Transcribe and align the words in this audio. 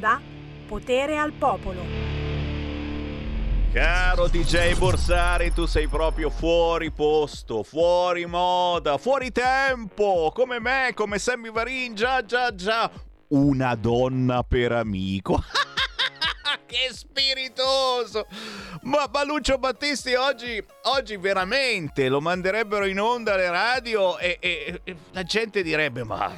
onda 0.00 0.20
Potere 0.66 1.18
al 1.18 1.32
Popolo. 1.32 1.82
Caro 3.72 4.28
DJ 4.28 4.74
Borsari, 4.76 5.52
tu 5.52 5.66
sei 5.66 5.88
proprio 5.88 6.30
fuori 6.30 6.90
posto, 6.90 7.62
fuori 7.62 8.24
moda, 8.24 8.96
fuori 8.98 9.30
tempo, 9.30 10.32
come 10.34 10.58
me, 10.58 10.92
come 10.94 11.18
Sammy 11.18 11.50
Varin, 11.50 11.94
già 11.94 12.24
già 12.24 12.54
già. 12.54 12.90
Una 13.28 13.74
donna 13.74 14.42
per 14.42 14.72
amico. 14.72 15.42
che 16.66 16.88
spiritoso! 16.92 18.26
Ma, 18.82 19.08
Lucio 19.24 19.58
Battisti 19.58 20.14
oggi, 20.14 20.64
oggi, 20.84 21.16
veramente 21.16 22.08
lo 22.08 22.20
manderebbero 22.20 22.86
in 22.86 22.98
onda 22.98 23.34
alle 23.34 23.50
radio 23.50 24.18
e, 24.18 24.38
e, 24.40 24.80
e 24.82 24.96
la 25.10 25.22
gente 25.22 25.62
direbbe: 25.62 26.02
Ma 26.04 26.32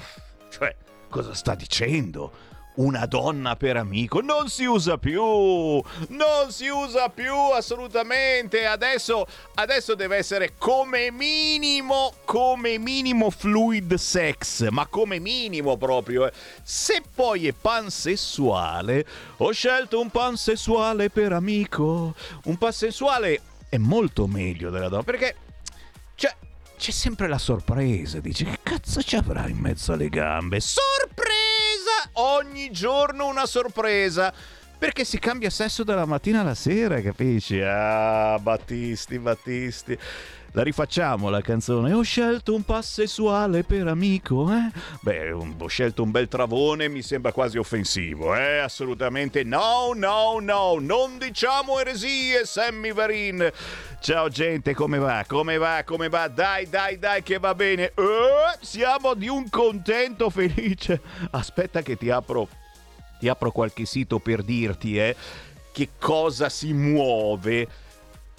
cioè, 0.50 0.74
cosa 1.08 1.32
sta 1.32 1.54
dicendo? 1.54 2.51
Una 2.74 3.06
donna 3.06 3.56
per 3.56 3.76
amico 3.76 4.20
non 4.20 4.48
si 4.48 4.64
usa 4.64 4.96
più 4.96 5.22
non 5.22 6.50
si 6.50 6.68
usa 6.68 7.08
più 7.08 7.34
assolutamente. 7.34 8.66
Adesso, 8.66 9.26
adesso 9.54 9.94
deve 9.94 10.16
essere 10.16 10.54
come 10.56 11.10
minimo 11.10 12.14
come 12.24 12.78
minimo 12.78 13.30
fluid 13.30 13.94
sex 13.94 14.68
ma 14.70 14.86
come 14.86 15.18
minimo 15.18 15.76
proprio 15.76 16.26
eh. 16.26 16.32
se 16.62 17.02
poi 17.14 17.48
è 17.48 17.52
pansessuale 17.52 19.04
ho 19.38 19.50
scelto 19.52 20.00
un 20.00 20.10
pansessuale 20.10 21.10
per 21.10 21.32
amico. 21.32 22.14
Un 22.44 22.56
pansessuale 22.56 23.40
è 23.68 23.76
molto 23.76 24.26
meglio 24.26 24.70
della 24.70 24.88
donna 24.88 25.02
perché 25.02 25.36
c'è 26.82 26.90
sempre 26.90 27.28
la 27.28 27.38
sorpresa 27.38 28.18
dici 28.18 28.44
che 28.44 28.58
cazzo 28.60 29.00
ci 29.02 29.14
avrà 29.14 29.46
in 29.46 29.56
mezzo 29.56 29.92
alle 29.92 30.08
gambe? 30.08 30.58
Sorpresa 30.58 31.41
ogni 32.14 32.70
giorno 32.70 33.26
una 33.26 33.46
sorpresa. 33.46 34.32
Perché 34.82 35.04
si 35.04 35.20
cambia 35.20 35.48
sesso 35.48 35.84
dalla 35.84 36.06
mattina 36.06 36.40
alla 36.40 36.56
sera, 36.56 37.00
capisci? 37.00 37.60
Ah, 37.60 38.36
Battisti, 38.40 39.16
Battisti. 39.20 39.96
La 40.54 40.62
rifacciamo 40.62 41.30
la 41.30 41.40
canzone. 41.40 41.94
Ho 41.94 42.02
scelto 42.02 42.54
un 42.54 42.62
passessuale 42.62 43.64
per 43.64 43.86
amico, 43.86 44.52
eh? 44.52 44.70
Beh, 45.00 45.32
ho 45.32 45.66
scelto 45.66 46.02
un 46.02 46.10
bel 46.10 46.28
travone, 46.28 46.88
mi 46.88 47.00
sembra 47.00 47.32
quasi 47.32 47.56
offensivo, 47.56 48.34
eh? 48.36 48.58
Assolutamente 48.58 49.44
no, 49.44 49.92
no, 49.94 50.40
no. 50.40 50.76
Non 50.78 51.16
diciamo 51.16 51.80
eresie, 51.80 52.44
Sammy 52.44 52.92
Varin. 52.92 53.50
Ciao 54.02 54.28
gente, 54.28 54.74
come 54.74 54.98
va? 54.98 55.24
Come 55.26 55.56
va? 55.56 55.84
Come 55.86 56.10
va? 56.10 56.28
Dai, 56.28 56.68
dai, 56.68 56.98
dai, 56.98 57.22
che 57.22 57.38
va 57.38 57.54
bene. 57.54 57.84
Eh, 57.84 58.58
siamo 58.60 59.14
di 59.14 59.28
un 59.28 59.48
contento 59.48 60.28
felice. 60.28 61.00
Aspetta 61.30 61.80
che 61.80 61.96
ti 61.96 62.10
apro, 62.10 62.46
ti 63.18 63.26
apro 63.26 63.52
qualche 63.52 63.86
sito 63.86 64.18
per 64.18 64.42
dirti, 64.42 64.98
eh, 64.98 65.16
che 65.72 65.92
cosa 65.98 66.50
si 66.50 66.74
muove 66.74 67.68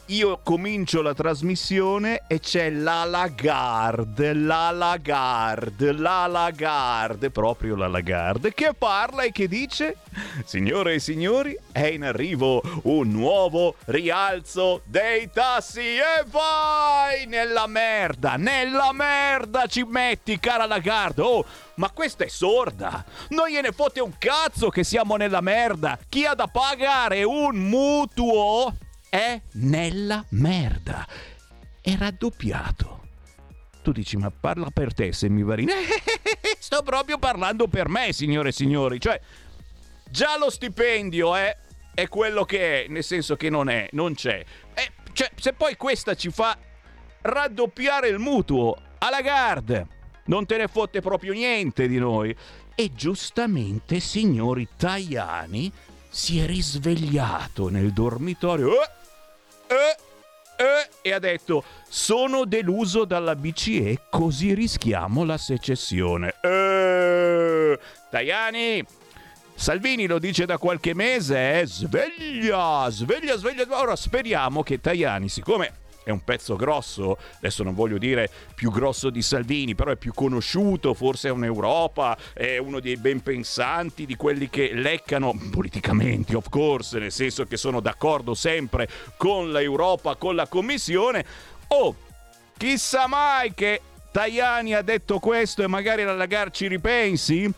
io 0.07 0.41
comincio 0.43 1.01
la 1.01 1.13
trasmissione 1.13 2.23
e 2.27 2.39
c'è 2.39 2.69
la 2.69 3.05
Lagarde, 3.05 4.33
la 4.33 4.69
Lagarde, 4.71 5.93
la 5.93 6.27
Lagarde, 6.27 7.29
proprio 7.29 7.75
la 7.75 7.87
Lagarde, 7.87 8.53
che 8.53 8.73
parla 8.77 9.23
e 9.23 9.31
che 9.31 9.47
dice: 9.47 9.97
Signore 10.43 10.95
e 10.95 10.99
signori, 10.99 11.57
è 11.71 11.85
in 11.85 12.03
arrivo 12.03 12.61
un 12.83 13.11
nuovo 13.11 13.75
rialzo 13.85 14.81
dei 14.83 15.29
tassi 15.31 15.79
e 15.79 16.25
vai 16.25 17.25
nella 17.25 17.67
merda, 17.67 18.35
nella 18.35 18.91
merda 18.91 19.67
ci 19.67 19.83
metti, 19.83 20.39
cara 20.39 20.65
Lagarde. 20.65 21.21
Oh, 21.21 21.45
ma 21.75 21.89
questa 21.89 22.25
è 22.25 22.27
sorda! 22.27 23.03
Non 23.29 23.47
gliene 23.47 23.71
fotte 23.71 24.01
un 24.01 24.13
cazzo 24.17 24.69
che 24.69 24.83
siamo 24.83 25.15
nella 25.15 25.41
merda! 25.41 25.97
Chi 26.09 26.25
ha 26.25 26.33
da 26.33 26.47
pagare 26.47 27.23
un 27.23 27.55
mutuo 27.55 28.73
è 29.13 29.39
nella 29.53 30.25
merda. 30.29 31.07
È 31.79 31.95
raddoppiato. 31.95 33.01
Tu 33.83 33.91
dici, 33.91 34.17
ma 34.17 34.31
parla 34.31 34.71
per 34.71 34.91
te, 34.95 35.13
Semivarino. 35.13 35.71
Sto 36.57 36.81
proprio 36.81 37.19
parlando 37.19 37.67
per 37.67 37.89
me, 37.89 38.11
signore 38.11 38.49
e 38.49 38.53
signori. 38.53 38.99
Cioè, 38.99 39.21
già 40.09 40.35
lo 40.39 40.49
stipendio 40.49 41.35
è, 41.35 41.55
è 41.93 42.07
quello 42.07 42.43
che 42.43 42.85
è, 42.85 42.87
nel 42.87 43.03
senso 43.03 43.35
che 43.35 43.51
non 43.51 43.69
è, 43.69 43.87
non 43.91 44.15
c'è. 44.15 44.43
E, 44.73 44.91
cioè, 45.11 45.29
se 45.35 45.53
poi 45.53 45.77
questa 45.77 46.15
ci 46.15 46.31
fa 46.31 46.57
raddoppiare 47.21 48.07
il 48.07 48.17
mutuo 48.17 48.75
alla 48.97 49.21
Gard, 49.21 49.85
non 50.25 50.47
te 50.47 50.57
ne 50.57 50.67
fotte 50.67 51.01
proprio 51.01 51.33
niente 51.33 51.87
di 51.87 51.99
noi. 51.99 52.35
E 52.73 52.91
giustamente, 52.95 53.99
signori 53.99 54.67
Tajani, 54.75 55.71
si 56.09 56.39
è 56.39 56.47
risvegliato 56.47 57.69
nel 57.69 57.93
dormitorio. 57.93 58.69
Oh! 58.69 59.01
Eh, 59.67 59.97
eh, 60.55 60.89
e 61.01 61.11
ha 61.13 61.19
detto 61.19 61.63
sono 61.87 62.45
deluso 62.45 63.05
dalla 63.05 63.35
BCE 63.35 64.01
così 64.09 64.53
rischiamo 64.53 65.23
la 65.23 65.37
secessione. 65.37 66.35
Eh, 66.41 67.79
Tajani, 68.09 68.85
Salvini 69.55 70.07
lo 70.07 70.19
dice 70.19 70.45
da 70.45 70.57
qualche 70.57 70.93
mese, 70.93 71.59
eh? 71.59 71.65
sveglia, 71.65 72.87
sveglia, 72.89 73.35
sveglia. 73.35 73.65
Ora 73.69 73.95
speriamo 73.95 74.63
che 74.63 74.79
Tajani, 74.79 75.29
siccome 75.29 75.81
è 76.03 76.09
un 76.09 76.23
pezzo 76.23 76.55
grosso, 76.55 77.17
adesso 77.37 77.63
non 77.63 77.73
voglio 77.73 77.97
dire 77.97 78.29
più 78.55 78.71
grosso 78.71 79.09
di 79.09 79.21
Salvini, 79.21 79.75
però 79.75 79.91
è 79.91 79.95
più 79.95 80.13
conosciuto, 80.13 80.93
forse 80.93 81.29
è 81.29 81.31
un'Europa, 81.31 82.17
è 82.33 82.57
uno 82.57 82.79
dei 82.79 82.97
ben 82.97 83.21
pensanti, 83.21 84.05
di 84.05 84.15
quelli 84.15 84.49
che 84.49 84.71
leccano 84.73 85.33
politicamente, 85.51 86.35
of 86.35 86.49
course, 86.49 86.99
nel 86.99 87.11
senso 87.11 87.45
che 87.45 87.57
sono 87.57 87.79
d'accordo 87.79 88.33
sempre 88.33 88.87
con 89.17 89.51
l'Europa, 89.51 90.15
con 90.15 90.35
la 90.35 90.47
Commissione. 90.47 91.25
Oh, 91.67 91.95
chissà 92.57 93.07
mai 93.07 93.53
che 93.53 93.81
Tajani 94.11 94.75
ha 94.75 94.81
detto 94.81 95.19
questo 95.19 95.63
e 95.63 95.67
magari 95.67 96.03
la 96.03 96.15
Lagarde 96.15 96.67
ripensi? 96.67 97.51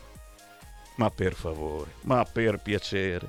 Ma 0.96 1.10
per 1.10 1.34
favore, 1.34 1.90
ma 2.02 2.24
per 2.24 2.58
piacere. 2.58 3.28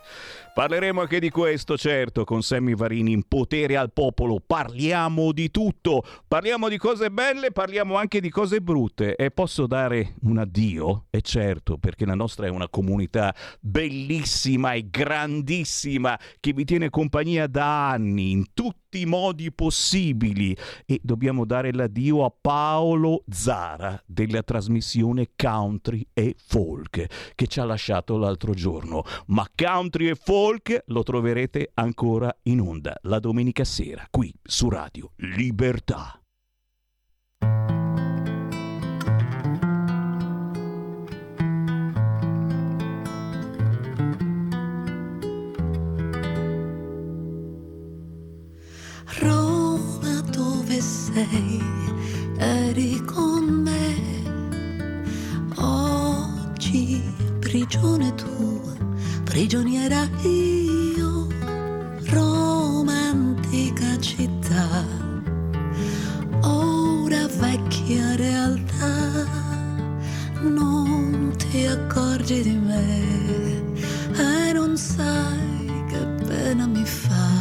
Parleremo 0.57 1.01
anche 1.01 1.19
di 1.19 1.29
questo, 1.29 1.77
certo, 1.77 2.23
con 2.23 2.41
Sammy 2.41 2.73
Varini 2.73 3.11
in 3.11 3.27
potere 3.27 3.77
al 3.77 3.93
popolo. 3.93 4.41
Parliamo 4.43 5.31
di 5.31 5.51
tutto. 5.51 6.03
Parliamo 6.27 6.67
di 6.67 6.79
cose 6.79 7.11
belle, 7.11 7.51
parliamo 7.51 7.95
anche 7.95 8.19
di 8.19 8.31
cose 8.31 8.59
brutte. 8.59 9.15
E 9.15 9.29
posso 9.29 9.67
dare 9.67 10.15
un 10.21 10.39
addio? 10.39 11.05
E 11.11 11.21
certo, 11.21 11.77
perché 11.77 12.07
la 12.07 12.15
nostra 12.15 12.47
è 12.47 12.49
una 12.49 12.69
comunità 12.69 13.35
bellissima 13.59 14.73
e 14.73 14.89
grandissima 14.89 16.19
che 16.39 16.53
vi 16.53 16.65
tiene 16.65 16.89
compagnia 16.89 17.45
da 17.45 17.91
anni 17.91 18.31
in 18.31 18.45
tutti 18.55 19.01
i 19.01 19.05
modi 19.05 19.51
possibili 19.51 20.57
e 20.87 20.99
dobbiamo 21.03 21.45
dare 21.45 21.71
l'addio 21.71 22.25
a 22.25 22.33
Paolo 22.35 23.23
Zara 23.29 24.01
della 24.07 24.41
trasmissione 24.41 25.31
Country 25.35 26.07
e 26.13 26.35
Folk 26.35 27.33
che 27.35 27.45
ci 27.45 27.59
ha 27.59 27.65
lasciato 27.65 28.17
l'altro 28.17 28.53
giorno. 28.53 29.03
Ma 29.27 29.45
Country 29.53 30.07
e 30.07 30.15
Folk 30.15 30.45
lo 30.85 31.03
troverete 31.03 31.71
ancora 31.73 32.33
in 32.43 32.61
onda 32.61 32.95
la 33.01 33.19
domenica 33.19 33.65
sera 33.65 34.07
qui 34.09 34.33
su 34.41 34.69
Radio 34.69 35.11
Libertà. 35.17 36.21
Roma 49.19 50.21
dove 50.31 50.79
sei, 50.79 51.59
eri 52.37 53.03
con 53.03 53.43
me. 53.43 53.95
Oggi 55.57 57.03
prigione 57.39 58.15
tua, 58.15 58.56
prigioniera 59.37 60.09
io, 60.23 61.27
romantica 62.09 63.95
città. 63.99 64.83
Ora 66.41 67.27
vecchia 67.27 68.15
realtà, 68.15 69.27
non 70.41 71.35
ti 71.37 71.67
accorgi 71.67 72.41
di 72.41 72.57
me 72.57 73.63
e 74.15 74.53
non 74.53 74.75
sai 74.75 75.83
che 75.87 76.03
pena 76.25 76.65
mi 76.65 76.83
fai. 76.83 77.36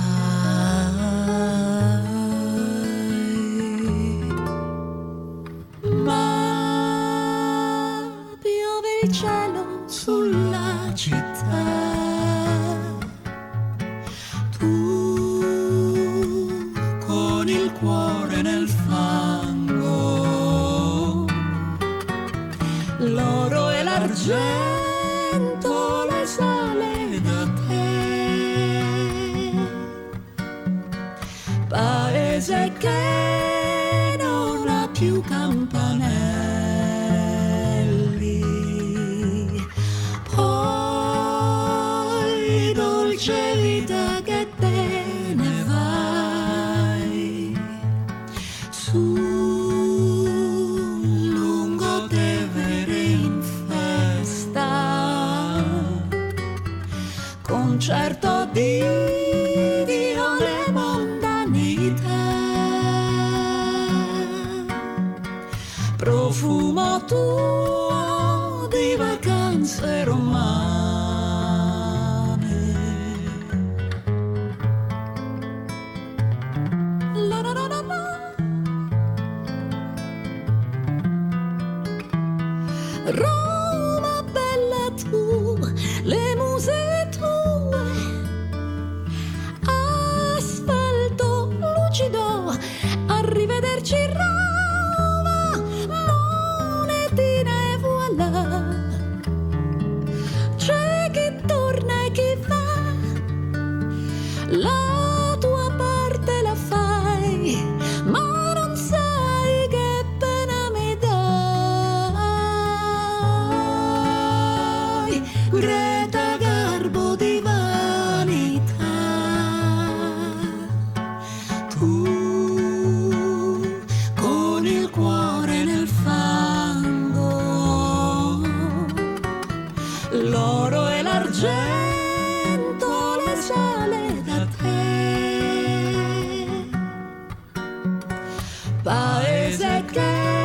Paese 139.87 140.36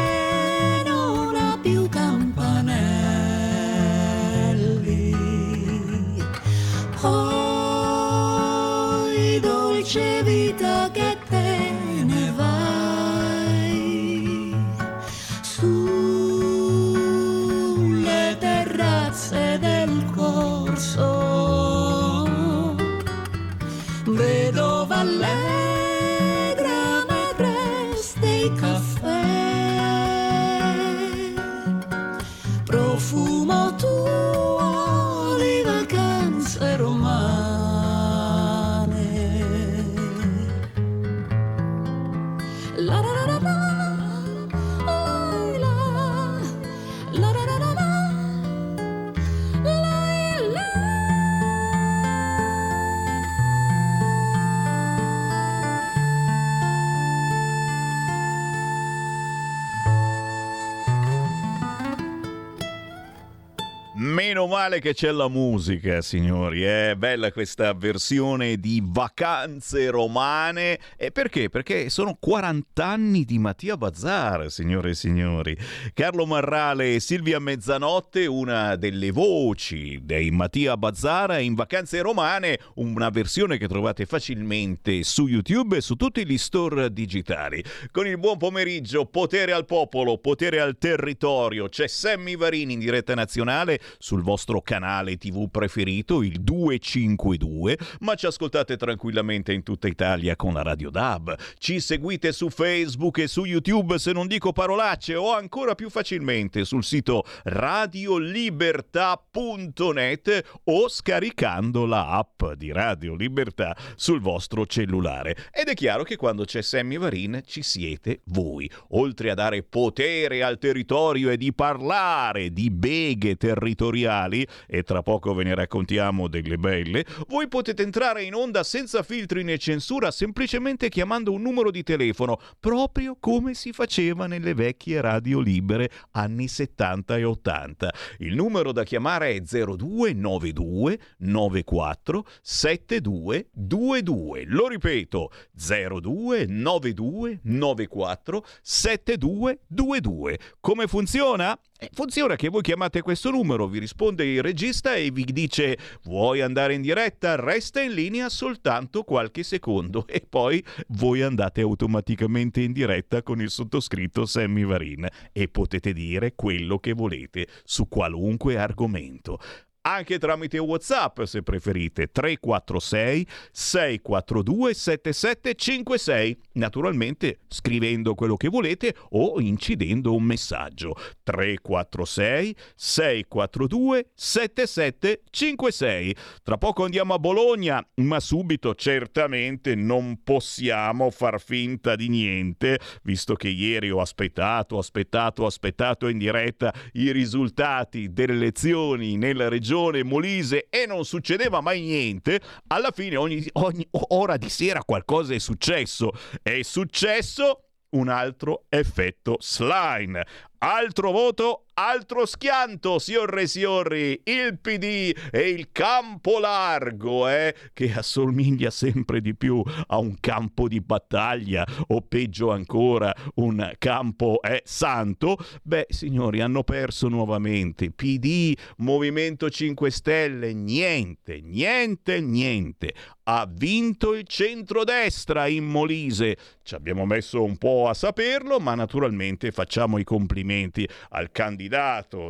che 64.82 64.96
c'è 64.96 65.12
la 65.12 65.30
musica, 65.30 66.02
signori. 66.02 66.64
È 66.64 66.96
bella 66.98 67.32
questa 67.32 67.72
versione 67.74 68.58
di 68.58 68.82
Vacanze 68.84 69.92
Romane. 69.92 70.80
E 70.98 71.12
perché? 71.12 71.50
Perché 71.50 71.92
sono 71.92 72.18
40 72.20 72.84
anni 72.84 73.24
di 73.24 73.38
Mattia 73.38 73.78
Bazzar, 73.78 74.50
signore 74.50 74.90
e 74.90 74.96
signori. 74.96 75.56
Carlo 75.94 76.26
Marrale 76.26 76.96
e 76.96 77.00
Silvia 77.00 77.38
Mezzanotte, 77.38 78.26
una 78.26 78.76
delle 78.76 79.12
voci 79.12 80.00
dei 80.02 80.32
Mattia 80.32 80.76
Bazzar 80.76 81.40
in 81.42 81.54
Vacanze 81.54 82.02
Romane, 82.02 82.60
una 82.76 83.10
versione 83.10 83.60
che 83.60 83.68
trovate 83.68 84.08
facilmente 84.08 85.04
su 85.04 85.28
YouTube 85.28 85.78
e 85.78 85.82
su 85.82 85.96
tutti 85.96 86.26
gli 86.26 86.40
store 86.40 86.92
digitali. 86.92 87.64
Con 87.92 88.08
il 88.08 88.18
buon 88.18 88.40
pomeriggio, 88.40 89.06
potere 89.06 89.52
al 89.52 89.66
popolo, 89.66 90.18
potere 90.18 90.60
al 90.60 90.80
territorio. 90.80 91.70
C'è 91.70 91.86
Sammy 91.86 92.36
Varini 92.36 92.74
in 92.74 92.80
diretta 92.80 93.14
nazionale 93.14 93.80
sul 94.00 94.24
vostro 94.24 94.60
canale 94.60 94.71
TV 95.18 95.50
preferito, 95.50 96.22
il 96.24 96.40
252, 96.42 97.78
ma 98.00 98.16
ci 98.16 98.26
ascoltate 98.26 98.78
tranquillamente 98.78 99.52
in 99.52 99.64
tutta 99.64 99.88
Italia 99.88 100.38
con 100.38 100.54
la 100.54 100.62
Radio 100.62 100.90
DAB. 100.90 101.36
Ci 101.58 101.82
seguite 101.82 102.32
su 102.32 102.50
Facebook 102.50 103.18
e 103.18 103.28
su 103.28 103.44
YouTube, 103.44 104.00
se 104.00 104.14
non 104.14 104.28
dico 104.28 104.54
parolacce, 104.54 105.16
o 105.16 105.34
ancora 105.34 105.76
più 105.76 105.90
facilmente 105.90 106.64
sul 106.64 106.86
sito 106.86 107.26
radiolibertà.net 107.44 110.44
o 110.66 110.88
scaricando 110.88 111.86
la 111.86 112.12
app 112.12 112.54
di 112.54 112.72
Radio 112.72 113.16
Libertà 113.16 113.76
sul 113.96 114.22
vostro 114.22 114.66
cellulare. 114.66 115.36
Ed 115.52 115.68
è 115.68 115.74
chiaro 115.74 116.04
che 116.04 116.16
quando 116.16 116.46
c'è 116.46 116.62
Sammy 116.62 116.98
Varin 116.98 117.42
ci 117.46 117.62
siete 117.62 118.22
voi. 118.26 118.70
Oltre 118.90 119.32
a 119.32 119.34
dare 119.34 119.64
potere 119.64 120.44
al 120.44 120.58
territorio 120.58 121.30
e 121.30 121.38
di 121.38 121.54
parlare 121.54 122.52
di 122.52 122.70
beghe 122.70 123.36
territoriali, 123.36 124.46
e 124.68 124.84
tra 124.84 125.02
poco 125.02 125.34
ve 125.34 125.44
ne 125.44 125.56
raccontiamo 125.56 126.28
delle 126.28 126.58
belle, 126.58 127.06
voi 127.28 127.48
potete 127.48 127.84
entrare 127.84 128.24
in 128.24 128.36
onda 128.36 128.64
senza 128.64 129.04
filtri 129.04 129.44
né 129.44 129.58
censura 129.58 130.12
semplicemente 130.12 130.90
chiamando 130.90 131.32
un 131.32 131.42
numero 131.42 131.72
di 131.72 131.84
telefono, 131.84 132.40
proprio 132.60 133.16
come 133.20 133.54
si 133.54 133.72
faceva 133.72 134.28
nelle 134.28 134.54
vecchie 134.54 135.00
radio 135.02 135.40
libere 135.40 135.90
anni 136.12 136.48
70 136.48 137.18
e 137.18 137.24
80. 137.24 137.94
Il 138.20 138.36
numero 138.36 138.72
da 138.72 138.84
chiamare 138.84 139.36
è 139.36 139.42
0292 139.42 141.00
94 141.18 142.26
7222. 142.42 144.44
Lo 144.48 144.68
ripeto, 144.68 145.32
0292 145.54 147.40
94 147.44 148.46
7222. 148.62 150.40
Come 150.60 150.88
funziona? 150.88 151.58
Eh, 151.78 151.90
Funziona 151.94 152.36
che 152.36 152.50
voi 152.50 152.62
chiamate 152.62 153.02
questo 153.02 153.32
numero, 153.32 153.68
vi 153.68 153.80
risponde 153.80 154.26
il 154.26 154.42
regista 154.52 154.96
e 154.96 155.12
vi 155.12 155.24
dice 155.24 155.78
vuoi 156.04 156.42
andare 156.42 156.74
in 156.74 156.82
diretta? 156.82 157.36
Resta 157.36 157.82
in 157.82 157.94
linea 157.94 158.28
soltanto 158.28 159.04
qualche 159.04 159.44
secondo 159.44 160.06
e 160.08 160.26
poi 160.28 160.64
voi 160.90 161.22
andate 161.22 161.62
automaticamente 161.62 162.62
in 162.62 162.74
diretta 162.74 163.24
con 163.24 163.40
il 163.42 163.50
sottoscritto 163.50 164.26
Sammy 164.26 164.66
Varin 164.66 165.08
e 165.32 165.48
potete 165.48 165.94
dire 165.94 166.34
quello 166.36 166.80
che 166.80 166.92
volete 166.92 167.48
su 167.64 167.88
qualunque 167.88 168.58
argomento. 168.58 169.40
Anche 169.82 170.20
tramite 170.20 170.60
WhatsApp 170.60 171.24
se 171.24 171.42
preferite 171.42 172.12
346 172.12 173.28
642 173.52 174.74
7756 174.74 176.38
naturalmente 176.54 177.40
scrivendo 177.48 178.14
quello 178.14 178.36
che 178.36 178.50
volete 178.50 178.94
o 179.12 179.40
incidendo 179.40 180.14
un 180.14 180.24
messaggio. 180.24 180.96
346 181.24 182.56
642 182.76 184.10
7756 184.14 186.16
tra 186.44 186.58
poco 186.58 186.84
andiamo 186.84 187.14
a 187.14 187.20
Bologna 187.20 187.86
ma 187.96 188.20
subito 188.20 188.76
certamente 188.76 189.76
non 189.76 190.22
possiamo 190.24 191.10
far 191.10 191.42
finta 191.42 191.96
di 191.96 192.10
niente 192.10 192.80
visto 193.04 193.36
che 193.36 193.48
ieri 193.48 193.90
ho 193.90 194.02
aspettato 194.02 194.78
aspettato 194.78 195.46
aspettato 195.46 196.08
in 196.08 196.18
diretta 196.18 196.74
i 196.94 197.12
risultati 197.12 198.14
delle 198.14 198.34
elezioni 198.34 199.18
nella 199.18 199.48
regione 199.48 199.71
Regione 199.72 200.04
Molise 200.04 200.68
e 200.70 200.86
non 200.86 201.06
succedeva 201.06 201.62
mai 201.62 201.80
niente, 201.80 202.42
alla 202.68 202.92
fine 202.92 203.16
ogni, 203.16 203.48
ogni 203.54 203.88
ora 204.10 204.36
di 204.36 204.50
sera 204.50 204.84
qualcosa 204.84 205.34
è 205.34 205.40
successo. 205.40 206.12
È 206.42 206.62
successo 206.62 207.68
un 207.92 208.10
altro 208.10 208.66
effetto 208.68 209.38
slime. 209.40 210.26
Altro 210.58 211.12
voto, 211.12 211.68
altro 211.88 212.28
schianto, 212.28 213.00
signore 213.00 213.42
e 213.42 213.48
signori, 213.48 214.22
il 214.26 214.60
PD 214.62 215.16
e 215.32 215.50
il 215.50 215.70
campo 215.72 216.38
largo, 216.38 217.28
eh, 217.28 217.56
che 217.74 217.92
assomiglia 217.92 218.70
sempre 218.70 219.20
di 219.20 219.34
più 219.34 219.64
a 219.88 219.98
un 219.98 220.16
campo 220.20 220.68
di 220.68 220.80
battaglia 220.80 221.66
o 221.88 222.02
peggio 222.02 222.52
ancora 222.52 223.14
un 223.36 223.74
campo 223.80 224.42
eh, 224.44 224.62
santo, 224.64 225.38
beh 225.64 225.88
signori 225.90 226.42
hanno 226.42 226.64
perso 226.64 227.08
nuovamente. 227.08 227.90
PD, 227.90 228.56
Movimento 228.78 229.50
5 229.50 229.90
Stelle, 229.90 230.54
niente, 230.54 231.40
niente, 231.42 232.22
niente. 232.22 232.94
Ha 233.24 233.48
vinto 233.50 234.14
il 234.14 234.28
centrodestra 234.28 235.48
in 235.48 235.66
Molise. 235.66 236.38
Ci 236.64 236.76
abbiamo 236.76 237.06
messo 237.06 237.44
un 237.44 237.58
po' 237.58 237.88
a 237.88 237.94
saperlo, 237.94 238.60
ma 238.60 238.76
naturalmente 238.76 239.52
facciamo 239.52 239.98
i 240.00 240.04
complimenti 240.04 240.88
al 241.10 241.32
candidato 241.32 241.71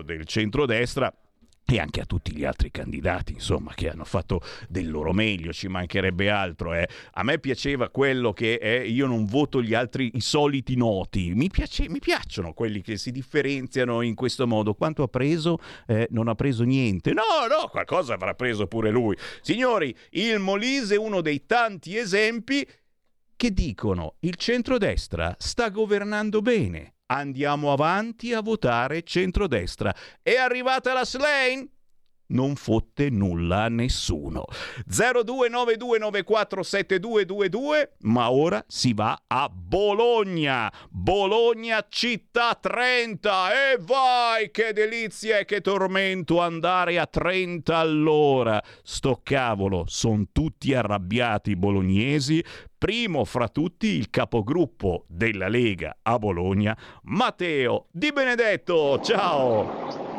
del 0.03 0.25
centrodestra 0.25 1.13
e 1.65 1.79
anche 1.79 2.01
a 2.01 2.05
tutti 2.05 2.36
gli 2.36 2.43
altri 2.43 2.69
candidati, 2.69 3.31
insomma, 3.33 3.74
che 3.74 3.89
hanno 3.89 4.03
fatto 4.03 4.41
del 4.67 4.89
loro 4.89 5.13
meglio, 5.13 5.53
ci 5.53 5.67
mancherebbe 5.69 6.29
altro. 6.29 6.74
Eh. 6.74 6.88
A 7.13 7.24
me 7.24 7.39
piaceva 7.39 7.89
quello 7.89 8.33
che 8.33 8.55
eh, 8.55 8.88
io 8.88 9.07
non 9.07 9.25
voto 9.25 9.62
gli 9.62 9.74
altri, 9.74 10.12
i 10.15 10.21
soliti 10.21 10.75
noti, 10.75 11.33
mi, 11.33 11.50
piace, 11.50 11.88
mi, 11.88 12.00
piacciono 12.00 12.53
quelli 12.53 12.81
che 12.81 12.98
si 12.98 13.12
differenziano 13.12 14.01
in 14.01 14.15
questo 14.15 14.45
modo. 14.48 14.74
Quanto 14.74 15.03
ha 15.03 15.07
preso? 15.07 15.60
Eh, 15.88 16.07
non 16.12 16.27
ha 16.27 16.36
preso 16.36 16.63
niente. 16.63 17.13
No, 17.13 17.48
no, 17.48 17.69
qualcosa 17.69 18.15
avrà 18.15 18.33
preso 18.33 18.67
pure 18.67 18.89
lui. 18.89 19.15
Signori, 19.41 19.95
il 20.12 20.39
Molise 20.39 20.95
è 20.95 20.98
uno 20.98 21.21
dei 21.21 21.45
tanti 21.45 21.95
esempi 21.95 22.67
che 23.38 23.53
dicono 23.53 24.15
il 24.19 24.36
centrodestra 24.36 25.36
sta 25.39 25.69
governando 25.69 26.41
bene 26.41 26.95
andiamo 27.12 27.72
avanti 27.72 28.34
a 28.34 28.41
votare 28.41 29.03
centrodestra. 29.03 29.94
È 30.22 30.36
arrivata 30.36 30.94
la 30.94 31.06
Slane? 31.06 31.68
Non 32.31 32.55
fotte 32.55 33.09
nulla 33.09 33.63
a 33.63 33.69
nessuno. 33.69 34.45
0292947222, 34.89 37.89
ma 38.01 38.29
ora 38.31 38.63
si 38.67 38.93
va 38.93 39.23
a 39.27 39.50
Bologna. 39.50 40.69
Bologna 40.89 41.85
città 41.88 42.57
30 42.59 43.73
e 43.73 43.77
vai 43.79 44.51
che 44.51 44.73
delizia 44.73 45.38
e 45.39 45.45
che 45.45 45.61
tormento 45.61 46.41
andare 46.41 47.00
a 47.00 47.05
30 47.05 47.77
all'ora. 47.77 48.61
Sto 48.83 49.21
cavolo, 49.23 49.85
sono 49.88 50.25
tutti 50.31 50.73
arrabbiati 50.73 51.55
bolognesi 51.55 52.43
primo 52.81 53.25
fra 53.25 53.47
tutti 53.47 53.89
il 53.89 54.09
capogruppo 54.09 55.05
della 55.07 55.47
Lega 55.47 55.97
a 56.01 56.17
Bologna, 56.17 56.75
Matteo 57.03 57.85
Di 57.91 58.11
Benedetto. 58.11 59.00
Ciao! 59.01 60.11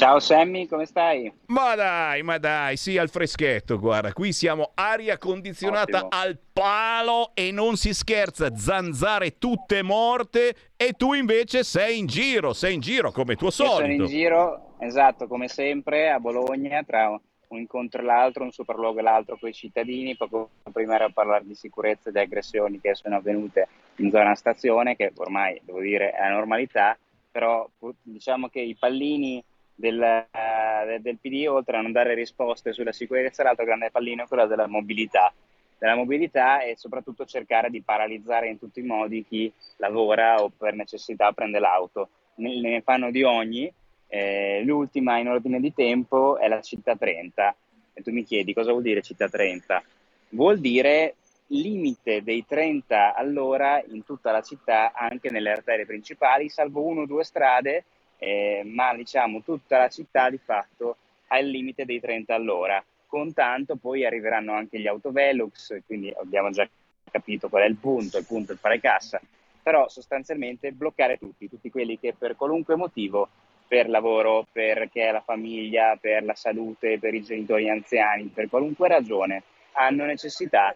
Ciao 0.00 0.18
Sammy, 0.18 0.66
come 0.66 0.86
stai? 0.86 1.30
Ma 1.48 1.74
dai, 1.74 2.22
ma 2.22 2.38
dai, 2.38 2.78
sì, 2.78 2.96
al 2.96 3.10
freschetto, 3.10 3.78
guarda, 3.78 4.14
qui 4.14 4.32
siamo 4.32 4.70
aria 4.72 5.18
condizionata 5.18 6.06
Ottimo. 6.06 6.22
al 6.22 6.38
palo 6.54 7.32
e 7.34 7.50
non 7.52 7.76
si 7.76 7.92
scherza, 7.92 8.56
zanzare 8.56 9.36
tutte 9.36 9.82
morte 9.82 10.54
e 10.74 10.94
tu 10.94 11.12
invece 11.12 11.64
sei 11.64 11.98
in 11.98 12.06
giro, 12.06 12.54
sei 12.54 12.72
in 12.72 12.80
giro 12.80 13.10
come 13.10 13.36
tuo 13.36 13.50
solito. 13.50 13.74
Io 13.74 13.90
sono 13.90 13.92
in 13.92 14.06
giro, 14.06 14.74
esatto, 14.78 15.26
come 15.26 15.48
sempre 15.48 16.08
a 16.08 16.18
Bologna 16.18 16.82
tra 16.82 17.10
un 17.10 17.58
incontro 17.58 18.00
e 18.00 18.04
l'altro, 18.04 18.44
un 18.44 18.52
sopralluogo 18.52 19.00
e 19.00 19.02
l'altro 19.02 19.36
con 19.38 19.50
i 19.50 19.52
cittadini. 19.52 20.16
Poco 20.16 20.48
prima 20.72 20.94
era 20.94 21.04
a 21.04 21.10
parlare 21.12 21.44
di 21.44 21.54
sicurezza 21.54 22.08
e 22.08 22.12
di 22.12 22.20
aggressioni 22.20 22.80
che 22.80 22.94
sono 22.94 23.16
avvenute 23.16 23.68
in 23.96 24.08
zona 24.10 24.34
stazione, 24.34 24.96
che 24.96 25.12
ormai 25.16 25.60
devo 25.62 25.80
dire 25.80 26.12
è 26.12 26.22
la 26.22 26.36
normalità, 26.36 26.96
però 27.30 27.68
diciamo 28.00 28.48
che 28.48 28.60
i 28.60 28.74
pallini 28.74 29.44
del, 29.80 29.98
uh, 30.32 31.00
del 31.00 31.18
PD, 31.18 31.46
oltre 31.48 31.78
a 31.78 31.80
non 31.80 31.92
dare 31.92 32.14
risposte 32.14 32.72
sulla 32.72 32.92
sicurezza, 32.92 33.42
l'altro 33.42 33.64
grande 33.64 33.90
pallino 33.90 34.24
è 34.24 34.26
quello 34.26 34.46
della 34.46 34.66
mobilità 34.66 35.32
della 35.80 35.96
mobilità 35.96 36.60
e 36.60 36.76
soprattutto 36.76 37.24
cercare 37.24 37.70
di 37.70 37.80
paralizzare 37.80 38.48
in 38.48 38.58
tutti 38.58 38.80
i 38.80 38.84
modi 38.84 39.24
chi 39.26 39.50
lavora 39.78 40.42
o 40.42 40.50
per 40.54 40.74
necessità 40.74 41.32
prende 41.32 41.58
l'auto. 41.58 42.10
Ne, 42.34 42.60
ne 42.60 42.82
fanno 42.82 43.10
di 43.10 43.22
ogni, 43.22 43.72
eh, 44.06 44.62
l'ultima 44.62 45.16
in 45.16 45.28
ordine 45.28 45.58
di 45.58 45.72
tempo 45.72 46.36
è 46.36 46.48
la 46.48 46.60
città 46.60 46.96
30 46.96 47.56
e 47.94 48.02
tu 48.02 48.12
mi 48.12 48.24
chiedi 48.24 48.52
cosa 48.52 48.72
vuol 48.72 48.82
dire 48.82 49.00
città 49.00 49.28
30? 49.30 49.82
Vuol 50.30 50.58
dire 50.58 51.14
limite 51.46 52.22
dei 52.22 52.44
30 52.46 53.14
all'ora 53.14 53.82
in 53.88 54.04
tutta 54.04 54.32
la 54.32 54.42
città, 54.42 54.92
anche 54.92 55.30
nelle 55.30 55.50
arterie 55.50 55.86
principali, 55.86 56.50
salvo 56.50 56.82
uno 56.82 57.02
o 57.02 57.06
due 57.06 57.24
strade, 57.24 57.84
eh, 58.20 58.62
ma 58.64 58.94
diciamo 58.94 59.42
tutta 59.42 59.78
la 59.78 59.88
città 59.88 60.28
di 60.28 60.38
fatto 60.38 60.96
ha 61.28 61.38
il 61.38 61.48
limite 61.48 61.84
dei 61.84 62.00
30 62.00 62.34
all'ora. 62.34 62.82
Con 63.06 63.32
tanto 63.32 63.76
poi 63.76 64.04
arriveranno 64.04 64.52
anche 64.52 64.78
gli 64.78 64.86
autovelux, 64.86 65.80
quindi 65.86 66.14
abbiamo 66.16 66.50
già 66.50 66.68
capito 67.10 67.48
qual 67.48 67.62
è 67.62 67.66
il 67.66 67.76
punto, 67.76 68.18
il 68.18 68.26
punto 68.26 68.52
è 68.52 68.56
fare 68.56 68.78
cassa, 68.78 69.20
però 69.62 69.88
sostanzialmente 69.88 70.70
bloccare 70.70 71.18
tutti, 71.18 71.48
tutti 71.48 71.70
quelli 71.70 71.98
che 71.98 72.14
per 72.16 72.36
qualunque 72.36 72.76
motivo 72.76 73.28
per 73.66 73.88
lavoro, 73.88 74.46
perché 74.50 75.10
la 75.10 75.20
famiglia, 75.20 75.96
per 76.00 76.24
la 76.24 76.34
salute, 76.34 76.98
per 76.98 77.14
i 77.14 77.22
genitori 77.22 77.70
anziani, 77.70 78.24
per 78.24 78.48
qualunque 78.48 78.88
ragione, 78.88 79.44
hanno 79.72 80.04
necessità 80.04 80.74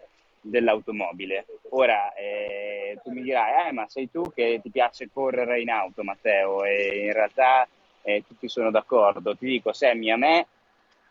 dell'automobile. 0.49 1.45
Ora 1.69 2.13
eh, 2.13 2.99
tu 3.03 3.11
mi 3.11 3.21
dirai, 3.21 3.67
eh, 3.67 3.71
ma 3.71 3.87
sei 3.87 4.09
tu 4.09 4.31
che 4.33 4.59
ti 4.61 4.69
piace 4.69 5.09
correre 5.11 5.61
in 5.61 5.69
auto, 5.69 6.03
Matteo, 6.03 6.63
e 6.63 7.05
in 7.05 7.13
realtà 7.13 7.67
eh, 8.01 8.23
tutti 8.25 8.47
sono 8.47 8.71
d'accordo. 8.71 9.35
Ti 9.35 9.45
dico, 9.45 9.73
Sammy, 9.73 10.11
a 10.11 10.17
me 10.17 10.47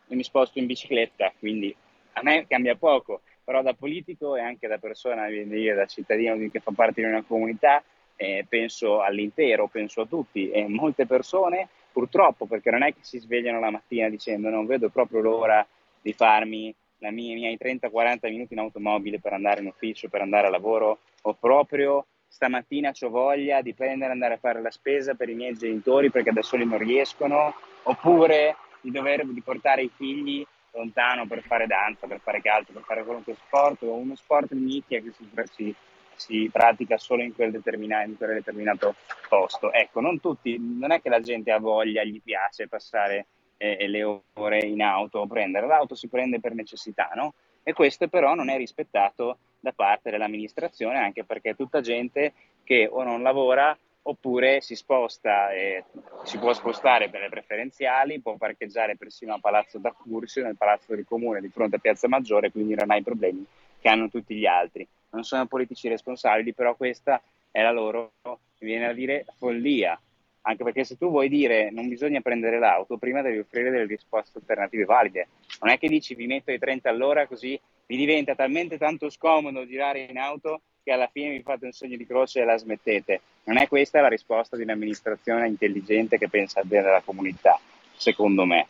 mi 0.09 0.23
sposto 0.23 0.59
in 0.59 0.67
bicicletta, 0.67 1.33
quindi 1.39 1.75
a 2.15 2.23
me 2.23 2.47
cambia 2.47 2.77
poco, 2.77 3.23
però 3.43 3.63
da 3.63 3.75
politico 3.75 4.37
e 4.37 4.41
anche 4.41 4.69
da 4.69 4.79
persona, 4.79 5.27
da 5.29 5.87
cittadino 5.87 6.37
che 6.51 6.61
fa 6.61 6.73
parte 6.75 7.01
di 7.01 7.09
una 7.09 7.25
comunità, 7.25 7.83
eh, 8.17 8.47
penso 8.49 9.01
all'intero, 9.01 9.67
penso 9.67 10.03
a 10.03 10.07
tutti 10.07 10.51
e 10.51 10.69
molte 10.69 11.05
persone 11.05 11.69
purtroppo 11.91 12.47
perché 12.47 12.71
non 12.71 12.83
è 12.83 12.93
che 12.93 13.01
si 13.03 13.19
svegliano 13.19 13.61
la 13.61 13.71
mattina 13.71 14.09
dicendo 14.09 14.51
non 14.51 14.67
vedo 14.67 14.89
proprio 14.89 15.21
l'ora 15.21 15.67
di 16.01 16.13
farmi 16.13 16.75
i 17.09 17.35
miei 17.35 17.59
30-40 17.61 18.31
minuti 18.31 18.55
in 18.55 18.61
automobile 18.61 19.21
per 19.21 19.33
andare 19.33 19.61
in 19.61 19.67
ufficio, 19.67 20.09
per 20.09 20.21
andare 20.21 20.47
a 20.47 20.51
lavoro 20.51 20.99
o 21.23 21.35
proprio 21.35 22.07
stamattina 22.29 22.93
ho 22.99 23.09
voglia 23.11 23.63
di 23.63 23.75
prendere 23.75 24.11
e 24.11 24.13
andare 24.15 24.35
a 24.35 24.39
fare 24.39 24.61
la 24.61 24.71
spesa 24.71 25.15
per 25.15 25.29
i 25.29 25.35
miei 25.35 25.55
genitori 25.55 26.11
perché 26.11 26.33
da 26.33 26.43
soli 26.43 26.67
non 26.67 26.79
riescono 26.79 27.55
oppure 27.85 28.57
di 28.81 28.91
dover 28.91 29.25
di 29.27 29.41
portare 29.41 29.83
i 29.83 29.91
figli 29.95 30.45
lontano 30.73 31.27
per 31.27 31.43
fare 31.43 31.67
danza, 31.67 32.09
per 32.09 32.21
fare 32.21 32.43
calcio, 32.43 32.73
per 32.73 32.83
fare 32.83 33.05
qualunque 33.05 33.35
sport 33.35 33.83
o 33.83 33.95
uno 33.95 34.17
sport 34.17 34.53
di 34.53 34.65
nicchia 34.65 35.01
che 35.01 35.13
si, 35.13 35.29
si 35.53 35.75
si 36.17 36.49
pratica 36.51 36.99
solo 36.99 37.23
in 37.23 37.35
quel, 37.35 37.55
in 37.55 38.17
quel 38.17 38.35
determinato 38.35 38.95
posto. 39.29 39.73
Ecco, 39.73 40.01
non 40.01 40.21
tutti, 40.21 40.57
non 40.59 40.93
è 40.93 41.01
che 41.01 41.09
la 41.09 41.21
gente 41.21 41.51
ha 41.51 41.59
voglia, 41.59 42.05
gli 42.05 42.21
piace 42.23 42.69
passare 42.69 43.27
eh, 43.57 43.89
le 43.89 44.23
ore 44.35 44.59
in 44.61 44.83
auto 44.83 45.21
o 45.21 45.27
prendere 45.27 45.67
l'auto, 45.67 45.95
si 45.95 46.09
prende 46.09 46.41
per 46.41 46.55
necessità, 46.55 47.11
no? 47.15 47.35
E 47.63 47.73
questo 47.73 48.09
però 48.09 48.35
non 48.35 48.51
è 48.51 48.57
rispettato 48.57 49.39
da 49.61 49.73
parte 49.73 50.11
dell'amministrazione, 50.11 50.99
anche 50.99 51.25
perché 51.25 51.51
è 51.51 51.57
tutta 51.57 51.81
gente 51.81 52.33
che 52.63 52.87
o 52.91 53.03
non 53.03 53.23
lavora 53.23 53.77
oppure 54.07 54.61
si 54.61 54.75
sposta, 54.75 55.51
eh, 55.53 55.85
si 56.25 56.39
può 56.39 56.53
spostare 56.53 57.09
per 57.09 57.23
le 57.23 57.31
preferenziali, 57.31 58.21
può 58.21 58.37
parcheggiare 58.37 58.97
persino 58.97 59.35
a 59.35 59.39
Palazzo 59.39 59.79
da 59.79 59.93
Cursio, 59.93 60.43
nel 60.43 60.57
Palazzo 60.57 60.95
del 60.95 61.07
Comune 61.07 61.41
di 61.41 61.49
fronte 61.49 61.77
a 61.77 61.79
Piazza 61.79 62.07
Maggiore, 62.07 62.51
quindi 62.51 62.75
non 62.75 62.91
ha 62.91 62.97
i 62.97 63.03
problemi 63.03 63.47
che 63.81 63.89
hanno 63.89 64.11
tutti 64.11 64.35
gli 64.35 64.47
altri 64.47 64.87
non 65.15 65.25
sono 65.25 65.47
politici 65.47 65.89
responsabili, 65.89 66.53
però 66.53 66.75
questa 66.75 67.23
è 67.51 67.63
la 67.63 67.71
loro, 67.71 68.13
viene 68.59 68.89
a 68.89 68.93
dire, 68.93 69.25
follia. 69.39 69.99
Anche 70.47 70.65
perché 70.65 70.85
se 70.85 70.97
tu 70.97 71.11
vuoi 71.11 71.29
dire 71.29 71.71
non 71.71 71.89
bisogna 71.89 72.21
prendere 72.21 72.59
l'auto, 72.59 72.97
prima 72.97 73.23
devi 73.23 73.39
offrire 73.39 73.71
delle 73.71 73.87
risposte 73.87 74.39
alternative 74.39 74.85
valide. 74.85 75.29
Non 75.61 75.71
è 75.71 75.79
che 75.79 75.89
dici 75.89 76.15
vi 76.15 76.27
metto 76.27 76.51
ai 76.51 76.59
30 76.59 76.89
all'ora 76.89 77.27
così 77.27 77.59
vi 77.87 77.97
diventa 77.97 78.35
talmente 78.35 78.79
tanto 78.79 79.11
scomodo 79.11 79.67
girare 79.67 80.01
in 80.01 80.19
auto 80.19 80.63
che 80.83 80.93
alla 80.93 81.09
fine 81.11 81.31
vi 81.31 81.43
fate 81.43 81.65
un 81.65 81.73
segno 81.73 81.97
di 81.97 82.07
croce 82.07 82.41
e 82.41 82.45
la 82.45 82.57
smettete. 82.57 83.21
Non 83.45 83.57
è 83.59 83.69
questa 83.69 84.01
la 84.01 84.09
risposta 84.09 84.57
di 84.57 84.63
un'amministrazione 84.63 85.49
intelligente 85.49 86.19
che 86.19 86.29
pensa 86.29 86.61
al 86.61 86.67
bene 86.67 86.85
della 86.85 87.03
comunità, 87.03 87.59
secondo 87.97 88.45
me. 88.45 88.67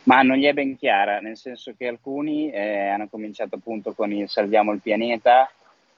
Ma 0.06 0.22
non 0.22 0.36
gli 0.36 0.44
è 0.44 0.52
ben 0.52 0.76
chiara, 0.76 1.18
nel 1.18 1.36
senso 1.36 1.74
che 1.76 1.88
alcuni 1.88 2.50
eh, 2.50 2.88
hanno 2.88 3.08
cominciato 3.08 3.56
appunto 3.56 3.92
con 3.92 4.12
il 4.12 4.28
salviamo 4.28 4.72
il 4.72 4.80
pianeta, 4.80 5.50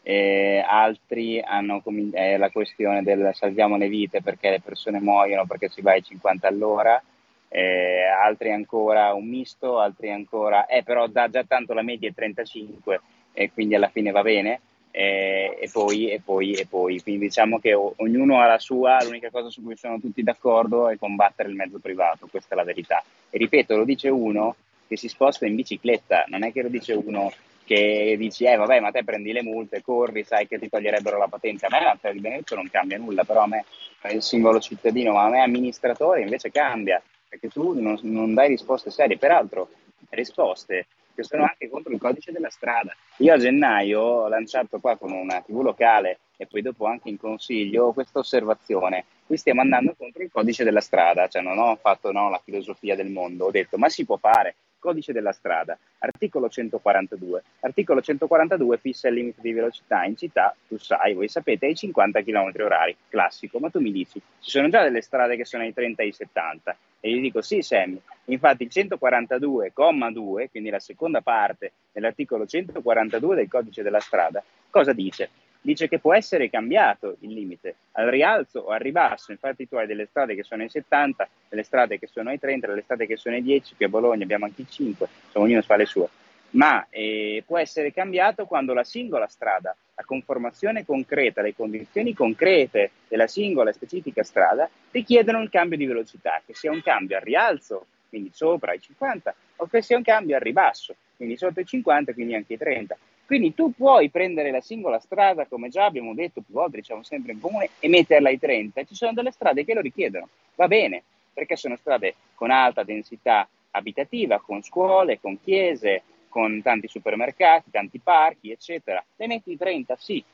e 0.03 0.65
altri 0.67 1.41
hanno 1.43 1.83
com- 1.83 2.11
eh, 2.15 2.39
la 2.39 2.49
questione 2.51 3.03
del 3.03 3.31
salviamo 3.35 3.77
le 3.77 3.89
vite 3.89 4.23
perché 4.23 4.49
le 4.49 4.61
persone 4.63 5.01
muoiono 5.01 5.45
perché 5.45 5.69
si 5.69 5.83
va 5.83 5.93
ai 5.93 6.03
50 6.03 6.49
all'ora, 6.49 7.03
eh, 7.49 8.05
altri 8.05 8.51
ancora 8.53 9.13
un 9.13 9.29
misto, 9.29 9.79
altri 9.79 10.11
ancora, 10.11 10.65
eh 10.65 10.83
però 10.83 11.07
dà 11.09 11.29
già 11.29 11.45
tanto 11.45 11.75
la 11.75 11.83
media 11.83 12.09
è 12.09 12.15
35 12.15 13.01
e 13.35 13.53
quindi 13.53 13.75
alla 13.75 13.91
fine 13.91 14.11
va 14.11 14.23
bene 14.23 14.61
eh, 14.91 15.57
e, 15.61 15.69
poi, 15.71 16.11
e, 16.11 16.21
poi, 16.21 16.53
e 16.53 16.67
poi. 16.67 17.01
Quindi 17.03 17.27
diciamo 17.27 17.59
che 17.59 17.75
o- 17.75 17.95
ognuno 17.97 18.41
ha 18.41 18.47
la 18.47 18.59
sua, 18.59 19.03
l'unica 19.03 19.31
cosa 19.31 19.51
su 19.51 19.63
cui 19.63 19.77
sono 19.77 20.01
tutti 20.01 20.23
d'accordo 20.23 20.89
è 20.89 20.97
combattere 20.97 21.49
il 21.49 21.55
mezzo 21.55 21.79
privato, 21.79 22.27
questa 22.27 22.55
è 22.55 22.57
la 22.57 22.65
verità. 22.65 23.03
E 23.31 23.39
ripeto, 23.39 23.77
lo 23.77 23.85
dice 23.85 24.09
uno 24.09 24.57
che 24.87 24.97
si 24.97 25.09
sposta 25.09 25.47
in 25.47 25.55
bicicletta, 25.55 26.25
non 26.29 26.45
è 26.45 26.53
che 26.53 26.63
lo 26.63 26.69
dice 26.69 26.95
uno 26.95 27.31
che 27.69 28.15
dici, 28.17 28.45
eh 28.45 28.57
vabbè, 28.57 28.81
ma 28.81 28.91
te 28.91 29.05
prendi 29.05 29.31
le 29.31 29.43
multe, 29.43 29.83
corri, 29.83 30.25
sai 30.25 30.49
che 30.49 30.59
ti 30.59 30.71
toglierebbero 30.71 31.19
la 31.19 31.29
patente. 31.29 31.67
A 31.67 31.69
me 31.71 31.83
la 31.83 32.11
di 32.11 32.19
Benedetto 32.19 32.55
non 32.55 32.71
cambia 32.71 32.97
nulla, 32.97 33.25
però 33.25 33.43
a 33.43 33.47
me 33.47 33.67
è 34.01 34.15
il 34.15 34.23
singolo 34.23 34.59
cittadino, 34.59 35.13
ma 35.13 35.25
a 35.25 35.29
me 35.29 35.43
amministratore 35.43 36.23
invece 36.23 36.51
cambia, 36.51 37.01
perché 37.29 37.49
tu 37.49 37.79
non, 37.79 37.99
non 38.03 38.33
dai 38.33 38.49
risposte 38.49 38.91
serie. 38.91 39.19
Peraltro, 39.19 39.69
risposte 40.09 40.87
che 41.19 41.25
sono 41.25 41.43
anche 41.43 41.69
contro 41.69 41.93
il 41.93 41.99
codice 41.99 42.31
della 42.31 42.49
strada. 42.49 42.95
Io 43.17 43.33
a 43.33 43.39
gennaio 43.39 44.01
ho 44.01 44.29
lanciato 44.29 44.79
qua 44.79 44.97
con 44.97 45.11
una 45.11 45.41
TV 45.41 45.63
locale 45.63 46.21
e 46.37 46.47
poi 46.47 46.63
dopo 46.63 46.87
anche 46.87 47.09
in 47.09 47.19
consiglio 47.19 47.91
questa 47.93 48.21
osservazione. 48.21 49.05
Qui 49.27 49.37
stiamo 49.37 49.61
andando 49.61 49.97
contro 49.99 50.23
il 50.23 50.31
codice 50.31 50.63
della 50.63 50.81
strada, 50.81 51.27
cioè 51.27 51.43
non 51.43 51.59
ho 51.59 51.75
fatto 51.75 52.13
no, 52.13 52.31
la 52.31 52.41
filosofia 52.43 52.95
del 52.95 53.11
mondo, 53.11 53.47
ho 53.47 53.51
detto 53.51 53.77
ma 53.79 53.89
si 53.89 54.05
può 54.05 54.17
fare, 54.17 54.55
codice 54.79 55.13
della 55.13 55.33
strada, 55.33 55.77
articolo 55.99 56.49
142. 56.49 57.43
Articolo 57.61 58.01
142 58.01 58.79
fissa 58.79 59.09
il 59.09 59.15
limite 59.15 59.41
di 59.41 59.53
velocità 59.53 60.05
in 60.05 60.17
città, 60.17 60.55
tu 60.67 60.79
sai, 60.79 61.15
voi 61.15 61.29
sapete, 61.29 61.67
ai 61.67 61.75
50 61.75 62.23
km 62.23 62.53
orari, 62.61 62.97
classico, 63.09 63.59
ma 63.59 63.71
tu 63.71 63.81
mi 63.81 63.93
dici, 63.93 64.21
ci 64.41 64.51
sono 64.51 64.69
già 64.69 64.83
delle 64.83 65.03
strade 65.03 65.37
che 65.37 65.45
sono 65.45 65.63
ai 65.63 65.73
30 65.73 66.03
e 66.03 66.05
ai 66.07 66.13
70, 66.13 66.77
e 67.01 67.11
gli 67.13 67.21
dico 67.21 67.41
sì 67.43 67.63
Sammy, 67.63 68.01
infatti 68.27 68.65
il 68.65 68.71
142,2, 68.73 70.51
quindi 70.51 70.71
la 70.71 70.81
seconda 70.81 71.21
parte 71.21 71.73
dell'articolo 71.93 72.47
142 72.47 73.35
del 73.35 73.49
codice 73.49 73.83
della 73.83 74.01
strada, 74.01 74.43
cosa 74.71 74.93
dice? 74.93 75.29
Dice 75.69 75.87
che 75.87 75.99
può 75.99 76.15
essere 76.15 76.49
cambiato 76.49 77.19
il 77.21 77.35
limite 77.35 77.75
al 77.93 78.07
rialzo 78.07 78.61
o 78.61 78.69
al 78.69 78.81
ribasso, 78.81 79.33
infatti 79.33 79.69
tu 79.69 79.77
hai 79.77 79.87
delle 79.87 80.07
strade 80.07 80.35
che 80.35 80.43
sono 80.43 80.63
ai 80.63 80.71
70, 80.71 81.29
delle 81.47 81.63
strade 81.63 81.99
che 81.99 82.07
sono 82.07 82.31
ai 82.31 82.39
30, 82.39 82.69
delle 82.69 82.81
strade 82.81 83.07
che 83.07 83.19
sono 83.19 83.35
ai 83.35 83.43
10, 83.43 83.75
qui 83.75 83.85
a 83.85 83.89
Bologna 83.91 84.23
abbiamo 84.23 84.47
anche 84.47 84.63
i 84.63 84.67
5, 84.67 85.07
insomma 85.27 85.45
ognuno 85.45 85.61
fa 85.61 85.77
le 85.77 85.85
sue 85.85 86.09
ma 86.53 86.87
eh, 86.89 87.43
può 87.47 87.59
essere 87.59 87.93
cambiato 87.93 88.47
quando 88.47 88.73
la 88.73 88.83
singola 88.83 89.27
strada, 89.27 89.77
la 89.95 90.05
conformazione 90.07 90.87
concreta, 90.87 91.43
le 91.43 91.55
condizioni 91.55 92.15
concrete 92.15 92.93
della 93.07 93.27
singola 93.27 93.69
e 93.69 93.75
specifica 93.75 94.23
strada 94.23 94.71
richiedono 94.91 95.41
un 95.41 95.51
cambio 95.51 95.77
di 95.77 95.85
velocità, 95.85 96.41
che 96.47 96.55
sia 96.55 96.71
un 96.71 96.81
cambio 96.81 97.19
al 97.19 97.23
rialzo, 97.23 97.89
quindi 98.09 98.31
sopra 98.33 98.73
i 98.73 98.81
50, 98.81 99.35
o 99.57 99.67
che 99.67 99.83
sia 99.83 99.99
un 99.99 100.03
cambio 100.03 100.37
al 100.37 100.41
ribasso, 100.41 100.97
quindi 101.17 101.37
sotto 101.37 101.61
i 101.61 101.67
50, 101.67 102.15
quindi 102.15 102.35
anche 102.35 102.55
i 102.55 102.59
30. 102.59 102.97
Quindi 103.29 103.53
tu 103.53 103.75
puoi 103.75 104.09
prendere 104.09 104.51
la 104.51 104.63
singola 104.63 104.99
strada, 105.01 105.45
come 105.45 105.69
già 105.69 105.85
abbiamo 105.85 106.15
detto 106.15 106.41
più 106.41 106.55
volte, 106.55 106.79
diciamo 106.79 107.03
sempre 107.03 107.33
in 107.33 107.41
comune, 107.41 107.69
e 107.79 107.87
metterla 107.87 108.31
ai 108.31 108.39
30. 108.39 108.85
Ci 108.85 108.95
sono 108.95 109.13
delle 109.13 109.33
strade 109.33 109.67
che 109.67 109.75
lo 109.75 109.83
richiedono, 109.83 110.31
va 110.55 110.67
bene, 110.67 111.03
perché 111.35 111.55
sono 111.55 111.77
strade 111.77 112.15
con 112.35 112.51
alta 112.51 112.85
densità 112.85 113.47
abitativa, 113.73 114.41
con 114.41 114.63
scuole, 114.63 115.21
con 115.21 115.39
chiese, 115.43 116.05
con 116.31 116.63
tanti 116.63 116.89
supermercati, 116.89 117.71
tanti 117.71 117.99
parchi, 117.99 118.51
eccetera. 118.51 119.05
Le 119.17 119.27
metti 119.27 119.59
30, 119.59 119.95
sì, 119.97 120.25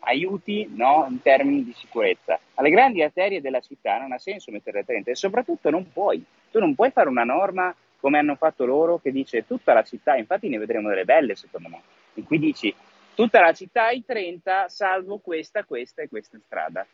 aiuti 0.00 0.68
no, 0.74 1.06
in 1.08 1.22
termini 1.22 1.64
di 1.64 1.72
sicurezza. 1.72 2.38
Alle 2.56 2.68
grandi 2.68 3.00
arterie 3.00 3.40
della 3.40 3.60
città 3.60 3.98
non 3.98 4.12
ha 4.12 4.18
senso 4.18 4.52
mettere 4.52 4.84
30 4.84 5.12
e 5.12 5.14
soprattutto 5.14 5.70
non 5.70 5.90
puoi. 5.90 6.22
Tu 6.50 6.58
non 6.58 6.74
puoi 6.74 6.90
fare 6.90 7.08
una 7.08 7.24
norma 7.24 7.74
come 7.98 8.18
hanno 8.18 8.34
fatto 8.34 8.66
loro 8.66 8.98
che 8.98 9.10
dice 9.10 9.46
tutta 9.46 9.72
la 9.72 9.82
città, 9.82 10.14
infatti 10.14 10.50
ne 10.50 10.58
vedremo 10.58 10.90
delle 10.90 11.06
belle 11.06 11.34
secondo 11.36 11.70
me, 11.70 11.80
in 12.14 12.24
cui 12.24 12.38
dici 12.38 12.74
tutta 13.14 13.40
la 13.40 13.52
città 13.52 13.86
ai 13.86 14.04
30 14.04 14.68
salvo 14.68 15.18
questa, 15.18 15.64
questa 15.64 16.02
e 16.02 16.08
questa 16.08 16.38
strada. 16.44 16.86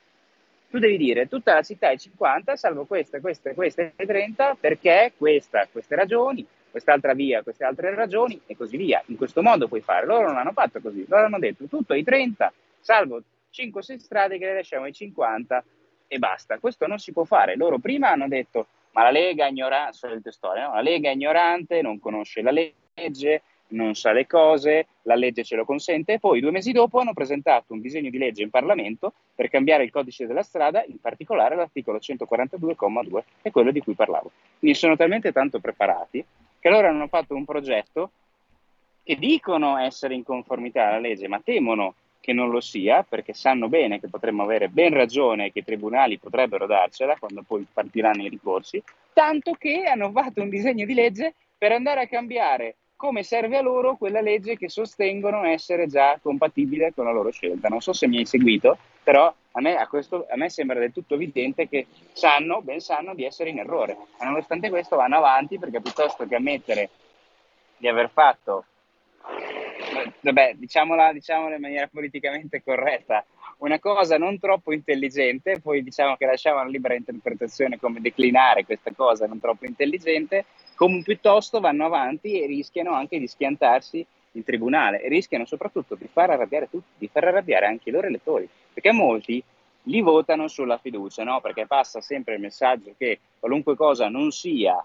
tu 0.71 0.79
devi 0.79 0.97
dire 0.97 1.29
tutta 1.29 1.55
la 1.55 1.63
città 1.63 1.91
è 1.91 1.97
50, 1.97 2.57
salvo 2.57 2.85
questa, 2.85 3.21
questa, 3.21 3.53
questa 3.55 3.91
è 3.97 4.07
30, 4.07 4.57
perché 4.61 5.13
questa, 5.17 5.67
queste 5.71 5.97
ragioni, 5.97 6.47
quest'altra 6.71 7.13
via, 7.13 7.43
queste 7.43 7.65
altre 7.65 7.93
ragioni 7.95 8.41
e 8.47 8.57
così 8.57 8.77
via. 8.77 9.03
In 9.07 9.17
questo 9.17 9.43
modo 9.43 9.67
puoi 9.67 9.81
fare. 9.81 10.07
Loro 10.07 10.29
non 10.29 10.37
hanno 10.37 10.53
fatto 10.53 10.81
così, 10.81 11.05
loro 11.09 11.25
hanno 11.25 11.39
detto 11.41 11.65
tutto 11.65 11.93
ai 11.93 12.05
30, 12.05 12.53
salvo 12.79 13.23
5-6 13.53 13.97
strade 13.97 14.39
che 14.39 14.47
le 14.47 14.55
lasciamo 14.55 14.85
ai 14.85 14.93
50 14.93 15.65
e 16.07 16.19
basta. 16.19 16.59
Questo 16.59 16.87
non 16.87 16.99
si 16.99 17.13
può 17.13 17.25
fare. 17.25 17.57
Loro 17.57 17.79
prima 17.79 18.11
hanno 18.11 18.29
detto 18.29 18.67
ma 18.93 19.05
la 19.05 19.11
Lega 19.11 19.47
è 19.47 19.51
ignorante, 19.51 19.99
no? 20.07 20.75
la 20.75 20.81
Lega 20.81 21.11
è 21.11 21.13
ignorante, 21.13 21.83
non 21.83 22.01
conosce 22.01 22.43
la 22.43 22.51
legge, 22.51 23.43
non 23.71 23.95
sa 23.95 24.13
le 24.13 24.27
cose, 24.27 24.87
la 25.03 25.15
legge 25.15 25.45
ce 25.45 25.57
lo 25.57 25.65
consente 25.65 26.15
e 26.15 26.19
poi 26.19 26.41
due 26.41 26.51
mesi 26.51 26.73
dopo 26.73 27.01
hanno 27.01 27.13
presentato 27.13 27.73
un 27.73 27.81
disegno 27.81 28.11
di 28.11 28.19
legge 28.19 28.43
in 28.43 28.51
Parlamento 28.51 29.13
per 29.35 29.49
cambiare 29.49 29.85
il 29.85 29.91
codice 29.91 30.27
della 30.27 30.43
strada, 30.43 30.85
in 30.87 31.01
particolare 31.01 31.57
l'articolo 31.57 31.99
142,2, 31.99 33.23
è 33.43 33.51
quello 33.51 33.71
di 33.71 33.81
cui 33.81 33.95
parlavo. 33.95 34.31
Quindi 34.59 34.77
sono 34.77 34.97
talmente 34.97 35.33
tanto 35.33 35.61
preparati 35.61 36.25
che 36.59 36.69
loro 36.69 36.89
hanno 36.89 37.09
fatto 37.09 37.35
un 37.35 37.45
progetto 37.45 38.11
che 39.03 39.17
dicono 39.17 39.79
essere 39.79 40.15
in 40.15 40.23
conformità 40.23 40.89
alla 40.89 40.99
legge, 40.99 41.27
ma 41.27 41.41
temono 41.43 41.95
che 42.21 42.33
non 42.35 42.51
lo 42.51 42.61
sia, 42.61 43.03
perché 43.03 43.33
sanno 43.33 43.69
bene 43.69 43.99
che 43.99 44.09
potremmo 44.09 44.43
avere 44.43 44.69
ben 44.69 44.93
ragione 44.93 45.51
che 45.51 45.61
i 45.61 45.65
tribunali 45.65 46.19
potrebbero 46.19 46.67
darcela 46.67 47.17
quando 47.19 47.43
poi 47.47 47.67
partiranno 47.73 48.23
i 48.25 48.29
ricorsi, 48.29 48.83
tanto 49.15 49.53
che 49.53 49.85
hanno 49.85 50.11
fatto 50.11 50.43
un 50.43 50.51
disegno 50.51 50.85
di 50.85 50.95
legge 50.95 51.35
per 51.57 51.73
andare 51.73 52.03
a 52.03 52.07
cambiare 52.07 52.77
come 53.01 53.23
serve 53.23 53.57
a 53.57 53.63
loro 53.63 53.97
quella 53.97 54.21
legge 54.21 54.59
che 54.59 54.69
sostengono 54.69 55.45
essere 55.45 55.87
già 55.87 56.19
compatibile 56.21 56.93
con 56.95 57.07
la 57.07 57.13
loro 57.13 57.31
scelta. 57.31 57.69
Non 57.69 57.81
so 57.81 57.95
se 57.95 58.07
mi 58.07 58.19
hai 58.19 58.27
seguito, 58.27 58.77
però 59.03 59.33
a 59.53 59.61
me, 59.63 59.77
a 59.77 59.87
questo, 59.87 60.27
a 60.29 60.37
me 60.37 60.51
sembra 60.51 60.79
del 60.79 60.93
tutto 60.93 61.15
evidente 61.15 61.67
che 61.67 61.87
sanno, 62.13 62.61
ben 62.61 62.81
sanno, 62.81 63.15
di 63.15 63.25
essere 63.25 63.49
in 63.49 63.59
errore. 63.59 63.97
Ma 64.19 64.27
nonostante 64.27 64.69
questo 64.69 64.97
vanno 64.97 65.17
avanti 65.17 65.59
perché 65.59 65.81
piuttosto 65.81 66.27
che 66.27 66.35
ammettere 66.35 66.91
di 67.79 67.89
aver 67.89 68.11
fatto, 68.11 68.67
vabbè, 70.21 70.57
diciamola, 70.57 71.15
diciamola 71.15 71.55
in 71.55 71.63
maniera 71.63 71.89
politicamente 71.91 72.63
corretta, 72.63 73.25
una 73.61 73.79
cosa 73.79 74.19
non 74.19 74.39
troppo 74.39 74.75
intelligente, 74.75 75.59
poi 75.59 75.83
diciamo 75.83 76.17
che 76.17 76.27
lasciamo 76.27 76.63
libera 76.69 76.95
interpretazione 76.95 77.79
come 77.79 78.03
declinare 78.03 78.67
questa 78.67 78.93
cosa 78.95 79.27
non 79.27 79.41
troppo 79.41 79.65
intelligente, 79.65 80.45
come 80.81 81.03
piuttosto 81.03 81.61
vanno 81.61 81.85
avanti 81.85 82.41
e 82.41 82.47
rischiano 82.47 82.95
anche 82.95 83.19
di 83.19 83.27
schiantarsi 83.27 84.07
in 84.33 84.45
tribunale 84.45 85.03
e 85.03 85.11
rischiano 85.11 85.45
soprattutto 85.45 85.95
di 85.95 86.09
far 86.11 86.31
arrabbiare 86.31 86.71
tutti, 86.71 86.93
di 86.97 87.07
far 87.07 87.25
arrabbiare 87.25 87.67
anche 87.67 87.91
i 87.91 87.93
loro 87.93 88.07
elettori, 88.07 88.49
perché 88.73 88.91
molti 88.91 89.45
li 89.83 90.01
votano 90.01 90.49
sulla 90.49 90.79
fiducia, 90.79 91.23
no? 91.23 91.43
perché 91.43 91.67
passa 91.67 92.01
sempre 92.01 92.37
il 92.37 92.41
messaggio 92.41 92.95
che 92.97 93.19
qualunque 93.39 93.77
cosa 93.77 94.09
non 94.09 94.31
sia 94.31 94.83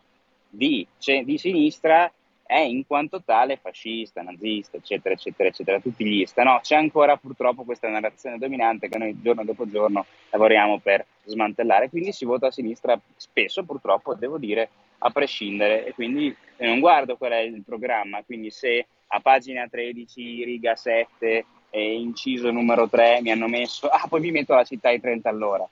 di, 0.50 0.86
cioè, 0.98 1.24
di 1.24 1.38
sinistra 1.38 2.12
è 2.46 2.60
in 2.60 2.86
quanto 2.86 3.24
tale 3.24 3.58
fascista, 3.58 4.22
nazista, 4.22 4.78
eccetera, 4.78 5.16
eccetera, 5.16 5.50
eccetera, 5.50 5.80
tutti 5.80 6.06
gli 6.06 6.22
ista. 6.22 6.44
No, 6.44 6.60
c'è 6.62 6.76
ancora 6.76 7.18
purtroppo 7.18 7.64
questa 7.64 7.90
narrazione 7.90 8.38
dominante 8.38 8.88
che 8.88 8.98
noi 8.98 9.20
giorno 9.22 9.44
dopo 9.44 9.68
giorno 9.68 10.06
lavoriamo 10.30 10.80
per 10.80 11.06
smantellare, 11.26 11.90
quindi 11.90 12.12
si 12.12 12.24
vota 12.26 12.48
a 12.48 12.52
sinistra 12.52 13.00
spesso, 13.16 13.64
purtroppo, 13.64 14.14
devo 14.14 14.38
dire, 14.38 14.70
a 15.00 15.10
prescindere. 15.10 15.86
E 15.86 15.94
quindi 15.94 16.36
non 16.58 16.80
guardo 16.80 17.18
qual 17.18 17.32
è 17.32 17.40
il 17.40 17.64
programma, 17.66 18.24
quindi 18.24 18.52
se 18.52 18.86
a 19.08 19.20
pagina 19.20 19.68
13, 19.68 20.44
riga 20.44 20.76
7 20.76 21.46
e 21.70 21.94
inciso 21.94 22.52
numero 22.52 22.88
3 22.88 23.22
mi 23.22 23.32
hanno 23.32 23.48
messo, 23.48 23.88
ah 23.90 24.06
poi 24.08 24.22
mi 24.22 24.32
metto 24.32 24.54
la 24.54 24.64
città 24.64 24.90
ai 24.90 25.00
30 25.00 25.30
all'ora, 25.30 25.68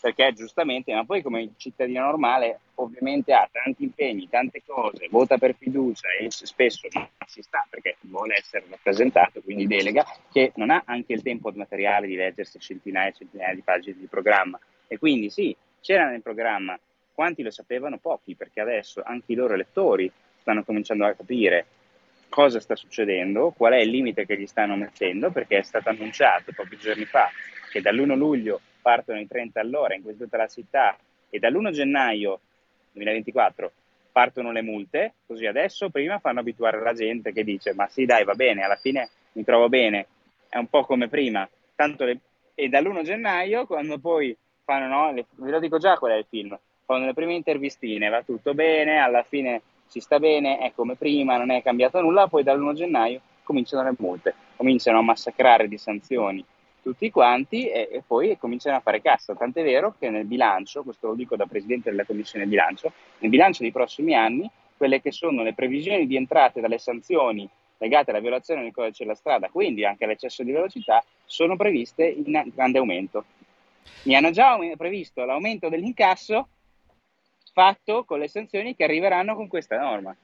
perché 0.00 0.32
giustamente, 0.32 0.94
ma 0.94 1.04
poi 1.04 1.22
come 1.22 1.50
cittadino 1.56 2.04
normale 2.04 2.60
ovviamente 2.76 3.32
ha 3.34 3.48
tanti 3.50 3.84
impegni, 3.84 4.28
tante 4.28 4.62
cose, 4.64 5.08
vota 5.10 5.36
per 5.36 5.54
fiducia 5.54 6.08
e 6.18 6.30
spesso 6.30 6.88
si 7.26 7.42
sta 7.42 7.66
perché 7.68 7.96
vuole 8.00 8.36
essere 8.36 8.64
rappresentato, 8.70 9.42
quindi 9.42 9.66
delega, 9.66 10.04
che 10.32 10.52
non 10.56 10.70
ha 10.70 10.82
anche 10.86 11.12
il 11.12 11.22
tempo 11.22 11.52
materiale 11.54 12.06
di 12.06 12.16
leggersi 12.16 12.58
centinaia 12.58 13.10
e 13.10 13.14
centinaia 13.14 13.54
di 13.54 13.62
pagine 13.62 13.96
di 13.98 14.06
programma. 14.06 14.58
E 14.88 14.98
quindi 14.98 15.28
sì, 15.28 15.54
c'era 15.80 16.08
nel 16.08 16.22
programma 16.22 16.78
quanti 17.12 17.42
lo 17.42 17.50
sapevano? 17.50 17.98
Pochi, 17.98 18.34
perché 18.34 18.62
adesso 18.62 19.02
anche 19.04 19.32
i 19.32 19.34
loro 19.34 19.52
elettori 19.52 20.10
stanno 20.38 20.64
cominciando 20.64 21.04
a 21.04 21.12
capire 21.12 21.66
cosa 22.30 22.60
sta 22.60 22.74
succedendo, 22.74 23.52
qual 23.54 23.74
è 23.74 23.78
il 23.78 23.90
limite 23.90 24.24
che 24.24 24.38
gli 24.38 24.46
stanno 24.46 24.74
mettendo, 24.74 25.30
perché 25.30 25.58
è 25.58 25.62
stato 25.62 25.90
annunciato 25.90 26.52
pochi 26.54 26.78
giorni 26.78 27.04
fa 27.04 27.28
che 27.70 27.82
dall'1 27.82 28.16
luglio 28.16 28.60
partono 28.80 29.20
i 29.20 29.26
30 29.26 29.60
all'ora 29.60 29.94
in 29.94 30.02
tutta 30.02 30.36
la 30.36 30.46
città 30.46 30.96
e 31.28 31.38
dall'1 31.38 31.70
gennaio 31.70 32.40
2024 32.92 33.72
partono 34.10 34.50
le 34.50 34.62
multe, 34.62 35.14
così 35.26 35.46
adesso 35.46 35.88
prima 35.90 36.18
fanno 36.18 36.40
abituare 36.40 36.80
la 36.80 36.92
gente 36.92 37.32
che 37.32 37.44
dice 37.44 37.74
ma 37.74 37.86
sì 37.88 38.04
dai 38.04 38.24
va 38.24 38.34
bene, 38.34 38.62
alla 38.62 38.76
fine 38.76 39.08
mi 39.32 39.44
trovo 39.44 39.68
bene, 39.68 40.06
è 40.48 40.58
un 40.58 40.66
po' 40.66 40.84
come 40.84 41.08
prima, 41.08 41.48
tanto 41.74 42.04
le... 42.04 42.18
e 42.54 42.68
dall'1 42.68 43.02
gennaio 43.02 43.66
quando 43.66 43.98
poi 43.98 44.36
fanno, 44.64 44.88
no, 44.88 45.12
le... 45.12 45.26
ve 45.36 45.50
lo 45.50 45.60
dico 45.60 45.78
già 45.78 45.96
qual 45.96 46.12
è 46.12 46.16
il 46.16 46.26
film, 46.28 46.58
fanno 46.84 47.06
le 47.06 47.14
prime 47.14 47.34
intervistine, 47.34 48.08
va 48.08 48.22
tutto 48.22 48.52
bene, 48.54 48.98
alla 48.98 49.22
fine 49.22 49.62
si 49.86 50.00
sta 50.00 50.18
bene, 50.18 50.58
è 50.58 50.72
come 50.74 50.96
prima, 50.96 51.36
non 51.36 51.50
è 51.50 51.62
cambiato 51.62 52.00
nulla, 52.00 52.26
poi 52.26 52.42
dall'1 52.42 52.72
gennaio 52.74 53.20
cominciano 53.44 53.84
le 53.84 53.94
multe, 53.98 54.34
cominciano 54.56 54.98
a 54.98 55.02
massacrare 55.02 55.68
di 55.68 55.78
sanzioni 55.78 56.44
tutti 56.82 57.10
quanti 57.10 57.68
e, 57.68 57.88
e, 57.90 58.02
poi 58.06 58.36
cominciano 58.38 58.76
a 58.76 58.80
fare 58.80 59.00
cassa. 59.00 59.34
Tant'è 59.34 59.62
vero 59.62 59.94
che 59.98 60.10
nel 60.10 60.24
bilancio, 60.24 60.82
questo 60.82 61.08
lo 61.08 61.14
dico 61.14 61.36
da 61.36 61.46
Presidente 61.46 61.90
della 61.90 62.04
Commissione 62.04 62.46
bilancio, 62.46 62.92
nel 63.18 63.30
bilancio 63.30 63.62
dei 63.62 63.72
prossimi 63.72 64.14
anni, 64.14 64.50
quelle 64.76 65.00
che 65.00 65.12
sono 65.12 65.42
le 65.42 65.54
previsioni 65.54 66.06
di 66.06 66.16
entrate 66.16 66.60
dalle 66.60 66.78
sanzioni 66.78 67.48
legate 67.78 68.10
alla 68.10 68.20
violazione 68.20 68.62
del 68.62 68.72
codice 68.72 69.04
della 69.04 69.16
strada, 69.16 69.48
quindi 69.48 69.86
anche 69.86 70.04
all'eccesso 70.04 70.42
di 70.42 70.52
velocità, 70.52 71.02
sono 71.24 71.56
previste 71.56 72.04
in 72.04 72.50
grande 72.54 72.78
aumento. 72.78 73.24
Mi 74.02 74.14
hanno 74.14 74.30
già 74.30 74.58
previsto 74.76 75.24
l'aumento 75.24 75.70
dell'incasso 75.70 76.48
fatto 77.52 78.04
con 78.04 78.18
le 78.18 78.28
sanzioni 78.28 78.76
che 78.76 78.84
arriveranno 78.84 79.34
con 79.34 79.48
questa 79.48 79.78
norma 79.78 80.14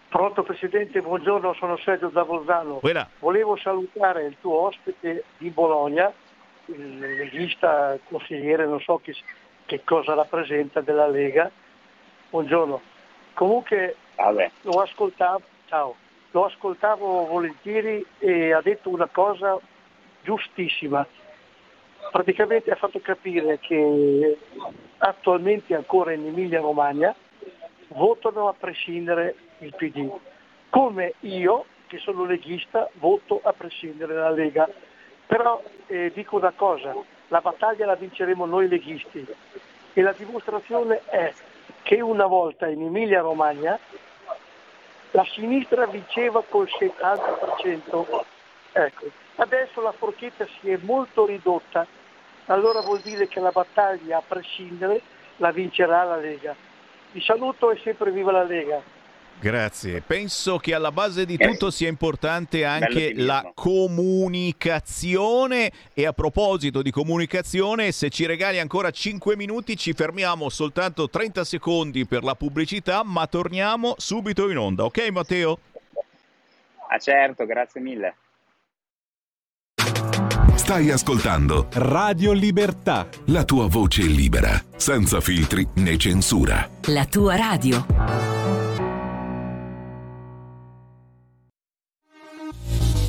Pronto 0.08 0.44
Presidente, 0.44 1.02
buongiorno, 1.02 1.54
sono 1.54 1.76
Sergio 1.78 2.08
da 2.08 2.24
Bolzano. 2.24 2.76
Quella. 2.76 3.10
Volevo 3.20 3.58
salutare 3.58 4.26
il 4.26 4.38
tuo 4.39 4.62
ospite 4.62 5.26
di 5.38 5.50
Bologna, 5.50 6.10
il 6.68 6.98
leghista, 6.98 8.00
consigliere, 8.08 8.66
non 8.66 8.80
so 8.80 9.02
chi, 9.04 9.13
che 9.74 9.82
cosa 9.84 10.14
rappresenta 10.14 10.82
della 10.82 11.08
Lega. 11.08 11.50
Buongiorno. 12.30 12.80
Comunque 13.34 13.96
lo 14.62 14.82
ascoltavo, 14.82 15.42
ciao, 15.66 15.96
lo 16.30 16.46
ascoltavo 16.46 17.26
volentieri 17.26 18.06
e 18.20 18.54
ha 18.54 18.62
detto 18.62 18.90
una 18.90 19.08
cosa 19.08 19.58
giustissima. 20.22 21.04
Praticamente 22.12 22.70
ha 22.70 22.76
fatto 22.76 23.00
capire 23.00 23.58
che 23.58 24.38
attualmente 25.00 25.74
ancora 25.74 26.12
in 26.12 26.28
Emilia 26.28 26.60
Romagna 26.60 27.16
votano 27.88 28.50
a 28.50 28.54
prescindere 28.54 29.36
il 29.58 29.74
PD, 29.76 30.08
come 30.70 31.16
io 31.22 31.66
che 31.88 31.98
sono 31.98 32.26
leghista 32.26 32.88
voto 33.00 33.42
a 33.44 33.54
prescindere 33.54 34.14
la 34.14 34.30
Lega. 34.30 34.70
Però 35.26 35.64
eh, 35.88 36.12
dico 36.14 36.36
una 36.36 36.54
cosa, 36.56 36.94
la 37.30 37.42
battaglia 37.42 37.88
la 37.88 37.96
vinceremo 37.96 38.46
noi 38.46 38.68
leghisti 38.68 39.26
e 39.93 40.01
la 40.01 40.13
dimostrazione 40.13 41.01
è 41.06 41.34
che 41.84 42.01
una 42.01 42.25
volta 42.25 42.67
in 42.67 42.82
Emilia 42.82 43.21
Romagna 43.21 43.77
la 45.12 45.25
sinistra 45.25 45.86
vinceva 45.86 46.43
col 46.47 46.67
70% 46.67 48.32
Ecco, 48.75 49.06
adesso 49.36 49.82
la 49.82 49.91
forchetta 49.91 50.47
si 50.60 50.71
è 50.71 50.79
molto 50.82 51.27
ridotta, 51.27 51.86
allora 52.47 52.82
vuol 52.82 53.01
dire 53.01 53.27
che 53.27 53.39
la 53.39 53.51
battaglia 53.51 54.17
a 54.17 54.23
prescindere 54.27 54.99
la 55.38 55.51
vincerà 55.51 56.03
la 56.03 56.17
Lega. 56.17 56.56
Vi 57.12 57.21
saluto 57.21 57.69
e 57.69 57.77
sempre 57.84 58.10
viva 58.10 58.32
la 58.32 58.43
Lega. 58.43 58.82
Grazie. 59.43 59.99
Penso 59.99 60.58
che 60.58 60.73
alla 60.73 60.93
base 60.93 61.25
di 61.25 61.36
tutto 61.36 61.69
sia 61.69 61.89
importante 61.89 62.63
anche 62.63 63.12
la 63.13 63.51
comunicazione 63.53 65.69
e 65.93 66.06
a 66.06 66.13
proposito 66.13 66.82
di 66.82 66.91
comunicazione, 66.91 67.91
se 67.91 68.10
ci 68.10 68.25
regali 68.25 68.60
ancora 68.60 68.89
5 68.89 69.36
minuti 69.36 69.75
ci 69.75 69.91
fermiamo 69.91 70.47
soltanto 70.47 71.10
30 71.10 71.43
secondi 71.43 72.06
per 72.06 72.23
la 72.23 72.36
pubblicità, 72.36 73.03
ma 73.03 73.27
torniamo 73.27 73.95
subito 73.97 74.49
in 74.49 74.58
onda. 74.58 74.86
Ok 74.86 75.10
Matteo? 75.10 75.60
Ah 76.88 76.97
certo, 76.97 77.45
grazie 77.45 77.82
mille. 77.82 78.15
Stai 80.56 80.89
ascoltando 80.89 81.67
Radio 81.73 82.32
Libertà. 82.32 83.10
la 83.25 83.43
tua 83.43 83.67
voce 83.67 84.03
libera, 84.03 84.51
senza 84.77 85.19
filtri 85.19 85.67
né 85.75 85.97
censura. 85.97 86.69
La 86.84 87.06
tua 87.06 87.36
radio. 87.36 88.62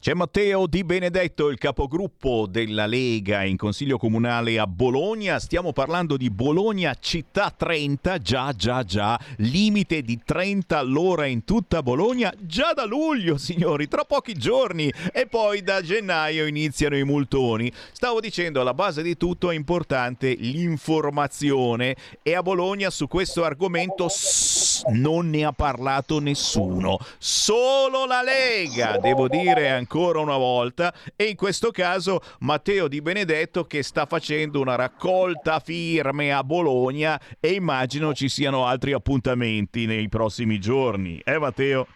C'è 0.00 0.14
Matteo 0.14 0.66
Di 0.66 0.82
Benedetto, 0.82 1.50
il 1.50 1.58
capogruppo 1.58 2.46
della 2.48 2.86
Lega 2.86 3.44
in 3.44 3.58
Consiglio 3.58 3.98
Comunale 3.98 4.58
a 4.58 4.66
Bologna. 4.66 5.38
Stiamo 5.38 5.74
parlando 5.74 6.16
di 6.16 6.30
Bologna 6.30 6.96
Città 6.98 7.52
30, 7.54 8.16
già 8.16 8.50
già 8.54 8.82
già, 8.82 9.20
limite 9.36 10.00
di 10.00 10.18
30 10.24 10.78
all'ora 10.78 11.26
in 11.26 11.44
tutta 11.44 11.82
Bologna, 11.82 12.32
già 12.38 12.72
da 12.72 12.86
luglio 12.86 13.36
signori, 13.36 13.88
tra 13.88 14.04
pochi 14.04 14.32
giorni 14.32 14.90
e 15.12 15.26
poi 15.26 15.60
da 15.62 15.82
gennaio 15.82 16.46
iniziano 16.46 16.96
i 16.96 17.04
multoni. 17.04 17.70
Stavo 17.92 18.20
dicendo, 18.20 18.62
alla 18.62 18.72
base 18.72 19.02
di 19.02 19.18
tutto 19.18 19.50
è 19.50 19.54
importante 19.54 20.32
l'informazione 20.32 21.94
e 22.22 22.34
a 22.34 22.42
Bologna 22.42 22.88
su 22.88 23.06
questo 23.06 23.44
argomento 23.44 24.08
sss, 24.08 24.69
non 24.88 25.30
ne 25.30 25.44
ha 25.44 25.52
parlato 25.52 26.18
nessuno, 26.20 26.98
solo 27.18 28.06
la 28.06 28.22
Lega, 28.22 28.98
devo 28.98 29.28
dire 29.28 29.70
ancora 29.70 30.20
una 30.20 30.36
volta, 30.36 30.92
e 31.16 31.24
in 31.24 31.36
questo 31.36 31.70
caso 31.70 32.20
Matteo 32.40 32.88
Di 32.88 33.00
Benedetto 33.00 33.64
che 33.64 33.82
sta 33.82 34.06
facendo 34.06 34.60
una 34.60 34.74
raccolta 34.74 35.60
firme 35.60 36.32
a 36.32 36.42
Bologna 36.42 37.20
e 37.38 37.52
immagino 37.52 38.14
ci 38.14 38.28
siano 38.28 38.66
altri 38.66 38.92
appuntamenti 38.92 39.86
nei 39.86 40.08
prossimi 40.08 40.58
giorni. 40.58 41.20
Eh 41.24 41.38
Matteo? 41.38 41.86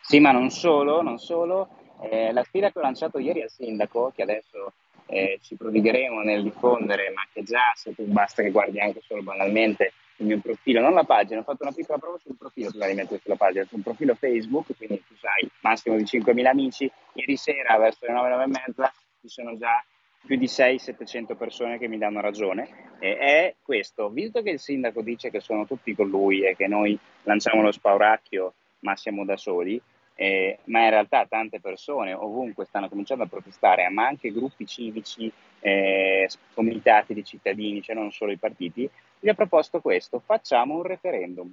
Sì, 0.00 0.20
ma 0.20 0.32
non 0.32 0.50
solo, 0.50 1.02
non 1.02 1.18
solo. 1.18 1.68
Eh, 2.10 2.32
la 2.32 2.44
sfida 2.44 2.70
che 2.70 2.78
ho 2.78 2.82
lanciato 2.82 3.18
ieri 3.18 3.42
al 3.42 3.50
sindaco, 3.50 4.12
che 4.14 4.22
adesso 4.22 4.72
eh, 5.06 5.38
ci 5.42 5.56
prodigheremo 5.56 6.20
nel 6.20 6.42
diffondere, 6.42 7.12
ma 7.14 7.22
che 7.32 7.42
già 7.42 7.72
se 7.74 7.94
tu 7.94 8.04
basta 8.04 8.42
che 8.42 8.50
guardi 8.50 8.80
anche 8.80 9.00
solo 9.06 9.22
banalmente 9.22 9.92
il 10.18 10.26
mio 10.26 10.40
profilo, 10.40 10.80
non 10.80 10.94
la 10.94 11.04
pagina, 11.04 11.40
ho 11.40 11.44
fatto 11.44 11.62
una 11.62 11.72
piccola 11.72 11.98
prova 11.98 12.18
sul 12.18 12.36
profilo 12.36 12.70
prima 12.70 12.86
di 12.86 12.94
mettere 12.94 13.20
sulla 13.22 13.36
pagina, 13.36 13.64
sul 13.64 13.82
profilo 13.82 14.14
Facebook, 14.14 14.76
quindi 14.76 15.02
tu 15.06 15.14
sai, 15.16 15.48
massimo 15.60 15.96
di 15.96 16.04
5.000 16.04 16.46
amici, 16.46 16.90
ieri 17.14 17.36
sera 17.36 17.76
verso 17.78 18.06
le 18.06 18.12
9, 18.12 18.28
9 18.28 18.42
e 18.42 18.46
mezza 18.46 18.92
ci 19.20 19.28
sono 19.28 19.56
già 19.56 19.82
più 20.24 20.36
di 20.36 20.46
600-700 20.46 21.36
persone 21.36 21.78
che 21.78 21.88
mi 21.88 21.98
danno 21.98 22.20
ragione. 22.20 22.96
E 22.98 23.16
è 23.16 23.54
questo, 23.62 24.10
visto 24.10 24.42
che 24.42 24.50
il 24.50 24.58
sindaco 24.58 25.02
dice 25.02 25.30
che 25.30 25.40
sono 25.40 25.66
tutti 25.66 25.94
con 25.94 26.08
lui 26.08 26.44
e 26.44 26.56
che 26.56 26.66
noi 26.66 26.98
lanciamo 27.22 27.62
lo 27.62 27.72
spauracchio 27.72 28.54
ma 28.80 28.96
siamo 28.96 29.24
da 29.24 29.36
soli, 29.36 29.80
eh, 30.14 30.58
ma 30.64 30.84
in 30.84 30.90
realtà 30.90 31.26
tante 31.26 31.60
persone 31.60 32.12
ovunque 32.12 32.64
stanno 32.64 32.88
cominciando 32.88 33.24
a 33.24 33.28
protestare, 33.28 33.88
ma 33.88 34.06
anche 34.06 34.32
gruppi 34.32 34.66
civici, 34.66 35.32
eh, 35.60 36.28
comitati 36.54 37.14
di 37.14 37.24
cittadini, 37.24 37.82
cioè 37.82 37.94
non 37.94 38.10
solo 38.10 38.32
i 38.32 38.36
partiti, 38.36 38.88
gli 39.20 39.28
ho 39.28 39.34
proposto 39.34 39.80
questo, 39.80 40.20
facciamo 40.24 40.74
un 40.74 40.82
referendum. 40.82 41.52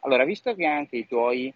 Allora, 0.00 0.24
visto 0.24 0.54
che 0.54 0.66
anche 0.66 0.96
i 0.96 1.06
tuoi 1.06 1.52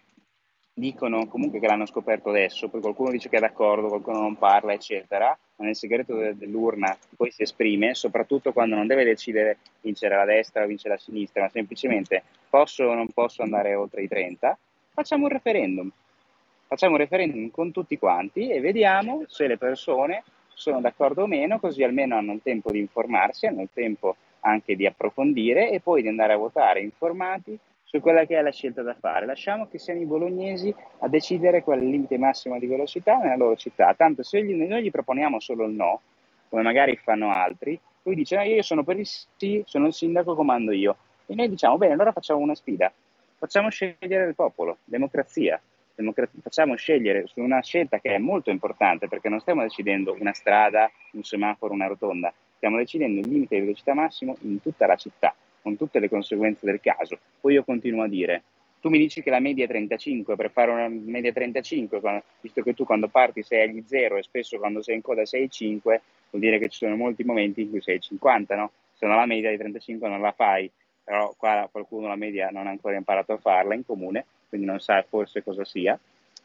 dicono 0.73 1.27
comunque 1.27 1.59
che 1.59 1.67
l'hanno 1.67 1.85
scoperto 1.85 2.29
adesso, 2.29 2.69
poi 2.69 2.81
qualcuno 2.81 3.11
dice 3.11 3.29
che 3.29 3.37
è 3.37 3.39
d'accordo, 3.39 3.89
qualcuno 3.89 4.21
non 4.21 4.37
parla, 4.37 4.73
eccetera, 4.73 5.37
ma 5.57 5.65
nel 5.65 5.75
segreto 5.75 6.15
de- 6.15 6.37
dell'urna 6.37 6.97
poi 7.15 7.31
si 7.31 7.43
esprime, 7.43 7.93
soprattutto 7.93 8.53
quando 8.53 8.75
non 8.75 8.87
deve 8.87 9.03
decidere 9.03 9.57
vincere 9.81 10.15
la 10.15 10.25
destra 10.25 10.63
o 10.63 10.67
vincere 10.67 10.95
la 10.95 10.99
sinistra, 10.99 11.43
ma 11.43 11.49
semplicemente 11.49 12.23
posso 12.49 12.85
o 12.85 12.93
non 12.93 13.09
posso 13.09 13.41
andare 13.41 13.75
oltre 13.75 14.03
i 14.03 14.07
30, 14.07 14.57
facciamo 14.93 15.25
un 15.25 15.31
referendum. 15.31 15.91
Facciamo 16.65 16.93
un 16.93 16.99
referendum 16.99 17.49
con 17.49 17.71
tutti 17.71 17.97
quanti 17.97 18.49
e 18.49 18.61
vediamo 18.61 19.23
se 19.27 19.47
le 19.47 19.57
persone 19.57 20.23
sono 20.53 20.79
d'accordo 20.79 21.23
o 21.23 21.27
meno, 21.27 21.59
così 21.59 21.83
almeno 21.83 22.15
hanno 22.15 22.33
il 22.33 22.41
tempo 22.43 22.71
di 22.71 22.79
informarsi, 22.79 23.47
hanno 23.47 23.61
il 23.61 23.69
tempo 23.73 24.15
anche 24.41 24.75
di 24.75 24.85
approfondire 24.85 25.71
e 25.71 25.79
poi 25.79 26.01
di 26.01 26.07
andare 26.07 26.33
a 26.33 26.37
votare 26.37 26.81
informati 26.81 27.57
su 27.89 27.99
quella 28.01 28.25
che 28.25 28.37
è 28.37 28.41
la 28.43 28.51
scelta 28.51 28.83
da 28.83 28.93
fare. 28.93 29.25
Lasciamo 29.25 29.67
che 29.67 29.79
siano 29.79 29.99
i 29.99 30.05
bolognesi 30.05 30.73
a 30.99 31.07
decidere 31.07 31.63
qual 31.63 31.79
è 31.79 31.81
il 31.81 31.89
limite 31.89 32.19
massimo 32.19 32.59
di 32.59 32.67
velocità 32.67 33.17
nella 33.17 33.35
loro 33.35 33.55
città. 33.55 33.93
Tanto 33.95 34.21
se 34.21 34.43
gli- 34.43 34.53
noi 34.53 34.83
gli 34.83 34.91
proponiamo 34.91 35.39
solo 35.39 35.65
il 35.65 35.73
no, 35.73 36.01
come 36.49 36.61
magari 36.61 36.95
fanno 36.97 37.31
altri, 37.31 37.79
lui 38.03 38.13
dice 38.13 38.35
no, 38.35 38.43
io 38.43 38.61
sono 38.61 38.83
per 38.83 38.99
il 38.99 39.07
sì, 39.07 39.63
sono 39.65 39.87
il 39.87 39.93
sindaco, 39.93 40.35
comando 40.35 40.71
io. 40.71 40.97
E 41.25 41.33
noi 41.33 41.49
diciamo 41.49 41.77
bene, 41.77 41.93
allora 41.93 42.11
facciamo 42.11 42.39
una 42.39 42.53
sfida, 42.53 42.91
facciamo 43.37 43.69
scegliere 43.69 44.27
il 44.27 44.35
popolo, 44.35 44.77
democrazia. 44.83 45.59
Democra- 45.95 46.29
facciamo 46.41 46.75
scegliere 46.75 47.25
su 47.25 47.41
una 47.41 47.61
scelta 47.61 47.99
che 47.99 48.13
è 48.13 48.17
molto 48.19 48.51
importante 48.51 49.07
perché 49.07 49.29
non 49.29 49.39
stiamo 49.39 49.63
decidendo 49.63 50.15
una 50.17 50.33
strada, 50.33 50.89
un 51.13 51.23
semaforo, 51.23 51.73
una 51.73 51.87
rotonda, 51.87 52.31
stiamo 52.59 52.75
decidendo 52.75 53.21
il 53.21 53.29
limite 53.29 53.55
di 53.55 53.61
velocità 53.61 53.93
massimo 53.93 54.35
in 54.41 54.61
tutta 54.61 54.85
la 54.85 54.97
città, 54.97 55.33
con 55.61 55.77
tutte 55.77 55.99
le 55.99 56.09
conseguenze 56.09 56.65
del 56.65 56.81
caso. 56.81 57.17
Poi 57.39 57.53
io 57.53 57.63
continuo 57.63 58.03
a 58.03 58.07
dire, 58.09 58.43
tu 58.81 58.89
mi 58.89 58.97
dici 58.97 59.23
che 59.23 59.29
la 59.29 59.39
media 59.39 59.63
è 59.63 59.67
35, 59.69 60.35
per 60.35 60.51
fare 60.51 60.71
una 60.71 60.89
media 60.89 61.31
35, 61.31 62.01
quando- 62.01 62.23
visto 62.41 62.61
che 62.61 62.73
tu 62.73 62.83
quando 62.83 63.07
parti 63.07 63.43
sei 63.43 63.69
agli 63.69 63.81
0 63.87 64.17
e 64.17 64.23
spesso 64.23 64.57
quando 64.57 64.81
sei 64.81 64.95
in 64.95 65.01
coda 65.01 65.25
sei 65.25 65.43
ai 65.43 65.49
5, 65.49 66.01
vuol 66.31 66.41
dire 66.41 66.59
che 66.59 66.67
ci 66.67 66.79
sono 66.79 66.97
molti 66.97 67.23
momenti 67.23 67.61
in 67.61 67.69
cui 67.69 67.81
sei 67.81 67.95
ai 67.95 68.01
50, 68.01 68.55
no? 68.57 68.71
Se 68.93 69.05
no 69.05 69.15
la 69.15 69.25
media 69.25 69.49
di 69.49 69.57
35 69.57 70.09
non 70.09 70.19
la 70.19 70.33
fai, 70.33 70.69
però 71.01 71.33
qua 71.37 71.69
qualcuno 71.71 72.07
la 72.07 72.17
media 72.17 72.49
non 72.49 72.67
ha 72.67 72.71
ancora 72.71 72.97
imparato 72.97 73.31
a 73.31 73.37
farla 73.37 73.73
in 73.73 73.85
comune, 73.85 74.25
quindi 74.49 74.67
non 74.67 74.79
sa 74.81 75.01
forse 75.07 75.43
cosa 75.43 75.63
sia. 75.63 75.97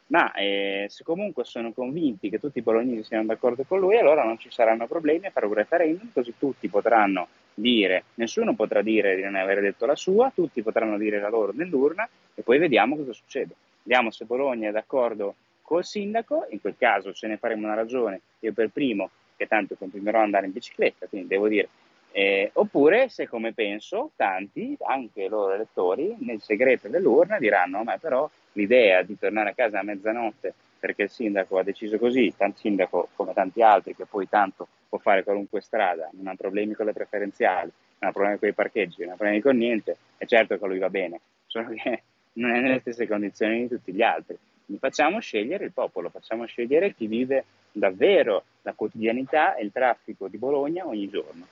Ma 0.07 0.31
eh, 0.33 0.85
se 0.87 1.03
comunque 1.03 1.43
sono 1.45 1.71
convinti 1.71 2.29
che 2.29 2.39
tutti 2.39 2.59
i 2.59 2.61
bolognesi 2.61 3.03
siano 3.03 3.25
d'accordo 3.25 3.63
con 3.63 3.79
lui, 3.79 3.97
allora 3.97 4.23
non 4.23 4.37
ci 4.37 4.51
saranno 4.51 4.85
problemi 4.85 5.25
a 5.25 5.31
fare 5.31 5.47
un 5.47 5.53
referendum, 5.53 6.11
così 6.13 6.35
tutti 6.37 6.67
potranno 6.67 7.27
dire, 7.55 8.03
nessuno 8.15 8.53
potrà 8.53 8.81
dire 8.81 9.15
di 9.15 9.23
non 9.23 9.35
aver 9.35 9.61
detto 9.61 9.85
la 9.85 9.95
sua, 9.95 10.31
tutti 10.33 10.61
potranno 10.61 10.97
dire 10.97 11.19
la 11.19 11.29
loro 11.29 11.53
nell'urna 11.55 12.07
e 12.35 12.43
poi 12.43 12.59
vediamo 12.59 12.95
cosa 12.97 13.13
succede. 13.13 13.55
Vediamo 13.81 14.11
se 14.11 14.25
Bologna 14.25 14.69
è 14.69 14.71
d'accordo 14.71 15.35
col 15.61 15.83
sindaco, 15.83 16.45
in 16.49 16.61
quel 16.61 16.75
caso 16.77 17.11
ce 17.11 17.27
ne 17.27 17.37
faremo 17.37 17.65
una 17.65 17.75
ragione, 17.75 18.21
io 18.39 18.53
per 18.53 18.69
primo, 18.69 19.09
che 19.35 19.47
tanto 19.47 19.75
continuerò 19.75 20.19
ad 20.19 20.25
andare 20.25 20.45
in 20.45 20.51
bicicletta, 20.51 21.07
quindi 21.07 21.27
devo 21.27 21.47
dire, 21.47 21.67
eh, 22.11 22.51
oppure 22.53 23.09
se 23.09 23.27
come 23.27 23.53
penso 23.53 24.11
tanti, 24.15 24.77
anche 24.81 25.23
i 25.23 25.27
loro 25.27 25.53
elettori, 25.53 26.15
nel 26.19 26.41
segreto 26.41 26.87
dell'urna 26.87 27.39
diranno, 27.39 27.83
ma 27.83 27.97
però 27.97 28.29
l'idea 28.55 29.01
di 29.03 29.17
tornare 29.17 29.51
a 29.51 29.53
casa 29.53 29.79
a 29.79 29.83
mezzanotte 29.83 30.53
perché 30.79 31.03
il 31.03 31.09
sindaco 31.09 31.57
ha 31.57 31.63
deciso 31.63 31.97
così, 31.97 32.33
tanto 32.37 32.59
sindaco 32.59 33.09
come 33.15 33.33
tanti 33.33 33.61
altri 33.61 33.95
che 33.95 34.05
poi 34.05 34.29
tanto 34.29 34.67
può 34.87 34.99
fare 34.99 35.23
qualunque 35.23 35.61
strada, 35.61 36.09
non 36.13 36.27
ha 36.27 36.35
problemi 36.35 36.73
con 36.73 36.85
le 36.85 36.93
preferenziali, 36.93 37.71
non 37.99 38.09
ha 38.09 38.13
problemi 38.13 38.37
con 38.37 38.49
i 38.49 38.53
parcheggi, 38.53 39.01
non 39.01 39.13
ha 39.13 39.15
problemi 39.15 39.41
con 39.41 39.57
niente, 39.57 39.97
è 40.17 40.25
certo 40.25 40.57
che 40.57 40.67
lui 40.67 40.77
va 40.77 40.89
bene, 40.89 41.19
solo 41.47 41.69
che 41.69 42.01
non 42.33 42.51
è 42.51 42.59
nelle 42.59 42.79
stesse 42.79 43.07
condizioni 43.07 43.61
di 43.61 43.67
tutti 43.67 43.93
gli 43.93 44.03
altri. 44.03 44.37
Facciamo 44.79 45.19
scegliere 45.19 45.65
il 45.65 45.71
popolo, 45.71 46.09
facciamo 46.09 46.45
scegliere 46.45 46.93
chi 46.93 47.07
vive 47.07 47.45
davvero 47.71 48.43
la 48.61 48.73
quotidianità 48.73 49.55
e 49.55 49.63
il 49.63 49.71
traffico 49.71 50.27
di 50.27 50.37
Bologna 50.37 50.85
ogni 50.85 51.09
giorno. 51.09 51.47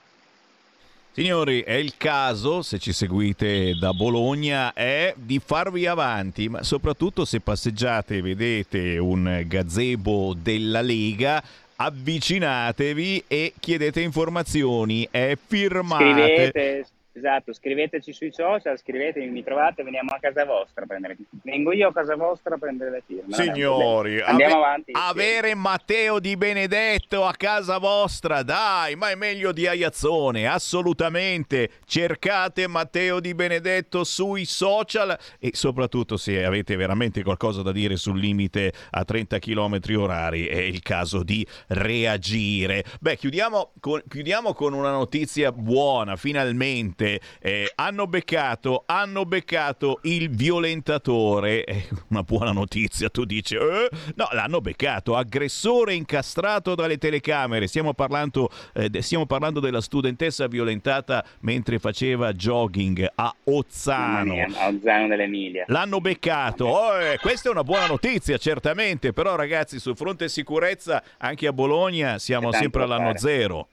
Signori, 1.16 1.60
è 1.60 1.74
il 1.74 1.96
caso, 1.96 2.60
se 2.62 2.80
ci 2.80 2.92
seguite 2.92 3.76
da 3.78 3.92
Bologna, 3.92 4.72
è 4.72 5.14
di 5.16 5.38
farvi 5.38 5.86
avanti, 5.86 6.48
ma 6.48 6.64
soprattutto 6.64 7.24
se 7.24 7.38
passeggiate 7.38 8.16
e 8.16 8.20
vedete 8.20 8.98
un 8.98 9.44
gazebo 9.46 10.34
della 10.34 10.80
Lega, 10.80 11.40
avvicinatevi 11.76 13.26
e 13.28 13.52
chiedete 13.60 14.00
informazioni 14.00 15.06
e 15.08 15.38
firmate. 15.40 16.04
Scrivete, 16.04 16.86
Esatto, 17.16 17.52
scriveteci 17.52 18.12
sui 18.12 18.32
social, 18.32 18.76
scrivetemi, 18.76 19.28
mi 19.28 19.44
trovate, 19.44 19.84
veniamo 19.84 20.10
a 20.10 20.18
casa 20.18 20.44
vostra 20.44 20.82
a 20.82 20.86
prendere. 20.86 21.16
Vengo 21.44 21.72
io 21.72 21.86
a 21.86 21.92
casa 21.92 22.16
vostra 22.16 22.56
a 22.56 22.58
prendere 22.58 22.90
le 22.90 23.02
firme. 23.06 23.32
Signori, 23.34 24.20
andiamo 24.20 24.56
ave- 24.56 24.64
avanti. 24.64 24.92
Avere 24.94 25.54
Matteo 25.54 26.18
Di 26.18 26.36
Benedetto 26.36 27.24
a 27.24 27.32
casa 27.34 27.78
vostra, 27.78 28.42
dai, 28.42 28.96
ma 28.96 29.10
è 29.10 29.14
meglio 29.14 29.52
di 29.52 29.64
Aiazzone, 29.68 30.48
assolutamente. 30.48 31.70
Cercate 31.86 32.66
Matteo 32.66 33.20
Di 33.20 33.32
Benedetto 33.32 34.02
sui 34.02 34.44
social 34.44 35.16
e 35.38 35.50
soprattutto 35.54 36.16
se 36.16 36.44
avete 36.44 36.74
veramente 36.74 37.22
qualcosa 37.22 37.62
da 37.62 37.70
dire 37.70 37.94
sul 37.94 38.18
limite 38.18 38.72
a 38.90 39.04
30 39.04 39.38
km 39.38 39.78
orari 39.98 40.46
è 40.46 40.58
il 40.58 40.82
caso 40.82 41.22
di 41.22 41.46
reagire. 41.68 42.84
Beh, 43.00 43.16
chiudiamo 43.16 43.74
con, 43.78 44.02
chiudiamo 44.08 44.52
con 44.52 44.72
una 44.72 44.90
notizia 44.90 45.52
buona, 45.52 46.16
finalmente 46.16 47.02
eh, 47.40 47.72
hanno, 47.74 48.06
beccato, 48.06 48.82
hanno 48.86 49.24
beccato 49.24 49.98
il 50.02 50.30
violentatore. 50.30 51.64
Eh, 51.64 51.88
una 52.08 52.22
buona 52.22 52.52
notizia, 52.52 53.08
tu 53.08 53.24
dici. 53.24 53.54
Eh? 53.54 53.88
No, 54.14 54.28
l'hanno 54.32 54.60
beccato. 54.60 55.16
Aggressore 55.16 55.94
incastrato 55.94 56.74
dalle 56.74 56.98
telecamere. 56.98 57.66
Stiamo 57.66 57.94
parlando, 57.94 58.50
eh, 58.74 58.90
stiamo 59.02 59.26
parlando 59.26 59.60
della 59.60 59.80
studentessa 59.80 60.46
violentata 60.46 61.24
mentre 61.40 61.78
faceva 61.78 62.32
jogging 62.32 63.10
a 63.14 63.34
Ozzano. 63.44 64.32
Mia, 64.32 64.48
a 64.56 64.68
Ozzano 64.68 65.06
dell'Emilia. 65.08 65.64
L'hanno 65.68 66.00
beccato. 66.00 66.66
Oh, 66.66 67.00
eh, 67.00 67.18
questa 67.18 67.48
è 67.48 67.52
una 67.52 67.64
buona 67.64 67.86
notizia, 67.86 68.36
certamente. 68.38 69.12
Però, 69.12 69.34
ragazzi, 69.36 69.78
sul 69.78 69.96
fronte 69.96 70.28
sicurezza, 70.28 71.02
anche 71.18 71.46
a 71.46 71.52
Bologna 71.52 72.18
siamo 72.18 72.52
sempre 72.52 72.82
all'anno 72.82 73.06
fare. 73.06 73.18
zero 73.18 73.68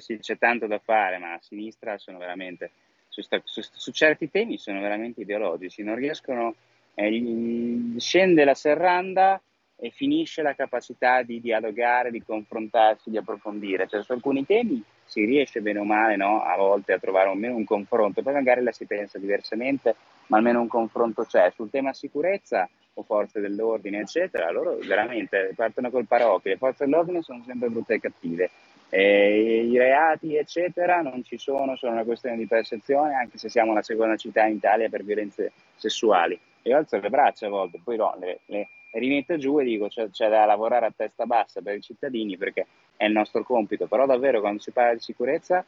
sì, 0.00 0.14
sì, 0.14 0.18
c'è 0.18 0.38
tanto 0.38 0.66
da 0.66 0.78
fare, 0.78 1.18
ma 1.18 1.34
a 1.34 1.40
sinistra 1.40 1.98
sono 1.98 2.18
veramente, 2.18 2.70
su, 3.08 3.22
su, 3.22 3.62
su 3.62 3.92
certi 3.92 4.30
temi 4.30 4.58
sono 4.58 4.80
veramente 4.80 5.22
ideologici, 5.22 5.82
non 5.82 5.96
riescono, 5.96 6.54
eh, 6.94 7.94
scende 7.98 8.44
la 8.44 8.54
serranda 8.54 9.40
e 9.76 9.90
finisce 9.90 10.42
la 10.42 10.54
capacità 10.54 11.22
di 11.22 11.40
dialogare, 11.40 12.10
di 12.10 12.22
confrontarsi, 12.22 13.10
di 13.10 13.18
approfondire, 13.18 13.88
cioè 13.88 14.02
su 14.02 14.12
alcuni 14.12 14.46
temi 14.46 14.82
si 15.04 15.24
riesce 15.24 15.60
bene 15.60 15.80
o 15.80 15.84
male 15.84 16.16
no? 16.16 16.42
a 16.42 16.56
volte 16.56 16.92
a 16.92 16.98
trovare 16.98 17.28
almeno 17.28 17.56
un 17.56 17.64
confronto, 17.64 18.22
poi 18.22 18.32
magari 18.32 18.62
la 18.62 18.72
si 18.72 18.86
pensa 18.86 19.18
diversamente, 19.18 19.94
ma 20.28 20.38
almeno 20.38 20.60
un 20.60 20.68
confronto 20.68 21.24
c'è. 21.24 21.52
Sul 21.54 21.70
tema 21.70 21.92
sicurezza 21.92 22.68
o 22.94 23.02
forze 23.02 23.40
dell'ordine, 23.40 24.00
eccetera, 24.00 24.50
loro 24.50 24.78
veramente 24.86 25.52
partono 25.54 25.90
col 25.90 26.06
paraocchi, 26.06 26.50
le 26.50 26.56
forze 26.56 26.84
dell'ordine 26.84 27.22
sono 27.22 27.42
sempre 27.44 27.68
brutte 27.68 27.94
e 27.94 28.00
cattive, 28.00 28.50
e 28.96 29.66
I 29.66 29.76
reati, 29.76 30.36
eccetera, 30.36 31.02
non 31.02 31.24
ci 31.24 31.36
sono, 31.36 31.74
sono 31.74 31.94
una 31.94 32.04
questione 32.04 32.36
di 32.36 32.46
percezione, 32.46 33.14
anche 33.14 33.38
se 33.38 33.48
siamo 33.48 33.72
la 33.72 33.82
seconda 33.82 34.14
città 34.14 34.44
in 34.44 34.54
Italia 34.54 34.88
per 34.88 35.02
violenze 35.02 35.50
sessuali. 35.74 36.38
Io 36.62 36.76
alzo 36.76 37.00
le 37.00 37.10
braccia 37.10 37.46
a 37.46 37.50
volte, 37.50 37.80
poi 37.82 37.96
no, 37.96 38.16
le, 38.20 38.38
le 38.46 38.68
rimetto 38.92 39.36
giù 39.36 39.58
e 39.58 39.64
dico 39.64 39.88
c'è, 39.88 40.10
c'è, 40.10 40.28
da 40.28 40.44
lavorare 40.44 40.86
a 40.86 40.92
testa 40.96 41.26
bassa 41.26 41.60
per 41.60 41.74
i 41.74 41.80
cittadini 41.80 42.36
perché 42.36 42.66
è 42.96 43.06
il 43.06 43.12
nostro 43.12 43.42
compito, 43.42 43.88
però 43.88 44.06
davvero 44.06 44.38
quando 44.38 44.62
si 44.62 44.70
parla 44.70 44.94
di 44.94 45.00
sicurezza 45.00 45.64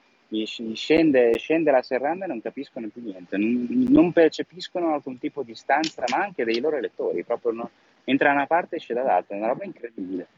scende, 0.74 1.36
scende 1.36 1.72
la 1.72 1.82
serranda 1.82 2.26
e 2.26 2.28
non 2.28 2.40
capiscono 2.40 2.86
più 2.86 3.02
niente, 3.02 3.36
non, 3.36 3.86
non, 3.88 4.12
percepiscono 4.12 4.94
alcun 4.94 5.18
tipo 5.18 5.42
di 5.42 5.56
stanza, 5.56 6.04
ma 6.12 6.22
anche 6.22 6.44
dei 6.44 6.60
loro 6.60 6.76
elettori, 6.76 7.24
proprio 7.24 7.50
no, 7.50 7.70
entra 8.04 8.28
da 8.28 8.34
una 8.34 8.46
parte 8.46 8.76
e 8.76 8.78
esce 8.78 8.94
dall'altra, 8.94 9.34
è 9.34 9.38
una 9.38 9.48
roba 9.48 9.64
incredibile. 9.64 10.28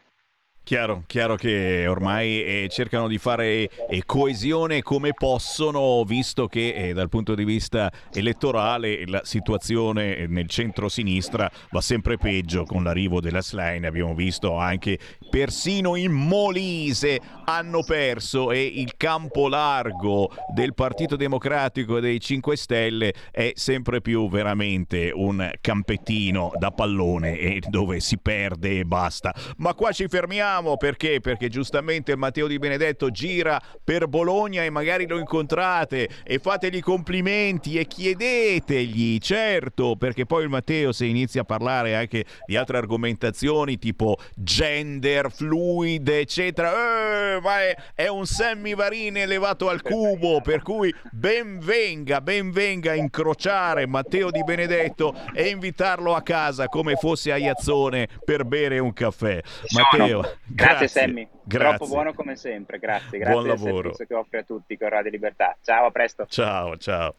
Chiaro, 0.69 1.05
chiaro 1.07 1.35
che 1.35 1.87
ormai 1.87 2.45
eh, 2.45 2.69
cercano 2.71 3.09
di 3.09 3.17
fare 3.17 3.71
eh, 3.89 4.03
coesione 4.05 4.83
come 4.83 5.15
possono, 5.15 6.05
visto 6.05 6.47
che 6.47 6.75
eh, 6.75 6.93
dal 6.93 7.09
punto 7.09 7.35
di 7.35 7.45
vista 7.45 7.91
elettorale 8.13 9.07
la 9.07 9.23
situazione 9.25 10.15
eh, 10.15 10.27
nel 10.27 10.47
centro-sinistra 10.47 11.51
va 11.71 11.81
sempre 11.81 12.19
peggio 12.19 12.65
con 12.65 12.85
l'arrivo 12.85 13.19
della 13.19 13.41
Slime. 13.41 13.87
Abbiamo 13.87 14.15
visto 14.15 14.59
anche 14.59 14.99
persino 15.31 15.97
in 15.97 16.13
Molise 16.13 17.19
hanno 17.47 17.83
perso 17.83 18.53
e 18.53 18.63
il 18.63 18.93
campo 18.99 19.49
largo 19.49 20.31
del 20.55 20.75
Partito 20.75 21.17
Democratico 21.17 21.97
e 21.97 22.03
dei 22.03 22.21
5 22.21 22.57
Stelle 22.57 23.15
è 23.31 23.53
sempre 23.55 24.03
più 24.03 24.29
veramente 24.29 25.11
un 25.15 25.51
campettino 25.63 26.53
da 26.59 26.73
pallone 26.73 27.59
dove 27.71 28.01
si 28.01 28.19
perde 28.19 28.81
e 28.81 28.85
basta. 28.85 29.35
Ma 29.57 29.73
qua 29.73 29.93
ci 29.93 30.09
fermiamo 30.09 30.58
perché? 30.77 31.21
Perché 31.21 31.49
giustamente 31.49 32.17
Matteo 32.17 32.47
Di 32.47 32.59
Benedetto 32.59 33.11
gira 33.11 33.61
per 33.83 34.09
Bologna 34.09 34.65
e 34.65 34.71
magari 34.71 35.07
lo 35.07 35.19
incontrate 35.19 36.09
e 36.25 36.39
fategli 36.39 36.81
complimenti 36.81 37.79
e 37.79 37.87
chiedetegli, 37.87 39.19
certo, 39.19 39.97
perché 39.97 40.27
poi 40.27 40.43
il 40.43 40.49
Matteo 40.49 40.93
se 40.93 41.07
inizia 41.07 41.43
a 41.43 41.45
parlare 41.45 41.95
anche 41.95 42.25
di 42.47 42.57
altre 42.57 42.79
argomentazioni 42.79 43.79
tipo 43.79 44.17
gender, 44.35 45.31
fluide, 45.31 46.21
eccetera, 46.21 47.37
eh, 47.37 47.41
ma 47.41 47.61
è, 47.61 47.77
è 47.95 48.09
un 48.09 48.27
semivarine 48.27 49.23
elevato 49.23 49.69
al 49.69 49.83
cubo, 49.83 50.41
per 50.41 50.63
cui 50.63 50.93
ben 51.13 51.59
venga, 51.61 52.21
ben 52.21 52.51
venga 52.51 52.93
a 52.93 52.97
incrociare 52.97 53.87
Matteo 53.87 54.31
Di 54.31 54.43
Benedetto 54.43 55.15
e 55.33 55.49
invitarlo 55.49 56.15
a 56.15 56.23
casa 56.23 56.67
come 56.67 56.97
fosse 56.97 57.33
a 57.33 57.37
Iazzone 57.37 58.09
per 58.25 58.45
bere 58.45 58.79
un 58.79 58.93
caffè. 58.93 59.41
Matteo, 59.75 60.37
Grazie, 60.51 60.77
grazie 60.77 60.89
Sammy, 60.89 61.29
grazie. 61.45 61.77
troppo 61.77 61.87
buono 61.87 62.15
come 62.15 62.35
sempre, 62.37 62.79
grazie, 62.79 63.19
grazie 63.19 63.35
Buon 63.35 63.47
lavoro. 63.47 63.93
che 63.93 64.15
offre 64.15 64.39
a 64.39 64.43
tutti 64.43 64.77
con 64.77 64.89
Radio 64.89 65.11
Libertà. 65.11 65.57
Ciao, 65.63 65.87
a 65.87 65.91
presto. 65.91 66.27
Ciao, 66.27 66.77
ciao. 66.79 67.15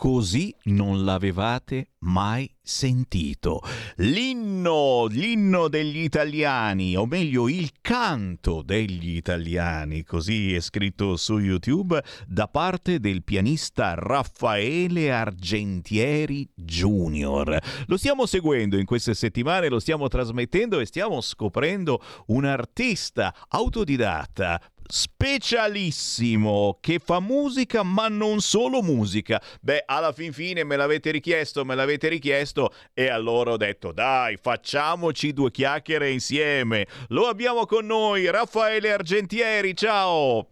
Così 0.00 0.54
non 0.62 1.04
l'avevate 1.04 1.90
mai 1.98 2.50
sentito. 2.62 3.60
L'inno, 3.96 5.04
l'inno 5.10 5.68
degli 5.68 5.98
italiani, 5.98 6.96
o 6.96 7.04
meglio 7.04 7.50
il 7.50 7.70
canto 7.82 8.62
degli 8.62 9.14
italiani, 9.14 10.02
così 10.02 10.54
è 10.54 10.60
scritto 10.60 11.18
su 11.18 11.36
YouTube, 11.36 12.02
da 12.26 12.48
parte 12.48 12.98
del 12.98 13.22
pianista 13.22 13.92
Raffaele 13.92 15.12
Argentieri 15.12 16.48
Jr. 16.54 17.58
Lo 17.84 17.98
stiamo 17.98 18.24
seguendo 18.24 18.78
in 18.78 18.86
queste 18.86 19.12
settimane, 19.12 19.68
lo 19.68 19.80
stiamo 19.80 20.08
trasmettendo 20.08 20.80
e 20.80 20.86
stiamo 20.86 21.20
scoprendo 21.20 22.02
un 22.28 22.46
artista 22.46 23.34
autodidatta, 23.48 24.58
specialissimo 24.90 26.78
che 26.80 26.98
fa 26.98 27.20
musica 27.20 27.82
ma 27.82 28.08
non 28.08 28.40
solo 28.40 28.82
musica. 28.82 29.40
Beh, 29.60 29.84
alla 29.86 30.12
fin 30.12 30.32
fine 30.32 30.64
me 30.64 30.76
l'avete 30.76 31.10
richiesto, 31.10 31.64
me 31.64 31.74
l'avete 31.74 32.08
richiesto 32.08 32.74
e 32.92 33.08
allora 33.08 33.52
ho 33.52 33.56
detto 33.56 33.92
dai, 33.92 34.36
facciamoci 34.36 35.32
due 35.32 35.50
chiacchiere 35.50 36.10
insieme. 36.10 36.86
Lo 37.08 37.28
abbiamo 37.28 37.66
con 37.66 37.86
noi, 37.86 38.30
Raffaele 38.30 38.92
Argentieri, 38.92 39.76
ciao! 39.76 40.48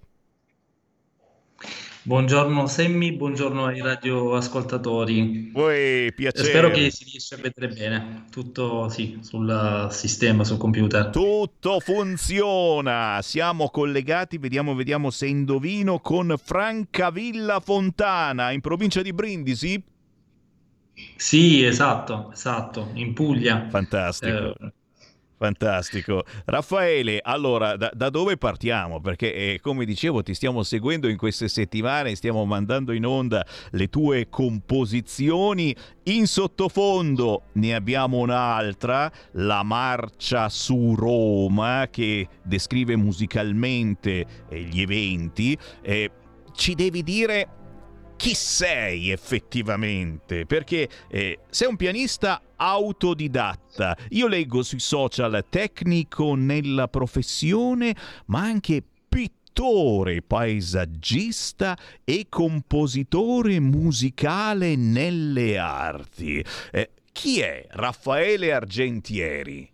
Buongiorno 2.09 2.67
Semmi, 2.67 3.13
buongiorno 3.13 3.67
ai 3.67 3.83
radioascoltatori. 3.83 5.51
Uè, 5.53 6.11
piacere. 6.17 6.49
Spero 6.49 6.71
che 6.71 6.91
si 6.91 7.05
riesca 7.05 7.35
a 7.35 7.39
vedere 7.39 7.69
bene. 7.69 8.25
Tutto 8.31 8.89
sì, 8.89 9.19
sul 9.21 9.89
sistema, 9.91 10.43
sul 10.43 10.57
computer. 10.57 11.11
Tutto 11.11 11.81
funziona. 11.81 13.19
Siamo 13.21 13.69
collegati, 13.69 14.39
vediamo, 14.39 14.75
vediamo 14.75 15.11
se 15.11 15.27
indovino, 15.27 16.01
con 16.01 16.35
Francavilla 16.43 17.61
Fontana, 17.61 18.53
in 18.53 18.63
provincia 18.63 19.03
di 19.03 19.13
Brindisi. 19.13 19.85
Sì, 21.15 21.63
esatto, 21.63 22.31
esatto, 22.33 22.89
in 22.95 23.13
Puglia. 23.13 23.67
Fantastico. 23.69 24.55
Eh, 24.59 24.73
Fantastico. 25.39 26.25
Raffaele, 26.47 27.21
allora 27.23 27.77
da, 27.77 27.93
da 27.95 28.11
dove 28.11 28.37
partiamo? 28.37 29.01
Perché 29.01 29.33
eh, 29.33 29.61
come 29.63 29.85
dicevo 29.85 30.25
ti 30.25 30.35
stiamo 30.35 30.65
seguendo 30.65 31.09
in 31.09 31.17
queste 31.17 31.47
settimane, 31.47 32.17
stiamo 32.17 32.45
mandando 32.45 32.93
in 32.93 33.07
onda 33.07 33.47
le 33.71 33.89
tue 33.89 34.29
composizioni. 34.29 35.75
In 36.05 36.27
sottofondo 36.27 37.43
ne 37.53 37.75
abbiamo 37.75 38.19
un'altra, 38.19 39.11
La 39.33 39.63
marcia 39.63 40.49
su 40.49 40.97
Roma, 40.97 41.87
che 41.89 42.27
descrive 42.43 42.97
musicalmente 42.97 44.27
eh, 44.49 44.61
gli 44.63 44.81
eventi. 44.81 45.57
Eh, 45.83 46.11
ci 46.53 46.75
devi 46.75 47.05
dire 47.05 47.58
chi 48.19 48.35
sei 48.35 49.11
effettivamente, 49.11 50.45
perché 50.45 50.89
eh, 51.09 51.39
sei 51.49 51.69
un 51.69 51.77
pianista 51.77 52.43
autodidatta. 52.57 53.97
Io 54.11 54.27
leggo 54.27 54.65
sui 54.65 54.81
social 54.81 55.45
tecnico 55.49 56.35
nella 56.35 56.89
professione, 56.89 57.95
ma 58.27 58.41
anche 58.41 58.83
pittore, 59.09 60.21
paesaggista 60.21 61.79
e 62.03 62.27
compositore 62.29 63.61
musicale 63.61 64.75
nelle 64.75 65.57
arti. 65.57 66.45
Eh, 66.73 66.91
chi 67.13 67.39
è 67.39 67.69
Raffaele 67.71 68.53
Argentieri? 68.53 69.71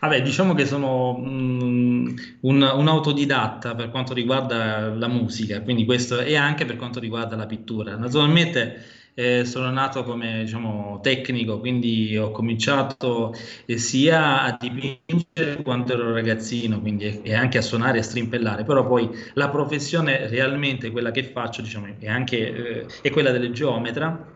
Vabbè, 0.00 0.22
diciamo 0.22 0.54
che 0.54 0.66
sono 0.66 1.18
mm, 1.18 2.16
un, 2.40 2.62
un, 2.62 2.88
autodidatta 2.88 3.74
per 3.74 3.90
quanto 3.90 4.14
riguarda 4.14 4.88
la 4.94 5.08
musica, 5.08 5.62
quindi 5.62 5.84
questo 5.84 6.18
è 6.18 6.34
anche 6.34 6.64
per 6.64 6.76
quanto 6.76 7.00
riguarda 7.00 7.36
la 7.36 7.46
pittura. 7.46 7.96
Naturalmente 7.96 9.00
eh, 9.14 9.44
sono 9.44 9.70
nato 9.70 10.04
come 10.04 10.44
diciamo, 10.44 11.00
tecnico, 11.02 11.58
quindi 11.58 12.16
ho 12.16 12.30
cominciato 12.30 13.34
eh, 13.66 13.78
sia 13.78 14.42
a 14.42 14.56
dipingere 14.58 15.62
quando 15.62 15.92
ero 15.92 16.12
ragazzino, 16.12 16.80
quindi, 16.80 17.20
e 17.22 17.34
anche 17.34 17.58
a 17.58 17.62
suonare 17.62 17.98
e 17.98 18.00
a 18.00 18.04
strimpellare, 18.04 18.64
però 18.64 18.86
poi 18.86 19.08
la 19.34 19.50
professione 19.50 20.28
realmente 20.28 20.90
quella 20.90 21.10
che 21.10 21.24
faccio 21.24 21.62
diciamo, 21.62 21.94
è, 21.98 22.08
anche, 22.08 22.82
eh, 22.82 22.86
è 23.02 23.10
quella 23.10 23.30
del 23.30 23.52
geometra 23.52 24.31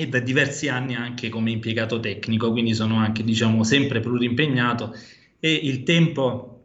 e 0.00 0.08
da 0.08 0.18
diversi 0.18 0.68
anni 0.68 0.94
anche 0.94 1.28
come 1.28 1.50
impiegato 1.50 2.00
tecnico, 2.00 2.50
quindi 2.50 2.72
sono 2.72 2.96
anche 2.96 3.22
diciamo 3.22 3.62
sempre 3.64 4.00
plurimpegnato 4.00 4.94
e 5.38 5.52
il 5.52 5.82
tempo 5.82 6.62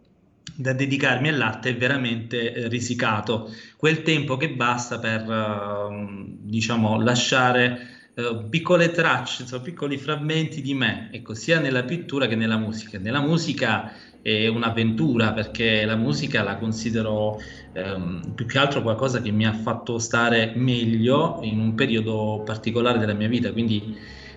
da 0.56 0.72
dedicarmi 0.72 1.28
all'arte 1.28 1.72
è 1.72 1.76
veramente 1.76 2.54
eh, 2.54 2.68
risicato, 2.70 3.52
quel 3.76 4.04
tempo 4.04 4.38
che 4.38 4.52
basta 4.52 5.00
per 5.00 5.28
uh, 5.28 6.26
diciamo 6.40 7.02
lasciare 7.02 8.12
uh, 8.14 8.48
piccole 8.48 8.92
tracce, 8.92 9.42
insomma, 9.42 9.64
piccoli 9.64 9.98
frammenti 9.98 10.62
di 10.62 10.74
me, 10.74 11.10
ecco, 11.12 11.34
sia 11.34 11.60
nella 11.60 11.84
pittura 11.84 12.28
che 12.28 12.36
nella 12.36 12.58
musica. 12.58 12.98
Nella 13.00 13.20
musica 13.20 13.92
è 14.26 14.48
un'avventura 14.48 15.34
perché 15.34 15.86
la 15.86 15.96
musica 15.96 16.42
la 16.42 16.58
considero 16.58 17.38
ehm, 17.74 18.32
più 18.34 18.48
che 18.48 18.58
altro 18.58 18.82
qualcosa 18.82 19.22
che 19.22 19.30
mi 19.30 19.46
ha 19.46 19.54
fatto 19.54 20.00
stare 20.00 20.54
meglio 20.56 21.38
in 21.44 21.60
un 21.60 21.76
periodo 21.76 22.42
particolare 22.44 22.98
della 22.98 23.14
mia 23.14 23.28
vita, 23.28 23.52
quindi 23.52 23.96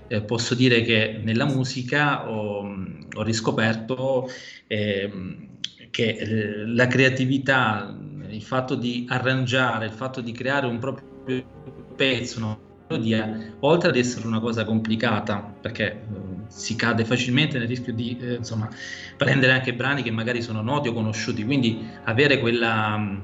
eh, 0.08 0.20
posso 0.20 0.54
dire 0.54 0.82
che 0.82 1.18
nella 1.24 1.46
musica 1.46 2.28
ho, 2.30 2.68
ho 3.16 3.22
riscoperto 3.22 4.28
eh, 4.66 5.10
che 5.90 6.04
eh, 6.04 6.66
la 6.66 6.86
creatività, 6.86 7.96
il 8.28 8.42
fatto 8.42 8.74
di 8.74 9.06
arrangiare, 9.08 9.86
il 9.86 9.92
fatto 9.92 10.20
di 10.20 10.32
creare 10.32 10.66
un 10.66 10.78
proprio 10.78 11.46
pezzo, 11.96 12.40
no? 12.40 12.60
melodia, 12.88 13.54
oltre 13.60 13.88
ad 13.88 13.96
essere 13.96 14.26
una 14.26 14.40
cosa 14.40 14.64
complicata, 14.64 15.38
perché 15.38 15.92
eh, 15.92 16.27
si 16.48 16.74
cade 16.76 17.04
facilmente 17.04 17.58
nel 17.58 17.68
rischio 17.68 17.92
di 17.92 18.16
eh, 18.20 18.34
insomma, 18.34 18.68
prendere 19.16 19.52
anche 19.52 19.74
brani 19.74 20.02
che 20.02 20.10
magari 20.10 20.42
sono 20.42 20.62
noti 20.62 20.88
o 20.88 20.92
conosciuti, 20.92 21.44
quindi 21.44 21.86
avere 22.04 22.38
quella, 22.40 22.96
mm, 22.96 23.18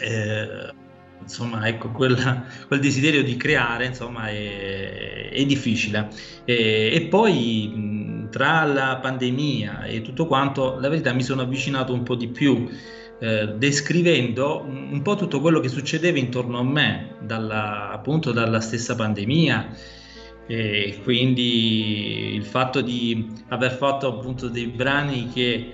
eh, 0.00 0.72
insomma, 1.20 1.66
ecco, 1.66 1.90
quella, 1.90 2.44
quel 2.66 2.80
desiderio 2.80 3.22
di 3.22 3.36
creare 3.36 3.86
insomma, 3.86 4.28
è, 4.28 5.30
è 5.30 5.44
difficile. 5.46 6.08
E, 6.44 6.90
e 6.92 7.02
poi 7.08 7.72
mm, 7.74 8.28
tra 8.30 8.64
la 8.64 8.98
pandemia 9.00 9.84
e 9.84 10.02
tutto 10.02 10.26
quanto, 10.26 10.78
la 10.78 10.88
verità 10.88 11.12
mi 11.12 11.22
sono 11.22 11.42
avvicinato 11.42 11.92
un 11.92 12.02
po' 12.02 12.14
di 12.14 12.28
più 12.28 12.68
eh, 13.20 13.54
descrivendo 13.56 14.62
un 14.66 15.00
po' 15.02 15.14
tutto 15.14 15.40
quello 15.40 15.60
che 15.60 15.68
succedeva 15.68 16.18
intorno 16.18 16.58
a 16.58 16.64
me, 16.64 17.14
dalla, 17.20 17.90
appunto 17.90 18.32
dalla 18.32 18.60
stessa 18.60 18.94
pandemia. 18.94 19.68
E 20.46 21.00
quindi 21.02 22.34
il 22.34 22.44
fatto 22.44 22.80
di 22.80 23.26
aver 23.48 23.72
fatto 23.72 24.08
appunto 24.08 24.48
dei 24.48 24.66
brani 24.66 25.28
che 25.32 25.72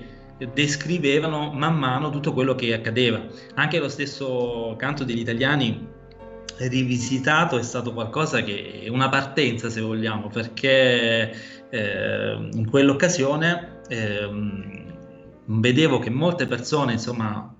descrivevano 0.54 1.52
man 1.52 1.76
mano 1.76 2.10
tutto 2.10 2.32
quello 2.32 2.54
che 2.54 2.72
accadeva. 2.72 3.22
Anche 3.54 3.78
lo 3.78 3.88
stesso 3.88 4.74
canto 4.76 5.04
degli 5.04 5.20
italiani 5.20 5.88
rivisitato 6.58 7.58
è 7.58 7.62
stato 7.62 7.92
qualcosa 7.92 8.42
che 8.42 8.82
è 8.84 8.88
una 8.88 9.08
partenza 9.08 9.70
se 9.70 9.80
vogliamo 9.80 10.28
perché 10.28 11.34
eh, 11.70 12.48
in 12.52 12.68
quell'occasione 12.68 13.80
eh, 13.88 14.28
vedevo 15.46 15.98
che 15.98 16.10
molte 16.10 16.46
persone 16.46 16.92
insomma 16.92 17.54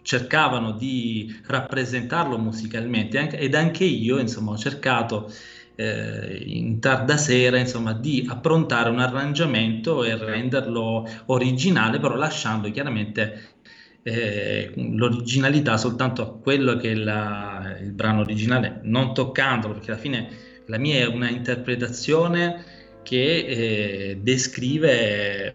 cercavano 0.00 0.72
di 0.72 1.40
rappresentarlo 1.46 2.38
musicalmente 2.38 3.28
ed 3.36 3.54
anche 3.54 3.84
io 3.84 4.18
insomma 4.18 4.52
ho 4.52 4.56
cercato 4.56 5.30
eh, 5.76 6.42
in 6.44 6.80
tarda 6.80 7.16
sera 7.16 7.58
insomma 7.58 7.92
di 7.92 8.26
approntare 8.28 8.90
un 8.90 8.98
arrangiamento 8.98 10.04
e 10.04 10.16
renderlo 10.16 11.06
originale 11.26 11.98
però 12.00 12.16
lasciando 12.16 12.70
chiaramente 12.70 13.54
eh, 14.02 14.72
l'originalità 14.74 15.76
soltanto 15.76 16.22
a 16.22 16.38
quello 16.38 16.76
che 16.76 16.92
è 16.92 16.94
la, 16.94 17.76
il 17.80 17.92
brano 17.92 18.20
originale 18.20 18.80
non 18.82 19.14
toccandolo 19.14 19.74
perché 19.74 19.90
alla 19.92 20.00
fine 20.00 20.28
la 20.66 20.78
mia 20.78 20.98
è 20.98 21.06
una 21.06 21.28
interpretazione 21.28 22.64
che 23.02 23.36
eh, 23.46 24.18
descrive 24.20 25.54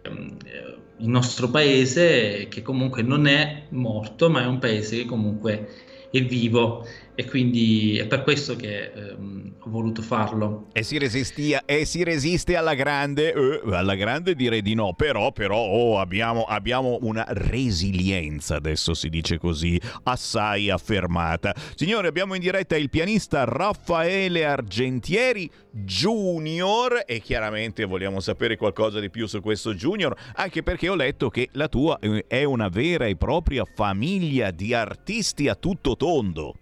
il 0.98 1.08
nostro 1.08 1.50
paese 1.50 2.46
che 2.48 2.62
comunque 2.62 3.02
non 3.02 3.26
è 3.26 3.64
morto, 3.70 4.30
ma 4.30 4.42
è 4.42 4.46
un 4.46 4.58
paese 4.58 4.96
che 4.98 5.04
comunque 5.04 5.68
è 6.10 6.22
vivo. 6.22 6.86
E 7.14 7.26
quindi 7.26 7.98
è 7.98 8.06
per 8.06 8.22
questo 8.22 8.56
che 8.56 8.92
ehm, 8.92 9.51
voluto 9.66 10.02
farlo. 10.02 10.68
E 10.72 10.82
si, 10.82 10.98
resistia, 10.98 11.64
e 11.64 11.84
si 11.84 12.02
resiste 12.02 12.56
alla 12.56 12.74
grande, 12.74 13.32
eh, 13.32 13.60
alla 13.74 13.94
grande 13.94 14.34
direi 14.34 14.62
di 14.62 14.74
no, 14.74 14.94
però, 14.94 15.32
però 15.32 15.56
oh, 15.56 15.98
abbiamo, 15.98 16.44
abbiamo, 16.44 16.98
una 17.02 17.24
resilienza, 17.28 18.56
adesso 18.56 18.94
si 18.94 19.08
dice 19.08 19.38
così, 19.38 19.80
assai 20.04 20.70
affermata. 20.70 21.54
Signore, 21.74 22.08
abbiamo 22.08 22.34
in 22.34 22.40
diretta 22.40 22.76
il 22.76 22.90
pianista 22.90 23.44
Raffaele 23.44 24.44
Argentieri 24.44 25.50
Junior 25.70 27.02
e 27.06 27.20
chiaramente 27.20 27.84
vogliamo 27.84 28.20
sapere 28.20 28.56
qualcosa 28.56 29.00
di 29.00 29.10
più 29.10 29.26
su 29.26 29.40
questo 29.40 29.74
Junior, 29.74 30.16
anche 30.34 30.62
perché 30.62 30.88
ho 30.88 30.94
letto 30.94 31.28
che 31.28 31.48
la 31.52 31.68
tua 31.68 31.98
eh, 31.98 32.24
è 32.26 32.44
una 32.44 32.68
vera 32.68 33.06
e 33.06 33.16
propria 33.16 33.64
famiglia 33.64 34.50
di 34.50 34.74
artisti 34.74 35.48
a 35.48 35.54
tutto 35.54 35.96
tondo. 35.96 36.54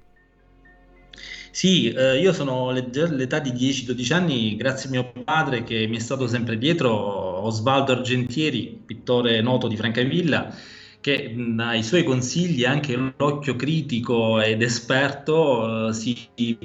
Sì, 1.61 1.91
eh, 1.91 2.19
io 2.19 2.33
sono 2.33 2.71
all'età 2.71 3.39
di 3.39 3.51
10-12 3.53 4.15
anni, 4.15 4.57
grazie 4.57 4.89
a 4.89 4.93
mio 4.93 5.13
padre 5.23 5.63
che 5.63 5.87
mi 5.87 5.97
è 5.97 5.99
stato 5.99 6.27
sempre 6.27 6.57
dietro, 6.57 6.91
Osvaldo 6.91 7.93
Argentieri, 7.93 8.81
pittore 8.87 9.43
noto 9.43 9.69
di 9.69 9.77
Francavilla, 9.77 10.57
che 11.03 11.35
dai 11.37 11.83
suoi 11.83 12.03
consigli 12.03 12.65
anche 12.65 12.97
l'occhio 13.15 13.57
critico 13.57 14.41
ed 14.41 14.63
esperto 14.63 15.89
uh, 15.89 15.93
si, 15.93 16.17
si, 16.35 16.57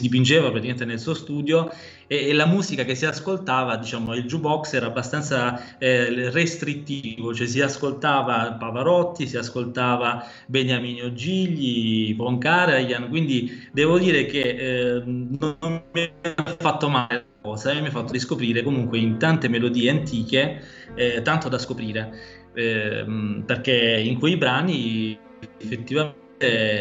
dipingeva 0.00 0.48
praticamente 0.48 0.86
nel 0.86 0.98
suo 0.98 1.12
studio 1.12 1.70
e, 2.12 2.26
e, 2.30 2.32
la 2.32 2.46
musica 2.46 2.82
che 2.82 2.96
si 2.96 3.06
ascoltava, 3.06 3.76
diciamo, 3.76 4.16
il 4.16 4.24
jukebox 4.24 4.72
era 4.72 4.86
abbastanza 4.86 5.78
eh, 5.78 6.28
restrittivo, 6.30 7.32
cioè 7.32 7.46
si 7.46 7.60
ascoltava 7.60 8.56
Pavarotti, 8.58 9.28
si 9.28 9.36
ascoltava 9.36 10.26
Beniamino 10.46 11.12
Gigli, 11.12 12.16
Von 12.16 12.38
Karajan, 12.38 13.08
quindi 13.08 13.68
devo 13.70 13.96
dire 13.96 14.26
che 14.26 14.40
eh, 14.40 15.02
non 15.04 15.82
mi 15.92 16.10
ha 16.34 16.56
fatto 16.58 16.88
male 16.88 17.26
cosa 17.42 17.70
e 17.70 17.80
mi 17.80 17.86
ha 17.86 17.90
fatto 17.90 18.10
riscoprire 18.10 18.64
comunque 18.64 18.98
in 18.98 19.16
tante 19.16 19.46
melodie 19.46 19.90
antiche 19.90 20.62
eh, 20.96 21.22
tanto 21.22 21.48
da 21.48 21.58
scoprire 21.58 22.10
ehm, 22.54 23.44
perché 23.46 24.00
in 24.04 24.18
quei 24.18 24.36
brani 24.36 25.16
effettivamente 25.58 26.29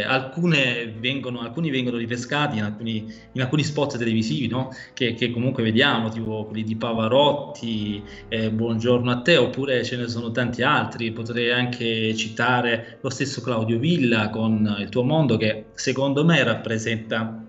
alcune 0.07 0.93
vengono, 0.97 1.41
alcuni 1.41 1.69
vengono 1.69 1.97
ripescati 1.97 2.57
in 2.57 2.63
alcuni, 2.63 3.13
in 3.33 3.41
alcuni 3.41 3.63
spot 3.63 3.97
televisivi 3.97 4.47
no? 4.47 4.73
che, 4.93 5.13
che, 5.15 5.31
comunque 5.31 5.63
vediamo, 5.63 6.09
tipo 6.09 6.45
quelli 6.45 6.63
di 6.63 6.75
Pavarotti, 6.75 8.01
eh, 8.29 8.51
Buongiorno 8.51 9.11
a 9.11 9.21
te, 9.21 9.37
oppure 9.37 9.83
ce 9.83 9.97
ne 9.97 10.07
sono 10.07 10.31
tanti 10.31 10.61
altri. 10.61 11.11
Potrei 11.11 11.51
anche 11.51 12.15
citare 12.15 12.99
lo 13.01 13.09
stesso 13.09 13.41
Claudio 13.41 13.79
Villa 13.79 14.29
con 14.29 14.77
Il 14.79 14.89
tuo 14.89 15.03
mondo, 15.03 15.37
che 15.37 15.65
secondo 15.73 16.23
me 16.23 16.41
rappresenta 16.43 17.43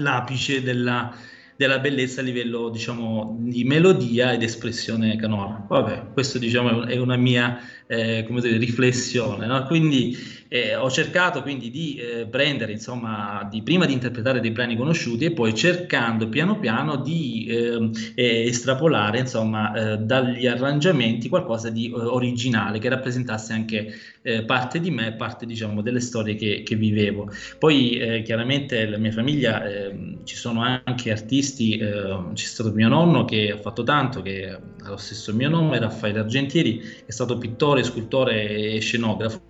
l'apice 0.00 0.62
della, 0.62 1.14
della 1.56 1.78
bellezza 1.78 2.20
a 2.20 2.24
livello 2.24 2.68
diciamo 2.68 3.36
di 3.40 3.64
melodia 3.64 4.32
ed 4.32 4.42
espressione 4.42 5.16
canora. 5.16 5.64
Vabbè, 5.68 6.12
questo 6.12 6.38
diciamo 6.38 6.84
è 6.84 6.96
una 6.98 7.16
mia 7.16 7.58
eh, 7.86 8.24
dire, 8.28 8.58
riflessione. 8.58 9.46
No? 9.46 9.64
Quindi 9.66 10.16
eh, 10.48 10.74
ho 10.74 10.90
cercato 10.90 11.42
quindi 11.42 11.70
di 11.70 11.96
eh, 11.96 12.26
prendere, 12.26 12.72
insomma, 12.72 13.46
di, 13.50 13.62
prima 13.62 13.84
di 13.84 13.92
interpretare 13.92 14.40
dei 14.40 14.50
brani 14.50 14.76
conosciuti 14.76 15.26
e 15.26 15.32
poi 15.32 15.54
cercando 15.54 16.28
piano 16.28 16.58
piano 16.58 16.96
di 16.96 17.46
ehm, 17.48 17.92
estrapolare, 18.14 19.18
insomma, 19.20 19.72
eh, 19.74 19.98
dagli 19.98 20.46
arrangiamenti 20.46 21.28
qualcosa 21.28 21.68
di 21.68 21.90
eh, 21.90 21.94
originale 21.94 22.78
che 22.78 22.88
rappresentasse 22.88 23.52
anche 23.52 23.94
eh, 24.22 24.44
parte 24.44 24.80
di 24.80 24.90
me, 24.90 25.12
parte, 25.12 25.44
diciamo, 25.44 25.82
delle 25.82 26.00
storie 26.00 26.34
che, 26.34 26.62
che 26.64 26.76
vivevo. 26.76 27.30
Poi, 27.58 28.22
chiaramente, 28.24 28.86
la 28.86 28.98
mia 28.98 29.12
famiglia 29.12 29.64
ehm, 29.64 30.24
ci 30.24 30.36
sono 30.36 30.62
anche 30.62 31.10
artisti, 31.10 31.76
ehm, 31.78 32.32
c'è 32.34 32.46
stato 32.46 32.72
mio 32.72 32.88
nonno 32.88 33.24
che 33.24 33.52
ha 33.52 33.58
fatto 33.58 33.82
tanto, 33.82 34.22
che 34.22 34.48
ha 34.48 34.88
lo 34.88 34.96
stesso 34.96 35.34
mio 35.34 35.48
nome, 35.50 35.78
Raffaele 35.78 36.20
Argentieri, 36.20 36.80
è 37.06 37.10
stato 37.10 37.38
pittore, 37.38 37.82
scultore 37.82 38.74
e 38.74 38.80
scenografo 38.80 39.48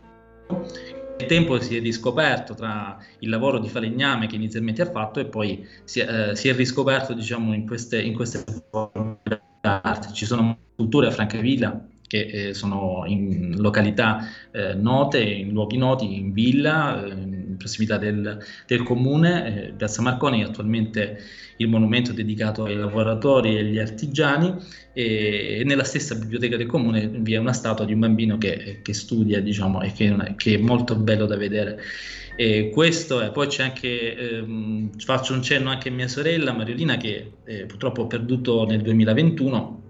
tempo 1.27 1.61
si 1.61 1.77
è 1.77 1.81
riscoperto 1.81 2.55
tra 2.55 2.99
il 3.21 3.29
lavoro 3.29 3.59
di 3.59 3.69
falegname 3.69 4.27
che 4.27 4.37
inizialmente 4.37 4.83
ha 4.83 4.91
fatto 4.91 5.21
e 5.21 5.27
poi 5.27 5.67
si 5.85 6.01
è, 6.01 6.31
eh, 6.31 6.37
si 6.37 6.49
è 6.49 6.55
riscoperto 6.55 7.13
diciamo, 7.13 7.55
in, 7.55 7.67
queste, 7.67 8.01
in 8.01 8.15
queste 8.15 8.45
forme 8.71 9.19
d'arte. 9.61 10.13
Ci 10.13 10.27
sono 10.27 10.57
culture 10.75 11.09
a 11.09 11.11
Francavilla 11.11 11.87
che 12.09 12.49
eh, 12.49 12.55
sono 12.55 13.05
in 13.07 13.55
località 13.59 14.27
eh, 14.51 14.75
note, 14.75 15.23
in 15.23 15.51
luoghi 15.53 15.77
noti, 15.77 16.17
in 16.17 16.33
villa, 16.33 17.05
eh, 17.05 17.11
in 17.11 17.38
prossimità 17.59 17.99
del, 17.99 18.39
del 18.67 18.83
comune. 18.83 19.67
Eh, 19.67 19.73
Piazza 19.73 20.01
Marconi 20.01 20.41
è 20.41 20.45
attualmente 20.45 21.19
il 21.57 21.69
monumento 21.69 22.13
dedicato 22.13 22.65
ai 22.65 22.77
lavoratori 22.77 23.57
e 23.57 23.59
agli 23.59 23.79
artigiani 23.79 24.55
e, 24.93 25.59
e 25.61 25.65
nella 25.65 25.85
stessa 25.85 26.15
biblioteca 26.15 26.57
del 26.57 26.67
comune 26.67 27.09
vi 27.09 27.35
è 27.35 27.37
una 27.37 27.53
statua 27.53 27.85
di 27.85 27.93
un 27.93 28.01
bambino 28.01 28.39
che, 28.39 28.81
che 28.83 28.95
studia 28.95 29.41
diciamo, 29.41 29.83
e 29.83 29.93
che, 29.93 30.15
che, 30.37 30.55
è 30.55 30.59
molto 30.59 30.97
bello 30.97 31.27
da 31.27 31.37
vedere. 31.37 31.81
E 32.37 32.71
questo 32.71 33.21
è, 33.21 33.33
poi 33.33 33.49
c'è 33.49 33.65
anche, 33.65 34.17
ehm, 34.17 34.91
faccio 34.99 35.35
un 35.35 35.43
cenno 35.43 35.71
anche 35.71 35.89
a 35.89 35.93
mia 35.93 36.09
sorella 36.09 36.53
Mariolina 36.53 36.97
che 36.97 37.33
eh, 37.45 37.67
purtroppo 37.67 38.03
ho 38.03 38.07
perduto 38.07 38.65
nel 38.65 38.81
2021 38.81 39.88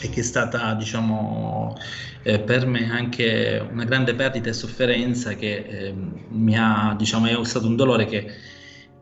e 0.00 0.10
che 0.10 0.20
è 0.20 0.22
stata 0.22 0.74
diciamo 0.74 1.76
eh, 2.22 2.38
per 2.40 2.66
me 2.66 2.90
anche 2.90 3.66
una 3.70 3.84
grande 3.84 4.14
perdita 4.14 4.50
e 4.50 4.52
sofferenza 4.52 5.34
che 5.34 5.56
eh, 5.56 5.94
mi 6.30 6.56
ha 6.56 6.94
diciamo 6.96 7.26
è 7.26 7.44
stato 7.44 7.66
un 7.66 7.76
dolore 7.76 8.06
che, 8.06 8.26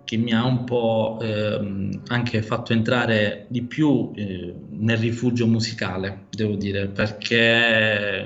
che 0.04 0.16
mi 0.16 0.32
ha 0.32 0.44
un 0.44 0.64
po' 0.64 1.18
eh, 1.20 2.00
anche 2.08 2.42
fatto 2.42 2.72
entrare 2.72 3.46
di 3.48 3.62
più 3.62 4.12
eh, 4.14 4.54
nel 4.70 4.98
rifugio 4.98 5.46
musicale 5.46 6.26
devo 6.30 6.54
dire 6.54 6.86
perché 6.88 8.24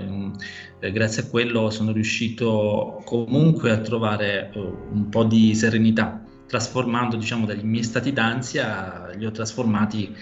eh, 0.80 0.92
grazie 0.92 1.22
a 1.22 1.26
quello 1.26 1.70
sono 1.70 1.92
riuscito 1.92 3.02
comunque 3.04 3.70
a 3.70 3.78
trovare 3.78 4.50
eh, 4.52 4.58
un 4.58 5.08
po' 5.08 5.24
di 5.24 5.54
serenità 5.54 6.22
trasformando 6.46 7.16
diciamo 7.16 7.46
dagli 7.46 7.64
miei 7.64 7.84
stati 7.84 8.12
d'ansia 8.12 9.10
li 9.14 9.24
ho 9.24 9.30
trasformati 9.30 10.14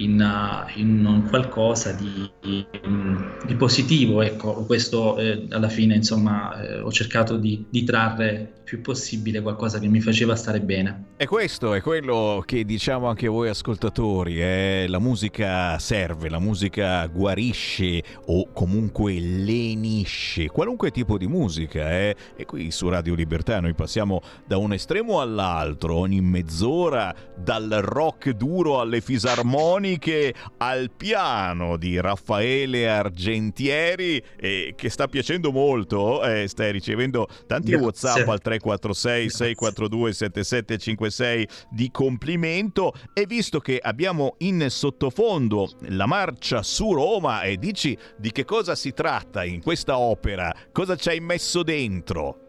in, 0.00 0.66
in 0.76 1.26
qualcosa 1.28 1.92
di, 1.92 2.30
di, 2.40 3.54
positivo. 3.54 4.22
Ecco, 4.22 4.64
questo 4.64 5.18
eh, 5.18 5.46
alla 5.50 5.68
fine 5.68 5.94
insomma 5.94 6.60
eh, 6.60 6.80
ho 6.80 6.90
cercato 6.90 7.36
di, 7.36 7.66
di 7.68 7.84
trarre 7.84 8.60
più 8.70 8.82
possibile 8.82 9.42
qualcosa 9.42 9.80
che 9.80 9.88
mi 9.88 10.00
faceva 10.00 10.36
stare 10.36 10.60
bene. 10.60 11.06
E 11.16 11.26
questo 11.26 11.74
è 11.74 11.80
quello 11.80 12.40
che 12.46 12.64
diciamo 12.64 13.08
anche 13.08 13.26
voi 13.26 13.48
ascoltatori, 13.48 14.40
eh? 14.40 14.86
la 14.88 15.00
musica 15.00 15.76
serve, 15.80 16.28
la 16.28 16.38
musica 16.38 17.04
guarisce 17.08 18.00
o 18.26 18.52
comunque 18.52 19.18
lenisce, 19.18 20.46
qualunque 20.46 20.92
tipo 20.92 21.18
di 21.18 21.26
musica. 21.26 21.90
Eh? 21.90 22.14
E 22.36 22.44
qui 22.44 22.70
su 22.70 22.88
Radio 22.88 23.16
Libertà 23.16 23.58
noi 23.58 23.74
passiamo 23.74 24.20
da 24.46 24.56
un 24.56 24.72
estremo 24.72 25.20
all'altro, 25.20 25.96
ogni 25.96 26.20
mezz'ora, 26.20 27.12
dal 27.36 27.68
rock 27.82 28.30
duro 28.30 28.78
alle 28.78 29.00
fisarmoniche 29.90 30.34
al 30.58 30.90
piano 30.96 31.76
di 31.76 32.00
Raffaele 32.00 32.88
Argentieri, 32.88 34.22
eh, 34.36 34.74
che 34.76 34.90
sta 34.90 35.08
piacendo 35.08 35.50
molto, 35.50 36.22
eh, 36.22 36.46
stai 36.46 36.70
ricevendo 36.72 37.26
tanti 37.46 37.70
Grazie. 37.70 37.84
WhatsApp 37.84 38.28
al 38.28 38.40
3 38.40 38.58
346 38.58 39.30
642 39.30 40.12
7756 40.12 41.48
di 41.70 41.90
complimento 41.90 42.92
e 43.12 43.26
visto 43.26 43.60
che 43.60 43.78
abbiamo 43.80 44.34
in 44.38 44.66
sottofondo 44.68 45.70
la 45.88 46.06
marcia 46.06 46.62
su 46.62 46.92
Roma 46.92 47.42
e 47.42 47.56
dici 47.56 47.96
di 48.16 48.30
che 48.32 48.44
cosa 48.44 48.74
si 48.74 48.92
tratta 48.92 49.44
in 49.44 49.62
questa 49.62 49.98
opera, 49.98 50.54
cosa 50.72 50.96
ci 50.96 51.08
hai 51.08 51.20
messo 51.20 51.62
dentro? 51.62 52.48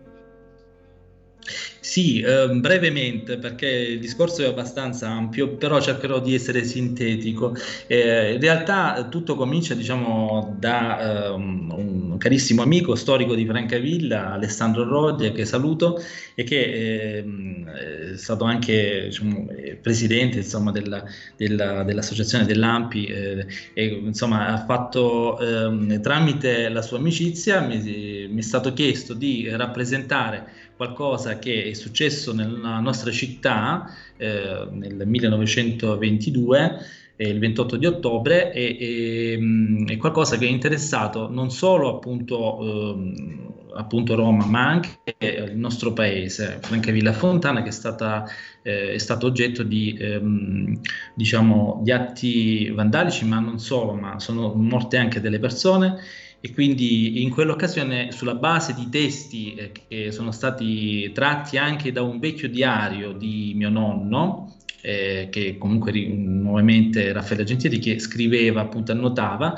Sì, 1.80 2.20
eh, 2.22 2.48
brevemente 2.50 3.38
perché 3.40 3.68
il 3.68 4.00
discorso 4.00 4.44
è 4.44 4.46
abbastanza 4.46 5.10
ampio, 5.10 5.58
però 5.58 5.82
cercherò 5.82 6.20
di 6.22 6.36
essere 6.36 6.64
sintetico. 6.64 7.56
Eh, 7.88 8.34
in 8.34 8.40
realtà 8.40 9.08
tutto 9.10 9.36
comincia 9.36 9.74
diciamo, 9.74 10.56
da 10.60 11.26
eh, 11.26 11.30
un 11.30 12.18
carissimo 12.18 12.62
amico 12.62 12.94
storico 12.96 13.34
di 13.36 13.46
Francavilla, 13.46 14.34
Alessandro 14.34 14.84
Roglia, 14.88 15.32
che 15.32 15.46
saluto 15.46 16.00
e 16.36 16.44
che 16.44 17.18
ehm, 17.18 17.66
è 18.14 18.18
stato 18.18 18.44
anche 18.44 19.06
diciamo, 19.06 19.48
presidente 19.82 20.38
insomma, 20.38 20.72
della, 20.72 21.04
della, 21.36 21.84
dell'associazione 21.84 22.46
dell'AMPI 22.46 23.06
eh, 23.06 23.48
e 23.74 23.86
insomma, 23.86 24.48
ha 24.48 24.64
fatto 24.66 25.40
ehm, 25.40 26.02
tramite 26.02 26.70
la 26.70 26.82
sua 26.82 26.98
amicizia 26.98 27.62
mi, 27.62 28.28
mi 28.30 28.40
è 28.40 28.42
stato 28.42 28.74
chiesto 28.74 29.14
di 29.14 29.48
rappresentare 29.50 30.46
qualcosa 30.82 31.38
che 31.38 31.66
è 31.66 31.74
successo 31.74 32.34
nella 32.34 32.80
nostra 32.80 33.12
città 33.12 33.88
eh, 34.18 34.68
nel 34.72 35.04
1922 35.06 36.80
eh, 37.18 37.30
il 37.30 37.38
28 37.38 37.78
di 37.78 37.86
ottobre 37.86 38.52
e, 38.52 38.78
e, 38.80 39.38
mm, 39.40 39.88
è 39.90 39.98
qualcosa 39.98 40.40
che 40.40 40.48
è 40.48 40.50
interessato 40.50 41.30
non 41.30 41.52
solo 41.52 41.98
appunto, 41.98 42.96
eh, 42.96 43.38
appunto 43.76 44.16
Roma 44.16 44.44
ma 44.46 44.70
anche 44.70 45.16
il 45.20 45.56
nostro 45.56 45.94
paese 45.94 46.58
Francavilla 46.60 47.14
Fontana 47.14 47.62
che 47.62 47.70
è, 47.70 47.72
stata, 47.72 48.26
eh, 48.64 48.94
è 48.94 48.98
stato 48.98 49.28
oggetto 49.28 49.62
di, 49.62 49.96
ehm, 50.00 50.82
diciamo, 51.14 51.80
di 51.84 51.92
atti 51.92 52.72
vandalici 52.72 53.24
ma 53.26 53.38
non 53.38 53.60
solo 53.60 53.94
ma 53.94 54.20
sono 54.20 54.52
morte 54.56 54.98
anche 54.98 55.22
delle 55.22 55.38
persone 55.38 56.00
e 56.44 56.52
quindi 56.54 57.22
in 57.22 57.30
quell'occasione 57.30 58.12
sulla 58.12 58.34
base 58.34 58.74
di 58.74 58.90
testi 58.90 59.54
eh, 59.54 59.72
che 59.88 60.12
sono 60.12 60.32
stati 60.32 61.12
tratti 61.12 61.58
anche 61.58 61.92
da 61.92 62.02
un 62.02 62.18
vecchio 62.18 62.50
diario 62.50 63.14
di 63.14 63.54
mio 63.56 63.70
nonno, 63.70 64.56
eh, 64.82 65.28
che 65.30 65.60
comunque 65.60 65.92
nuovamente 66.08 67.14
Raffaele 67.14 67.44
Gentieri 67.44 67.78
che 67.78 68.00
scriveva, 68.00 68.62
appunto 68.62 68.92
annotava, 68.92 69.54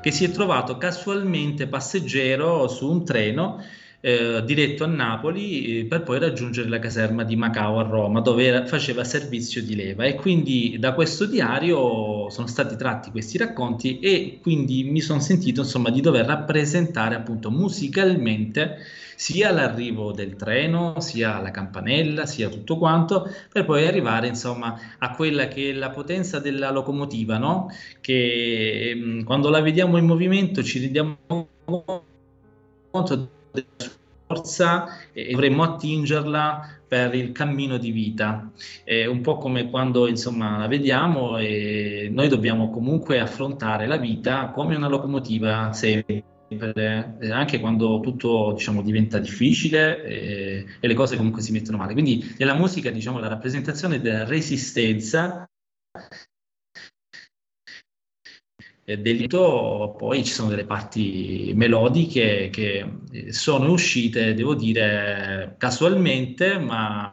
che 0.00 0.10
si 0.10 0.24
è 0.24 0.30
trovato 0.32 0.76
casualmente 0.76 1.68
passeggero 1.68 2.66
su 2.66 2.90
un 2.90 3.04
treno 3.04 3.62
eh, 4.00 4.42
diretto 4.44 4.84
a 4.84 4.86
Napoli 4.86 5.80
eh, 5.80 5.84
per 5.86 6.02
poi 6.02 6.18
raggiungere 6.18 6.68
la 6.68 6.78
caserma 6.78 7.24
di 7.24 7.36
Macao 7.36 7.78
a 7.78 7.82
Roma, 7.82 8.20
dove 8.20 8.44
era, 8.44 8.66
faceva 8.66 9.04
servizio 9.04 9.62
di 9.62 9.74
leva. 9.74 10.04
E 10.04 10.14
quindi 10.14 10.76
da 10.78 10.92
questo 10.94 11.26
diario 11.26 12.30
sono 12.30 12.46
stati 12.46 12.76
tratti 12.76 13.10
questi 13.10 13.38
racconti 13.38 13.98
e 13.98 14.38
quindi 14.40 14.84
mi 14.84 15.00
sono 15.00 15.20
sentito 15.20 15.62
insomma 15.62 15.90
di 15.90 16.00
dover 16.00 16.26
rappresentare 16.26 17.14
appunto 17.16 17.50
musicalmente 17.50 18.78
sia 19.16 19.50
l'arrivo 19.50 20.12
del 20.12 20.36
treno, 20.36 21.00
sia 21.00 21.40
la 21.40 21.50
campanella, 21.50 22.24
sia 22.24 22.48
tutto 22.48 22.78
quanto, 22.78 23.28
per 23.52 23.64
poi 23.64 23.84
arrivare 23.84 24.28
insomma 24.28 24.78
a 24.98 25.10
quella 25.10 25.48
che 25.48 25.70
è 25.70 25.72
la 25.72 25.90
potenza 25.90 26.38
della 26.38 26.70
locomotiva, 26.70 27.36
no? 27.36 27.68
che 28.00 28.92
mh, 28.94 29.10
mm, 29.10 29.22
quando 29.24 29.50
la 29.50 29.60
vediamo 29.60 29.96
in 29.96 30.06
movimento 30.06 30.62
ci 30.62 30.78
rendiamo 30.78 31.18
conto 32.90 33.28
della 33.52 33.66
forza 34.26 34.86
e 35.12 35.30
dovremmo 35.30 35.62
attingerla 35.62 36.78
per 36.86 37.14
il 37.14 37.32
cammino 37.32 37.76
di 37.76 37.90
vita. 37.90 38.50
È 38.84 39.06
un 39.06 39.20
po' 39.20 39.36
come 39.36 39.68
quando 39.68 40.06
insomma 40.08 40.58
la 40.58 40.66
vediamo 40.66 41.38
e 41.38 42.08
noi 42.10 42.28
dobbiamo 42.28 42.70
comunque 42.70 43.20
affrontare 43.20 43.86
la 43.86 43.96
vita 43.96 44.50
come 44.50 44.76
una 44.76 44.88
locomotiva 44.88 45.72
sempre 45.72 46.24
eh, 46.48 47.30
anche 47.30 47.60
quando 47.60 48.00
tutto 48.00 48.52
diciamo, 48.56 48.82
diventa 48.82 49.18
difficile 49.18 50.02
e, 50.02 50.64
e, 50.80 50.86
le 50.86 50.94
cose 50.94 51.16
comunque 51.16 51.42
si 51.42 51.52
mettono 51.52 51.76
male. 51.76 51.92
Quindi 51.92 52.34
nella 52.38 52.54
musica 52.54 52.90
diciamo, 52.90 53.18
la 53.18 53.28
rappresentazione 53.28 54.00
della 54.00 54.24
resistenza 54.24 55.48
delitto, 58.96 59.94
poi 59.98 60.24
ci 60.24 60.32
sono 60.32 60.48
delle 60.48 60.64
parti 60.64 61.52
melodiche 61.54 62.48
che 62.50 62.84
sono 63.28 63.70
uscite, 63.70 64.34
devo 64.34 64.54
dire, 64.54 65.54
casualmente, 65.58 66.58
ma 66.58 67.12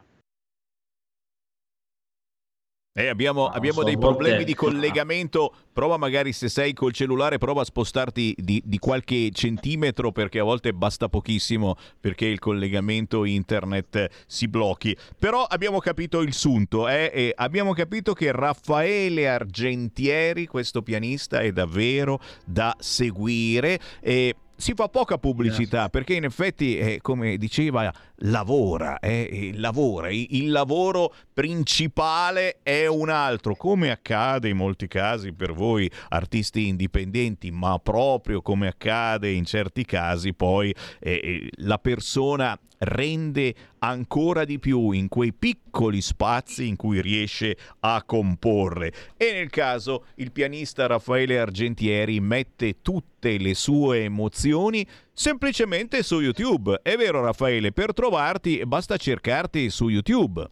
eh, 2.96 3.08
abbiamo, 3.08 3.42
no, 3.42 3.48
abbiamo 3.48 3.82
dei 3.82 3.98
problemi 3.98 4.44
di 4.44 4.54
collegamento. 4.54 5.52
Prova 5.70 5.98
magari 5.98 6.32
se 6.32 6.48
sei 6.48 6.72
col 6.72 6.94
cellulare, 6.94 7.36
prova 7.36 7.60
a 7.60 7.64
spostarti 7.64 8.34
di, 8.38 8.62
di, 8.64 8.78
qualche 8.78 9.30
centimetro 9.32 10.12
perché 10.12 10.38
a 10.38 10.44
volte 10.44 10.72
basta 10.72 11.10
pochissimo 11.10 11.76
perché 12.00 12.24
il 12.24 12.38
collegamento 12.38 13.26
internet 13.26 14.08
si 14.26 14.48
blocchi. 14.48 14.96
Però 15.18 15.42
abbiamo 15.42 15.78
capito 15.80 16.22
il 16.22 16.32
sunto, 16.32 16.88
eh? 16.88 17.34
abbiamo 17.36 17.74
capito 17.74 18.14
che 18.14 18.32
Raffaele 18.32 19.28
Argentieri, 19.28 20.46
questo 20.46 20.80
pianista, 20.80 21.40
è 21.40 21.52
davvero 21.52 22.18
da 22.46 22.74
seguire. 22.78 23.78
E 24.00 24.34
si 24.56 24.72
fa 24.74 24.88
poca 24.88 25.18
pubblicità 25.18 25.88
perché 25.88 26.14
in 26.14 26.24
effetti, 26.24 26.78
eh, 26.78 26.98
come 27.00 27.36
diceva, 27.36 27.92
lavora, 28.20 28.98
eh, 28.98 29.52
lavora. 29.54 30.10
Il 30.10 30.50
lavoro 30.50 31.12
principale 31.32 32.58
è 32.62 32.86
un 32.86 33.10
altro, 33.10 33.54
come 33.54 33.90
accade 33.90 34.48
in 34.48 34.56
molti 34.56 34.88
casi 34.88 35.32
per 35.32 35.52
voi 35.52 35.90
artisti 36.08 36.68
indipendenti, 36.68 37.50
ma 37.50 37.78
proprio 37.78 38.40
come 38.40 38.68
accade 38.68 39.30
in 39.30 39.44
certi 39.44 39.84
casi 39.84 40.32
poi 40.32 40.74
eh, 41.00 41.20
eh 41.22 41.50
la 41.58 41.78
persona 41.78 42.58
rende 42.78 43.54
ancora 43.78 44.44
di 44.44 44.58
più 44.58 44.90
in 44.90 45.08
quei 45.08 45.32
piccoli 45.32 46.00
spazi 46.00 46.66
in 46.66 46.76
cui 46.76 47.00
riesce 47.00 47.56
a 47.80 48.02
comporre. 48.04 48.92
E 49.16 49.32
nel 49.32 49.50
caso 49.50 50.06
il 50.16 50.32
pianista 50.32 50.86
Raffaele 50.86 51.38
Argentieri 51.38 52.20
mette 52.20 52.80
tutte 52.82 53.38
le 53.38 53.54
sue 53.54 54.04
emozioni 54.04 54.86
semplicemente 55.12 56.02
su 56.02 56.20
YouTube. 56.20 56.80
È 56.82 56.96
vero 56.96 57.22
Raffaele, 57.22 57.72
per 57.72 57.92
trovarti 57.92 58.62
basta 58.66 58.96
cercarti 58.96 59.70
su 59.70 59.88
YouTube. 59.88 60.48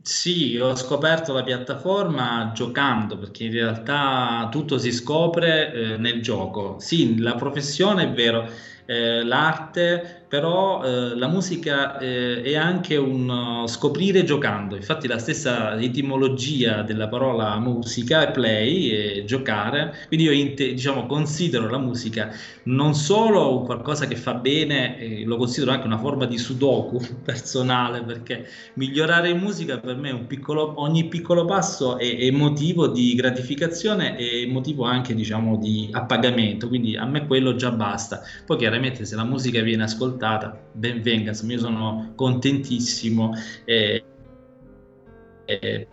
Sì, 0.00 0.56
ho 0.56 0.74
scoperto 0.74 1.34
la 1.34 1.42
piattaforma 1.42 2.52
giocando 2.54 3.18
perché 3.18 3.44
in 3.44 3.52
realtà 3.52 4.48
tutto 4.50 4.78
si 4.78 4.90
scopre 4.90 5.72
eh, 5.72 5.96
nel 5.98 6.22
gioco. 6.22 6.76
Sì, 6.78 7.18
la 7.18 7.34
professione 7.34 8.04
è 8.04 8.12
vero, 8.12 8.48
eh, 8.86 9.22
l'arte 9.22 10.24
però 10.28 10.84
eh, 10.84 11.16
la 11.16 11.26
musica 11.26 11.98
eh, 11.98 12.42
è 12.42 12.54
anche 12.54 12.96
un 12.96 13.28
uh, 13.28 13.66
scoprire 13.66 14.24
giocando, 14.24 14.76
infatti 14.76 15.08
la 15.08 15.18
stessa 15.18 15.80
etimologia 15.80 16.82
della 16.82 17.08
parola 17.08 17.58
musica 17.58 18.28
è 18.28 18.30
play, 18.30 18.90
e 18.90 19.24
giocare, 19.24 19.94
quindi 20.08 20.26
io 20.26 20.54
diciamo, 20.54 21.06
considero 21.06 21.70
la 21.70 21.78
musica 21.78 22.30
non 22.64 22.94
solo 22.94 23.62
qualcosa 23.62 24.06
che 24.06 24.16
fa 24.16 24.34
bene, 24.34 24.98
eh, 24.98 25.24
lo 25.24 25.38
considero 25.38 25.72
anche 25.72 25.86
una 25.86 25.96
forma 25.96 26.26
di 26.26 26.36
sudoku 26.36 27.00
personale, 27.24 28.02
perché 28.02 28.46
migliorare 28.74 29.30
in 29.30 29.38
musica 29.38 29.78
per 29.78 29.96
me 29.96 30.14
piccolo, 30.26 30.74
ogni 30.82 31.08
piccolo 31.08 31.46
passo 31.46 31.96
è, 31.96 32.18
è 32.18 32.30
motivo 32.30 32.86
di 32.86 33.14
gratificazione 33.14 34.18
e 34.18 34.46
motivo 34.46 34.84
anche 34.84 35.14
diciamo, 35.14 35.56
di 35.56 35.88
appagamento, 35.90 36.68
quindi 36.68 36.96
a 36.96 37.06
me 37.06 37.26
quello 37.26 37.54
già 37.54 37.70
basta. 37.70 38.20
Poi 38.44 38.58
chiaramente 38.58 39.06
se 39.06 39.16
la 39.16 39.24
musica 39.24 39.62
viene 39.62 39.84
ascoltata, 39.84 40.17
ascoltata, 40.18 40.60
ben 40.72 41.00
venga, 41.00 41.30
io 41.30 41.58
sono 41.58 42.12
contentissimo. 42.16 43.32
E, 43.64 44.04
e 45.44 45.88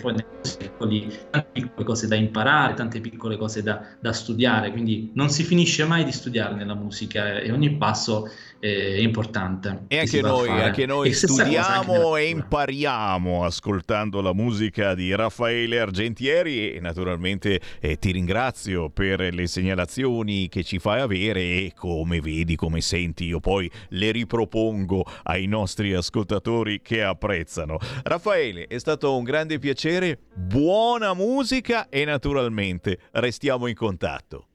poi 0.00 0.14
tante 1.30 1.50
piccole 1.52 1.84
cose 1.84 2.08
da 2.08 2.16
imparare, 2.16 2.74
tante 2.74 3.00
piccole 3.00 3.36
cose 3.36 3.62
da, 3.62 3.80
da, 4.00 4.12
studiare, 4.12 4.72
quindi 4.72 5.12
non 5.14 5.28
si 5.28 5.44
finisce 5.44 5.84
mai 5.84 6.04
di 6.04 6.10
studiare 6.10 6.54
nella 6.54 6.74
musica 6.74 7.38
e 7.38 7.52
ogni 7.52 7.76
passo 7.76 8.28
è 8.64 8.98
importante. 8.98 9.84
E 9.88 9.98
anche 9.98 10.22
noi, 10.22 10.48
anche 10.48 10.86
noi 10.86 11.12
studiamo 11.12 12.16
e 12.16 12.30
impariamo 12.30 13.44
ascoltando 13.44 14.22
la 14.22 14.32
musica 14.32 14.94
di 14.94 15.14
Raffaele 15.14 15.80
Argentieri 15.80 16.72
e 16.72 16.80
naturalmente 16.80 17.60
eh, 17.80 17.98
ti 17.98 18.10
ringrazio 18.10 18.88
per 18.88 19.20
le 19.20 19.46
segnalazioni 19.46 20.48
che 20.48 20.64
ci 20.64 20.78
fai 20.78 21.00
avere 21.00 21.40
e 21.40 21.72
come 21.76 22.20
vedi, 22.20 22.56
come 22.56 22.80
senti, 22.80 23.26
io 23.26 23.40
poi 23.40 23.70
le 23.90 24.10
ripropongo 24.12 25.04
ai 25.24 25.44
nostri 25.46 25.92
ascoltatori 25.92 26.80
che 26.80 27.02
apprezzano. 27.02 27.76
Raffaele, 28.02 28.66
è 28.66 28.78
stato 28.78 29.14
un 29.14 29.24
grande 29.24 29.58
piacere, 29.58 30.18
buona 30.34 31.12
musica 31.12 31.90
e 31.90 32.06
naturalmente 32.06 32.98
restiamo 33.12 33.66
in 33.66 33.74
contatto. 33.74 34.46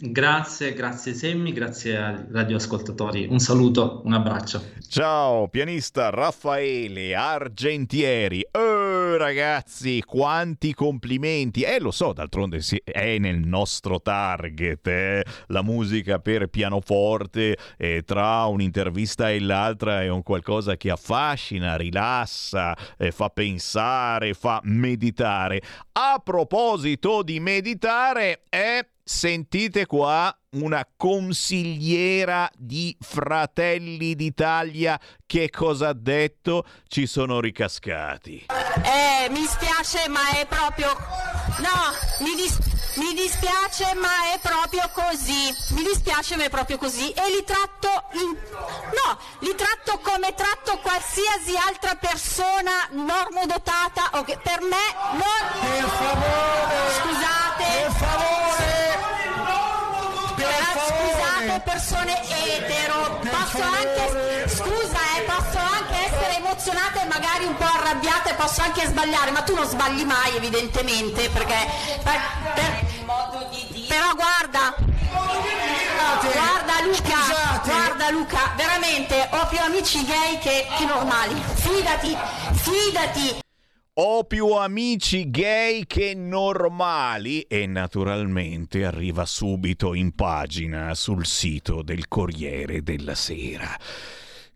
Grazie, 0.00 0.74
grazie 0.74 1.12
Semmi, 1.12 1.52
grazie 1.52 1.98
ai 1.98 2.24
radioascoltatori. 2.30 3.26
Un 3.28 3.40
saluto, 3.40 4.00
un 4.04 4.12
abbraccio. 4.12 4.62
Ciao, 4.88 5.48
pianista 5.48 6.10
Raffaele 6.10 7.16
Argentieri. 7.16 8.46
Oh, 8.52 9.16
ragazzi, 9.16 10.00
quanti 10.06 10.72
complimenti. 10.72 11.62
Eh, 11.62 11.80
lo 11.80 11.90
so, 11.90 12.12
d'altronde 12.12 12.60
è 12.84 13.18
nel 13.18 13.40
nostro 13.40 14.00
target. 14.00 14.86
Eh? 14.86 15.24
La 15.48 15.62
musica 15.62 16.20
per 16.20 16.46
pianoforte 16.46 17.56
eh, 17.76 18.02
tra 18.04 18.44
un'intervista 18.44 19.32
e 19.32 19.40
l'altra 19.40 20.02
è 20.02 20.08
un 20.08 20.22
qualcosa 20.22 20.76
che 20.76 20.92
affascina, 20.92 21.74
rilassa, 21.74 22.72
eh, 22.96 23.10
fa 23.10 23.30
pensare, 23.30 24.32
fa 24.34 24.60
meditare. 24.62 25.60
A 25.90 26.20
proposito 26.22 27.24
di 27.24 27.40
meditare, 27.40 28.42
è 28.48 28.86
sentite 29.08 29.86
qua 29.86 30.36
una 30.50 30.86
consigliera 30.94 32.50
di 32.54 32.94
Fratelli 33.00 34.14
d'Italia 34.14 35.00
che 35.24 35.48
cosa 35.48 35.88
ha 35.88 35.94
detto? 35.94 36.66
Ci 36.86 37.06
sono 37.06 37.40
ricascati. 37.40 38.46
Eh, 38.82 39.30
mi 39.30 39.44
spiace 39.46 40.08
ma 40.08 40.36
è 40.36 40.46
proprio... 40.46 40.94
No, 41.58 42.20
mi, 42.20 42.34
dis... 42.34 42.58
mi 42.96 43.14
dispiace 43.14 43.94
ma 43.94 44.34
è 44.34 44.38
proprio 44.42 44.90
così. 44.92 45.56
Mi 45.70 45.84
dispiace 45.84 46.36
ma 46.36 46.44
è 46.44 46.50
proprio 46.50 46.76
così. 46.76 47.10
E 47.10 47.30
li 47.34 47.44
tratto 47.44 47.88
in... 48.12 48.36
No, 48.92 49.18
li 49.40 49.54
tratto 49.56 50.00
come 50.02 50.34
tratto 50.34 50.78
qualsiasi 50.82 51.56
altra 51.56 51.94
persona 51.94 52.86
normodotata. 52.90 54.10
Okay. 54.18 54.38
Per 54.42 54.60
me 54.60 54.84
non... 55.12 55.38
Per 55.60 55.88
favore! 55.88 56.92
Scusate! 57.00 57.64
Per 57.82 57.92
favore! 57.92 58.87
Scusate 60.86 61.60
persone 61.64 62.20
etero, 62.22 63.20
posso 63.20 63.62
anche, 63.62 64.48
scusa 64.48 64.98
eh, 65.16 65.22
posso 65.22 65.58
anche 65.58 65.94
essere 66.06 66.36
emozionata 66.36 67.02
e 67.02 67.06
magari 67.06 67.44
un 67.44 67.56
po' 67.56 67.64
arrabbiata 67.64 68.30
e 68.30 68.34
posso 68.34 68.62
anche 68.62 68.86
sbagliare, 68.86 69.30
ma 69.30 69.42
tu 69.42 69.54
non 69.54 69.66
sbagli 69.66 70.04
mai 70.04 70.36
evidentemente 70.36 71.28
perché... 71.30 71.56
Per, 72.02 72.20
per, 72.54 72.86
però 73.88 74.14
guarda, 74.14 74.74
guarda 76.20 76.82
Luca, 76.84 77.60
guarda 77.64 78.10
Luca, 78.10 78.52
veramente 78.56 79.28
ho 79.30 79.46
più 79.46 79.58
amici 79.60 80.04
gay 80.04 80.38
che, 80.38 80.66
che 80.76 80.84
normali, 80.84 81.42
fidati, 81.54 82.16
fidati. 82.52 83.46
Ho 84.00 84.22
più 84.22 84.52
amici 84.52 85.28
gay 85.28 85.84
che 85.84 86.14
normali 86.14 87.40
e 87.40 87.66
naturalmente 87.66 88.84
arriva 88.84 89.24
subito 89.26 89.92
in 89.92 90.14
pagina 90.14 90.94
sul 90.94 91.26
sito 91.26 91.82
del 91.82 92.06
Corriere 92.06 92.84
della 92.84 93.16
Sera. 93.16 93.76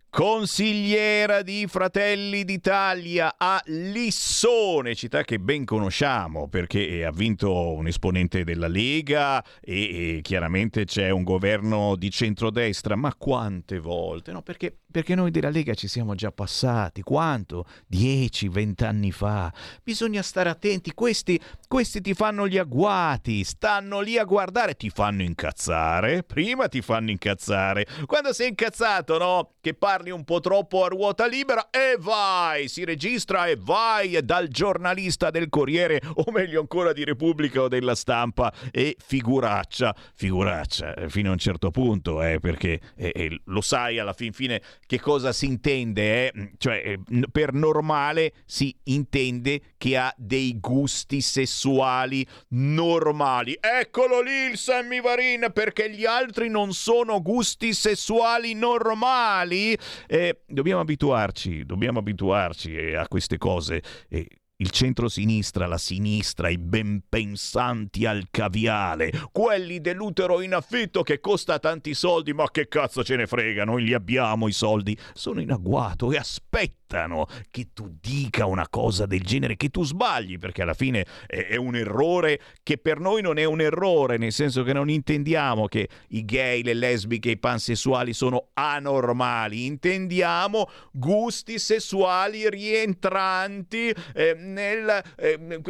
Consigliera 0.09 1.41
di 1.41 1.65
Fratelli 1.67 2.45
d'Italia 2.45 3.33
a 3.35 3.59
Lissone, 3.65 4.95
città 4.95 5.23
che 5.23 5.39
ben 5.39 5.65
conosciamo 5.65 6.47
perché 6.47 7.03
ha 7.03 7.11
vinto 7.11 7.73
un 7.73 7.87
esponente 7.87 8.45
della 8.45 8.67
Lega 8.67 9.43
e, 9.59 10.17
e 10.17 10.21
chiaramente 10.21 10.85
c'è 10.85 11.09
un 11.09 11.23
governo 11.23 11.95
di 11.97 12.11
centrodestra, 12.11 12.95
ma 12.95 13.13
quante 13.15 13.79
volte? 13.79 14.31
No, 14.31 14.41
perché, 14.41 14.82
perché 14.93 15.15
noi 15.15 15.31
della 15.31 15.49
Lega 15.49 15.73
ci 15.73 15.87
siamo 15.87 16.13
già 16.13 16.31
passati, 16.31 17.01
quanto? 17.01 17.65
10-20 17.91 18.83
anni 18.85 19.11
fa. 19.11 19.51
Bisogna 19.83 20.21
stare 20.21 20.51
attenti, 20.51 20.93
questi, 20.93 21.41
questi 21.67 21.99
ti 21.99 22.13
fanno 22.13 22.47
gli 22.47 22.59
agguati, 22.59 23.43
stanno 23.43 24.01
lì 24.01 24.19
a 24.19 24.23
guardare, 24.23 24.75
ti 24.75 24.91
fanno 24.91 25.23
incazzare, 25.23 26.21
prima 26.21 26.67
ti 26.67 26.83
fanno 26.83 27.09
incazzare, 27.09 27.87
quando 28.05 28.33
sei 28.33 28.49
incazzato, 28.49 29.17
no? 29.17 29.53
Che 29.59 29.73
parli 29.73 30.11
un 30.11 30.23
po' 30.25 30.39
troppo 30.41 30.85
a 30.85 30.89
ruota 30.89 31.25
libera 31.25 31.71
e 31.71 31.97
vai, 31.99 32.67
si 32.67 32.85
registra 32.85 33.47
e 33.47 33.57
vai 33.59 34.23
dal 34.23 34.47
giornalista 34.47 35.31
del 35.31 35.49
Corriere 35.49 36.01
o 36.13 36.31
meglio 36.31 36.59
ancora 36.59 36.93
di 36.93 37.03
Repubblica 37.03 37.63
o 37.63 37.67
della 37.67 37.95
Stampa 37.95 38.53
e 38.69 38.95
figuraccia, 39.03 39.95
figuraccia 40.13 41.07
fino 41.07 41.29
a 41.29 41.31
un 41.31 41.39
certo 41.39 41.71
punto, 41.71 42.21
eh, 42.21 42.39
perché 42.39 42.79
eh, 42.95 43.11
eh, 43.15 43.39
lo 43.45 43.61
sai 43.61 43.97
alla 43.97 44.13
fin 44.13 44.33
fine 44.33 44.61
che 44.93 44.99
cosa 44.99 45.33
si 45.33 45.47
intende, 45.47 46.31
eh? 46.31 46.51
cioè 46.59 46.83
eh, 46.85 46.99
per 47.31 47.51
normale 47.53 48.33
si 48.45 48.75
intende 48.83 49.73
che 49.75 49.97
ha 49.97 50.13
dei 50.15 50.59
gusti 50.59 51.19
sessuali 51.19 52.23
normali. 52.49 53.57
Eccolo 53.59 54.21
lì 54.21 54.51
il 54.51 54.57
Sammy 54.57 55.01
Varin 55.01 55.49
perché 55.51 55.89
gli 55.89 56.05
altri 56.05 56.47
non 56.47 56.73
sono 56.73 57.23
gusti 57.23 57.73
sessuali 57.73 58.53
normali 58.53 59.75
eh, 60.07 60.41
dobbiamo 60.45 60.81
abituarci, 60.81 61.65
dobbiamo 61.65 61.97
abituarci 61.97 62.75
eh, 62.75 62.95
a 62.95 63.07
queste 63.07 63.39
cose. 63.39 63.81
Eh, 64.09 64.27
il 64.63 64.69
centro-sinistra, 64.69 65.67
la 65.67 65.77
sinistra, 65.77 66.47
i 66.47 66.57
benpensanti 66.57 68.05
al 68.05 68.27
caviale, 68.31 69.11
quelli 69.33 69.81
dell'utero 69.81 70.39
in 70.39 70.53
affitto 70.53 71.03
che 71.03 71.19
costa 71.19 71.59
tanti 71.59 71.93
soldi, 71.93 72.31
ma 72.31 72.49
che 72.49 72.69
cazzo 72.69 73.03
ce 73.03 73.17
ne 73.17 73.27
frega, 73.27 73.65
noi 73.65 73.83
li 73.83 73.93
abbiamo 73.93 74.47
i 74.47 74.53
soldi, 74.53 74.97
sono 75.13 75.41
in 75.41 75.51
agguato 75.51 76.13
e 76.13 76.17
aspettano 76.17 77.27
che 77.51 77.69
tu 77.73 77.97
dica 77.99 78.45
una 78.45 78.69
cosa 78.69 79.05
del 79.05 79.21
genere, 79.21 79.57
che 79.57 79.69
tu 79.69 79.83
sbagli, 79.83 80.37
perché 80.37 80.61
alla 80.61 80.75
fine 80.75 81.05
è, 81.25 81.47
è 81.47 81.55
un 81.57 81.75
errore 81.75 82.39
che 82.63 82.77
per 82.77 82.99
noi 82.99 83.21
non 83.21 83.37
è 83.37 83.43
un 83.43 83.59
errore, 83.59 84.17
nel 84.17 84.31
senso 84.31 84.63
che 84.63 84.71
non 84.71 84.89
intendiamo 84.89 85.67
che 85.67 85.89
i 86.09 86.23
gay, 86.23 86.63
le 86.63 86.73
lesbiche, 86.73 87.31
i 87.31 87.37
pansessuali 87.37 88.13
sono 88.13 88.49
anormali, 88.53 89.65
intendiamo 89.65 90.69
gusti 90.93 91.59
sessuali 91.59 92.49
rientranti. 92.49 93.93
Eh, 94.13 94.35
nel... 94.53 95.03
Eh, 95.17 95.61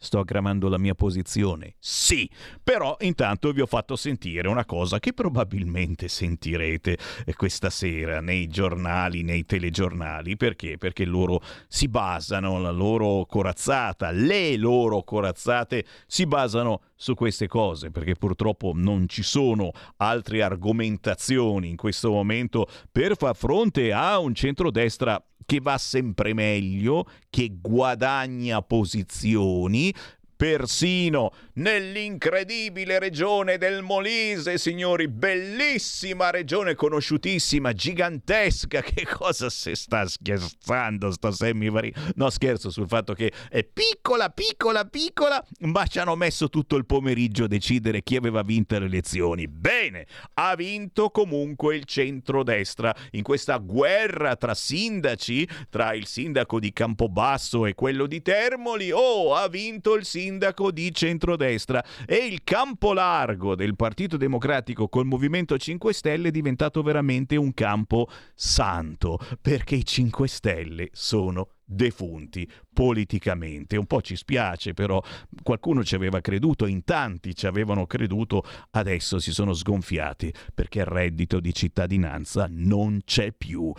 Sto 0.00 0.20
aggramando 0.20 0.68
la 0.68 0.78
mia 0.78 0.94
posizione. 0.94 1.74
Sì, 1.80 2.30
però 2.62 2.96
intanto 3.00 3.50
vi 3.50 3.60
ho 3.60 3.66
fatto 3.66 3.96
sentire 3.96 4.46
una 4.46 4.64
cosa 4.64 5.00
che 5.00 5.12
probabilmente 5.12 6.06
sentirete 6.06 6.96
questa 7.34 7.68
sera 7.68 8.20
nei 8.20 8.46
giornali, 8.46 9.24
nei 9.24 9.44
telegiornali. 9.44 10.36
Perché? 10.36 10.78
Perché 10.78 11.04
loro 11.04 11.40
si 11.66 11.88
basano, 11.88 12.60
la 12.60 12.70
loro 12.70 13.26
corazzata, 13.26 14.12
le 14.12 14.56
loro 14.56 15.02
corazzate 15.02 15.84
si 16.06 16.26
basano 16.26 16.82
su 17.00 17.14
queste 17.14 17.46
cose, 17.46 17.92
perché 17.92 18.16
purtroppo 18.16 18.72
non 18.74 19.08
ci 19.08 19.22
sono 19.22 19.70
altre 19.98 20.42
argomentazioni 20.42 21.68
in 21.70 21.76
questo 21.76 22.10
momento 22.10 22.66
per 22.90 23.16
far 23.16 23.36
fronte 23.36 23.92
a 23.92 24.18
un 24.18 24.34
centrodestra 24.34 25.22
che 25.46 25.60
va 25.60 25.78
sempre 25.78 26.34
meglio, 26.34 27.06
che 27.30 27.56
guadagna 27.60 28.60
posizioni, 28.60 29.94
persino 30.38 31.32
nell'incredibile 31.54 33.00
regione 33.00 33.58
del 33.58 33.82
Molise, 33.82 34.56
signori, 34.56 35.08
bellissima 35.08 36.30
regione, 36.30 36.76
conosciutissima, 36.76 37.72
gigantesca. 37.72 38.80
Che 38.88 39.04
cosa 39.04 39.50
se 39.50 39.74
sta 39.74 40.06
scherzando 40.06 41.10
sto 41.10 41.32
Semivari? 41.32 41.92
No, 42.14 42.30
scherzo 42.30 42.70
sul 42.70 42.86
fatto 42.86 43.14
che 43.14 43.32
è 43.50 43.64
piccola, 43.64 44.28
piccola, 44.30 44.84
piccola, 44.84 45.44
ma 45.62 45.84
ci 45.86 45.98
hanno 45.98 46.14
messo 46.14 46.48
tutto 46.48 46.76
il 46.76 46.86
pomeriggio 46.86 47.44
a 47.44 47.48
decidere 47.48 48.04
chi 48.04 48.14
aveva 48.14 48.42
vinto 48.42 48.78
le 48.78 48.86
elezioni. 48.86 49.48
Bene, 49.48 50.06
ha 50.34 50.54
vinto 50.54 51.10
comunque 51.10 51.74
il 51.74 51.84
centrodestra 51.84 52.94
in 53.12 53.24
questa 53.24 53.56
guerra 53.56 54.36
tra 54.36 54.54
sindaci, 54.54 55.48
tra 55.68 55.92
il 55.94 56.06
sindaco 56.06 56.60
di 56.60 56.72
Campobasso 56.72 57.66
e 57.66 57.74
quello 57.74 58.06
di 58.06 58.22
Termoli. 58.22 58.92
Oh, 58.92 59.34
ha 59.34 59.48
vinto 59.48 59.96
il 59.96 60.04
sindaco 60.04 60.27
sindaco 60.28 60.70
di 60.70 60.92
centrodestra 60.92 61.82
e 62.04 62.16
il 62.16 62.44
campo 62.44 62.92
largo 62.92 63.54
del 63.54 63.76
Partito 63.76 64.18
Democratico 64.18 64.86
col 64.88 65.06
Movimento 65.06 65.56
5 65.56 65.94
Stelle 65.94 66.28
è 66.28 66.30
diventato 66.30 66.82
veramente 66.82 67.34
un 67.36 67.54
campo 67.54 68.08
santo 68.34 69.18
perché 69.40 69.76
i 69.76 69.86
5 69.86 70.28
Stelle 70.28 70.90
sono 70.92 71.52
defunti 71.64 72.46
politicamente. 72.70 73.78
Un 73.78 73.86
po' 73.86 74.02
ci 74.02 74.16
spiace, 74.16 74.74
però 74.74 75.02
qualcuno 75.42 75.82
ci 75.82 75.94
aveva 75.94 76.20
creduto, 76.20 76.66
in 76.66 76.84
tanti 76.84 77.34
ci 77.34 77.46
avevano 77.46 77.86
creduto, 77.86 78.44
adesso 78.72 79.18
si 79.18 79.32
sono 79.32 79.54
sgonfiati 79.54 80.32
perché 80.54 80.80
il 80.80 80.86
reddito 80.86 81.40
di 81.40 81.54
cittadinanza 81.54 82.46
non 82.50 83.00
c'è 83.02 83.32
più. 83.32 83.72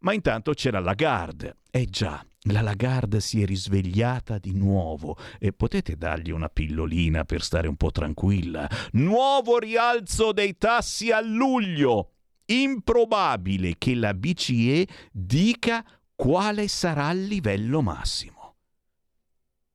Ma 0.00 0.12
intanto 0.12 0.52
c'era 0.52 0.78
Lagarde. 0.78 1.56
Eh 1.68 1.86
già, 1.86 2.24
la 2.46 2.60
Lagarde 2.60 3.20
si 3.20 3.42
è 3.42 3.46
risvegliata 3.46 4.38
di 4.38 4.52
nuovo 4.52 5.16
e 5.38 5.52
potete 5.52 5.96
dargli 5.96 6.30
una 6.30 6.48
pillolina 6.48 7.24
per 7.24 7.42
stare 7.42 7.68
un 7.68 7.76
po' 7.76 7.90
tranquilla. 7.90 8.68
Nuovo 8.92 9.58
rialzo 9.58 10.32
dei 10.32 10.56
tassi 10.56 11.10
a 11.10 11.20
luglio. 11.20 12.12
Improbabile 12.46 13.74
che 13.76 13.94
la 13.94 14.14
BCE 14.14 14.86
dica 15.10 15.84
quale 16.14 16.68
sarà 16.68 17.10
il 17.10 17.24
livello 17.24 17.82
massimo. 17.82 18.56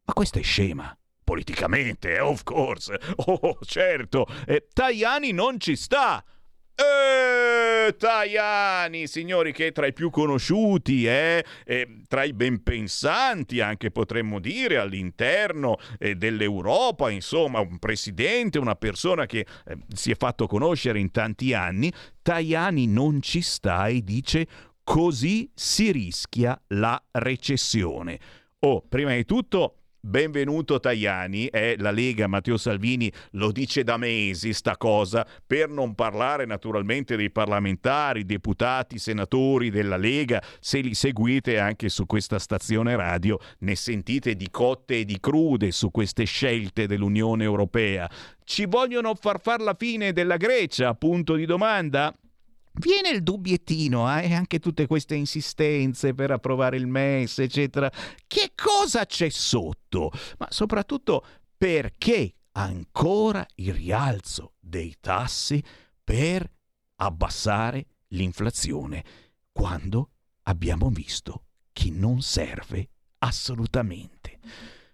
Ma 0.05 0.13
questa 0.13 0.39
è 0.39 0.43
scema. 0.43 0.95
Politicamente, 1.23 2.19
of 2.19 2.43
course. 2.43 2.97
Oh, 3.25 3.57
certo. 3.61 4.25
Eh, 4.45 4.67
Tajani 4.73 5.31
non 5.31 5.59
ci 5.59 5.75
sta. 5.75 6.23
Eh, 6.81 7.95
Tajani, 7.95 9.05
signori, 9.05 9.51
che 9.51 9.67
è 9.67 9.71
tra 9.71 9.85
i 9.85 9.93
più 9.93 10.09
conosciuti, 10.09 11.05
eh? 11.05 11.45
Eh, 11.63 12.01
tra 12.07 12.23
i 12.23 12.33
ben 12.33 12.63
pensanti, 12.63 13.59
anche 13.59 13.91
potremmo 13.91 14.39
dire, 14.39 14.77
all'interno 14.77 15.77
eh, 15.99 16.15
dell'Europa, 16.15 17.11
insomma, 17.11 17.59
un 17.59 17.77
presidente, 17.77 18.57
una 18.57 18.75
persona 18.75 19.27
che 19.27 19.45
eh, 19.65 19.77
si 19.93 20.11
è 20.11 20.15
fatto 20.15 20.47
conoscere 20.47 20.99
in 20.99 21.11
tanti 21.11 21.53
anni. 21.53 21.91
Tajani 22.21 22.87
non 22.87 23.21
ci 23.21 23.41
sta 23.41 23.87
e 23.87 24.01
dice 24.03 24.47
così 24.83 25.51
si 25.53 25.91
rischia 25.91 26.59
la 26.69 27.01
recessione. 27.11 28.19
Oh, 28.59 28.81
prima 28.87 29.13
di 29.13 29.25
tutto 29.25 29.80
Benvenuto 30.03 30.79
Tajani, 30.79 31.45
è 31.45 31.75
la 31.77 31.91
Lega, 31.91 32.25
Matteo 32.25 32.57
Salvini 32.57 33.11
lo 33.33 33.51
dice 33.51 33.83
da 33.83 33.97
mesi 33.97 34.51
sta 34.51 34.75
cosa, 34.75 35.27
per 35.45 35.69
non 35.69 35.93
parlare 35.93 36.45
naturalmente 36.47 37.15
dei 37.15 37.29
parlamentari, 37.29 38.25
deputati, 38.25 38.97
senatori 38.97 39.69
della 39.69 39.97
Lega, 39.97 40.41
se 40.59 40.79
li 40.79 40.95
seguite 40.95 41.59
anche 41.59 41.87
su 41.87 42.07
questa 42.07 42.39
stazione 42.39 42.95
radio 42.95 43.37
ne 43.59 43.75
sentite 43.75 44.33
di 44.33 44.49
cotte 44.49 44.97
e 44.97 45.05
di 45.05 45.19
crude 45.19 45.69
su 45.69 45.91
queste 45.91 46.23
scelte 46.23 46.87
dell'Unione 46.87 47.43
Europea. 47.43 48.09
Ci 48.43 48.65
vogliono 48.65 49.13
far 49.13 49.39
far 49.39 49.61
la 49.61 49.75
fine 49.77 50.13
della 50.13 50.37
Grecia? 50.37 50.95
Punto 50.95 51.35
di 51.35 51.45
domanda? 51.45 52.11
Viene 52.73 53.09
il 53.09 53.23
dubbiettino 53.23 54.17
eh? 54.17 54.29
e 54.29 54.33
anche 54.33 54.59
tutte 54.59 54.87
queste 54.87 55.15
insistenze 55.15 56.13
per 56.13 56.31
approvare 56.31 56.77
il 56.77 56.87
MES, 56.87 57.39
eccetera. 57.39 57.91
Che 58.25 58.51
cosa 58.55 59.05
c'è 59.05 59.29
sotto? 59.29 60.11
Ma 60.37 60.47
soprattutto 60.49 61.25
perché 61.57 62.33
ancora 62.53 63.45
il 63.55 63.73
rialzo 63.73 64.53
dei 64.59 64.95
tassi 64.99 65.63
per 66.03 66.49
abbassare 66.95 67.85
l'inflazione 68.09 69.03
quando 69.51 70.09
abbiamo 70.43 70.89
visto 70.89 71.45
che 71.71 71.89
non 71.91 72.21
serve 72.21 72.89
assolutamente. 73.19 74.39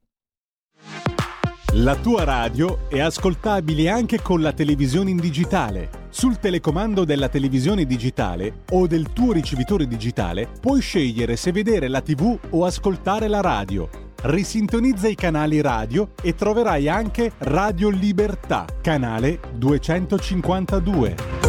La 1.73 1.95
tua 1.97 2.23
radio 2.23 2.89
è 2.89 2.99
ascoltabile 2.99 3.89
anche 3.89 4.23
con 4.23 4.41
la 4.41 4.53
televisione 4.53 5.11
in 5.11 5.17
digitale. 5.17 6.07
Sul 6.09 6.39
telecomando 6.39 7.05
della 7.05 7.29
televisione 7.29 7.85
digitale 7.85 8.63
o 8.71 8.87
del 8.87 9.13
tuo 9.13 9.33
ricevitore 9.33 9.85
digitale 9.85 10.49
puoi 10.59 10.81
scegliere 10.81 11.35
se 11.35 11.51
vedere 11.51 11.89
la 11.89 12.01
TV 12.01 12.35
o 12.49 12.65
ascoltare 12.65 13.27
la 13.27 13.41
radio. 13.41 13.87
Risintonizza 14.23 15.07
i 15.07 15.13
canali 15.13 15.61
radio 15.61 16.13
e 16.23 16.33
troverai 16.33 16.89
anche 16.89 17.33
Radio 17.37 17.89
Libertà, 17.89 18.65
canale 18.81 19.39
252. 19.53 21.48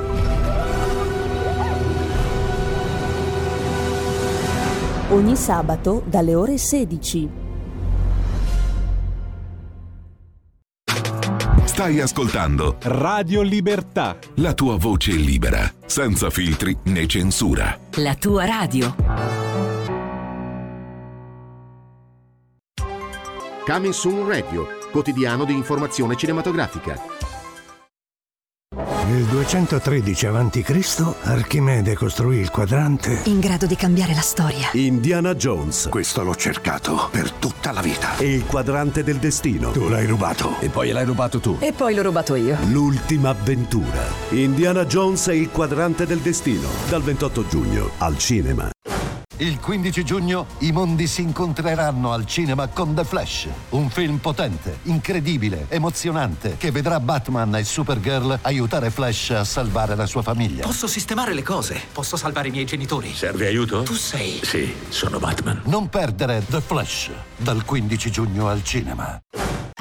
Ogni 5.11 5.35
sabato 5.35 6.03
dalle 6.05 6.35
ore 6.35 6.57
16. 6.57 7.29
Stai 11.65 11.99
ascoltando 11.99 12.77
Radio 12.81 13.41
Libertà. 13.41 14.17
La 14.35 14.53
tua 14.53 14.77
voce 14.77 15.11
libera, 15.11 15.71
senza 15.85 16.29
filtri 16.29 16.77
né 16.85 17.07
censura. 17.07 17.77
La 17.95 18.15
tua 18.15 18.45
radio. 18.45 18.95
Coming 23.65 23.93
Soon 23.93 24.27
Radio, 24.27 24.67
quotidiano 24.91 25.45
di 25.45 25.53
informazione 25.53 26.15
cinematografica. 26.15 27.20
Nel 29.11 29.25
213 29.25 30.25
a.C. 30.27 31.15
Archimede 31.23 31.95
costruì 31.95 32.37
il 32.37 32.49
quadrante 32.49 33.23
in 33.25 33.41
grado 33.41 33.65
di 33.65 33.75
cambiare 33.75 34.13
la 34.13 34.21
storia. 34.21 34.69
Indiana 34.71 35.35
Jones. 35.35 35.89
Questo 35.89 36.23
l'ho 36.23 36.33
cercato 36.33 37.09
per 37.11 37.29
tutta 37.31 37.73
la 37.73 37.81
vita. 37.81 38.15
E 38.15 38.33
il 38.33 38.45
quadrante 38.45 39.03
del 39.03 39.17
destino. 39.17 39.71
Tu 39.71 39.89
l'hai 39.89 40.05
rubato. 40.05 40.55
E 40.61 40.69
poi 40.69 40.91
l'hai 40.91 41.03
rubato 41.03 41.41
tu. 41.41 41.57
E 41.59 41.73
poi 41.73 41.93
l'ho 41.93 42.03
rubato 42.03 42.35
io. 42.35 42.55
L'ultima 42.69 43.31
avventura. 43.31 44.01
Indiana 44.29 44.85
Jones 44.85 45.27
e 45.27 45.35
il 45.35 45.49
quadrante 45.49 46.05
del 46.05 46.19
destino. 46.19 46.69
Dal 46.87 47.01
28 47.01 47.47
giugno 47.49 47.89
al 47.97 48.17
cinema. 48.17 48.69
Il 49.41 49.59
15 49.59 50.03
giugno 50.05 50.45
i 50.59 50.71
mondi 50.71 51.07
si 51.07 51.23
incontreranno 51.23 52.11
al 52.11 52.27
cinema 52.27 52.67
con 52.67 52.93
The 52.93 53.03
Flash, 53.03 53.47
un 53.69 53.89
film 53.89 54.17
potente, 54.17 54.81
incredibile, 54.83 55.65
emozionante 55.69 56.57
che 56.57 56.69
vedrà 56.69 56.99
Batman 56.99 57.55
e 57.55 57.63
Supergirl 57.63 58.37
aiutare 58.43 58.91
Flash 58.91 59.31
a 59.31 59.43
salvare 59.43 59.95
la 59.95 60.05
sua 60.05 60.21
famiglia. 60.21 60.61
Posso 60.61 60.85
sistemare 60.85 61.33
le 61.33 61.41
cose, 61.41 61.81
posso 61.91 62.17
salvare 62.17 62.49
i 62.49 62.51
miei 62.51 62.65
genitori. 62.65 63.11
Serve 63.15 63.47
aiuto? 63.47 63.81
Tu 63.81 63.95
sei. 63.95 64.41
Sì, 64.43 64.75
sono 64.89 65.17
Batman. 65.17 65.61
Non 65.65 65.89
perdere 65.89 66.45
The 66.47 66.61
Flash 66.61 67.09
dal 67.35 67.65
15 67.65 68.11
giugno 68.11 68.47
al 68.47 68.63
cinema. 68.63 69.19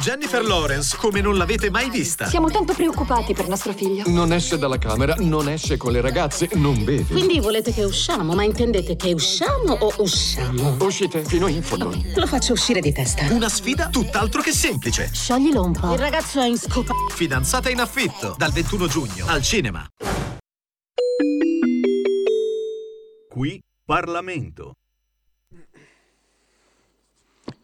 Jennifer 0.00 0.42
Lawrence, 0.42 0.96
come 0.96 1.20
non 1.20 1.36
l'avete 1.36 1.68
mai 1.68 1.90
vista. 1.90 2.26
Siamo 2.26 2.50
tanto 2.50 2.72
preoccupati 2.72 3.34
per 3.34 3.48
nostro 3.48 3.74
figlio. 3.74 4.04
Non 4.06 4.32
esce 4.32 4.56
dalla 4.56 4.78
camera, 4.78 5.14
non 5.18 5.46
esce 5.46 5.76
con 5.76 5.92
le 5.92 6.00
ragazze, 6.00 6.48
non 6.54 6.82
beve. 6.84 7.12
Quindi 7.12 7.38
volete 7.38 7.70
che 7.70 7.84
usciamo, 7.84 8.34
ma 8.34 8.42
intendete 8.42 8.96
che 8.96 9.12
usciamo 9.12 9.74
o 9.74 9.92
usciamo? 9.98 10.78
Uscite 10.80 11.22
fino 11.22 11.48
in 11.48 11.62
fondo. 11.62 11.94
Lo 12.14 12.26
faccio 12.26 12.54
uscire 12.54 12.80
di 12.80 12.92
testa. 12.92 13.30
Una 13.30 13.50
sfida 13.50 13.90
tutt'altro 13.90 14.40
che 14.40 14.52
semplice. 14.52 15.10
Scioglilo 15.12 15.62
un 15.62 15.72
po'. 15.72 15.92
Il 15.92 15.98
ragazzo 15.98 16.40
è 16.40 16.46
in 16.46 16.56
scopa. 16.56 16.94
Fidanzata 17.10 17.68
in 17.68 17.80
affitto, 17.80 18.34
dal 18.38 18.52
21 18.52 18.86
giugno, 18.86 19.26
al 19.26 19.42
cinema. 19.42 19.86
Qui 23.28 23.62
Parlamento. 23.84 24.76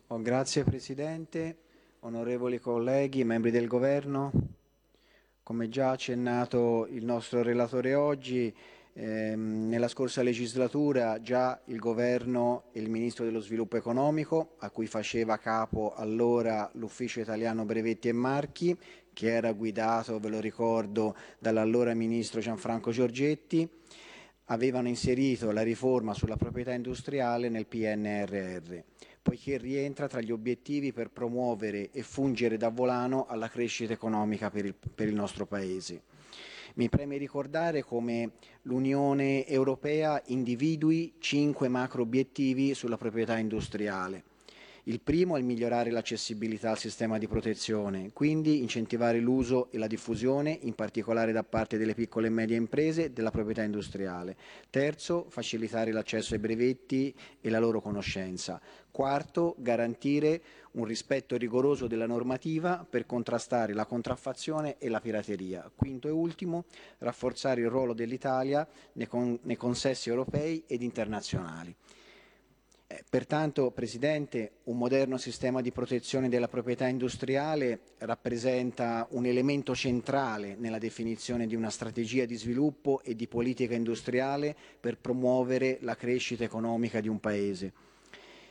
Oh, 0.09 0.21
grazie 0.21 0.65
Presidente 0.65 1.61
onorevoli 2.07 2.61
colleghi, 2.61 3.25
membri 3.25 3.51
del 3.51 3.67
Governo, 3.67 4.31
come 5.43 5.69
già 5.69 5.91
accennato 5.91 6.87
il 6.89 7.05
nostro 7.05 7.43
relatore 7.43 7.95
oggi, 7.95 8.55
ehm, 8.93 9.69
nella 9.69 9.89
scorsa 9.89 10.23
legislatura 10.23 11.21
già 11.21 11.61
il 11.65 11.79
Governo 11.79 12.65
e 12.71 12.79
il 12.79 12.91
Ministro 12.91 13.25
dello 13.25 13.41
Sviluppo 13.41 13.77
Economico, 13.77 14.55
a 14.59 14.71
cui 14.71 14.87
faceva 14.87 15.37
capo 15.39 15.95
allora 15.97 16.71
l'Ufficio 16.75 17.19
Italiano 17.19 17.65
Brevetti 17.65 18.07
e 18.09 18.13
Marchi, 18.13 18.79
che 19.13 19.33
era 19.33 19.51
guidato, 19.51 20.21
ve 20.21 20.29
lo 20.29 20.39
ricordo, 20.39 21.17
dall'allora 21.41 21.93
Ministro 21.95 22.41
Gianfranco 22.41 22.93
Giorgetti, 22.93 23.69
avevano 24.45 24.87
inserito 24.87 25.51
la 25.51 25.63
riforma 25.63 26.15
sulla 26.15 26.37
proprietà 26.37 26.73
industriale 26.73 27.49
nel 27.49 27.67
PNRR 27.67 28.85
poiché 29.27 29.57
rientra 29.57 30.07
tra 30.07 30.21
gli 30.21 30.31
obiettivi 30.31 30.93
per 30.93 31.11
promuovere 31.11 31.91
e 31.91 32.05
fungere 32.05 32.57
da 32.57 32.69
volano 32.69 33.27
alla 33.27 33.49
crescita 33.49 33.93
economica 33.93 34.51
per 34.51 34.67
il, 34.67 34.73
per 34.73 35.09
il 35.09 35.15
nostro 35.17 35.47
Paese. 35.47 36.03
Mi 36.75 36.89
preme 36.89 37.17
ricordare 37.17 37.83
come 37.83 38.35
l'Unione 38.63 39.45
Europea 39.49 40.23
individui 40.27 41.15
cinque 41.19 41.67
macro 41.67 42.03
obiettivi 42.03 42.73
sulla 42.73 42.97
proprietà 42.97 43.37
industriale 43.37 44.26
il 44.89 45.01
primo 45.01 45.37
è 45.37 45.41
migliorare 45.41 45.91
l'accessibilità 45.91 46.71
al 46.71 46.79
sistema 46.79 47.19
di 47.19 47.27
protezione, 47.27 48.13
quindi 48.13 48.61
incentivare 48.61 49.19
l'uso 49.19 49.69
e 49.73 49.79
la 49.79 49.89
diffusione, 49.89 50.57
in 50.63 50.77
particolare 50.77 51.33
da 51.33 51.43
parte 51.43 51.77
delle 51.77 51.95
piccole 51.95 52.29
e 52.29 52.31
medie 52.31 52.57
imprese, 52.57 53.13
della 53.13 53.33
proprietà 53.33 53.65
industriale. 53.65 54.37
Terzo, 54.71 55.27
facilitare 55.29 55.91
l'accesso 55.91 56.35
ai 56.35 56.41
brevetti 56.41 57.13
e 57.41 57.51
la 57.51 57.59
loro 57.59 57.81
conoscenza. 57.81 58.61
Quarto, 58.93 59.57
garantire 59.59 60.41
un 60.73 60.85
rispetto 60.85 61.37
rigoroso 61.37 61.89
della 61.89 62.07
normativa 62.07 62.87
per 62.89 63.07
contrastare 63.07 63.73
la 63.73 63.87
contraffazione 63.87 64.79
e 64.79 64.89
la 64.89 65.01
pirateria. 65.01 65.69
Quinto 65.75 66.07
e 66.07 66.13
ultimo, 66.13 66.67
rafforzare 66.99 67.61
il 67.61 67.71
ruolo 67.71 67.93
dell'Italia 67.93 68.65
nei 68.93 69.57
consessi 69.57 70.11
europei 70.11 70.63
ed 70.65 70.83
internazionali. 70.83 71.75
Eh, 72.89 73.03
pertanto, 73.11 73.73
Presidente, 73.73 74.59
un 74.65 74.79
moderno 74.79 75.17
sistema 75.17 75.61
di 75.61 75.73
protezione 75.73 76.29
della 76.29 76.47
proprietà 76.47 76.87
industriale 76.87 77.81
rappresenta 77.99 79.09
un 79.11 79.27
elemento 79.27 79.75
centrale 79.75 80.55
nella 80.57 80.79
definizione 80.79 81.49
di 81.49 81.57
una 81.57 81.71
strategia 81.71 82.27
di 82.27 82.37
sviluppo 82.37 83.01
e 83.03 83.17
di 83.17 83.27
politica 83.27 83.75
industriale 83.75 84.55
per 84.79 84.99
promuovere 84.99 85.79
la 85.81 85.97
crescita 85.97 86.45
economica 86.45 87.01
di 87.01 87.09
un 87.09 87.19
Paese. 87.19 87.73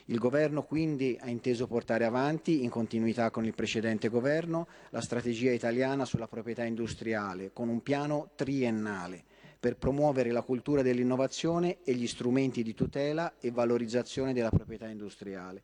Il 0.08 0.18
governo 0.18 0.64
quindi 0.64 1.16
ha 1.18 1.30
inteso 1.30 1.66
portare 1.66 2.04
avanti, 2.04 2.62
in 2.62 2.68
continuità 2.68 3.30
con 3.30 3.46
il 3.46 3.54
precedente 3.54 4.08
governo, 4.08 4.68
la 4.90 5.00
strategia 5.00 5.50
italiana 5.50 6.04
sulla 6.04 6.28
proprietà 6.28 6.62
industriale 6.62 7.52
con 7.54 7.70
un 7.70 7.82
piano 7.82 8.28
triennale 8.34 9.24
per 9.58 9.76
promuovere 9.76 10.30
la 10.30 10.42
cultura 10.42 10.82
dell'innovazione 10.82 11.78
e 11.84 11.94
gli 11.94 12.06
strumenti 12.06 12.62
di 12.62 12.74
tutela 12.74 13.34
e 13.40 13.50
valorizzazione 13.50 14.32
della 14.32 14.50
proprietà 14.50 14.86
industriale. 14.88 15.62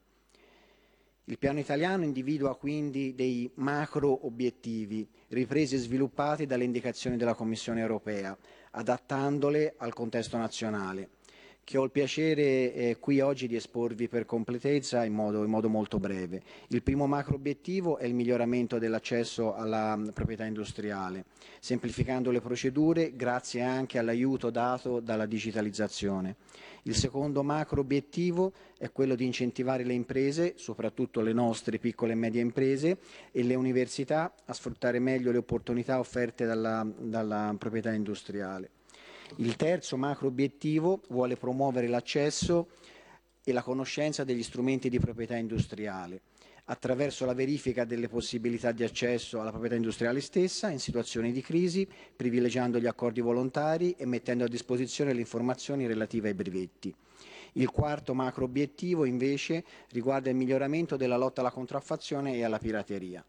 Il 1.26 1.38
piano 1.38 1.60
italiano 1.60 2.02
individua 2.02 2.56
quindi 2.56 3.14
dei 3.14 3.48
macro 3.54 4.26
obiettivi, 4.26 5.08
ripresi 5.28 5.76
e 5.76 5.78
sviluppati 5.78 6.46
dalle 6.46 6.64
indicazioni 6.64 7.16
della 7.16 7.34
Commissione 7.34 7.80
europea, 7.80 8.36
adattandole 8.72 9.74
al 9.76 9.92
contesto 9.94 10.36
nazionale 10.36 11.08
che 11.64 11.78
ho 11.78 11.84
il 11.84 11.90
piacere 11.90 12.74
eh, 12.74 12.96
qui 12.98 13.20
oggi 13.20 13.46
di 13.46 13.54
esporvi 13.54 14.08
per 14.08 14.26
completezza 14.26 15.04
in 15.04 15.14
modo, 15.14 15.44
in 15.44 15.50
modo, 15.50 15.68
molto 15.68 15.98
breve. 15.98 16.42
Il 16.68 16.82
primo 16.82 17.06
macro 17.06 17.36
obiettivo 17.36 17.98
è 17.98 18.04
il 18.04 18.14
miglioramento 18.14 18.78
dell'accesso 18.78 19.54
alla 19.54 19.96
mh, 19.96 20.10
proprietà 20.12 20.44
industriale, 20.44 21.24
semplificando 21.60 22.30
le 22.30 22.40
procedure 22.40 23.14
grazie 23.14 23.62
anche 23.62 23.98
all'aiuto 23.98 24.50
dato 24.50 25.00
dalla 25.00 25.26
digitalizzazione. 25.26 26.36
Il 26.84 26.96
secondo 26.96 27.44
macro 27.44 27.80
obiettivo 27.80 28.52
è 28.76 28.90
quello 28.90 29.14
di 29.14 29.24
incentivare 29.24 29.84
le 29.84 29.92
imprese, 29.92 30.54
soprattutto 30.56 31.20
le 31.20 31.32
nostre 31.32 31.78
piccole 31.78 32.12
e 32.12 32.16
medie 32.16 32.40
imprese, 32.40 32.98
e 33.30 33.44
le 33.44 33.54
università 33.54 34.34
a 34.44 34.52
sfruttare 34.52 34.98
meglio 34.98 35.30
le 35.30 35.38
opportunità 35.38 36.00
offerte 36.00 36.44
dalla, 36.44 36.84
dalla 36.98 37.54
proprietà 37.56 37.92
industriale. 37.92 38.70
Il 39.36 39.56
terzo 39.56 39.96
macro 39.96 40.28
obiettivo 40.28 41.00
vuole 41.08 41.36
promuovere 41.36 41.88
l'accesso 41.88 42.68
e 43.44 43.52
la 43.52 43.62
conoscenza 43.62 44.24
degli 44.24 44.42
strumenti 44.42 44.88
di 44.88 44.98
proprietà 44.98 45.36
industriale 45.36 46.22
attraverso 46.66 47.24
la 47.24 47.34
verifica 47.34 47.84
delle 47.84 48.08
possibilità 48.08 48.70
di 48.72 48.84
accesso 48.84 49.40
alla 49.40 49.50
proprietà 49.50 49.74
industriale 49.74 50.20
stessa 50.20 50.70
in 50.70 50.78
situazioni 50.78 51.32
di 51.32 51.40
crisi, 51.40 51.88
privilegiando 52.14 52.78
gli 52.78 52.86
accordi 52.86 53.20
volontari 53.20 53.92
e 53.98 54.06
mettendo 54.06 54.44
a 54.44 54.48
disposizione 54.48 55.12
le 55.12 55.20
informazioni 55.20 55.86
relative 55.86 56.28
ai 56.28 56.34
brevetti. 56.34 56.94
Il 57.54 57.70
quarto 57.70 58.14
macro 58.14 58.44
obiettivo 58.44 59.04
invece 59.04 59.64
riguarda 59.90 60.30
il 60.30 60.36
miglioramento 60.36 60.96
della 60.96 61.16
lotta 61.16 61.40
alla 61.40 61.50
contraffazione 61.50 62.34
e 62.34 62.44
alla 62.44 62.58
pirateria. 62.58 63.24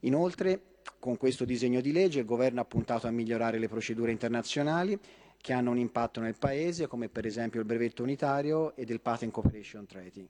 Inoltre 0.00 0.73
con 0.98 1.16
questo 1.16 1.44
disegno 1.44 1.80
di 1.80 1.92
legge 1.92 2.20
il 2.20 2.24
governo 2.24 2.60
ha 2.60 2.64
puntato 2.64 3.06
a 3.06 3.10
migliorare 3.10 3.58
le 3.58 3.68
procedure 3.68 4.10
internazionali 4.10 4.98
che 5.44 5.52
hanno 5.52 5.70
un 5.70 5.78
impatto 5.78 6.20
nel 6.20 6.36
Paese, 6.38 6.86
come 6.86 7.08
per 7.08 7.26
esempio 7.26 7.60
il 7.60 7.66
brevetto 7.66 8.02
unitario 8.02 8.74
ed 8.76 8.88
il 8.88 9.00
Patent 9.00 9.30
Cooperation 9.30 9.84
Treaty. 9.86 10.28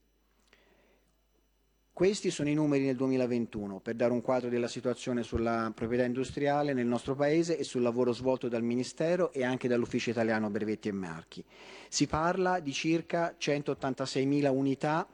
Questi 1.92 2.32
sono 2.32 2.48
i 2.48 2.54
numeri 2.54 2.84
nel 2.86 2.96
2021 2.96 3.78
per 3.78 3.94
dare 3.94 4.12
un 4.12 4.20
quadro 4.20 4.48
della 4.48 4.66
situazione 4.66 5.22
sulla 5.22 5.70
proprietà 5.72 6.04
industriale 6.04 6.72
nel 6.72 6.86
nostro 6.86 7.14
Paese 7.14 7.56
e 7.56 7.62
sul 7.62 7.82
lavoro 7.82 8.12
svolto 8.12 8.48
dal 8.48 8.64
Ministero 8.64 9.30
e 9.30 9.44
anche 9.44 9.68
dall'Ufficio 9.68 10.10
Italiano 10.10 10.50
Brevetti 10.50 10.88
e 10.88 10.92
Marchi. 10.92 11.44
Si 11.88 12.08
parla 12.08 12.58
di 12.58 12.72
circa 12.72 13.36
186.000 13.38 14.48
unità 14.48 15.06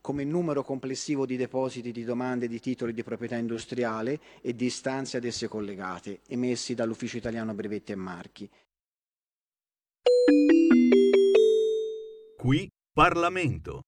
come 0.00 0.24
numero 0.24 0.62
complessivo 0.62 1.26
di 1.26 1.36
depositi 1.36 1.92
di 1.92 2.04
domande 2.04 2.48
di 2.48 2.60
titoli 2.60 2.92
di 2.92 3.02
proprietà 3.02 3.36
industriale 3.36 4.18
e 4.40 4.54
di 4.54 4.66
istanze 4.66 5.18
ad 5.18 5.24
esse 5.24 5.48
collegate, 5.48 6.20
emessi 6.28 6.74
dall'Ufficio 6.74 7.18
Italiano 7.18 7.54
Brevetti 7.54 7.92
e 7.92 7.96
Marchi. 7.96 8.50
Qui 12.36 12.68
Parlamento. 12.92 13.82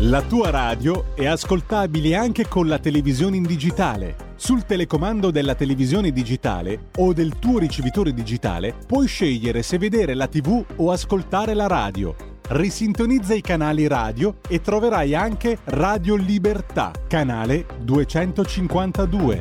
La 0.00 0.20
tua 0.22 0.50
radio 0.50 1.14
è 1.14 1.26
ascoltabile 1.26 2.16
anche 2.16 2.48
con 2.48 2.66
la 2.66 2.78
televisione 2.78 3.36
in 3.36 3.44
digitale. 3.44 4.34
Sul 4.34 4.64
telecomando 4.64 5.30
della 5.30 5.54
televisione 5.54 6.10
digitale 6.10 6.90
o 6.96 7.12
del 7.12 7.38
tuo 7.38 7.58
ricevitore 7.58 8.12
digitale 8.12 8.74
puoi 8.86 9.06
scegliere 9.06 9.62
se 9.62 9.78
vedere 9.78 10.14
la 10.14 10.26
TV 10.26 10.64
o 10.76 10.90
ascoltare 10.90 11.54
la 11.54 11.68
radio 11.68 12.31
risintonizza 12.52 13.34
i 13.34 13.40
canali 13.40 13.86
radio 13.86 14.36
e 14.46 14.60
troverai 14.60 15.14
anche 15.14 15.58
Radio 15.64 16.16
Libertà, 16.16 16.90
canale 17.08 17.66
252. 17.80 19.40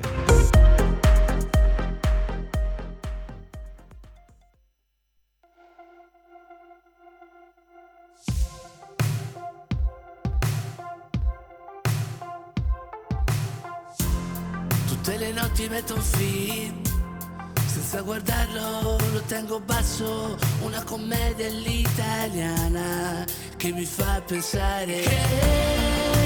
Tutte 14.87 15.17
le 15.17 15.33
notti 15.33 15.67
metto 15.67 15.95
un 15.95 16.01
film 16.01 16.81
senza 17.65 18.01
guardarlo 18.01 18.81
lo 18.81 19.00
tengo 19.31 19.61
basso, 19.61 20.35
una 20.61 20.83
commedia 20.83 21.47
all'italiana 21.47 23.25
che 23.55 23.71
mi 23.71 23.85
fa 23.85 24.21
pensare 24.27 24.99
che 24.99 25.19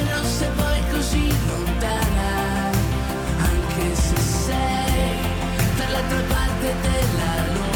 non 0.09 0.25
sei 0.25 0.49
poi 0.55 0.81
così 0.89 1.27
lontana, 1.47 2.71
anche 3.37 3.95
se 3.95 4.17
sei 4.17 5.19
dall'altra 5.77 6.21
parte 6.33 6.73
della 6.81 7.33
luna, 7.53 7.74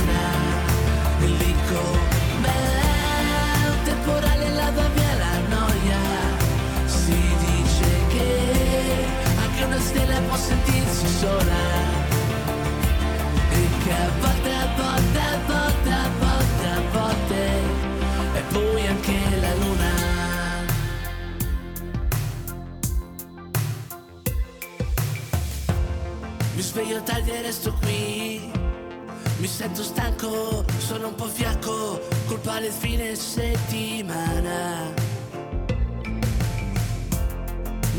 sono 31.20 31.26
un 31.26 31.28
po' 31.28 31.28
fiacco, 31.28 32.02
colpa 32.28 32.60
del 32.60 32.72
fine 32.72 33.16
settimana. 33.16 34.94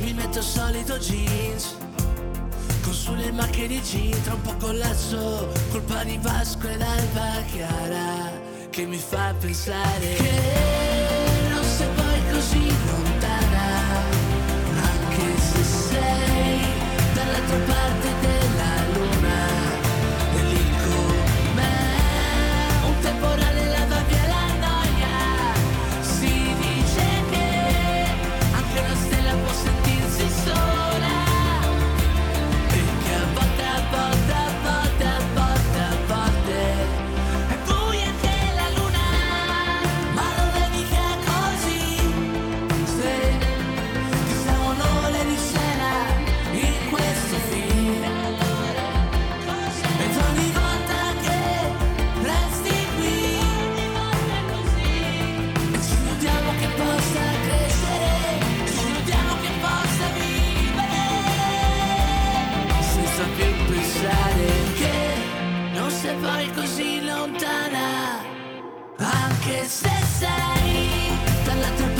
Mi 0.01 0.13
metto 0.15 0.41
solito 0.41 0.97
jeans 0.97 1.77
con 2.83 2.95
sulle 2.95 3.31
macchie 3.31 3.67
di 3.67 3.81
jean 3.83 4.23
tra 4.23 4.35
un 4.35 4.41
po' 4.41 4.57
collasso 4.57 5.53
colpa 5.71 6.03
di 6.05 6.19
Vasco 6.23 6.67
ed 6.69 6.81
Alba 6.81 7.43
Chiara 7.53 8.31
che 8.71 8.87
mi 8.87 8.97
fa 8.97 9.35
pensare 9.39 10.15
che 10.15 11.49
non 11.51 11.63
sei 11.63 11.89
poi 11.95 12.33
così 12.33 12.67
lontana 12.87 13.67
anche 14.81 15.39
se 15.39 15.63
sei 15.63 16.61
dall'altra 17.13 17.59
parte 17.67 18.09
della 18.21 18.30
poi 66.21 66.51
così 66.53 67.03
lontana, 67.05 68.21
anche 68.97 69.65
se 69.65 69.91
sei 70.19 71.11
dall'altra 71.45 71.87
parte 71.87 72.00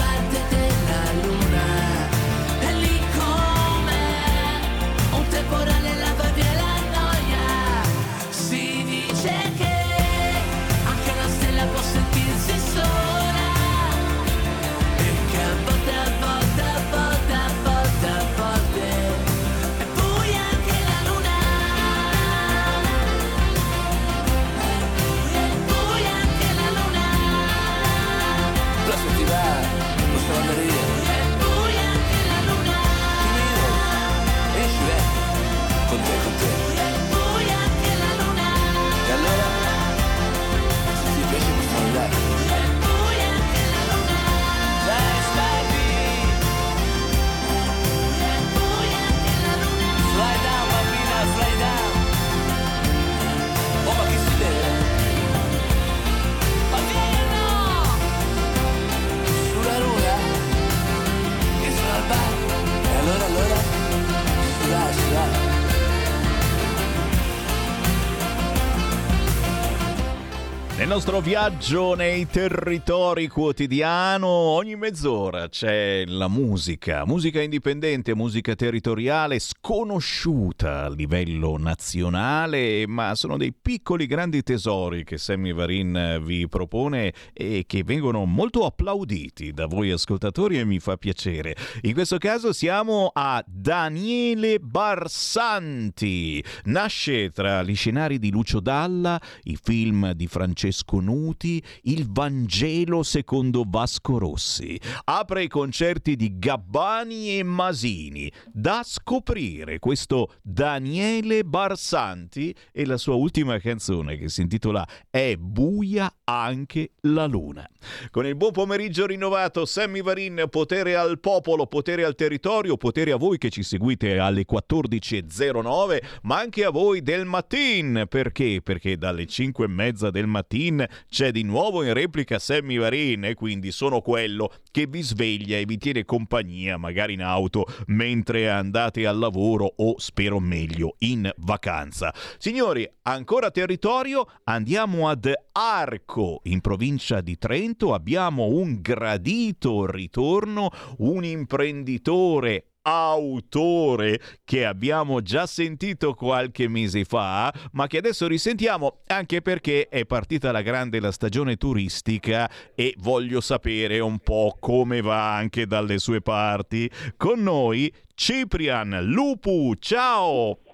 nostro 71.01 71.23
viaggio 71.23 71.95
nei 71.95 72.27
territori 72.27 73.27
quotidiano, 73.27 74.27
ogni 74.27 74.77
mezz'ora 74.77 75.49
c'è 75.49 76.05
la 76.05 76.29
musica, 76.29 77.07
musica 77.07 77.41
indipendente, 77.41 78.15
musica 78.15 78.55
territoriale, 78.55 79.39
sconosciuta 79.39 80.85
a 80.85 80.91
livello 80.91 81.57
nazionale, 81.57 82.87
ma 82.87 83.15
sono 83.15 83.39
dei 83.39 83.55
piccoli 83.55 84.05
grandi 84.05 84.43
tesori 84.43 85.03
che 85.05 85.17
Sammy 85.17 85.55
Varin 85.55 86.21
vi 86.23 86.47
propone 86.49 87.15
e 87.33 87.65
che 87.67 87.83
vengono 87.83 88.27
molto 88.27 88.67
applauditi 88.67 89.53
da 89.53 89.65
voi 89.65 89.91
ascoltatori 89.93 90.59
e 90.59 90.67
mi 90.67 90.81
fa 90.81 90.99
piacere. 90.99 91.57
In 91.81 91.95
questo 91.95 92.19
caso 92.19 92.53
siamo 92.53 93.11
a 93.15 93.43
Daniele 93.47 94.59
Barsanti. 94.59 96.45
Nasce 96.65 97.31
tra 97.31 97.63
gli 97.63 97.75
scenari 97.75 98.19
di 98.19 98.31
Lucio 98.31 98.61
Dalla, 98.61 99.19
i 99.45 99.57
film 99.59 100.13
di 100.13 100.27
Francesco 100.27 100.89
Francesco 100.91 101.01
Nuti, 101.01 101.63
il 101.83 102.11
Vangelo 102.11 103.05
secondo 103.05 103.65
Vasco 103.67 104.19
Rossi. 104.19 104.79
Apre 105.05 105.45
i 105.45 105.49
concerti 105.49 106.17
di 106.17 106.39
Gabbani 106.39 107.39
e 107.39 107.45
Masini. 107.45 108.31
Da 108.53 108.83
scoprire 108.85 109.79
questo 109.79 110.35
Daniele 110.43 111.45
Barsanti 111.45 112.55
e 112.73 112.85
la 112.85 112.97
sua 112.97 113.15
ultima 113.15 113.59
canzone 113.59 114.17
che 114.17 114.29
si 114.29 114.43
intitola 114.43 114.87
È 115.09 115.37
buia 115.37 116.13
anche 116.25 116.93
la 117.03 117.27
luna. 117.27 117.69
Con 118.11 118.27
il 118.27 118.37
buon 118.37 118.53
pomeriggio 118.53 119.07
rinnovato, 119.07 119.65
Sammy 119.65 120.03
Varin, 120.03 120.47
potere 120.51 120.97
al 120.97 121.21
popolo, 121.21 121.67
potere 121.67 122.05
al 122.05 122.15
territorio, 122.15 122.77
potere 122.77 123.13
a 123.13 123.17
voi 123.17 123.39
che 123.39 123.51
ci 123.51 123.63
seguite 123.63 124.19
alle 124.19 124.45
14.09, 124.51 126.03
ma 126.23 126.39
anche 126.39 126.65
a 126.65 126.71
voi 126.71 127.03
del 127.03 127.25
mattino. 127.25 128.07
Perché? 128.07 128.61
Perché 128.63 128.97
dalle 128.97 129.27
5 129.27 129.65
e 129.65 129.69
mezza 129.69 130.11
del 130.11 130.27
mattino 130.27 130.80
c'è 131.09 131.31
di 131.31 131.43
nuovo 131.43 131.83
in 131.83 131.93
replica 131.93 132.39
Sammy 132.39 132.79
Varin 132.79 133.25
e 133.25 133.35
quindi 133.35 133.71
sono 133.73 134.01
quello 134.01 134.53
che 134.71 134.87
vi 134.87 135.03
sveglia 135.03 135.57
e 135.59 135.65
vi 135.65 135.79
tiene 135.79 136.05
compagnia, 136.05 136.77
magari 136.77 137.15
in 137.15 137.23
auto, 137.23 137.67
mentre 137.87 138.49
andate 138.49 139.07
al 139.07 139.19
lavoro 139.19 139.73
o, 139.77 139.99
spero 139.99 140.39
meglio, 140.41 140.97
in 140.99 141.31
vacanza. 141.39 142.15
Signori, 142.39 142.89
ancora 143.03 143.51
territorio, 143.51 144.27
andiamo 144.45 145.09
ad 145.09 145.33
Arco, 145.53 146.41
in 146.45 146.61
provincia 146.61 147.21
di 147.21 147.37
Trento, 147.37 147.95
abbiamo 147.95 148.47
un 148.47 148.81
gradito 148.81 149.91
ritorno, 149.91 150.71
un 150.99 151.25
imprenditore 151.25 152.70
autore 152.83 154.21
che 154.45 154.65
abbiamo 154.65 155.21
già 155.23 155.47
sentito 155.47 156.15
qualche 156.15 156.69
mese 156.69 157.05
fa, 157.05 157.53
ma 157.73 157.87
che 157.87 157.99
adesso 157.99 158.27
risentiamo 158.27 159.01
anche 159.07 159.43
perché 159.43 159.89
è 159.89 160.07
partita 160.07 160.53
la 160.53 160.63
grande 160.63 161.01
la 161.01 161.13
stagione 161.13 161.57
turistica 161.57 162.51
e 162.75 162.95
voglio 162.99 163.41
sapere 163.41 163.99
un 164.01 164.19
po' 164.19 164.57
come 164.59 165.01
va 165.01 165.35
anche 165.35 165.67
dalle 165.67 165.99
sue 165.99 166.21
parti. 166.21 166.91
Con 167.17 167.43
noi 167.43 167.93
Ciprian 168.15 168.99
Lupu, 169.03 169.75
ciao! 169.79 170.70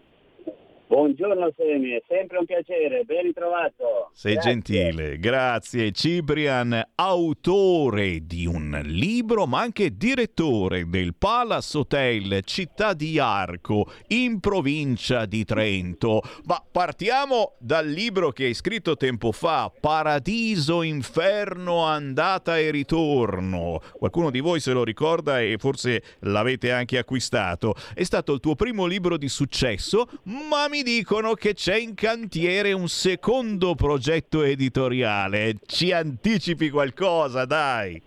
Buongiorno 0.88 1.52
Semi, 1.56 1.90
è 1.90 2.02
sempre 2.06 2.38
un 2.38 2.44
piacere, 2.44 3.02
ben 3.02 3.22
ritrovato. 3.22 4.10
Sei 4.12 4.34
grazie. 4.34 4.50
gentile, 4.52 5.18
grazie. 5.18 5.90
Cibrian, 5.90 6.90
autore 6.94 8.24
di 8.24 8.46
un 8.46 8.80
libro, 8.84 9.46
ma 9.46 9.62
anche 9.62 9.96
direttore 9.96 10.88
del 10.88 11.16
Palace 11.16 11.78
Hotel 11.78 12.44
Città 12.44 12.92
di 12.92 13.18
Arco, 13.18 13.90
in 14.08 14.38
provincia 14.38 15.26
di 15.26 15.44
Trento. 15.44 16.22
Ma 16.44 16.62
partiamo 16.70 17.56
dal 17.58 17.88
libro 17.88 18.30
che 18.30 18.44
hai 18.44 18.54
scritto 18.54 18.96
tempo 18.96 19.32
fa, 19.32 19.72
Paradiso, 19.80 20.82
Inferno, 20.82 21.82
Andata 21.82 22.58
e 22.58 22.70
Ritorno. 22.70 23.80
Qualcuno 23.98 24.30
di 24.30 24.38
voi 24.38 24.60
se 24.60 24.70
lo 24.70 24.84
ricorda 24.84 25.40
e 25.40 25.56
forse 25.58 26.00
l'avete 26.20 26.70
anche 26.70 26.96
acquistato. 26.96 27.74
È 27.92 28.04
stato 28.04 28.32
il 28.32 28.38
tuo 28.38 28.54
primo 28.54 28.86
libro 28.86 29.16
di 29.16 29.28
successo, 29.28 30.06
ma 30.22 30.68
mi 30.68 30.75
mi 30.76 30.82
dicono 30.82 31.32
che 31.32 31.54
c'è 31.54 31.76
in 31.76 31.94
cantiere 31.94 32.72
un 32.74 32.86
secondo 32.88 33.74
progetto 33.74 34.42
editoriale. 34.42 35.54
Ci 35.64 35.90
anticipi 35.90 36.68
qualcosa, 36.68 37.46
dai. 37.46 38.02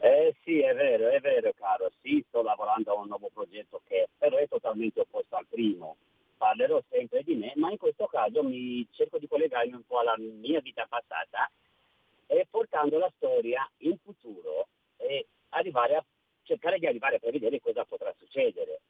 Eh 0.00 0.34
sì, 0.42 0.58
è 0.58 0.74
vero, 0.74 1.08
è 1.08 1.20
vero 1.20 1.52
caro. 1.56 1.88
Sì, 2.02 2.24
sto 2.26 2.42
lavorando 2.42 2.90
a 2.90 2.98
un 2.98 3.06
nuovo 3.06 3.30
progetto 3.32 3.80
che 3.86 4.08
però 4.18 4.38
è 4.38 4.48
totalmente 4.48 4.98
opposto 4.98 5.36
al 5.36 5.46
primo. 5.48 5.98
Parlerò 6.36 6.82
sempre 6.90 7.22
di 7.22 7.36
me, 7.36 7.52
ma 7.54 7.70
in 7.70 7.78
questo 7.78 8.06
caso 8.06 8.42
mi 8.42 8.84
cerco 8.90 9.18
di 9.18 9.28
collegarmi 9.28 9.74
un 9.74 9.86
po' 9.86 10.00
alla 10.00 10.16
mia 10.18 10.60
vita 10.60 10.86
passata 10.88 11.48
e 12.26 12.44
portando 12.50 12.98
la 12.98 13.12
storia 13.18 13.70
in 13.78 13.96
futuro 14.02 14.66
e 14.96 15.26
arrivare 15.50 15.94
a 15.94 16.04
cercare 16.42 16.80
di 16.80 16.86
arrivare 16.88 17.16
a 17.16 17.18
prevedere 17.20 17.60
cosa 17.60 17.84
potrà 17.84 18.12
succedere 18.18 18.80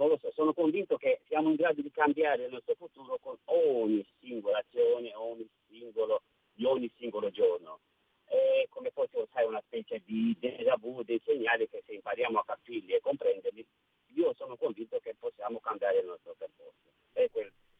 non 0.00 0.08
lo 0.08 0.16
so, 0.16 0.30
sono 0.32 0.54
convinto 0.54 0.96
che 0.96 1.20
siamo 1.28 1.50
in 1.50 1.56
grado 1.56 1.82
di 1.82 1.90
cambiare 1.90 2.46
il 2.46 2.52
nostro 2.52 2.74
futuro 2.74 3.18
con 3.20 3.36
ogni 3.44 4.02
singola 4.18 4.56
azione, 4.56 5.14
ogni 5.14 5.46
singolo, 5.68 6.22
di 6.54 6.64
ogni 6.64 6.90
singolo 6.96 7.30
giorno. 7.30 7.80
È 8.24 8.64
come 8.70 8.90
fosse 8.92 9.28
sai, 9.30 9.44
una 9.44 9.62
specie 9.66 10.00
di 10.06 10.34
déjà 10.40 10.76
vu, 10.78 11.02
dei 11.02 11.20
segnali 11.22 11.68
che 11.68 11.82
se 11.84 11.92
impariamo 11.92 12.38
a 12.38 12.44
capirli 12.46 12.94
e 12.94 13.00
comprenderli, 13.00 13.66
io 14.14 14.32
sono 14.38 14.56
convinto 14.56 14.98
che 15.00 15.14
possiamo 15.18 15.60
cambiare 15.60 15.98
il 15.98 16.06
nostro 16.06 16.34
percorso. 16.38 16.80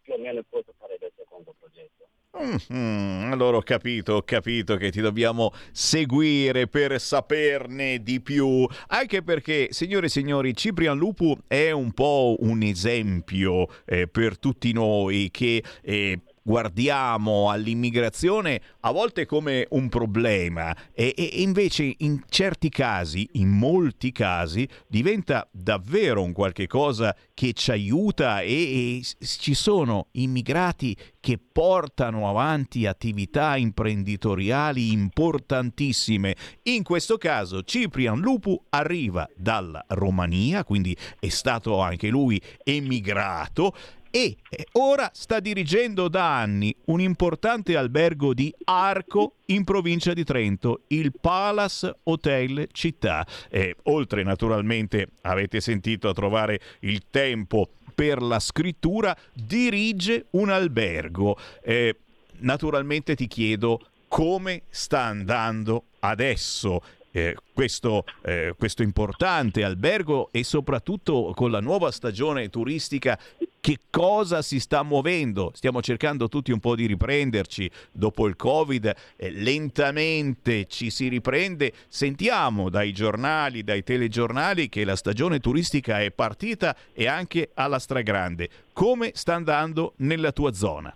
Più 0.02 0.14
o 0.14 0.18
meno 0.18 0.42
questo 0.48 0.74
sarebbe 0.78 1.06
il 1.06 1.12
secondo 1.16 1.54
progetto. 1.58 2.08
Mm-hmm, 2.38 3.32
allora 3.32 3.56
ho 3.56 3.62
capito, 3.62 4.14
ho 4.14 4.22
capito 4.22 4.76
che 4.76 4.90
ti 4.90 5.00
dobbiamo 5.00 5.52
seguire 5.72 6.68
per 6.68 7.00
saperne 7.00 8.02
di 8.02 8.20
più, 8.20 8.66
anche 8.86 9.22
perché, 9.22 9.68
signore 9.70 10.06
e 10.06 10.10
signori, 10.10 10.54
Ciprian 10.54 10.96
Lupu 10.96 11.36
è 11.48 11.72
un 11.72 11.92
po' 11.92 12.36
un 12.40 12.62
esempio 12.62 13.66
eh, 13.84 14.06
per 14.06 14.38
tutti 14.38 14.72
noi 14.72 15.28
che 15.32 15.62
eh, 15.82 16.20
guardiamo 16.42 17.50
all'immigrazione 17.50 18.60
a 18.80 18.92
volte 18.92 19.26
come 19.26 19.66
un 19.70 19.88
problema 19.88 20.74
e, 20.92 21.14
e, 21.16 21.42
invece 21.42 21.94
in 21.98 22.22
certi 22.28 22.68
casi, 22.68 23.28
in 23.32 23.48
molti 23.48 24.12
casi, 24.12 24.68
diventa 24.86 25.48
davvero 25.50 26.22
un 26.22 26.32
qualche 26.32 26.66
cosa 26.66 27.14
che 27.34 27.52
ci 27.52 27.70
aiuta 27.70 28.40
e, 28.40 28.98
e 28.98 29.02
ci 29.20 29.54
sono 29.54 30.08
immigrati 30.12 30.96
che 31.20 31.38
portano 31.38 32.28
avanti 32.28 32.86
attività 32.86 33.56
imprenditoriali 33.56 34.92
importantissime. 34.92 36.34
In 36.64 36.82
questo 36.82 37.18
caso 37.18 37.62
Ciprian 37.62 38.18
Lupu 38.18 38.58
arriva 38.70 39.28
dalla 39.36 39.84
Romania, 39.88 40.64
quindi 40.64 40.96
è 41.18 41.28
stato 41.28 41.80
anche 41.80 42.08
lui 42.08 42.40
emigrato 42.64 43.74
e 44.10 44.36
ora 44.72 45.10
sta 45.14 45.38
dirigendo 45.38 46.08
da 46.08 46.38
anni 46.38 46.74
un 46.86 47.00
importante 47.00 47.76
albergo 47.76 48.34
di 48.34 48.52
Arco 48.64 49.34
in 49.46 49.62
provincia 49.62 50.12
di 50.12 50.24
Trento, 50.24 50.82
il 50.88 51.12
Palace 51.18 51.94
Hotel 52.04 52.68
Città. 52.72 53.24
E, 53.48 53.76
oltre 53.84 54.24
naturalmente, 54.24 55.08
avete 55.22 55.60
sentito 55.60 56.08
a 56.08 56.12
trovare 56.12 56.60
il 56.80 57.04
tempo 57.10 57.68
per 57.94 58.20
la 58.20 58.40
scrittura, 58.40 59.16
dirige 59.32 60.26
un 60.30 60.50
albergo. 60.50 61.38
E, 61.62 61.96
naturalmente 62.38 63.14
ti 63.14 63.28
chiedo 63.28 63.80
come 64.08 64.62
sta 64.70 65.02
andando 65.02 65.84
adesso 66.00 66.82
eh, 67.12 67.36
questo, 67.52 68.04
eh, 68.22 68.54
questo, 68.56 68.82
importante 68.82 69.64
albergo 69.64 70.28
e 70.30 70.44
soprattutto 70.44 71.32
con 71.34 71.50
la 71.50 71.60
nuova 71.60 71.90
stagione 71.90 72.48
turistica 72.50 73.18
che 73.60 73.78
cosa 73.90 74.42
si 74.42 74.58
sta 74.58 74.82
muovendo? 74.82 75.50
Stiamo 75.54 75.82
cercando 75.82 76.28
tutti 76.28 76.50
un 76.50 76.60
po' 76.60 76.74
di 76.74 76.86
riprenderci 76.86 77.70
dopo 77.92 78.26
il 78.26 78.34
Covid, 78.36 78.94
eh, 79.16 79.30
lentamente 79.30 80.66
ci 80.66 80.90
si 80.90 81.08
riprende, 81.08 81.72
sentiamo 81.88 82.70
dai 82.70 82.92
giornali, 82.92 83.62
dai 83.62 83.82
telegiornali 83.82 84.68
che 84.68 84.84
la 84.84 84.96
stagione 84.96 85.40
turistica 85.40 86.00
è 86.00 86.10
partita 86.10 86.74
e 86.92 87.06
anche 87.06 87.50
alla 87.54 87.78
stragrande. 87.78 88.48
Come 88.72 89.10
sta 89.14 89.34
andando 89.34 89.92
nella 89.96 90.32
tua 90.32 90.52
zona? 90.52 90.94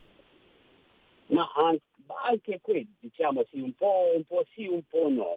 Ma 1.26 1.48
anche 2.26 2.60
qui 2.62 2.86
diciamo 2.98 3.44
sì, 3.50 3.60
un 3.60 3.74
po', 3.74 4.12
un 4.14 4.24
po' 4.24 4.44
sì, 4.54 4.66
un 4.66 4.82
po' 4.88 5.08
no 5.08 5.36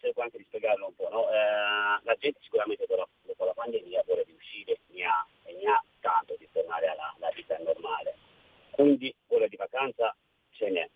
cerco 0.00 0.22
anche 0.22 0.38
di 0.38 0.44
spiegarlo 0.44 0.86
un 0.86 0.94
po', 0.94 1.08
no? 1.10 1.28
eh, 1.28 2.00
la 2.02 2.16
gente 2.18 2.40
sicuramente 2.42 2.86
dopo, 2.88 3.06
dopo, 3.22 3.44
la 3.44 3.52
pandemia 3.52 4.02
vuole 4.06 4.24
riuscire, 4.24 4.78
ne 4.88 5.04
ha, 5.04 5.26
ne 5.44 5.70
ha 5.70 5.84
tanto 6.00 6.34
di 6.38 6.48
tornare 6.52 6.88
alla, 6.88 7.14
alla 7.16 7.30
vita 7.34 7.56
normale, 7.58 8.16
quindi 8.70 9.14
vuole 9.28 9.48
di 9.48 9.56
vacanza 9.56 10.14
ce 10.50 10.70
n'è. 10.70 10.88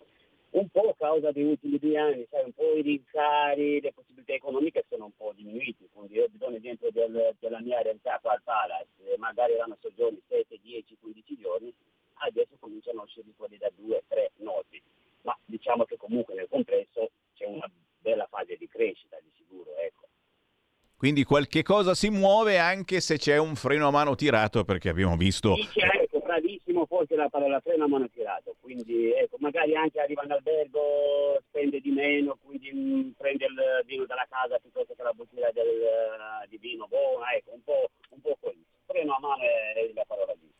Un 0.50 0.68
po' 0.68 0.88
a 0.88 0.94
causa 0.94 1.32
degli 1.32 1.46
ultimi 1.46 1.78
due 1.78 1.98
anni, 1.98 2.26
sai, 2.30 2.44
un 2.44 2.52
po' 2.52 2.76
i 2.76 2.82
rincari, 2.82 3.80
le 3.80 3.92
possibilità 3.92 4.34
economiche 4.34 4.84
sono 4.88 5.06
un 5.06 5.16
po' 5.16 5.32
diminuite, 5.34 5.88
quindi 5.92 6.24
do 6.30 6.46
un 6.46 6.54
esempio 6.54 6.90
del, 6.92 7.34
della 7.40 7.60
mia 7.60 7.82
realtà 7.82 8.18
qua 8.22 8.32
al 8.32 8.42
Palace, 8.42 8.86
ma 9.18 9.26
magari 9.28 9.54
erano 9.54 9.76
soggiorni 9.80 10.22
7, 10.28 10.58
10, 10.62 10.96
15 11.00 11.38
giorni, 11.38 11.74
adesso 12.18 12.56
cominciano 12.60 13.00
a 13.00 13.04
uscire 13.04 13.26
quelli 13.36 13.58
da 13.58 13.70
2, 13.74 14.04
3 14.06 14.32
noti. 14.36 14.80
Ma 15.22 15.36
diciamo 15.44 15.84
che 15.84 15.96
comunque 15.96 16.34
nel 16.34 16.48
complesso 16.48 17.10
c'è 17.34 17.46
una 17.46 17.68
bella 17.98 18.26
fase 18.26 18.56
di 18.56 18.68
crescita 18.68 19.18
di 19.20 19.30
sicuro, 19.34 19.74
ecco. 19.76 20.06
Quindi 20.96 21.24
qualche 21.24 21.62
cosa 21.62 21.94
si 21.94 22.08
muove 22.08 22.58
anche 22.58 23.00
se 23.00 23.18
c'è 23.18 23.36
un 23.36 23.56
freno 23.56 23.88
a 23.88 23.90
mano 23.90 24.14
tirato, 24.14 24.64
perché 24.64 24.88
abbiamo 24.88 25.16
visto... 25.16 25.54
Sì, 25.56 25.80
ecco, 25.80 26.20
bravissimo, 26.20 26.86
forse 26.86 27.14
la 27.16 27.28
parola 27.28 27.60
freno 27.60 27.84
a 27.84 27.88
mano 27.88 28.08
tirato, 28.08 28.56
quindi 28.60 29.12
ecco, 29.12 29.36
magari 29.40 29.74
anche 29.76 30.00
arriva 30.00 30.22
in 30.24 30.32
albergo, 30.32 31.42
spende 31.48 31.80
di 31.80 31.90
meno, 31.90 32.38
quindi 32.42 32.72
mh, 32.72 33.14
prende 33.18 33.44
il 33.44 33.84
vino 33.84 34.06
dalla 34.06 34.26
casa 34.28 34.58
piuttosto 34.58 34.94
che 34.96 35.02
la 35.02 35.12
bottiglia 35.12 35.50
del, 35.52 36.48
di 36.48 36.56
vino 36.58 36.86
buona, 36.88 37.34
ecco, 37.34 37.50
un 37.52 37.62
po', 37.62 37.90
un 38.10 38.20
po' 38.22 38.38
così. 38.40 38.64
Freno 38.86 39.14
a 39.14 39.18
mano 39.20 39.42
è, 39.42 39.80
è 39.80 39.90
la 39.94 40.04
parola 40.06 40.32
giusta. 40.32 40.52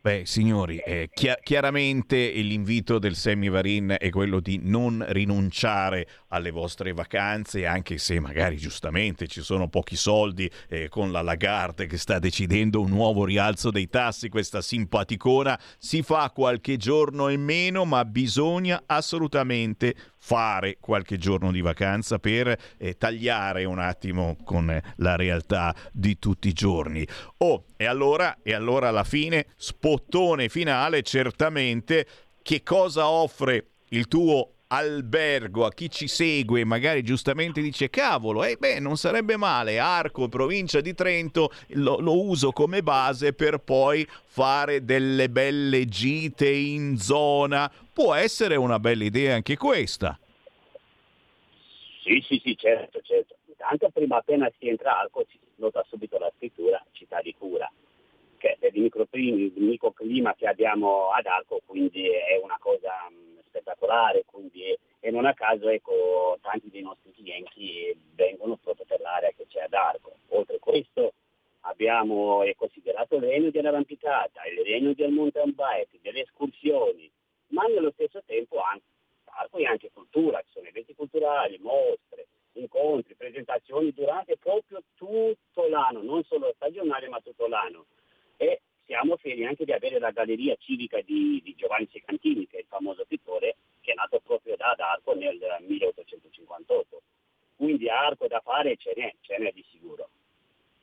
Beh, 0.00 0.26
signori, 0.26 0.76
eh, 0.84 1.08
chi- 1.10 1.32
chiaramente 1.42 2.30
l'invito 2.32 2.98
del 2.98 3.14
Semivarin 3.14 3.96
è 3.98 4.10
quello 4.10 4.38
di 4.38 4.60
non 4.62 5.02
rinunciare 5.08 6.06
alle 6.34 6.50
vostre 6.50 6.92
vacanze, 6.92 7.64
anche 7.64 7.96
se 7.98 8.18
magari 8.18 8.56
giustamente 8.56 9.28
ci 9.28 9.40
sono 9.40 9.68
pochi 9.68 9.94
soldi 9.94 10.50
eh, 10.68 10.88
con 10.88 11.12
la 11.12 11.22
Lagarde 11.22 11.86
che 11.86 11.96
sta 11.96 12.18
decidendo 12.18 12.80
un 12.80 12.90
nuovo 12.90 13.24
rialzo 13.24 13.70
dei 13.70 13.88
tassi, 13.88 14.28
questa 14.28 14.60
simpaticona 14.60 15.58
si 15.78 16.02
fa 16.02 16.30
qualche 16.34 16.76
giorno 16.76 17.28
in 17.28 17.42
meno, 17.42 17.84
ma 17.84 18.04
bisogna 18.04 18.82
assolutamente 18.86 19.94
fare 20.18 20.78
qualche 20.80 21.18
giorno 21.18 21.52
di 21.52 21.60
vacanza 21.60 22.18
per 22.18 22.56
eh, 22.78 22.96
tagliare 22.96 23.64
un 23.64 23.78
attimo 23.78 24.36
con 24.42 24.70
eh, 24.70 24.82
la 24.96 25.16
realtà 25.16 25.74
di 25.92 26.18
tutti 26.18 26.48
i 26.48 26.52
giorni. 26.52 27.06
Oh, 27.38 27.64
e 27.76 27.84
allora, 27.84 28.38
e 28.42 28.54
allora 28.54 28.88
alla 28.88 29.04
fine, 29.04 29.46
spottone 29.56 30.48
finale, 30.48 31.02
certamente, 31.02 32.06
che 32.42 32.62
cosa 32.62 33.08
offre 33.08 33.66
il 33.90 34.08
tuo 34.08 34.53
albergo 34.68 35.66
a 35.66 35.72
chi 35.72 35.90
ci 35.90 36.08
segue 36.08 36.64
magari 36.64 37.02
giustamente 37.02 37.60
dice 37.60 37.90
cavolo 37.90 38.44
eh 38.44 38.56
beh 38.56 38.80
non 38.80 38.96
sarebbe 38.96 39.36
male 39.36 39.78
Arco 39.78 40.28
provincia 40.28 40.80
di 40.80 40.94
Trento 40.94 41.50
lo, 41.74 41.98
lo, 41.98 42.20
uso 42.20 42.50
come 42.50 42.82
base 42.82 43.32
per 43.32 43.58
poi 43.58 44.06
fare 44.08 44.84
delle 44.84 45.28
belle 45.28 45.86
gite 45.86 46.48
in 46.48 46.96
zona. 46.96 47.70
Può 47.92 48.14
essere 48.14 48.56
una 48.56 48.78
bella 48.78 49.04
idea 49.04 49.34
anche 49.34 49.56
questa. 49.56 50.18
Sì 52.02 52.22
sì 52.26 52.40
sì 52.42 52.56
certo 52.56 53.00
certo. 53.02 53.36
Intanto 53.46 53.88
prima 53.90 54.16
appena 54.16 54.50
si 54.58 54.68
entra 54.68 54.98
Arco 54.98 55.24
si 55.30 55.38
nota 55.56 55.84
subito 55.88 56.18
la 56.18 56.30
scrittura 56.36 56.84
città 56.92 57.20
di 57.22 57.34
cura 57.38 57.70
che 58.36 58.56
è 58.58 58.70
il 58.72 59.52
microclima 59.54 60.34
che 60.34 60.46
abbiamo 60.46 61.10
ad 61.10 61.24
Arco 61.26 61.62
quindi 61.64 62.06
è 62.08 62.38
una 62.42 62.58
cosa 62.58 62.90
spettacolare, 63.54 64.24
quindi, 64.24 64.76
e 64.98 65.10
non 65.10 65.26
a 65.26 65.34
caso 65.34 65.68
ecco, 65.68 66.38
tanti 66.40 66.68
dei 66.70 66.82
nostri 66.82 67.12
clienti 67.12 67.96
vengono 68.14 68.56
proprio 68.56 68.84
per 68.84 69.00
l'area 69.00 69.30
che 69.36 69.46
c'è 69.46 69.62
ad 69.62 69.72
Arco. 69.72 70.16
Oltre 70.28 70.56
a 70.56 70.58
questo 70.58 71.12
abbiamo 71.60 72.42
considerato 72.56 73.16
il 73.16 73.22
regno 73.22 73.50
dell'arrampicata, 73.50 74.44
il 74.46 74.64
regno 74.64 74.92
del 74.92 75.12
mountain 75.12 75.54
bike, 75.54 76.00
delle 76.02 76.22
escursioni, 76.22 77.10
ma 77.48 77.64
nello 77.66 77.92
stesso 77.92 78.22
tempo 78.26 78.60
anche, 78.60 78.84
Arco 79.26 79.58
è 79.58 79.64
anche 79.64 79.90
cultura, 79.92 80.40
ci 80.42 80.52
sono 80.52 80.66
eventi 80.66 80.94
culturali, 80.94 81.58
mostre, 81.58 82.26
incontri, 82.52 83.14
presentazioni 83.14 83.92
durante 83.92 84.36
proprio 84.36 84.82
tutto 84.94 85.68
l'anno, 85.68 86.02
non 86.02 86.22
solo 86.24 86.52
stagionale 86.56 87.08
ma 87.08 87.20
tutto 87.20 87.46
l'anno. 87.46 87.86
E 88.36 88.60
siamo 88.86 89.16
fieri 89.16 89.44
anche 89.44 89.64
di 89.64 89.72
avere 89.72 89.98
la 89.98 90.10
galleria 90.10 90.56
civica 90.58 91.00
di, 91.00 91.40
di 91.42 91.54
Giovanni 91.56 91.88
Secantini, 91.92 92.46
che 92.46 92.58
è 92.58 92.60
il 92.60 92.66
famoso 92.68 93.04
pittore 93.06 93.56
che 93.80 93.92
è 93.92 93.94
nato 93.94 94.20
proprio 94.24 94.56
da 94.56 94.74
Arco 94.78 95.14
nel 95.14 95.38
1858. 95.66 97.02
Quindi 97.56 97.88
arco 97.88 98.26
da 98.26 98.40
fare 98.40 98.76
ce 98.76 98.92
n'è, 98.96 99.14
ce 99.20 99.38
n'è 99.38 99.52
di 99.52 99.64
sicuro. 99.70 100.08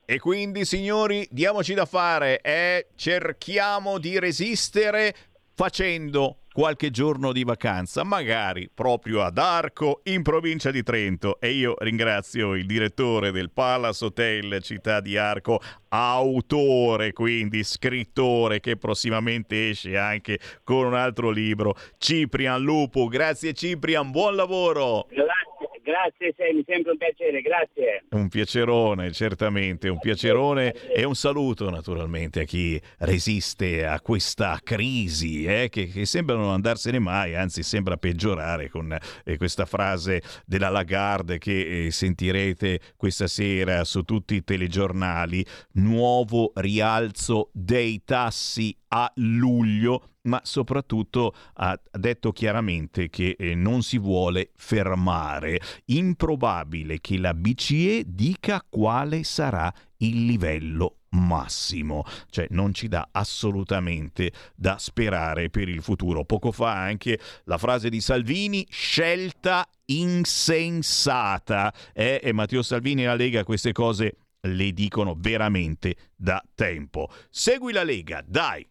E 0.05 0.19
quindi, 0.19 0.65
signori, 0.65 1.27
diamoci 1.29 1.73
da 1.73 1.85
fare 1.85 2.41
e 2.41 2.87
cerchiamo 2.95 3.97
di 3.97 4.19
resistere 4.19 5.15
facendo 5.61 6.37
qualche 6.51 6.89
giorno 6.89 7.31
di 7.31 7.43
vacanza, 7.43 8.03
magari 8.03 8.67
proprio 8.73 9.21
ad 9.21 9.37
Arco 9.37 10.01
in 10.05 10.23
provincia 10.23 10.71
di 10.71 10.81
Trento. 10.81 11.39
E 11.39 11.51
io 11.51 11.75
ringrazio 11.77 12.55
il 12.55 12.65
direttore 12.65 13.29
del 13.29 13.51
Palace 13.51 14.05
Hotel 14.05 14.59
Città 14.63 15.01
di 15.01 15.17
Arco, 15.17 15.61
autore, 15.89 17.13
quindi 17.13 17.63
scrittore 17.63 18.59
che 18.59 18.75
prossimamente 18.75 19.69
esce 19.69 19.99
anche 19.99 20.39
con 20.63 20.87
un 20.87 20.95
altro 20.95 21.29
libro, 21.29 21.75
Ciprian 21.99 22.59
Lupo. 22.59 23.05
Grazie 23.05 23.53
Ciprian, 23.53 24.09
buon 24.09 24.35
lavoro. 24.35 25.05
Grazie. 25.09 25.40
Grazie 25.83 26.33
Semi, 26.37 26.63
sempre 26.67 26.91
un 26.91 26.97
piacere, 26.97 27.41
grazie. 27.41 28.03
Un 28.11 28.29
piacerone, 28.29 29.11
certamente, 29.11 29.89
un 29.89 29.97
piacerone 29.97 30.73
e 30.93 31.03
un 31.05 31.15
saluto 31.15 31.71
naturalmente 31.71 32.41
a 32.41 32.43
chi 32.43 32.79
resiste 32.99 33.83
a 33.85 33.99
questa 33.99 34.59
crisi 34.63 35.45
eh, 35.45 35.69
che, 35.69 35.87
che 35.87 36.05
sembra 36.05 36.35
non 36.35 36.51
andarsene 36.51 36.99
mai, 36.99 37.35
anzi 37.35 37.63
sembra 37.63 37.97
peggiorare 37.97 38.69
con 38.69 38.95
eh, 39.23 39.37
questa 39.37 39.65
frase 39.65 40.21
della 40.45 40.69
Lagarde 40.69 41.39
che 41.39 41.85
eh, 41.85 41.91
sentirete 41.91 42.79
questa 42.95 43.25
sera 43.25 43.83
su 43.83 44.03
tutti 44.03 44.35
i 44.35 44.43
telegiornali, 44.43 45.43
nuovo 45.73 46.51
rialzo 46.55 47.49
dei 47.53 48.03
tassi 48.05 48.75
a 48.89 49.11
luglio, 49.15 50.10
ma 50.23 50.39
soprattutto 50.43 51.33
ha 51.53 51.79
detto 51.91 52.31
chiaramente 52.31 53.09
che 53.09 53.35
eh, 53.37 53.55
non 53.55 53.81
si 53.81 53.97
vuole 53.97 54.51
fermare. 54.55 55.59
Improbabile 55.85 56.99
che 56.99 57.17
la 57.17 57.33
BCE 57.33 58.03
dica 58.07 58.63
quale 58.67 59.23
sarà 59.23 59.73
il 59.97 60.25
livello 60.25 60.97
massimo, 61.11 62.05
cioè 62.29 62.47
non 62.51 62.73
ci 62.73 62.87
dà 62.87 63.09
assolutamente 63.11 64.31
da 64.55 64.77
sperare 64.77 65.49
per 65.49 65.67
il 65.67 65.81
futuro. 65.81 66.23
Poco 66.23 66.51
fa 66.51 66.73
anche 66.73 67.19
la 67.45 67.57
frase 67.57 67.89
di 67.89 68.01
Salvini, 68.01 68.65
scelta 68.69 69.67
insensata. 69.85 71.73
Eh? 71.93 72.21
E 72.23 72.31
Matteo 72.31 72.61
Salvini 72.61 73.03
e 73.03 73.07
la 73.07 73.15
Lega 73.15 73.43
queste 73.43 73.71
cose 73.71 74.15
le 74.41 74.71
dicono 74.71 75.15
veramente 75.17 75.95
da 76.15 76.41
tempo. 76.55 77.09
Segui 77.29 77.73
la 77.73 77.83
Lega, 77.83 78.23
dai! 78.25 78.70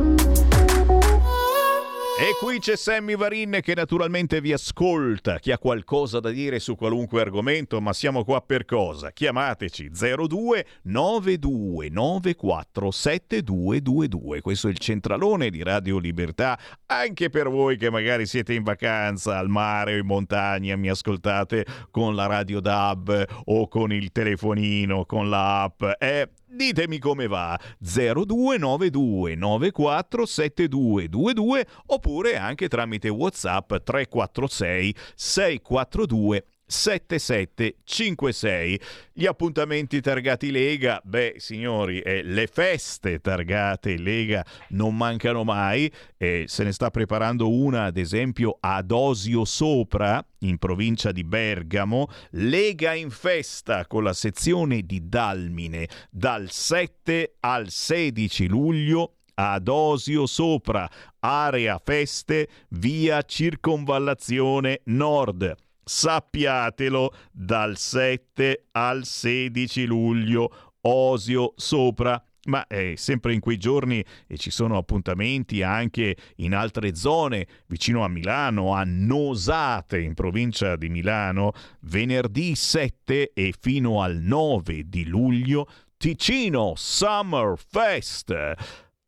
E 2.21 2.35
qui 2.39 2.59
c'è 2.59 2.77
Sammy 2.77 3.15
Varin 3.15 3.61
che 3.63 3.73
naturalmente 3.73 4.41
vi 4.41 4.53
ascolta, 4.53 5.39
chi 5.39 5.51
ha 5.51 5.57
qualcosa 5.57 6.19
da 6.19 6.29
dire 6.29 6.59
su 6.59 6.75
qualunque 6.75 7.19
argomento, 7.19 7.81
ma 7.81 7.93
siamo 7.93 8.23
qua 8.23 8.41
per 8.41 8.63
cosa? 8.65 9.09
Chiamateci 9.09 9.89
02 9.89 10.65
92 10.83 11.89
94 11.89 12.91
7222, 12.91 14.41
questo 14.41 14.67
è 14.67 14.69
il 14.69 14.77
centralone 14.77 15.49
di 15.49 15.63
Radio 15.63 15.97
Libertà, 15.97 16.59
anche 16.85 17.31
per 17.31 17.49
voi 17.49 17.75
che 17.75 17.89
magari 17.89 18.27
siete 18.27 18.53
in 18.53 18.61
vacanza 18.61 19.39
al 19.39 19.49
mare 19.49 19.95
o 19.95 19.97
in 19.97 20.05
montagna, 20.05 20.75
mi 20.75 20.89
ascoltate 20.89 21.65
con 21.89 22.13
la 22.13 22.27
radio 22.27 22.59
DAB 22.59 23.25
o 23.45 23.67
con 23.67 23.91
il 23.91 24.11
telefonino, 24.11 25.05
con 25.05 25.27
l'app, 25.27 25.81
eh, 25.97 26.29
Ditemi 26.53 26.99
come 26.99 27.27
va. 27.27 27.57
0292 27.79 29.35
94 29.35 30.25
7222 30.25 31.65
oppure 31.87 32.37
anche 32.37 32.67
tramite 32.67 33.07
WhatsApp 33.07 33.73
346 33.83 34.93
642 35.15 36.45
7756. 36.71 38.79
Gli 39.11 39.25
appuntamenti 39.25 39.99
targati 39.99 40.51
Lega, 40.51 41.01
beh 41.03 41.35
signori, 41.37 41.99
eh, 41.99 42.23
le 42.23 42.47
feste 42.47 43.19
targate 43.19 43.97
Lega 43.97 44.45
non 44.69 44.95
mancano 44.95 45.43
mai, 45.43 45.91
eh, 46.17 46.45
se 46.47 46.63
ne 46.63 46.71
sta 46.71 46.89
preparando 46.89 47.51
una 47.51 47.83
ad 47.83 47.97
esempio 47.97 48.57
ad 48.59 48.91
Osio 48.91 49.45
Sopra, 49.45 50.25
in 50.39 50.57
provincia 50.57 51.11
di 51.11 51.23
Bergamo, 51.23 52.07
Lega 52.31 52.93
in 52.93 53.09
festa 53.09 53.85
con 53.85 54.03
la 54.03 54.13
sezione 54.13 54.83
di 54.83 55.07
Dalmine 55.07 55.87
dal 56.09 56.49
7 56.49 57.35
al 57.41 57.69
16 57.69 58.47
luglio 58.47 59.15
ad 59.33 59.67
Osio 59.67 60.25
Sopra, 60.25 60.89
area 61.19 61.79
feste, 61.83 62.47
via 62.69 63.21
Circonvallazione 63.23 64.81
Nord 64.85 65.69
sappiatelo, 65.83 67.13
dal 67.31 67.77
7 67.77 68.65
al 68.71 69.05
16 69.05 69.85
luglio, 69.85 70.51
Osio 70.81 71.53
sopra 71.57 72.21
ma 72.45 72.65
eh, 72.67 72.95
sempre 72.97 73.33
in 73.33 73.39
quei 73.39 73.57
giorni 73.57 74.03
e 74.25 74.37
ci 74.37 74.49
sono 74.49 74.77
appuntamenti 74.77 75.61
anche 75.61 76.15
in 76.37 76.55
altre 76.55 76.95
zone 76.95 77.45
vicino 77.67 78.03
a 78.03 78.07
Milano, 78.07 78.73
a 78.73 78.83
Nosate 78.83 79.99
in 79.99 80.13
provincia 80.13 80.75
di 80.75 80.89
Milano, 80.89 81.51
venerdì 81.81 82.55
7 82.55 83.31
e 83.33 83.53
fino 83.59 84.01
al 84.01 84.17
9 84.17 84.89
di 84.89 85.05
luglio 85.05 85.67
Ticino 85.97 86.73
Summer 86.75 87.53
Fest. 87.57 88.33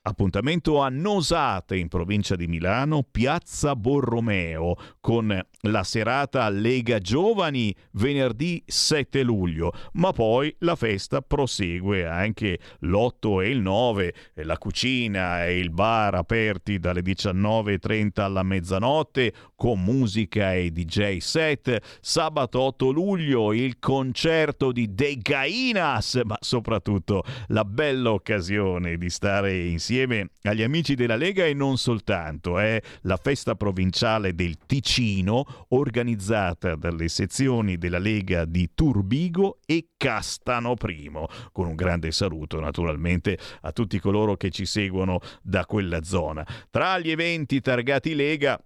Appuntamento 0.06 0.82
a 0.82 0.90
Nosate 0.90 1.78
in 1.78 1.88
provincia 1.88 2.36
di 2.36 2.46
Milano, 2.46 3.06
Piazza 3.10 3.74
Borromeo, 3.74 4.76
con 5.00 5.42
la 5.62 5.84
serata 5.86 6.50
Lega 6.50 7.00
Giovani 7.00 7.74
venerdì 7.92 8.62
7 8.66 9.24
luglio, 9.24 9.72
ma 9.94 10.12
poi 10.12 10.54
la 10.60 10.76
festa 10.76 11.22
prosegue 11.22 12.06
anche 12.06 12.60
l'8 12.80 13.44
e 13.44 13.50
il 13.50 13.62
9, 13.62 14.14
la 14.44 14.58
cucina 14.58 15.46
e 15.46 15.58
il 15.58 15.70
bar 15.70 16.16
aperti 16.16 16.80
dalle 16.80 17.02
19.30 17.02 18.20
alla 18.20 18.44
mezzanotte 18.44 19.34
con 19.56 19.82
musica 19.82 20.54
e 20.54 20.72
DJ 20.72 21.20
set, 21.20 21.80
sabato 22.02 22.60
8 22.60 22.90
luglio 22.90 23.54
il 23.54 23.80
concerto 23.80 24.74
di 24.74 24.94
De 24.94 25.18
Gainas, 25.22 26.20
ma 26.26 26.36
soprattutto 26.42 27.24
la 27.48 27.64
bella 27.64 28.12
occasione 28.12 28.98
di 28.98 29.10
stare 29.10 29.58
insieme 29.60 29.92
agli 30.02 30.64
amici 30.64 30.96
della 30.96 31.16
Lega 31.16 31.46
e 31.46 31.54
non 31.54 31.78
soltanto, 31.78 32.58
è 32.60 32.82
la 33.02 33.18
festa 33.18 33.56
provinciale 33.56 34.34
del 34.34 34.58
Ticino 34.66 35.66
organizzata 35.70 36.76
dalle 36.76 37.08
sezioni 37.08 37.78
della 37.78 38.00
Lega 38.00 38.46
di 38.46 38.72
Turbigo 38.74 39.60
e 39.66 39.90
Castano 39.98 40.76
I, 40.88 41.12
con 41.52 41.68
un 41.68 41.76
grande 41.76 42.12
saluto 42.12 42.60
naturalmente 42.60 43.38
a 43.62 43.72
tutti 43.72 44.00
coloro 44.00 44.36
che 44.36 44.50
ci 44.50 44.66
seguono 44.66 45.20
da 45.42 45.66
quella 45.66 46.04
zona. 46.04 46.46
Tra 46.70 47.00
gli 47.00 47.12
eventi 47.12 47.62
targati 47.62 48.16
Lega 48.16 48.62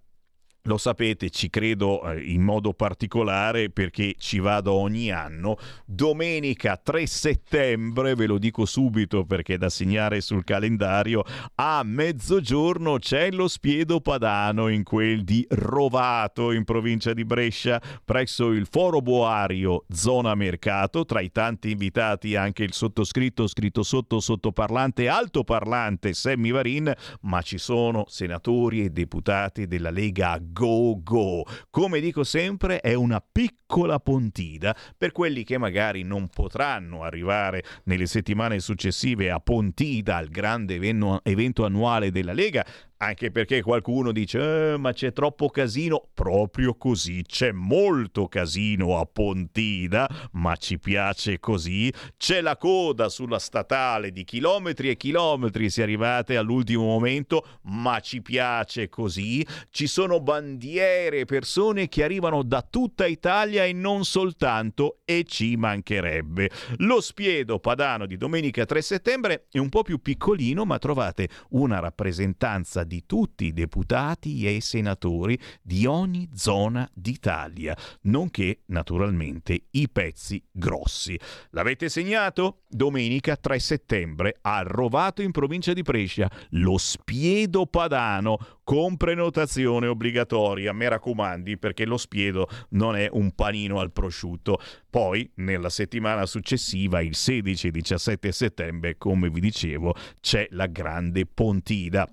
lo 0.67 0.77
sapete, 0.77 1.29
ci 1.29 1.49
credo 1.49 2.03
eh, 2.03 2.21
in 2.21 2.41
modo 2.41 2.73
particolare 2.73 3.69
perché 3.69 4.15
ci 4.17 4.39
vado 4.39 4.73
ogni 4.73 5.11
anno. 5.11 5.57
Domenica 5.85 6.77
3 6.77 7.07
settembre, 7.07 8.15
ve 8.15 8.27
lo 8.27 8.37
dico 8.37 8.65
subito 8.65 9.25
perché 9.25 9.55
è 9.55 9.57
da 9.57 9.69
segnare 9.69 10.19
sul 10.19 10.43
calendario, 10.43 11.23
a 11.55 11.81
mezzogiorno 11.83 12.99
c'è 12.99 13.31
lo 13.31 13.47
spiedo 13.47 14.01
padano 14.01 14.67
in 14.67 14.83
quel 14.83 15.23
di 15.23 15.45
Rovato 15.49 16.51
in 16.51 16.65
provincia 16.65 17.13
di 17.13 17.23
Brescia, 17.23 17.81
presso 18.03 18.51
il 18.51 18.67
Foro 18.69 19.01
Boario, 19.01 19.85
zona 19.89 20.35
mercato. 20.35 21.05
Tra 21.05 21.21
i 21.21 21.31
tanti 21.31 21.71
invitati 21.71 22.35
anche 22.35 22.63
il 22.63 22.73
sottoscritto, 22.73 23.47
scritto 23.47 23.83
sotto 23.83 24.19
sottoparlante, 24.19 25.07
altoparlante 25.07 26.13
Sammy 26.13 26.51
Varin, 26.51 26.93
ma 27.21 27.41
ci 27.41 27.57
sono 27.57 28.03
senatori 28.07 28.83
e 28.83 28.89
deputati 28.89 29.65
della 29.65 29.91
Lega 29.91 30.37
go 30.57 30.99
go. 31.03 31.45
Come 31.69 31.99
dico 31.99 32.23
sempre, 32.23 32.79
è 32.79 32.95
una 32.95 33.21
piccola 33.21 33.99
pontida 33.99 34.75
per 34.97 35.11
quelli 35.11 35.43
che 35.43 35.59
magari 35.59 36.01
non 36.01 36.29
potranno 36.29 37.03
arrivare 37.03 37.63
nelle 37.83 38.07
settimane 38.07 38.59
successive 38.59 39.29
a 39.29 39.39
Pontida, 39.39 40.15
al 40.15 40.29
grande 40.29 40.79
evento 41.23 41.63
annuale 41.63 42.09
della 42.09 42.33
Lega, 42.33 42.65
anche 42.97 43.31
perché 43.31 43.61
qualcuno 43.61 44.11
dice 44.11 44.73
eh, 44.73 44.77
ma 44.77 44.91
c'è 44.91 45.13
troppo 45.13 45.49
casino, 45.49 46.07
proprio 46.13 46.75
così, 46.75 47.23
c'è 47.23 47.51
molto 47.51 48.27
casino 48.27 48.97
a 48.97 49.05
Pontida, 49.05 50.09
ma 50.33 50.55
ci 50.55 50.79
piace 50.79 51.39
così, 51.39 51.93
c'è 52.17 52.41
la 52.41 52.57
coda 52.57 53.09
sulla 53.09 53.39
statale 53.39 54.11
di 54.11 54.23
chilometri 54.23 54.89
e 54.89 54.97
chilometri 54.97 55.69
se 55.69 55.83
arrivate 55.83 56.37
all'ultimo 56.37 56.85
momento, 56.85 57.45
ma 57.63 57.99
ci 57.99 58.21
piace 58.21 58.89
così, 58.89 59.45
ci 59.69 59.87
sono 59.87 60.19
bandiere, 60.19 61.25
persone 61.25 61.87
che 61.87 62.03
arrivano 62.03 62.41
da 62.41 62.65
tutta 62.67 63.05
Italia 63.05 63.63
e 63.63 63.73
non 63.73 64.05
soltanto, 64.05 64.99
e 65.05 65.23
ci 65.27 65.55
mancherebbe. 65.55 66.49
Lo 66.77 66.99
spiedo 67.01 67.59
padano 67.59 68.05
di 68.05 68.17
domenica 68.17 68.65
3 68.65 68.81
settembre 68.81 69.45
è 69.51 69.59
un 69.59 69.69
po' 69.69 69.83
più 69.83 69.99
piccolino, 69.99 70.65
ma 70.65 70.79
trovate 70.79 71.29
una 71.49 71.79
rappresentanza 71.79 72.85
di 72.87 73.03
tutti 73.05 73.45
i 73.45 73.53
deputati 73.53 74.47
e 74.47 74.59
senatori 74.61 75.37
di 75.61 75.85
ogni 75.85 76.29
zona 76.33 76.89
d'Italia, 76.93 77.77
nonché 78.03 78.61
naturalmente 78.67 79.65
i 79.71 79.89
pezzi 79.89 80.43
grossi. 80.51 81.19
L'avete 81.51 81.89
segnato? 81.89 82.63
Domenica 82.67 83.35
3 83.35 83.59
settembre 83.59 84.37
a 84.41 84.61
Rovato 84.61 85.21
in 85.21 85.31
provincia 85.31 85.73
di 85.73 85.81
Brescia, 85.81 86.29
lo 86.51 86.77
Spiedo 86.77 87.65
Padano 87.67 88.37
con 88.63 88.97
prenotazione 88.97 89.87
obbligatoria, 89.87 90.73
mi 90.73 90.89
raccomandi 90.89 91.57
perché 91.57 91.85
lo 91.85 91.95
spiedo 91.95 92.49
non 92.71 92.97
è 92.97 93.07
un 93.09 93.31
panino 93.33 93.79
al 93.79 93.93
prosciutto. 93.93 94.59
Poi 94.89 95.31
nella 95.35 95.69
settimana 95.69 96.25
successiva, 96.25 97.01
il 97.01 97.15
16 97.15 97.67
e 97.67 97.71
17 97.71 98.31
settembre, 98.31 98.97
come 98.97 99.29
vi 99.29 99.39
dicevo, 99.39 99.95
c'è 100.19 100.47
la 100.51 100.65
grande 100.65 101.25
Pontida. 101.25 102.07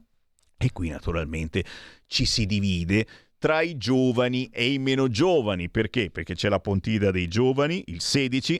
E 0.65 0.73
qui 0.73 0.89
naturalmente 0.89 1.63
ci 2.07 2.25
si 2.25 2.47
divide 2.47 3.07
tra 3.37 3.61
i 3.61 3.77
giovani 3.77 4.49
e 4.49 4.73
i 4.73 4.79
meno 4.79 5.09
giovani. 5.09 5.69
Perché? 5.69 6.11
Perché 6.11 6.35
c'è 6.35 6.49
la 6.49 6.59
Pontida 6.59 7.11
dei 7.11 7.29
giovani, 7.29 7.83
il 7.89 8.01
16, 8.01 8.59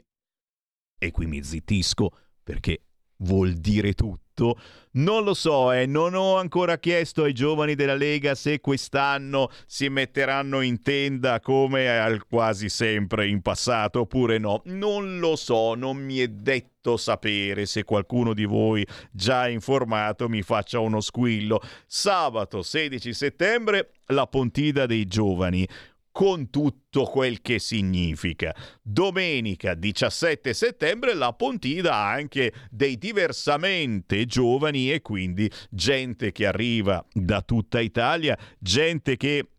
e 0.99 1.11
qui 1.11 1.25
mi 1.25 1.43
zittisco 1.43 2.11
perché 2.43 2.81
vuol 3.17 3.53
dire 3.53 3.93
tutto. 3.93 4.59
Non 4.91 5.23
lo 5.23 5.33
so, 5.33 5.71
eh, 5.71 5.87
non 5.87 6.13
ho 6.13 6.37
ancora 6.37 6.77
chiesto 6.77 7.23
ai 7.23 7.33
giovani 7.33 7.73
della 7.73 7.95
Lega 7.95 8.35
se 8.35 8.59
quest'anno 8.59 9.49
si 9.65 9.89
metteranno 9.89 10.61
in 10.61 10.83
tenda 10.83 11.39
come 11.39 12.23
quasi 12.29 12.69
sempre 12.69 13.27
in 13.27 13.41
passato 13.41 14.01
oppure 14.01 14.37
no. 14.37 14.61
Non 14.65 15.17
lo 15.17 15.35
so, 15.35 15.73
non 15.73 15.97
mi 15.97 16.19
è 16.19 16.27
detto 16.27 16.74
sapere 16.95 17.65
se 17.65 17.83
qualcuno 17.83 18.33
di 18.33 18.45
voi 18.45 18.85
già 19.11 19.49
informato 19.49 20.29
mi 20.29 20.41
faccia 20.41 20.79
uno 20.79 21.01
squillo. 21.01 21.59
Sabato 21.85 22.61
16 22.61 23.13
settembre 23.13 23.91
la 24.07 24.27
Pontida 24.27 24.85
dei 24.85 25.07
giovani 25.07 25.67
con 26.15 26.49
tutto 26.49 27.03
quel 27.03 27.41
che 27.41 27.59
significa. 27.59 28.55
Domenica 28.81 29.73
17 29.73 30.53
settembre 30.53 31.13
la 31.13 31.33
Pontida 31.33 31.93
anche 31.93 32.53
dei 32.69 32.97
diversamente 32.97 34.25
giovani 34.25 34.93
e 34.93 35.01
quindi 35.01 35.51
gente 35.69 36.31
che 36.31 36.45
arriva 36.45 37.05
da 37.11 37.41
tutta 37.41 37.81
Italia, 37.81 38.37
gente 38.59 39.17
che 39.17 39.54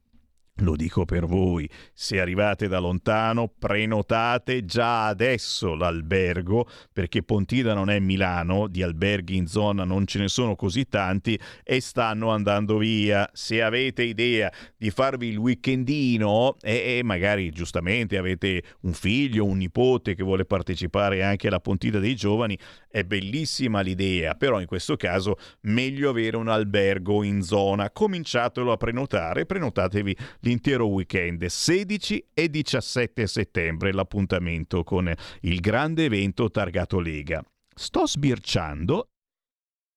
lo 0.60 0.74
dico 0.74 1.04
per 1.04 1.26
voi, 1.26 1.68
se 1.92 2.20
arrivate 2.20 2.68
da 2.68 2.78
lontano 2.78 3.52
prenotate 3.58 4.64
già 4.64 5.06
adesso 5.06 5.74
l'albergo 5.74 6.66
perché 6.92 7.22
Pontida 7.22 7.74
non 7.74 7.90
è 7.90 7.98
Milano, 7.98 8.66
di 8.66 8.82
alberghi 8.82 9.36
in 9.36 9.46
zona 9.46 9.84
non 9.84 10.06
ce 10.06 10.18
ne 10.18 10.28
sono 10.28 10.56
così 10.56 10.88
tanti 10.88 11.38
e 11.62 11.80
stanno 11.80 12.30
andando 12.30 12.78
via. 12.78 13.28
Se 13.32 13.62
avete 13.62 14.02
idea 14.02 14.50
di 14.76 14.90
farvi 14.90 15.28
il 15.28 15.36
weekendino 15.36 16.56
e, 16.62 16.98
e 16.98 17.02
magari 17.02 17.50
giustamente 17.50 18.16
avete 18.16 18.62
un 18.82 18.92
figlio, 18.92 19.44
un 19.44 19.58
nipote 19.58 20.14
che 20.14 20.22
vuole 20.22 20.44
partecipare 20.44 21.22
anche 21.22 21.48
alla 21.48 21.60
Pontida 21.60 21.98
dei 21.98 22.14
giovani, 22.14 22.58
è 22.88 23.04
bellissima 23.04 23.82
l'idea, 23.82 24.34
però 24.36 24.58
in 24.58 24.66
questo 24.66 24.96
caso 24.96 25.36
meglio 25.62 26.10
avere 26.10 26.36
un 26.38 26.48
albergo 26.48 27.22
in 27.22 27.42
zona. 27.42 27.90
Cominciatelo 27.90 28.72
a 28.72 28.76
prenotare, 28.78 29.44
prenotatevi 29.44 30.16
l'intero 30.46 30.86
weekend 30.86 31.44
16 31.44 32.28
e 32.32 32.48
17 32.48 33.26
settembre 33.26 33.92
l'appuntamento 33.92 34.84
con 34.84 35.12
il 35.40 35.60
grande 35.60 36.04
evento 36.04 36.50
targato 36.50 37.00
Lega. 37.00 37.42
Sto 37.74 38.06
sbirciando 38.06 39.08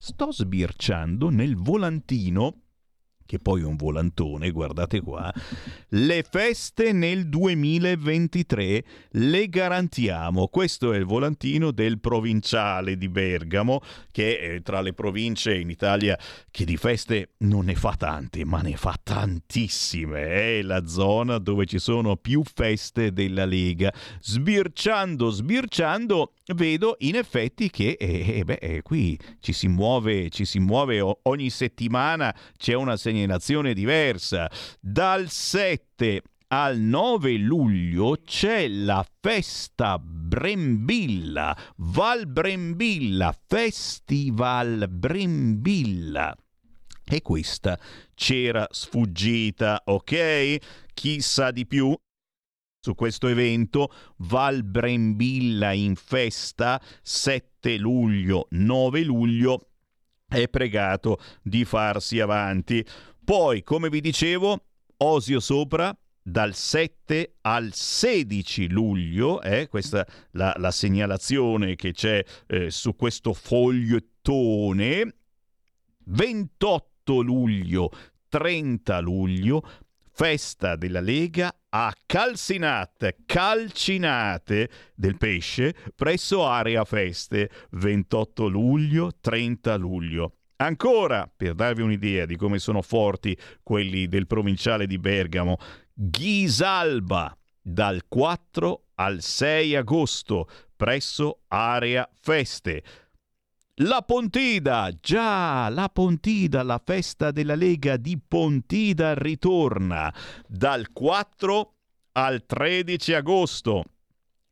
sto 0.01 0.31
sbirciando 0.31 1.29
nel 1.29 1.55
volantino 1.55 2.68
che 3.29 3.37
poi 3.37 3.61
è 3.61 3.63
un 3.63 3.75
volantone, 3.75 4.49
guardate 4.49 5.01
qua, 5.01 5.31
le 5.89 6.25
feste 6.27 6.91
nel 6.93 7.29
2023 7.29 8.83
le 9.11 9.47
garantiamo. 9.49 10.47
Questo 10.47 10.93
è 10.93 10.97
il 10.97 11.05
volantino 11.05 11.69
del 11.69 11.99
provinciale 11.99 12.97
di 12.97 13.07
Bergamo, 13.07 13.81
che 14.09 14.39
è 14.39 14.61
tra 14.63 14.81
le 14.81 14.93
province 14.93 15.55
in 15.55 15.69
Italia 15.69 16.17
che 16.49 16.65
di 16.65 16.75
feste 16.75 17.33
non 17.41 17.65
ne 17.65 17.75
fa 17.75 17.93
tante, 17.95 18.43
ma 18.45 18.61
ne 18.61 18.75
fa 18.75 18.95
tantissime. 18.99 20.25
È 20.25 20.61
la 20.63 20.87
zona 20.87 21.37
dove 21.37 21.67
ci 21.67 21.77
sono 21.77 22.15
più 22.15 22.41
feste 22.43 23.13
della 23.13 23.45
Lega. 23.45 23.93
Sbirciando, 24.21 25.29
sbirciando, 25.29 26.33
vedo 26.55 26.95
in 26.99 27.15
effetti 27.15 27.69
che 27.69 27.95
eh, 27.99 28.43
beh, 28.43 28.81
qui 28.83 29.17
ci 29.39 29.53
si 29.53 29.67
muove, 29.67 30.29
ci 30.29 30.45
si 30.45 30.59
muove 30.59 30.99
ogni 31.23 31.49
settimana, 31.49 32.35
c'è 32.57 32.73
una 32.73 32.97
segnalazione 32.97 33.73
diversa. 33.73 34.49
Dal 34.79 35.29
7 35.29 36.21
al 36.51 36.79
9 36.79 37.37
luglio 37.37 38.17
c'è 38.25 38.67
la 38.67 39.05
festa 39.19 39.99
Brembilla, 39.99 41.55
Val 41.77 42.27
Brembilla, 42.27 43.35
Festival 43.47 44.87
Brembilla. 44.89 46.35
E 47.11 47.21
questa 47.21 47.79
c'era 48.13 48.67
sfuggita, 48.69 49.81
ok? 49.85 50.57
Chi 50.93 51.21
sa 51.21 51.51
di 51.51 51.65
più? 51.65 51.95
Su 52.81 52.95
questo 52.95 53.27
evento 53.27 53.91
Val 54.19 54.63
Brembilla 54.63 55.73
in 55.73 55.97
festa 55.97 56.81
7 57.01 57.77
luglio 57.77 58.47
9 58.51 59.03
luglio 59.03 59.67
è 60.25 60.47
pregato 60.47 61.19
di 61.41 61.65
farsi 61.65 62.21
avanti. 62.21 62.85
Poi, 63.21 63.63
come 63.63 63.89
vi 63.89 63.99
dicevo, 63.99 64.63
Osio 64.95 65.41
Sopra 65.41 65.93
dal 66.21 66.53
7 66.53 67.33
al 67.41 67.73
16 67.73 68.69
luglio, 68.69 69.41
eh, 69.41 69.67
questa 69.67 70.05
è 70.05 70.11
la, 70.31 70.53
la 70.57 70.71
segnalazione 70.71 71.75
che 71.75 71.91
c'è 71.91 72.23
eh, 72.47 72.71
su 72.71 72.95
questo 72.95 73.33
fogliettone, 73.33 75.15
28 76.05 77.19
luglio, 77.19 77.91
30 78.29 78.99
luglio, 79.01 79.63
festa 80.19 80.75
della 80.75 80.99
Lega 80.99 81.49
a 81.69 81.95
Calcinate, 82.05 83.19
Calcinate 83.25 84.69
del 84.93 85.15
Pesce 85.15 85.73
presso 85.95 86.45
Area 86.45 86.83
Feste, 86.83 87.49
28 87.71 88.47
luglio, 88.47 89.11
30 89.21 89.77
luglio. 89.77 90.33
Ancora, 90.57 91.31
per 91.33 91.53
darvi 91.53 91.83
un'idea 91.83 92.25
di 92.25 92.35
come 92.35 92.59
sono 92.59 92.81
forti 92.81 93.37
quelli 93.63 94.09
del 94.09 94.27
provinciale 94.27 94.87
di 94.87 94.99
Bergamo, 94.99 95.55
Ghisalba 95.93 97.33
dal 97.61 98.03
4 98.09 98.83
al 98.95 99.21
6 99.21 99.75
agosto 99.77 100.49
presso 100.75 101.43
Area 101.47 102.05
Feste. 102.19 102.83
La 103.81 104.01
Pontida, 104.01 104.91
già, 104.99 105.69
la 105.69 105.87
Pontida, 105.87 106.63
la 106.63 106.81
festa 106.83 107.31
della 107.31 107.55
Lega 107.55 107.95
di 107.95 108.19
Pontida 108.19 109.13
ritorna 109.13 110.13
dal 110.45 110.91
4 110.91 111.73
al 112.11 112.45
13 112.45 113.13
agosto. 113.13 113.85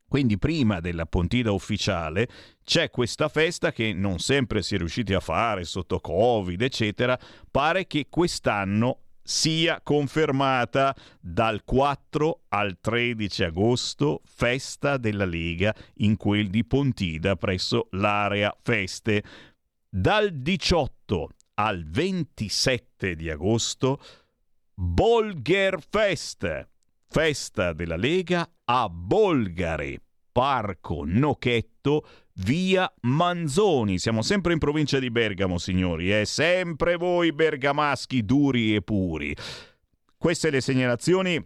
Quindi 0.08 0.38
prima 0.38 0.80
della 0.80 1.04
Pontida 1.04 1.52
ufficiale 1.52 2.26
c'è 2.64 2.88
questa 2.88 3.28
festa 3.28 3.70
che 3.70 3.92
non 3.92 4.18
sempre 4.18 4.62
si 4.62 4.76
è 4.76 4.78
riusciti 4.78 5.12
a 5.12 5.20
fare 5.20 5.64
sotto 5.64 6.00
Covid, 6.00 6.62
eccetera. 6.62 7.18
Pare 7.50 7.86
che 7.86 8.06
quest'anno 8.08 9.07
sia 9.28 9.82
confermata 9.82 10.96
dal 11.20 11.62
4 11.62 12.44
al 12.48 12.78
13 12.80 13.44
agosto, 13.44 14.22
festa 14.24 14.96
della 14.96 15.26
Lega 15.26 15.74
in 15.96 16.16
quel 16.16 16.48
di 16.48 16.64
Pontida 16.64 17.36
presso 17.36 17.88
l'area 17.90 18.56
Feste. 18.62 19.22
Dal 19.86 20.32
18 20.32 21.28
al 21.56 21.84
27 21.84 23.14
di 23.16 23.28
agosto, 23.28 24.00
Bolger 24.72 25.78
Fest, 25.86 26.66
festa 27.06 27.74
della 27.74 27.96
Lega 27.96 28.50
a 28.64 28.88
Bolgare, 28.88 30.00
Parco 30.38 31.02
Nochetto, 31.04 32.06
via 32.34 32.88
Manzoni. 33.00 33.98
Siamo 33.98 34.22
sempre 34.22 34.52
in 34.52 34.60
provincia 34.60 35.00
di 35.00 35.10
Bergamo, 35.10 35.58
signori, 35.58 36.12
e 36.12 36.20
eh? 36.20 36.24
sempre 36.26 36.94
voi 36.94 37.32
bergamaschi 37.32 38.24
duri 38.24 38.76
e 38.76 38.80
puri. 38.80 39.34
Queste 40.16 40.50
le 40.50 40.60
segnalazioni 40.60 41.44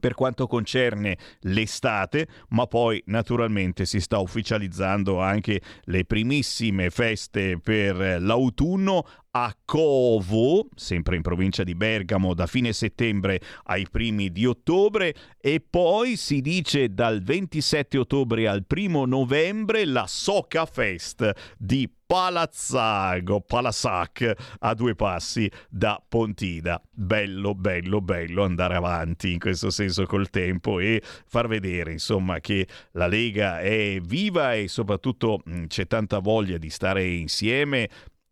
per 0.00 0.14
quanto 0.14 0.46
concerne 0.46 1.16
l'estate, 1.40 2.26
ma 2.48 2.66
poi 2.66 3.00
naturalmente 3.06 3.84
si 3.84 4.00
sta 4.00 4.18
ufficializzando 4.18 5.20
anche 5.20 5.60
le 5.84 6.04
primissime 6.04 6.90
feste 6.90 7.58
per 7.60 8.20
l'autunno 8.20 9.04
a 9.32 9.54
Covo, 9.64 10.68
sempre 10.74 11.14
in 11.16 11.22
provincia 11.22 11.62
di 11.62 11.74
Bergamo, 11.74 12.34
da 12.34 12.46
fine 12.46 12.72
settembre 12.72 13.40
ai 13.64 13.86
primi 13.88 14.32
di 14.32 14.46
ottobre. 14.46 15.14
E 15.38 15.60
poi 15.60 16.16
si 16.16 16.40
dice 16.40 16.92
dal 16.92 17.22
27 17.22 17.98
ottobre 17.98 18.48
al 18.48 18.64
primo 18.66 19.04
novembre 19.06 19.84
la 19.84 20.06
Soca 20.08 20.66
Fest 20.66 21.30
di 21.56 21.88
Palazzago, 22.10 23.40
Palassac, 23.40 24.34
a 24.58 24.74
due 24.74 24.96
passi 24.96 25.48
da 25.68 26.02
Pontida. 26.08 26.82
Bello, 26.90 27.54
bello, 27.54 28.00
bello 28.00 28.42
andare 28.42 28.74
avanti 28.74 29.30
in 29.30 29.38
questo 29.38 29.70
senso 29.70 30.06
col 30.06 30.28
tempo 30.28 30.80
e 30.80 31.00
far 31.04 31.46
vedere, 31.46 31.92
insomma, 31.92 32.40
che 32.40 32.66
la 32.94 33.06
Lega 33.06 33.60
è 33.60 34.00
viva 34.02 34.54
e 34.54 34.66
soprattutto 34.66 35.40
c'è 35.68 35.86
tanta 35.86 36.18
voglia 36.18 36.58
di 36.58 36.68
stare 36.68 37.06
insieme 37.06 37.88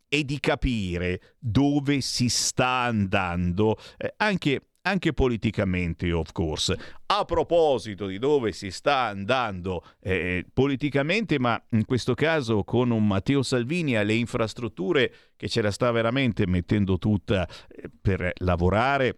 e 0.08 0.24
di 0.24 0.40
capire 0.40 1.36
dove 1.38 2.00
si 2.00 2.28
sta 2.28 2.82
andando, 2.82 3.76
eh, 3.96 4.12
anche 4.16 4.60
anche 4.88 5.12
politicamente, 5.12 6.10
of 6.12 6.32
course. 6.32 6.76
A 7.06 7.24
proposito 7.24 8.06
di 8.06 8.18
dove 8.18 8.52
si 8.52 8.70
sta 8.70 9.06
andando 9.06 9.84
eh, 10.00 10.44
politicamente, 10.52 11.38
ma 11.38 11.62
in 11.70 11.84
questo 11.84 12.14
caso 12.14 12.64
con 12.64 12.90
un 12.90 13.06
Matteo 13.06 13.42
Salvini 13.42 13.96
alle 13.96 14.14
infrastrutture 14.14 15.12
che 15.36 15.48
ce 15.48 15.62
la 15.62 15.70
sta 15.70 15.90
veramente 15.90 16.46
mettendo 16.46 16.98
tutta 16.98 17.46
eh, 17.68 17.90
per 18.00 18.32
lavorare, 18.38 19.16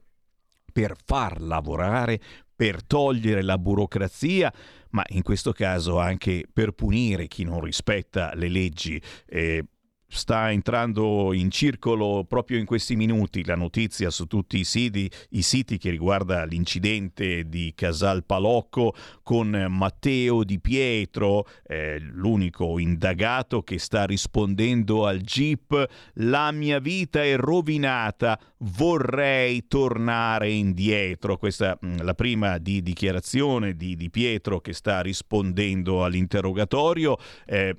per 0.72 0.94
far 1.05 1.40
lavorare, 1.40 2.20
per 2.55 2.84
togliere 2.84 3.42
la 3.42 3.56
burocrazia, 3.56 4.52
ma 4.90 5.02
in 5.09 5.22
questo 5.22 5.52
caso 5.52 5.98
anche 5.98 6.44
per 6.52 6.72
punire 6.72 7.26
chi 7.26 7.44
non 7.44 7.60
rispetta 7.60 8.34
le 8.34 8.48
leggi. 8.48 9.01
Eh, 9.26 9.64
sta 10.10 10.50
entrando 10.50 11.32
in 11.32 11.50
circolo 11.50 12.24
proprio 12.28 12.58
in 12.58 12.64
questi 12.64 12.96
minuti 12.96 13.44
la 13.44 13.54
notizia 13.54 14.10
su 14.10 14.26
tutti 14.26 14.58
i 14.58 14.64
siti, 14.64 15.10
i 15.30 15.42
siti 15.42 15.78
che 15.78 15.90
riguarda 15.90 16.44
l'incidente 16.44 17.48
di 17.48 17.72
Casal 17.76 18.24
Palocco 18.24 18.94
con 19.22 19.66
Matteo 19.68 20.42
Di 20.42 20.58
Pietro, 20.58 21.46
eh, 21.66 21.98
l'unico 22.00 22.78
indagato 22.78 23.62
che 23.62 23.78
sta 23.78 24.04
rispondendo 24.04 25.06
al 25.06 25.20
GIP 25.20 25.88
La 26.14 26.50
mia 26.50 26.80
vita 26.80 27.22
è 27.22 27.36
rovinata, 27.36 28.38
vorrei 28.58 29.66
tornare 29.68 30.50
indietro. 30.50 31.36
Questa 31.36 31.78
è 31.78 31.86
mm, 31.86 31.98
la 32.00 32.14
prima 32.14 32.58
di 32.58 32.82
dichiarazione 32.82 33.76
di 33.76 33.94
Di 33.94 34.10
Pietro 34.10 34.60
che 34.60 34.72
sta 34.72 35.00
rispondendo 35.00 36.04
all'interrogatorio. 36.04 37.16
Eh, 37.46 37.76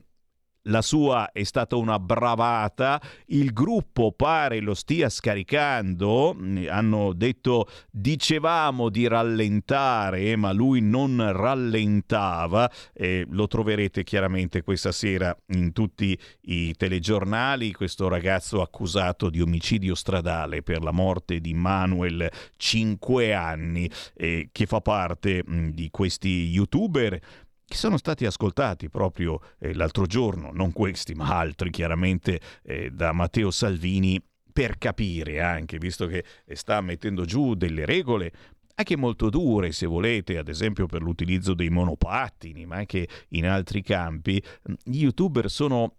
la 0.64 0.82
sua 0.82 1.32
è 1.32 1.44
stata 1.44 1.76
una 1.76 1.98
bravata, 1.98 3.02
il 3.28 3.52
gruppo 3.52 4.12
pare 4.12 4.60
lo 4.60 4.74
stia 4.74 5.10
scaricando, 5.10 6.36
hanno 6.68 7.14
detto 7.14 7.68
dicevamo 7.90 8.90
di 8.90 9.08
rallentare 9.08 10.36
ma 10.36 10.52
lui 10.52 10.82
non 10.82 11.32
rallentava, 11.32 12.70
eh, 12.94 13.26
lo 13.30 13.48
troverete 13.48 14.04
chiaramente 14.04 14.62
questa 14.62 14.92
sera 14.92 15.36
in 15.48 15.72
tutti 15.72 16.18
i 16.42 16.74
telegiornali, 16.76 17.72
questo 17.72 18.08
ragazzo 18.08 18.62
accusato 18.62 19.30
di 19.30 19.42
omicidio 19.42 19.96
stradale 19.96 20.62
per 20.62 20.84
la 20.84 20.92
morte 20.92 21.40
di 21.40 21.54
Manuel, 21.54 22.30
5 22.58 23.34
anni, 23.34 23.90
eh, 24.16 24.50
che 24.52 24.66
fa 24.66 24.82
parte 24.82 25.44
mh, 25.46 25.70
di 25.70 25.90
questi 25.90 26.50
youtuber 26.50 27.20
che 27.72 27.78
sono 27.78 27.96
stati 27.96 28.26
ascoltati 28.26 28.90
proprio 28.90 29.40
eh, 29.58 29.74
l'altro 29.74 30.06
giorno, 30.06 30.52
non 30.52 30.74
questi 30.74 31.14
ma 31.14 31.38
altri 31.40 31.70
chiaramente 31.70 32.42
eh, 32.64 32.92
da 32.92 33.14
Matteo 33.14 33.50
Salvini 33.50 34.22
per 34.52 34.78
capire 34.78 35.40
anche, 35.40 35.78
visto 35.78 36.06
che 36.06 36.26
sta 36.52 36.82
mettendo 36.82 37.24
giù 37.24 37.56
delle 37.56 37.86
regole 37.86 38.34
anche 38.76 38.98
molto 38.98 39.30
dure 39.30 39.72
se 39.72 39.86
volete, 39.86 40.38
ad 40.38 40.50
esempio 40.50 40.86
per 40.86 41.02
l'utilizzo 41.02 41.54
dei 41.54 41.70
monopattini, 41.70 42.66
ma 42.66 42.76
anche 42.76 43.08
in 43.30 43.46
altri 43.46 43.82
campi, 43.82 44.44
gli 44.84 45.04
youtuber 45.04 45.50
sono 45.50 45.96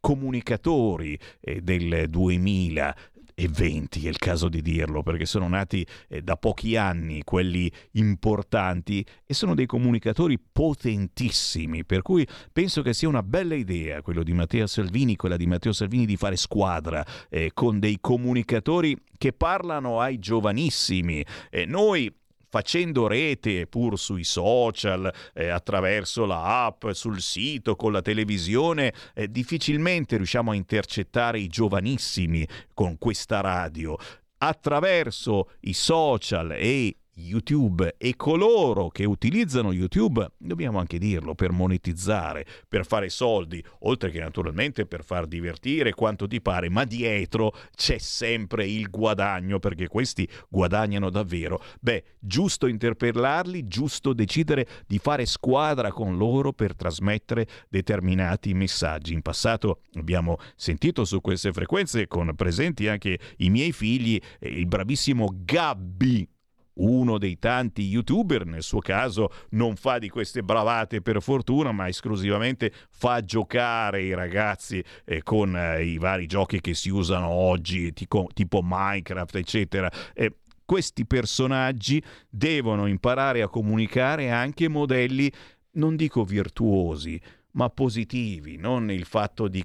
comunicatori 0.00 1.16
eh, 1.40 1.60
del 1.60 2.08
2000, 2.08 2.96
e 3.34 3.48
20, 3.48 4.06
è 4.06 4.08
il 4.08 4.18
caso 4.18 4.48
di 4.48 4.62
dirlo, 4.62 5.02
perché 5.02 5.26
sono 5.26 5.48
nati 5.48 5.86
eh, 6.08 6.22
da 6.22 6.36
pochi 6.36 6.76
anni 6.76 7.22
quelli 7.24 7.70
importanti 7.92 9.04
e 9.24 9.34
sono 9.34 9.54
dei 9.54 9.66
comunicatori 9.66 10.38
potentissimi, 10.38 11.84
per 11.84 12.02
cui 12.02 12.26
penso 12.52 12.82
che 12.82 12.92
sia 12.92 13.08
una 13.08 13.22
bella 13.22 13.54
idea 13.54 14.02
quello 14.02 14.22
di 14.22 14.32
Matteo 14.32 14.66
Salvini, 14.66 15.16
quella 15.16 15.36
di 15.36 15.46
Matteo 15.46 15.72
Salvini 15.72 16.06
di 16.06 16.16
fare 16.16 16.36
squadra 16.36 17.04
eh, 17.28 17.50
con 17.54 17.78
dei 17.78 17.98
comunicatori 18.00 18.96
che 19.16 19.32
parlano 19.32 20.00
ai 20.00 20.18
giovanissimi. 20.18 21.24
Eh, 21.50 21.64
noi 21.64 22.12
facendo 22.52 23.06
rete 23.06 23.66
pur 23.66 23.98
sui 23.98 24.24
social, 24.24 25.10
eh, 25.32 25.48
attraverso 25.48 26.26
la 26.26 26.66
app, 26.66 26.90
sul 26.90 27.22
sito, 27.22 27.76
con 27.76 27.92
la 27.92 28.02
televisione, 28.02 28.92
eh, 29.14 29.30
difficilmente 29.30 30.18
riusciamo 30.18 30.50
a 30.50 30.54
intercettare 30.54 31.38
i 31.38 31.48
giovanissimi 31.48 32.46
con 32.74 32.98
questa 32.98 33.40
radio. 33.40 33.96
Attraverso 34.36 35.52
i 35.60 35.72
social 35.72 36.52
e 36.52 36.96
YouTube 37.14 37.94
e 37.98 38.16
coloro 38.16 38.88
che 38.88 39.04
utilizzano 39.04 39.72
YouTube, 39.72 40.32
dobbiamo 40.38 40.78
anche 40.78 40.98
dirlo, 40.98 41.34
per 41.34 41.52
monetizzare, 41.52 42.46
per 42.68 42.86
fare 42.86 43.08
soldi, 43.08 43.62
oltre 43.80 44.10
che 44.10 44.18
naturalmente 44.18 44.86
per 44.86 45.04
far 45.04 45.26
divertire 45.26 45.92
quanto 45.92 46.26
ti 46.26 46.40
pare, 46.40 46.70
ma 46.70 46.84
dietro 46.84 47.54
c'è 47.74 47.98
sempre 47.98 48.66
il 48.66 48.88
guadagno 48.88 49.58
perché 49.58 49.88
questi 49.88 50.28
guadagnano 50.48 51.10
davvero. 51.10 51.62
Beh, 51.80 52.04
giusto 52.18 52.66
interpellarli, 52.66 53.66
giusto 53.66 54.12
decidere 54.12 54.66
di 54.86 54.98
fare 54.98 55.26
squadra 55.26 55.92
con 55.92 56.16
loro 56.16 56.52
per 56.52 56.74
trasmettere 56.74 57.46
determinati 57.68 58.54
messaggi. 58.54 59.12
In 59.12 59.22
passato 59.22 59.80
abbiamo 59.94 60.38
sentito 60.56 61.04
su 61.04 61.20
queste 61.20 61.52
frequenze 61.52 62.06
con 62.06 62.34
presenti 62.34 62.88
anche 62.88 63.18
i 63.38 63.50
miei 63.50 63.72
figli, 63.72 64.18
il 64.40 64.66
bravissimo 64.66 65.28
Gabby 65.44 66.28
uno 66.74 67.18
dei 67.18 67.38
tanti 67.38 67.82
youtuber, 67.82 68.46
nel 68.46 68.62
suo 68.62 68.80
caso 68.80 69.30
non 69.50 69.76
fa 69.76 69.98
di 69.98 70.08
queste 70.08 70.42
bravate 70.42 71.02
per 71.02 71.20
fortuna, 71.20 71.72
ma 71.72 71.88
esclusivamente 71.88 72.72
fa 72.90 73.20
giocare 73.20 74.02
i 74.02 74.14
ragazzi 74.14 74.82
eh, 75.04 75.22
con 75.22 75.56
eh, 75.56 75.84
i 75.84 75.98
vari 75.98 76.26
giochi 76.26 76.60
che 76.60 76.74
si 76.74 76.90
usano 76.90 77.28
oggi, 77.28 77.92
tipo, 77.92 78.28
tipo 78.32 78.60
Minecraft, 78.62 79.36
eccetera. 79.36 79.90
Eh, 80.14 80.36
questi 80.64 81.04
personaggi 81.04 82.02
devono 82.30 82.86
imparare 82.86 83.42
a 83.42 83.48
comunicare 83.48 84.30
anche 84.30 84.68
modelli, 84.68 85.30
non 85.72 85.96
dico 85.96 86.24
virtuosi, 86.24 87.20
ma 87.52 87.68
positivi, 87.68 88.56
non 88.56 88.90
il 88.90 89.04
fatto 89.04 89.48
di 89.48 89.62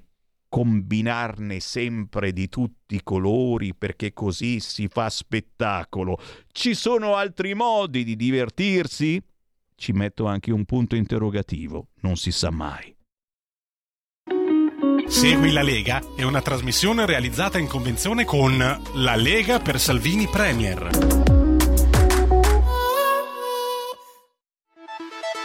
combinarne 0.48 1.60
sempre 1.60 2.32
di 2.32 2.48
tutti 2.48 2.96
i 2.96 3.02
colori 3.02 3.74
perché 3.74 4.12
così 4.12 4.60
si 4.60 4.88
fa 4.88 5.10
spettacolo. 5.10 6.18
Ci 6.50 6.74
sono 6.74 7.14
altri 7.14 7.54
modi 7.54 8.04
di 8.04 8.16
divertirsi? 8.16 9.22
Ci 9.74 9.92
metto 9.92 10.26
anche 10.26 10.50
un 10.50 10.64
punto 10.64 10.96
interrogativo, 10.96 11.88
non 12.00 12.16
si 12.16 12.32
sa 12.32 12.50
mai. 12.50 12.96
Segui 15.06 15.52
la 15.52 15.62
Lega 15.62 16.02
è 16.14 16.22
una 16.22 16.42
trasmissione 16.42 17.06
realizzata 17.06 17.58
in 17.58 17.66
convenzione 17.66 18.24
con 18.24 18.58
La 18.58 19.16
Lega 19.16 19.58
per 19.58 19.80
Salvini 19.80 20.26
Premier. 20.26 20.90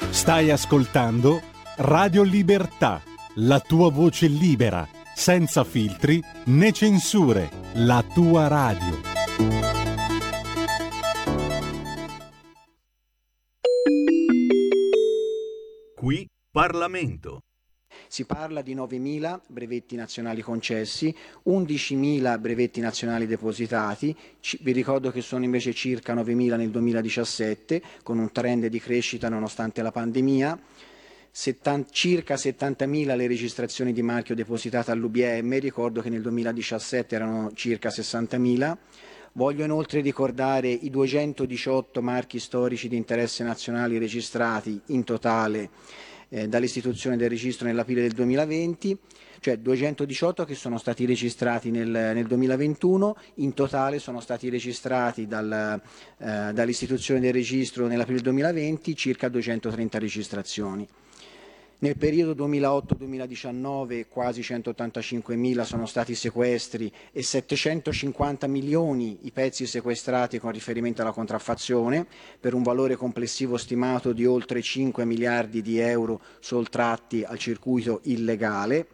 Stai 0.09 0.51
ascoltando 0.51 1.41
Radio 1.77 2.23
Libertà, 2.23 3.01
la 3.37 3.59
tua 3.59 3.89
voce 3.89 4.27
libera, 4.27 4.87
senza 5.15 5.63
filtri 5.63 6.21
né 6.45 6.71
censure, 6.71 7.49
la 7.73 8.03
tua 8.13 8.47
radio. 8.47 9.01
Qui 15.95 16.27
Parlamento. 16.51 17.41
Si 18.07 18.25
parla 18.25 18.61
di 18.61 18.75
9.000 18.75 19.39
brevetti 19.47 19.95
nazionali 19.95 20.41
concessi, 20.41 21.15
11.000 21.47 22.39
brevetti 22.39 22.79
nazionali 22.81 23.25
depositati, 23.25 24.15
ci, 24.39 24.59
vi 24.61 24.71
ricordo 24.71 25.09
che 25.09 25.21
sono 25.21 25.43
invece 25.43 25.73
circa 25.73 26.13
9.000 26.13 26.57
nel 26.57 26.69
2017, 26.69 27.81
con 28.03 28.19
un 28.19 28.31
trend 28.31 28.67
di 28.67 28.79
crescita 28.79 29.29
nonostante 29.29 29.81
la 29.81 29.91
pandemia. 29.91 30.59
70, 31.35 31.89
circa 31.91 32.35
70.000 32.35 33.15
le 33.15 33.25
registrazioni 33.25 33.91
di 33.91 34.03
marchio 34.03 34.35
depositate 34.35 34.91
all'UBM, 34.91 35.59
ricordo 35.59 35.99
che 35.99 36.09
nel 36.09 36.21
2017 36.21 37.15
erano 37.15 37.51
circa 37.55 37.89
60.000. 37.89 38.77
Voglio 39.31 39.63
inoltre 39.63 40.01
ricordare 40.01 40.69
i 40.69 40.91
218 40.91 42.03
marchi 42.03 42.37
storici 42.37 42.87
di 42.87 42.97
interesse 42.97 43.43
nazionale 43.43 43.97
registrati 43.97 44.79
in 44.87 45.03
totale 45.03 45.71
eh, 46.29 46.47
dall'istituzione 46.47 47.17
del 47.17 47.31
registro 47.31 47.65
nell'aprile 47.65 48.01
del 48.01 48.11
2020, 48.11 48.95
cioè 49.39 49.57
218 49.57 50.45
che 50.45 50.53
sono 50.53 50.77
stati 50.77 51.07
registrati 51.07 51.71
nel, 51.71 51.89
nel 51.89 52.27
2021, 52.27 53.15
in 53.37 53.55
totale 53.55 53.97
sono 53.97 54.19
stati 54.19 54.49
registrati 54.49 55.25
dal, 55.25 55.81
eh, 56.19 56.53
dall'istituzione 56.53 57.19
del 57.19 57.33
registro 57.33 57.87
nell'aprile 57.87 58.17
del 58.17 58.25
2020 58.25 58.95
circa 58.95 59.29
230 59.29 59.97
registrazioni. 59.97 60.87
Nel 61.83 61.97
periodo 61.97 62.47
2008-2019 62.47 64.05
quasi 64.07 64.41
185 64.41 65.35
mila 65.35 65.65
sono 65.65 65.85
stati 65.85 66.15
sequestri 66.15 66.89
e 67.11 67.21
750 67.21 68.47
milioni 68.47 69.17
i 69.23 69.31
pezzi 69.31 69.65
sequestrati 69.65 70.39
con 70.39 70.53
riferimento 70.53 71.01
alla 71.01 71.11
contraffazione, 71.11 72.07
per 72.39 72.53
un 72.53 72.63
valore 72.63 72.95
complessivo 72.95 73.57
stimato 73.57 74.13
di 74.13 74.25
oltre 74.25 74.61
5 74.61 75.03
miliardi 75.03 75.61
di 75.61 75.77
euro 75.77 76.21
sottratti 76.39 77.25
al 77.25 77.37
circuito 77.37 77.99
illegale 78.03 78.87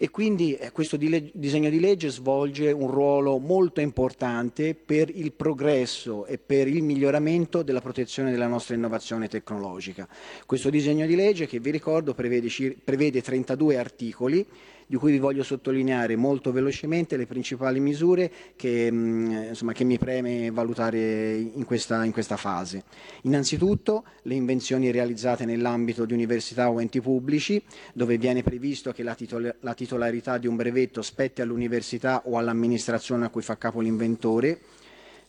e 0.00 0.10
quindi 0.10 0.54
eh, 0.54 0.70
questo 0.70 0.96
disegno 0.96 1.68
di 1.68 1.80
legge 1.80 2.08
svolge 2.08 2.70
un 2.70 2.88
ruolo 2.88 3.38
molto 3.38 3.80
importante 3.80 4.74
per 4.74 5.10
il 5.12 5.32
progresso 5.32 6.24
e 6.24 6.38
per 6.38 6.68
il 6.68 6.84
miglioramento 6.84 7.62
della 7.62 7.80
protezione 7.80 8.30
della 8.30 8.46
nostra 8.46 8.76
innovazione 8.76 9.26
tecnologica. 9.26 10.08
Questo 10.46 10.70
disegno 10.70 11.04
di 11.04 11.16
legge, 11.16 11.48
che 11.48 11.58
vi 11.58 11.72
ricordo, 11.72 12.14
prevede, 12.14 12.48
prevede 12.84 13.20
32 13.20 13.76
articoli 13.76 14.46
di 14.88 14.96
cui 14.96 15.12
vi 15.12 15.18
voglio 15.18 15.42
sottolineare 15.42 16.16
molto 16.16 16.50
velocemente 16.50 17.18
le 17.18 17.26
principali 17.26 17.78
misure 17.78 18.32
che, 18.56 18.90
mm, 18.90 19.30
insomma, 19.48 19.72
che 19.72 19.84
mi 19.84 19.98
preme 19.98 20.50
valutare 20.50 21.36
in 21.36 21.64
questa, 21.66 22.04
in 22.04 22.12
questa 22.12 22.38
fase. 22.38 22.84
Innanzitutto 23.22 24.04
le 24.22 24.34
invenzioni 24.34 24.90
realizzate 24.90 25.44
nell'ambito 25.44 26.06
di 26.06 26.14
università 26.14 26.70
o 26.70 26.80
enti 26.80 27.02
pubblici, 27.02 27.62
dove 27.92 28.16
viene 28.16 28.42
previsto 28.42 28.90
che 28.92 29.02
la, 29.02 29.14
titol- 29.14 29.54
la 29.60 29.74
titolarità 29.74 30.38
di 30.38 30.46
un 30.46 30.56
brevetto 30.56 31.02
spetti 31.02 31.42
all'università 31.42 32.22
o 32.24 32.38
all'amministrazione 32.38 33.26
a 33.26 33.28
cui 33.28 33.42
fa 33.42 33.58
capo 33.58 33.80
l'inventore, 33.80 34.58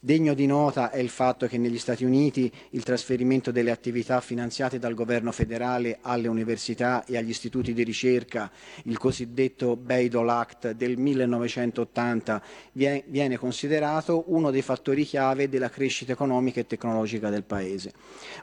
Degno 0.01 0.33
di 0.33 0.45
nota 0.45 0.91
è 0.91 0.99
il 0.99 1.09
fatto 1.09 1.45
che 1.45 1.57
negli 1.57 1.77
Stati 1.77 2.05
Uniti 2.05 2.49
il 2.69 2.83
trasferimento 2.83 3.51
delle 3.51 3.69
attività 3.69 4.21
finanziate 4.21 4.79
dal 4.79 4.93
governo 4.93 5.33
federale 5.33 5.97
alle 5.99 6.29
università 6.29 7.03
e 7.03 7.17
agli 7.17 7.27
istituti 7.27 7.73
di 7.73 7.83
ricerca, 7.83 8.49
il 8.83 8.97
cosiddetto 8.97 9.75
Bayh-Dole 9.75 10.31
Act 10.31 10.71
del 10.71 10.95
1980, 10.95 12.41
viene 12.71 13.37
considerato 13.37 14.23
uno 14.27 14.51
dei 14.51 14.61
fattori 14.61 15.03
chiave 15.03 15.49
della 15.49 15.69
crescita 15.69 16.13
economica 16.13 16.61
e 16.61 16.65
tecnologica 16.65 17.29
del 17.29 17.43
Paese. 17.43 17.91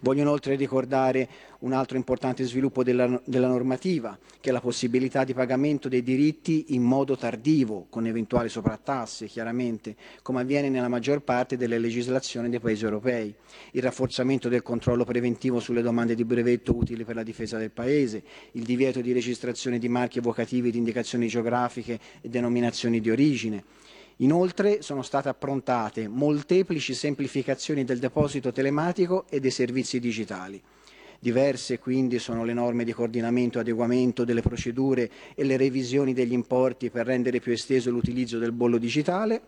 Voglio 0.03 0.20
inoltre 0.20 0.57
ricordare 0.57 1.27
un 1.66 1.72
altro 1.72 1.97
importante 1.97 2.44
sviluppo 2.44 2.84
della, 2.84 3.20
della 3.24 3.48
normativa, 3.48 4.16
che 4.40 4.51
è 4.51 4.52
la 4.52 4.60
possibilità 4.60 5.24
di 5.24 5.34
pagamento 5.34 5.88
dei 5.88 6.05
diritti 6.05 6.66
in 6.68 6.82
modo 6.82 7.16
tardivo, 7.16 7.86
con 7.90 8.06
eventuali 8.06 8.48
soprattasse, 8.48 9.26
chiaramente, 9.26 9.97
come 10.22 10.43
avviene 10.43 10.68
nella 10.68 10.86
maggior 10.86 11.22
parte 11.22 11.56
delle 11.56 11.80
legislazioni 11.80 12.48
dei 12.48 12.60
Paesi 12.60 12.84
europei, 12.84 13.34
il 13.72 13.82
rafforzamento 13.82 14.48
del 14.48 14.62
controllo 14.62 15.05
preventivo 15.05 15.59
sulle 15.59 15.82
domande 15.82 16.14
di 16.14 16.24
brevetto 16.24 16.74
utili 16.74 17.05
per 17.05 17.16
la 17.16 17.24
difesa 17.24 17.59
del 17.59 17.72
Paese, 17.72 18.22
il 18.52 18.62
divieto 18.62 19.01
di 19.01 19.12
registrazione 19.12 19.80
di 19.80 19.88
marchi 19.88 20.18
evocativi 20.18 20.70
di 20.70 20.78
indicazioni 20.78 21.26
geografiche 21.26 21.98
e 22.20 22.28
denominazioni 22.28 23.01
di 23.01 23.10
origine, 23.10 23.64
Inoltre 24.20 24.80
sono 24.80 25.02
state 25.02 25.28
approntate 25.28 26.09
molteplici 26.09 26.94
semplificazioni 26.94 27.84
del 27.84 27.98
deposito 27.98 28.51
telematico 28.51 29.26
e 29.28 29.40
dei 29.40 29.51
servizi 29.51 30.01
digitali. 30.01 30.62
Diverse 31.18 31.78
quindi 31.78 32.18
sono 32.18 32.44
le 32.44 32.52
norme 32.52 32.84
di 32.84 32.93
coordinamento 32.93 33.59
e 33.59 33.60
adeguamento 33.62 34.24
delle 34.24 34.43
procedure 34.43 35.10
e 35.34 35.44
le 35.44 35.56
revisioni 35.56 36.12
degli 36.12 36.32
importi 36.32 36.90
per 36.90 37.06
rendere 37.06 37.40
più 37.40 37.52
esteso 37.52 37.90
l'utilizzo 37.90 38.38
del 38.38 38.52
bollo 38.52 38.78
digitale. 38.78 39.43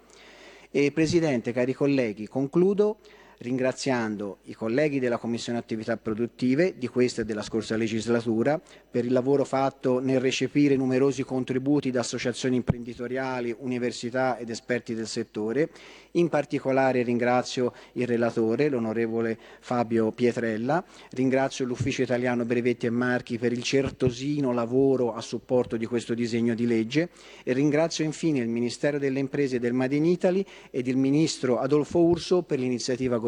E 0.70 0.92
Presidente, 0.92 1.52
cari 1.52 1.72
colleghi, 1.72 2.26
concludo 2.26 2.98
ringraziando 3.38 4.38
i 4.44 4.54
colleghi 4.54 4.98
della 4.98 5.18
Commissione 5.18 5.58
Attività 5.58 5.96
Produttive 5.96 6.74
di 6.76 6.88
questa 6.88 7.22
e 7.22 7.24
della 7.24 7.42
scorsa 7.42 7.76
legislatura 7.76 8.60
per 8.90 9.04
il 9.04 9.12
lavoro 9.12 9.44
fatto 9.44 10.00
nel 10.00 10.20
recepire 10.20 10.76
numerosi 10.76 11.22
contributi 11.22 11.90
da 11.90 12.00
associazioni 12.00 12.56
imprenditoriali, 12.56 13.54
università 13.60 14.38
ed 14.38 14.50
esperti 14.50 14.94
del 14.94 15.06
settore. 15.06 15.70
In 16.12 16.28
particolare 16.28 17.02
ringrazio 17.02 17.72
il 17.92 18.06
relatore, 18.06 18.68
l'onorevole 18.68 19.38
Fabio 19.60 20.10
Pietrella, 20.10 20.82
ringrazio 21.10 21.64
l'Ufficio 21.64 22.02
Italiano 22.02 22.44
Brevetti 22.44 22.86
e 22.86 22.90
Marchi 22.90 23.38
per 23.38 23.52
il 23.52 23.62
certosino 23.62 24.52
lavoro 24.52 25.14
a 25.14 25.20
supporto 25.20 25.76
di 25.76 25.86
questo 25.86 26.14
disegno 26.14 26.54
di 26.54 26.66
legge 26.66 27.10
e 27.44 27.52
ringrazio 27.52 28.04
infine 28.04 28.40
il 28.40 28.48
Ministero 28.48 28.98
delle 28.98 29.20
Imprese 29.20 29.60
del 29.60 29.74
Made 29.74 29.94
in 29.94 30.06
Italy 30.06 30.44
ed 30.70 30.88
il 30.88 30.96
Ministro 30.96 31.58
Adolfo 31.58 32.00
Urso 32.00 32.42
per 32.42 32.58
l'iniziativa 32.58 33.16
governativa 33.16 33.27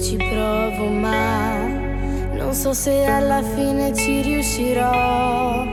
Ci 0.00 0.16
provo 0.16 0.90
ma 0.90 1.66
non 2.32 2.54
so 2.54 2.72
se 2.72 3.04
alla 3.04 3.42
fine 3.42 3.92
ci 3.92 4.22
riuscirò 4.22 5.66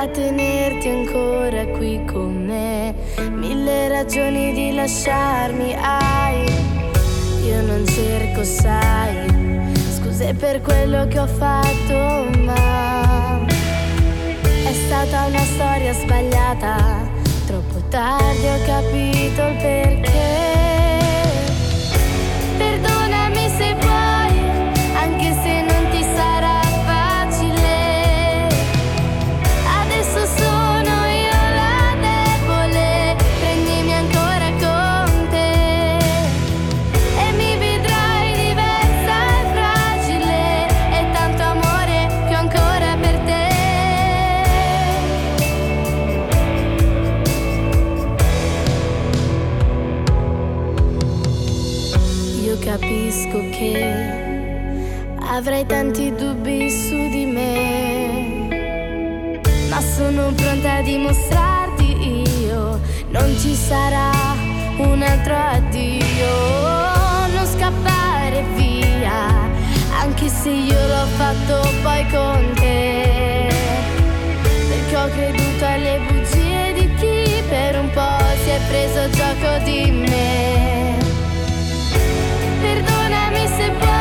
a 0.00 0.06
tenerti 0.06 0.88
ancora 0.88 1.64
qui 1.76 2.04
con 2.04 2.44
me. 2.44 2.94
Mille 3.30 3.88
ragioni 3.88 4.52
di 4.52 4.74
lasciarmi 4.74 5.74
hai. 5.74 6.44
Io 7.46 7.62
non 7.62 7.86
cerco, 7.86 8.44
sai, 8.44 9.26
scuse 9.96 10.34
per 10.34 10.60
quello 10.60 11.08
che 11.08 11.18
ho 11.18 11.26
fatto, 11.26 12.26
ma 12.44 13.40
è 14.66 14.72
stata 14.86 15.24
una 15.26 15.44
storia 15.44 15.94
sbagliata. 15.94 17.08
Troppo 17.46 17.82
tardi 17.88 18.46
ho 18.46 18.64
capito 18.66 19.46
il 19.46 19.56
perché. 19.56 20.49
Che 53.60 53.84
avrai 55.20 55.66
tanti 55.66 56.14
dubbi 56.14 56.70
su 56.70 56.96
di 57.10 57.26
me, 57.26 58.48
ma 59.68 59.80
sono 59.82 60.32
pronta 60.32 60.76
a 60.76 60.82
dimostrarti 60.82 62.44
io, 62.46 62.80
non 63.10 63.36
ci 63.38 63.54
sarà 63.54 64.12
un 64.78 65.02
altro 65.02 65.34
addio, 65.36 66.32
non 67.34 67.44
scappare 67.44 68.42
via, 68.54 69.28
anche 70.00 70.28
se 70.28 70.48
io 70.48 70.86
l'ho 70.86 71.06
fatto 71.18 71.60
poi 71.82 72.06
con 72.08 72.52
te, 72.54 73.46
perché 74.70 74.96
ho 74.96 75.08
creduto 75.10 75.64
alle 75.66 76.00
bugie 76.08 76.72
di 76.72 76.94
chi 76.94 77.42
per 77.46 77.78
un 77.78 77.90
po' 77.90 78.24
si 78.42 78.48
è 78.48 78.60
preso 78.70 79.10
gioco 79.10 79.58
di 79.64 79.90
me. 79.90 80.79
impossible 83.60 83.99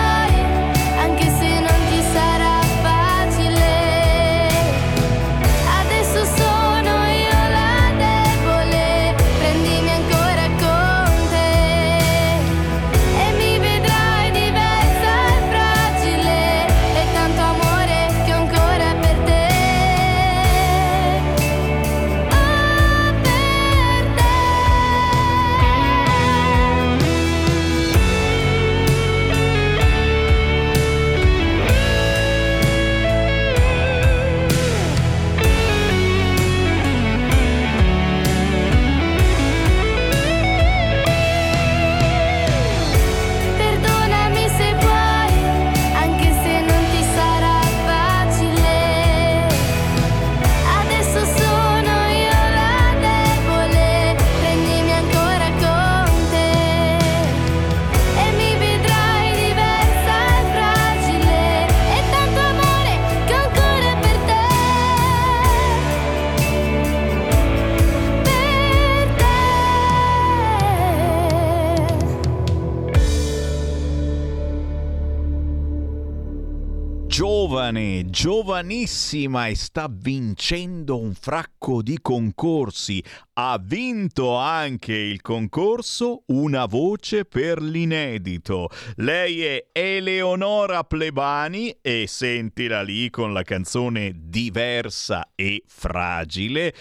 giovanissima 78.21 79.47
e 79.47 79.55
sta 79.55 79.87
vincendo 79.89 80.99
un 80.99 81.13
fracco 81.13 81.81
di 81.81 81.99
concorsi. 82.01 83.01
Ha 83.35 83.57
vinto 83.63 84.35
anche 84.35 84.93
il 84.93 85.21
concorso 85.21 86.23
Una 86.25 86.65
voce 86.65 87.23
per 87.23 87.61
l'inedito. 87.61 88.67
Lei 88.97 89.43
è 89.43 89.67
Eleonora 89.71 90.83
Plebani 90.83 91.77
e 91.81 92.07
sentila 92.09 92.81
lì 92.81 93.09
con 93.09 93.31
la 93.31 93.43
canzone 93.43 94.11
Diversa 94.13 95.31
e 95.33 95.63
fragile. 95.65 96.73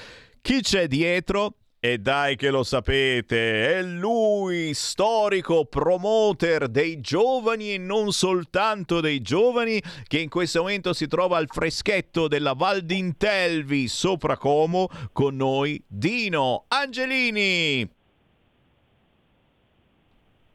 Chi 0.42 0.60
c'è 0.60 0.88
dietro? 0.88 1.57
E 1.80 1.98
dai 1.98 2.34
che 2.34 2.50
lo 2.50 2.64
sapete, 2.64 3.76
è 3.76 3.82
lui, 3.82 4.74
storico 4.74 5.64
promoter 5.64 6.66
dei 6.66 7.00
giovani 7.00 7.74
e 7.74 7.78
non 7.78 8.10
soltanto 8.10 9.00
dei 9.00 9.20
giovani, 9.20 9.80
che 10.08 10.18
in 10.18 10.28
questo 10.28 10.62
momento 10.62 10.92
si 10.92 11.06
trova 11.06 11.36
al 11.36 11.46
freschetto 11.46 12.26
della 12.26 12.54
Val 12.54 12.80
d'Intelvi 12.80 13.86
sopra 13.86 14.36
Como 14.36 14.88
con 15.12 15.36
noi, 15.36 15.80
Dino 15.86 16.64
Angelini. 16.66 17.88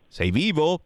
Sei 0.09 0.29
vivo? 0.29 0.81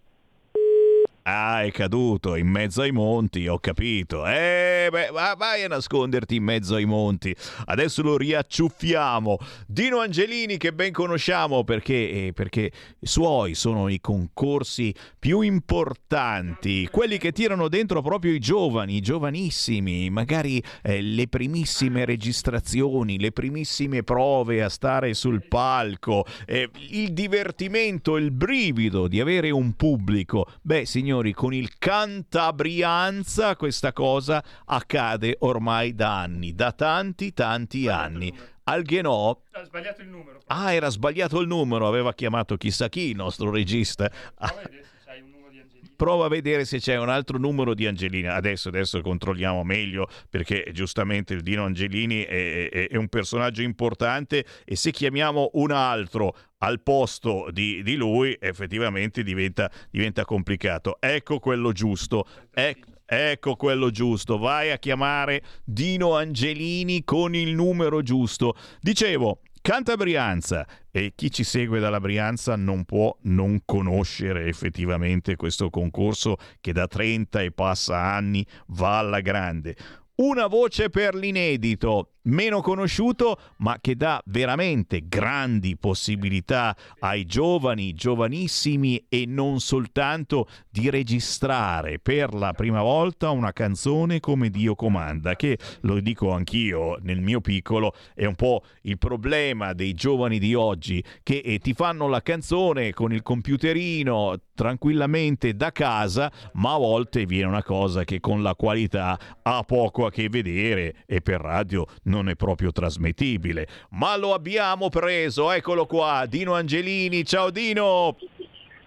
Ah, 1.29 1.63
è 1.63 1.71
caduto 1.73 2.35
in 2.35 2.47
mezzo 2.47 2.81
ai 2.81 2.93
monti, 2.93 3.49
ho 3.49 3.59
capito. 3.59 4.25
Eh, 4.25 4.87
beh, 4.89 5.09
va- 5.11 5.35
vai 5.37 5.61
a 5.61 5.67
nasconderti 5.67 6.37
in 6.37 6.43
mezzo 6.43 6.75
ai 6.75 6.85
monti. 6.85 7.35
Adesso 7.65 8.01
lo 8.01 8.15
riacciuffiamo. 8.15 9.37
Dino 9.67 9.99
Angelini, 9.99 10.55
che 10.55 10.71
ben 10.71 10.93
conosciamo 10.93 11.65
perché, 11.65 12.27
eh, 12.27 12.31
perché 12.33 12.71
suoi 13.01 13.55
sono 13.55 13.89
i 13.89 13.99
concorsi 13.99 14.95
più 15.19 15.41
importanti, 15.41 16.87
quelli 16.89 17.17
che 17.17 17.33
tirano 17.33 17.67
dentro 17.67 18.01
proprio 18.01 18.31
i 18.31 18.39
giovani, 18.39 18.95
i 18.95 19.01
giovanissimi, 19.01 20.09
magari 20.09 20.63
eh, 20.81 21.01
le 21.01 21.27
primissime 21.27 22.05
registrazioni, 22.05 23.19
le 23.19 23.33
primissime 23.33 24.01
prove 24.01 24.63
a 24.63 24.69
stare 24.69 25.13
sul 25.13 25.45
palco, 25.45 26.25
eh, 26.45 26.69
il 26.91 27.11
divertimento, 27.11 28.15
il 28.15 28.31
brivido 28.31 29.09
di 29.09 29.19
avere 29.19 29.49
un 29.49 29.73
pubblico. 29.73 30.45
Beh, 30.61 30.85
signori, 30.85 31.15
con 31.33 31.53
il 31.53 31.77
Cantabrianza 31.77 33.55
questa 33.55 33.91
cosa 33.93 34.43
accade 34.65 35.37
ormai 35.39 35.93
da 35.95 36.19
anni, 36.19 36.53
da 36.53 36.71
tanti 36.71 37.33
tanti 37.33 37.87
anni. 37.87 38.33
Al 38.63 38.83
Ghenò 38.83 39.39
Ha 39.51 39.63
sbagliato 39.63 40.01
il 40.01 40.09
numero. 40.09 40.39
Ah, 40.47 40.73
era 40.73 40.89
sbagliato 40.89 41.39
il 41.39 41.47
numero, 41.47 41.87
aveva 41.87 42.13
chiamato 42.13 42.57
chissà 42.57 42.89
chi 42.89 43.09
il 43.09 43.15
nostro 43.15 43.49
regista. 43.49 44.11
Ah, 44.35 44.49
Poi 44.49 44.63
adesso 44.63 44.89
sai 45.03 45.21
un 45.21 45.29
numero 45.29 45.49
di 45.51 45.59
Angelini. 45.59 45.85
Prova 45.97 46.27
a 46.27 46.29
vedere 46.29 46.63
se 46.63 46.79
c'è 46.79 46.97
un 46.97 47.09
altro 47.09 47.37
numero 47.37 47.73
di 47.73 47.85
Angelina. 47.85 48.35
Adesso, 48.35 48.69
adesso 48.69 49.01
controlliamo 49.01 49.63
meglio 49.65 50.07
perché 50.29 50.69
giustamente 50.71 51.33
il 51.33 51.41
Dino 51.41 51.65
Angelini 51.65 52.23
è, 52.23 52.69
è, 52.69 52.87
è 52.87 52.95
un 52.95 53.09
personaggio 53.09 53.61
importante 53.61 54.45
e 54.63 54.77
se 54.77 54.91
chiamiamo 54.91 55.49
un 55.53 55.71
altro 55.71 56.33
al 56.59 56.81
posto 56.81 57.49
di, 57.51 57.83
di 57.83 57.95
lui 57.95 58.35
effettivamente 58.39 59.23
diventa, 59.23 59.69
diventa, 59.89 60.23
complicato. 60.23 60.97
Ecco 61.01 61.39
quello 61.39 61.73
giusto. 61.73 62.25
Ecco. 62.53 62.95
Ecco 63.09 63.55
quello 63.55 63.89
giusto, 63.89 64.37
vai 64.37 64.69
a 64.69 64.77
chiamare 64.77 65.41
Dino 65.63 66.17
Angelini 66.17 67.05
con 67.05 67.35
il 67.35 67.55
numero 67.55 68.01
giusto. 68.01 68.53
Dicevo, 68.81 69.39
Canta 69.67 69.97
Brianza 69.97 70.65
e 70.89 71.11
chi 71.13 71.29
ci 71.29 71.43
segue 71.43 71.81
dalla 71.81 71.99
Brianza 71.99 72.55
non 72.55 72.85
può 72.85 73.13
non 73.23 73.63
conoscere 73.65 74.45
effettivamente 74.45 75.35
questo 75.35 75.69
concorso 75.69 76.37
che 76.61 76.71
da 76.71 76.87
30 76.87 77.41
e 77.41 77.51
passa 77.51 77.97
anni 77.97 78.47
va 78.67 78.99
alla 78.99 79.19
grande. 79.19 79.75
Una 80.15 80.47
voce 80.47 80.89
per 80.89 81.15
l'inedito, 81.15 82.13
meno 82.27 82.61
conosciuto, 82.61 83.39
ma 83.57 83.77
che 83.81 83.95
dà 83.95 84.21
veramente 84.25 85.03
grandi 85.07 85.77
possibilità 85.77 86.75
ai 86.99 87.25
giovani, 87.25 87.93
giovanissimi 87.93 89.05
e 89.09 89.25
non 89.27 89.59
soltanto 89.59 90.47
di 90.69 90.89
registrare 90.89 91.99
per 91.99 92.33
la 92.33 92.53
prima 92.53 92.81
volta 92.81 93.29
una 93.31 93.53
canzone 93.53 94.19
come 94.19 94.49
Dio 94.49 94.75
comanda, 94.75 95.35
che 95.35 95.57
lo 95.81 95.99
dico 95.99 96.31
anch'io 96.31 96.97
nel 97.01 97.21
mio 97.21 97.41
piccolo, 97.41 97.93
è 98.13 98.25
un 98.25 98.35
po' 98.35 98.63
il 98.81 98.97
problema 98.97 99.73
dei 99.73 99.93
giovani 99.93 100.39
di 100.39 100.53
oggi 100.53 101.03
che 101.23 101.41
eh, 101.43 101.59
ti 101.59 101.73
fanno 101.73 102.07
la 102.07 102.21
canzone 102.21 102.93
con 102.93 103.13
il 103.13 103.21
computerino 103.21 104.39
tranquillamente 104.57 105.55
da 105.55 105.71
casa, 105.71 106.31
ma 106.53 106.73
a 106.73 106.77
volte 106.77 107.25
viene 107.25 107.47
una 107.47 107.63
cosa 107.63 108.03
che 108.03 108.19
con 108.19 108.41
la 108.41 108.55
qualità 108.55 109.17
ha 109.43 109.63
poco 109.63 110.07
a 110.07 110.11
che 110.11 110.29
vedere 110.29 111.03
e 111.05 111.21
per 111.21 111.39
radio 111.39 111.85
non 112.03 112.16
non 112.17 112.29
è 112.29 112.35
proprio 112.35 112.71
trasmettibile. 112.71 113.67
Ma 113.91 114.17
lo 114.17 114.33
abbiamo 114.33 114.89
preso, 114.89 115.51
eccolo 115.51 115.85
qua, 115.85 116.25
Dino 116.27 116.53
Angelini. 116.53 117.23
Ciao 117.23 117.51
Dino! 117.51 118.17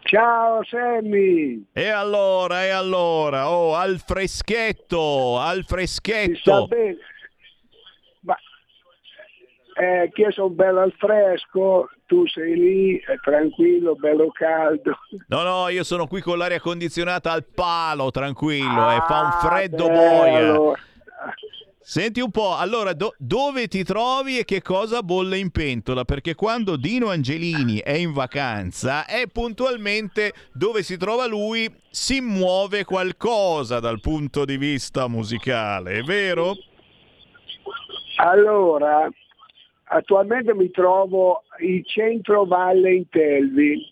Ciao 0.02 0.64
Sammy! 0.64 1.66
E 1.72 1.88
allora, 1.88 2.64
e 2.64 2.70
allora, 2.70 3.48
oh, 3.50 3.76
al 3.76 4.00
freschetto, 4.04 5.38
al 5.38 5.64
freschetto. 5.64 6.68
Ma 8.22 8.36
eh, 9.74 10.10
che 10.12 10.32
sono 10.32 10.50
bello 10.50 10.80
al 10.80 10.92
fresco, 10.98 11.90
tu 12.06 12.26
sei 12.26 12.56
lì, 12.56 12.96
è 12.98 13.14
tranquillo, 13.22 13.94
bello 13.94 14.30
caldo. 14.32 14.98
No, 15.28 15.42
no, 15.42 15.68
io 15.68 15.84
sono 15.84 16.08
qui 16.08 16.20
con 16.20 16.38
l'aria 16.38 16.60
condizionata 16.60 17.30
al 17.30 17.44
palo, 17.44 18.10
tranquillo, 18.10 18.86
ah, 18.86 18.94
e 18.94 19.00
fa 19.06 19.20
un 19.20 19.48
freddo 19.48 19.86
bello. 19.86 20.54
boia. 20.58 20.78
Senti 21.90 22.20
un 22.20 22.30
po', 22.30 22.54
allora 22.54 22.92
do- 22.92 23.16
dove 23.18 23.66
ti 23.66 23.82
trovi 23.82 24.38
e 24.38 24.44
che 24.44 24.62
cosa 24.62 25.02
bolle 25.02 25.38
in 25.38 25.50
pentola? 25.50 26.04
Perché 26.04 26.36
quando 26.36 26.76
Dino 26.76 27.08
Angelini 27.08 27.78
è 27.78 27.94
in 27.94 28.12
vacanza 28.12 29.06
è 29.06 29.26
puntualmente 29.26 30.32
dove 30.52 30.84
si 30.84 30.96
trova 30.96 31.26
lui, 31.26 31.68
si 31.90 32.20
muove 32.20 32.84
qualcosa 32.84 33.80
dal 33.80 33.98
punto 33.98 34.44
di 34.44 34.56
vista 34.56 35.08
musicale, 35.08 35.94
è 35.94 36.02
vero? 36.02 36.54
Allora, 38.18 39.10
attualmente 39.86 40.54
mi 40.54 40.70
trovo 40.70 41.42
in 41.58 41.84
centro 41.86 42.44
Valle 42.44 42.94
in 42.94 43.08
Telvi, 43.08 43.84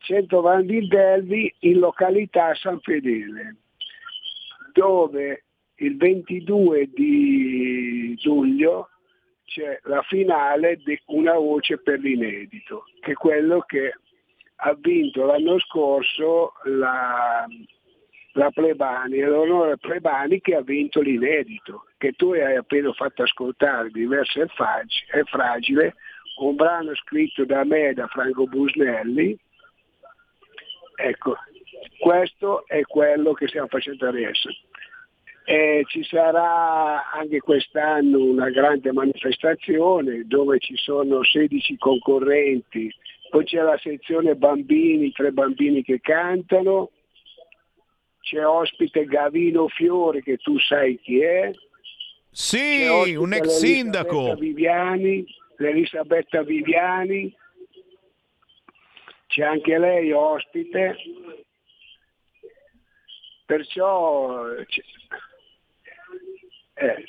centro 0.00 0.42
Valle 0.42 0.76
in 0.76 0.88
Telvi 0.90 1.50
in 1.60 1.78
località 1.78 2.54
San 2.56 2.78
Fedele, 2.80 3.56
dove 4.74 5.44
il 5.80 5.96
22 5.96 6.90
di 6.92 8.18
luglio 8.22 8.90
c'è 9.44 9.80
la 9.84 10.02
finale 10.02 10.76
di 10.76 10.98
Una 11.06 11.34
voce 11.34 11.78
per 11.78 11.98
l'inedito, 11.98 12.84
che 13.00 13.12
è 13.12 13.14
quello 13.14 13.60
che 13.60 13.94
ha 14.62 14.76
vinto 14.78 15.24
l'anno 15.24 15.58
scorso 15.58 16.52
la, 16.64 17.46
la 18.32 18.50
Plebani, 18.50 19.20
l'onore 19.20 19.78
Plebani 19.78 20.40
che 20.40 20.54
ha 20.54 20.62
vinto 20.62 21.00
l'inedito, 21.00 21.86
che 21.96 22.12
tu 22.12 22.32
hai 22.32 22.56
appena 22.56 22.92
fatto 22.92 23.22
ascoltare, 23.22 23.90
diverso 23.90 24.42
è 24.42 24.46
fragile, 25.24 25.94
un 26.40 26.54
brano 26.54 26.94
scritto 26.94 27.44
da 27.44 27.64
me 27.64 27.92
da 27.94 28.06
Franco 28.06 28.46
Busnelli. 28.46 29.36
Ecco, 30.96 31.36
questo 31.98 32.66
è 32.66 32.82
quello 32.82 33.32
che 33.32 33.48
stiamo 33.48 33.68
facendo 33.68 34.06
adesso. 34.06 34.50
Eh, 35.50 35.82
ci 35.88 36.04
sarà 36.04 37.10
anche 37.10 37.40
quest'anno 37.40 38.22
una 38.22 38.50
grande 38.50 38.92
manifestazione 38.92 40.22
dove 40.24 40.60
ci 40.60 40.76
sono 40.76 41.24
16 41.24 41.76
concorrenti, 41.76 42.88
poi 43.30 43.44
c'è 43.44 43.60
la 43.60 43.76
sezione 43.82 44.36
bambini, 44.36 45.10
tre 45.10 45.32
bambini 45.32 45.82
che 45.82 45.98
cantano, 46.00 46.92
c'è 48.20 48.46
ospite 48.46 49.06
Gavino 49.06 49.66
Fiore 49.66 50.22
che 50.22 50.36
tu 50.36 50.56
sai 50.60 51.00
chi 51.00 51.20
è. 51.20 51.50
Sì, 52.30 53.16
un 53.16 53.32
ex 53.32 53.48
sindaco. 53.48 54.36
Viviani, 54.36 55.24
l'Elisabetta 55.56 56.44
Viviani, 56.44 57.34
c'è 59.26 59.42
anche 59.42 59.78
lei 59.78 60.12
ospite. 60.12 60.94
Perciò 63.44 64.44
eh, 66.80 67.04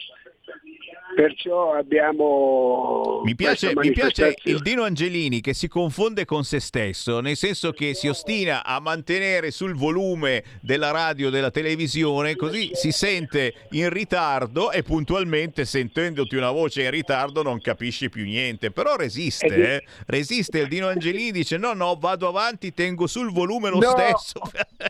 perciò 1.16 1.74
abbiamo... 1.74 3.22
Mi 3.24 3.36
piace, 3.36 3.74
mi 3.76 3.92
piace 3.92 4.36
il 4.44 4.60
Dino 4.60 4.84
Angelini 4.84 5.42
che 5.42 5.54
si 5.54 5.68
confonde 5.68 6.26
con 6.26 6.44
se 6.44 6.60
stesso, 6.60 7.20
nel 7.20 7.36
senso 7.36 7.72
che 7.72 7.94
si 7.94 8.08
ostina 8.08 8.64
a 8.64 8.80
mantenere 8.80 9.52
sul 9.52 9.76
volume 9.76 10.44
della 10.62 10.92
radio 10.92 11.30
della 11.30 11.52
televisione, 11.52 12.36
così 12.36 12.72
si 12.74 12.92
sente 12.92 13.68
in 13.72 13.90
ritardo 13.90 14.72
e 14.72 14.84
puntualmente 14.84 15.66
sentendoti 15.66 16.36
una 16.36 16.52
voce 16.52 16.84
in 16.84 16.92
ritardo 16.92 17.44
non 17.44 17.60
capisci 17.60 18.10
più 18.10 18.24
niente, 18.24 18.72
però 18.72 18.96
resiste, 18.96 19.76
eh? 19.76 19.84
resiste 20.08 20.60
il 20.60 20.68
Dino 20.68 20.88
Angelini, 20.88 21.32
dice 21.32 21.58
no 21.58 21.74
no 21.74 21.96
vado 22.00 22.28
avanti, 22.28 22.74
tengo 22.74 23.08
sul 23.08 23.32
volume 23.32 23.70
lo 23.70 23.80
no, 23.80 23.90
stesso. 23.90 24.40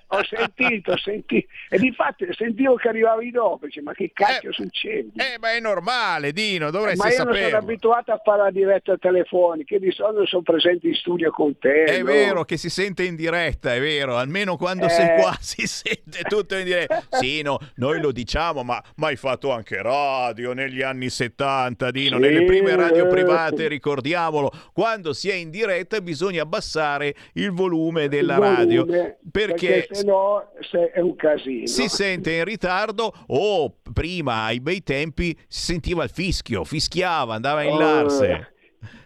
ho 0.08 0.24
sentito, 0.24 0.92
ho 0.92 0.98
sentito, 0.98 1.48
e 1.70 1.78
di 1.78 1.92
fatto 1.92 2.26
sentivo 2.34 2.76
che 2.76 2.90
arrivavi 2.90 3.32
dopo, 3.32 3.66
dice, 3.66 3.82
ma 3.82 3.94
che 3.94 4.12
cacchio 4.14 4.52
eh, 4.52 4.54
succede? 4.54 5.10
Eh, 5.16 5.38
ma 5.40 5.51
è 5.52 5.60
normale, 5.60 6.32
Dino, 6.32 6.72
dovresti 6.72 6.99
ma 6.99 7.10
io 7.10 7.18
saperlo. 7.18 7.44
sono 7.44 7.57
abituato 7.57 8.11
a 8.11 8.22
fare 8.23 8.44
la 8.44 8.52
diretta 8.52 8.98
telefonica, 8.98 9.78
di 9.78 9.91
solito 9.91 10.26
sono 10.26 10.41
presente 10.41 10.88
in 10.88 10.95
studio 10.95 11.32
con 11.32 11.57
te. 11.57 11.84
È 11.84 11.99
no? 11.99 12.06
vero 12.06 12.44
che 12.44 12.57
si 12.57 12.69
sente 12.69 13.03
in 13.03 13.15
diretta, 13.15 13.73
è 13.73 13.80
vero, 13.80 14.18
almeno 14.18 14.57
quando 14.57 14.86
eh... 14.86 14.90
sei 14.90 15.19
qua 15.19 15.36
si 15.40 15.68
sente 15.68 16.23
tutto 16.23 16.56
in 16.56 16.65
diretta. 16.65 17.03
Sì, 17.10 17.41
no, 17.41 17.57
noi 17.76 17.99
lo 17.99 18.11
diciamo, 18.11 18.64
ma, 18.64 18.82
ma 18.95 19.07
hai 19.07 19.15
fatto 19.15 19.52
anche 19.52 19.82
radio 19.82 20.53
negli 20.53 20.82
anni 20.82 21.10
70, 21.10 21.91
Dino, 21.91 22.15
sì, 22.15 22.22
nelle 22.22 22.45
prime 22.45 22.76
radio 22.76 23.07
private, 23.07 23.68
ricordiamolo, 23.68 24.52
quando 24.73 25.14
si 25.14 25.30
è 25.30 25.36
in 25.36 25.49
diretta 25.49 25.99
bisogna 26.02 26.44
abbassare 26.44 27.15
il 27.34 27.52
volume 27.52 28.07
della 28.07 28.36
il 28.36 28.40
volume, 28.40 28.57
radio, 28.57 28.86
perché, 28.86 29.18
perché 29.32 29.88
se 29.91 30.03
no 30.03 30.52
se 30.60 30.91
è 30.91 30.99
un 30.99 31.15
casino. 31.15 31.68
Si 31.68 31.88
sente 31.88 32.34
in 32.34 32.44
ritardo 32.44 33.14
o 33.28 33.73
prima 33.94 34.44
ai 34.44 34.60
bei 34.60 34.84
tempi 34.84 35.31
si 35.48 35.72
sentiva 35.72 36.03
il 36.03 36.10
fischio, 36.10 36.64
fischiava, 36.64 37.36
andava 37.36 37.64
in 37.64 37.78
larse. 37.78 38.34
Oh, 38.34 38.60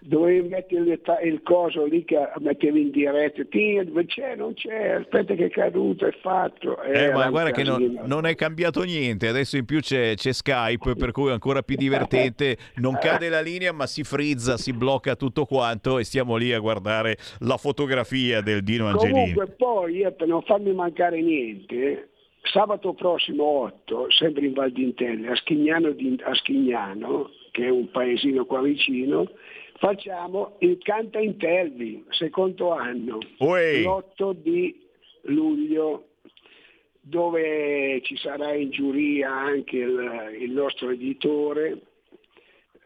dovevi 0.06 0.47
mettere 0.47 0.99
il, 1.23 1.41
coso 1.43 1.85
lì 1.85 2.06
che 2.06 2.18
mettevi 2.39 2.81
in 2.81 2.91
diretta, 2.91 3.43
c'è, 3.43 4.35
non 4.35 4.53
c'è, 4.53 4.91
aspetta 4.91 5.34
che 5.34 5.45
è 5.45 5.49
caduto, 5.49 6.06
è 6.06 6.15
fatto. 6.22 6.81
Eh, 6.84 7.11
ma 7.11 7.30
guarda 7.30 7.52
che 7.52 7.64
non, 7.64 8.02
non, 8.06 8.26
è 8.26 8.35
cambiato 8.35 8.84
niente, 8.84 9.27
adesso 9.27 9.57
in 9.57 9.65
più 9.65 9.80
c'è, 9.80 10.14
c'è, 10.15 10.31
Skype, 10.31 10.95
per 10.95 11.11
cui 11.11 11.30
è 11.30 11.34
ancora 11.34 11.61
più 11.64 11.76
divertente, 11.76 12.57
non 12.76 12.97
cade 12.99 13.30
la 13.30 13.41
linea 13.41 13.72
ma 13.72 13.88
si 13.88 14.03
frizza, 14.03 14.57
si 14.57 14.73
blocca 14.73 15.15
tutto 15.15 15.45
quanto 15.45 15.97
e 15.97 16.03
stiamo 16.03 16.35
lì 16.35 16.53
a 16.53 16.60
guardare 16.60 17.18
la 17.39 17.57
fotografia 17.57 18.41
del 18.41 18.64
Dino 18.64 18.88
Angelini. 18.88 19.34
Comunque 19.34 19.47
poi, 19.47 20.02
per 20.15 20.27
non 20.27 20.41
farmi 20.43 20.72
mancare 20.73 21.22
niente, 21.22 22.10
sabato 22.45 22.93
prossimo 22.93 23.43
8, 23.43 24.11
sempre 24.11 24.45
in 24.45 24.53
Val 24.53 24.72
d'Intelli, 24.72 25.27
a 25.27 25.35
Schignano, 25.35 25.91
di, 25.91 26.19
a 26.23 26.34
Schignano, 26.35 27.31
che 27.51 27.65
è 27.65 27.69
un 27.69 27.89
paesino 27.89 28.45
qua 28.45 28.61
vicino, 28.61 29.31
facciamo 29.77 30.55
il 30.59 30.77
Canta 30.81 31.19
Intervi, 31.19 32.03
secondo 32.09 32.72
anno, 32.72 33.19
Uè. 33.39 33.81
l'8 33.81 34.31
di 34.34 34.84
luglio, 35.23 36.09
dove 37.01 38.01
ci 38.03 38.17
sarà 38.17 38.53
in 38.53 38.72
giuria 38.72 39.31
anche 39.31 39.77
il, 39.77 40.38
il 40.39 40.51
nostro 40.51 40.89
editore, 40.89 41.80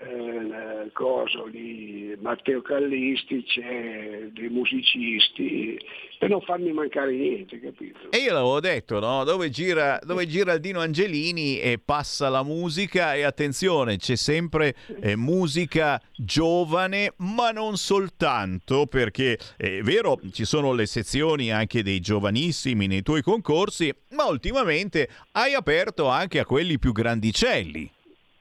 eh, 0.01 0.91
coso 0.93 1.47
di 1.51 2.15
Matteo 2.21 2.61
Callisti, 2.61 3.43
c'è 3.43 4.29
dei 4.31 4.49
musicisti, 4.49 5.77
per 6.17 6.29
non 6.29 6.41
farmi 6.41 6.71
mancare 6.71 7.11
niente, 7.11 7.59
capito? 7.59 8.11
E 8.11 8.17
io 8.17 8.33
l'avevo 8.33 8.59
detto, 8.59 8.99
no? 8.99 9.23
Dove 9.23 9.49
gira, 9.49 9.99
dove 10.03 10.25
gira 10.25 10.53
il 10.53 10.61
Dino 10.61 10.79
Angelini 10.79 11.59
e 11.59 11.79
passa 11.83 12.29
la 12.29 12.43
musica 12.43 13.13
e 13.13 13.23
attenzione, 13.23 13.97
c'è 13.97 14.15
sempre 14.15 14.75
eh, 15.01 15.15
musica 15.15 16.01
giovane, 16.15 17.13
ma 17.17 17.51
non 17.51 17.75
soltanto, 17.75 18.87
perché 18.87 19.37
è 19.57 19.81
vero, 19.81 20.19
ci 20.31 20.45
sono 20.45 20.73
le 20.73 20.85
sezioni 20.85 21.51
anche 21.51 21.83
dei 21.83 21.99
giovanissimi 21.99 22.87
nei 22.87 23.01
tuoi 23.01 23.21
concorsi, 23.21 23.93
ma 24.11 24.25
ultimamente 24.25 25.09
hai 25.33 25.53
aperto 25.53 26.07
anche 26.07 26.39
a 26.39 26.45
quelli 26.45 26.79
più 26.79 26.91
grandicelli. 26.93 27.91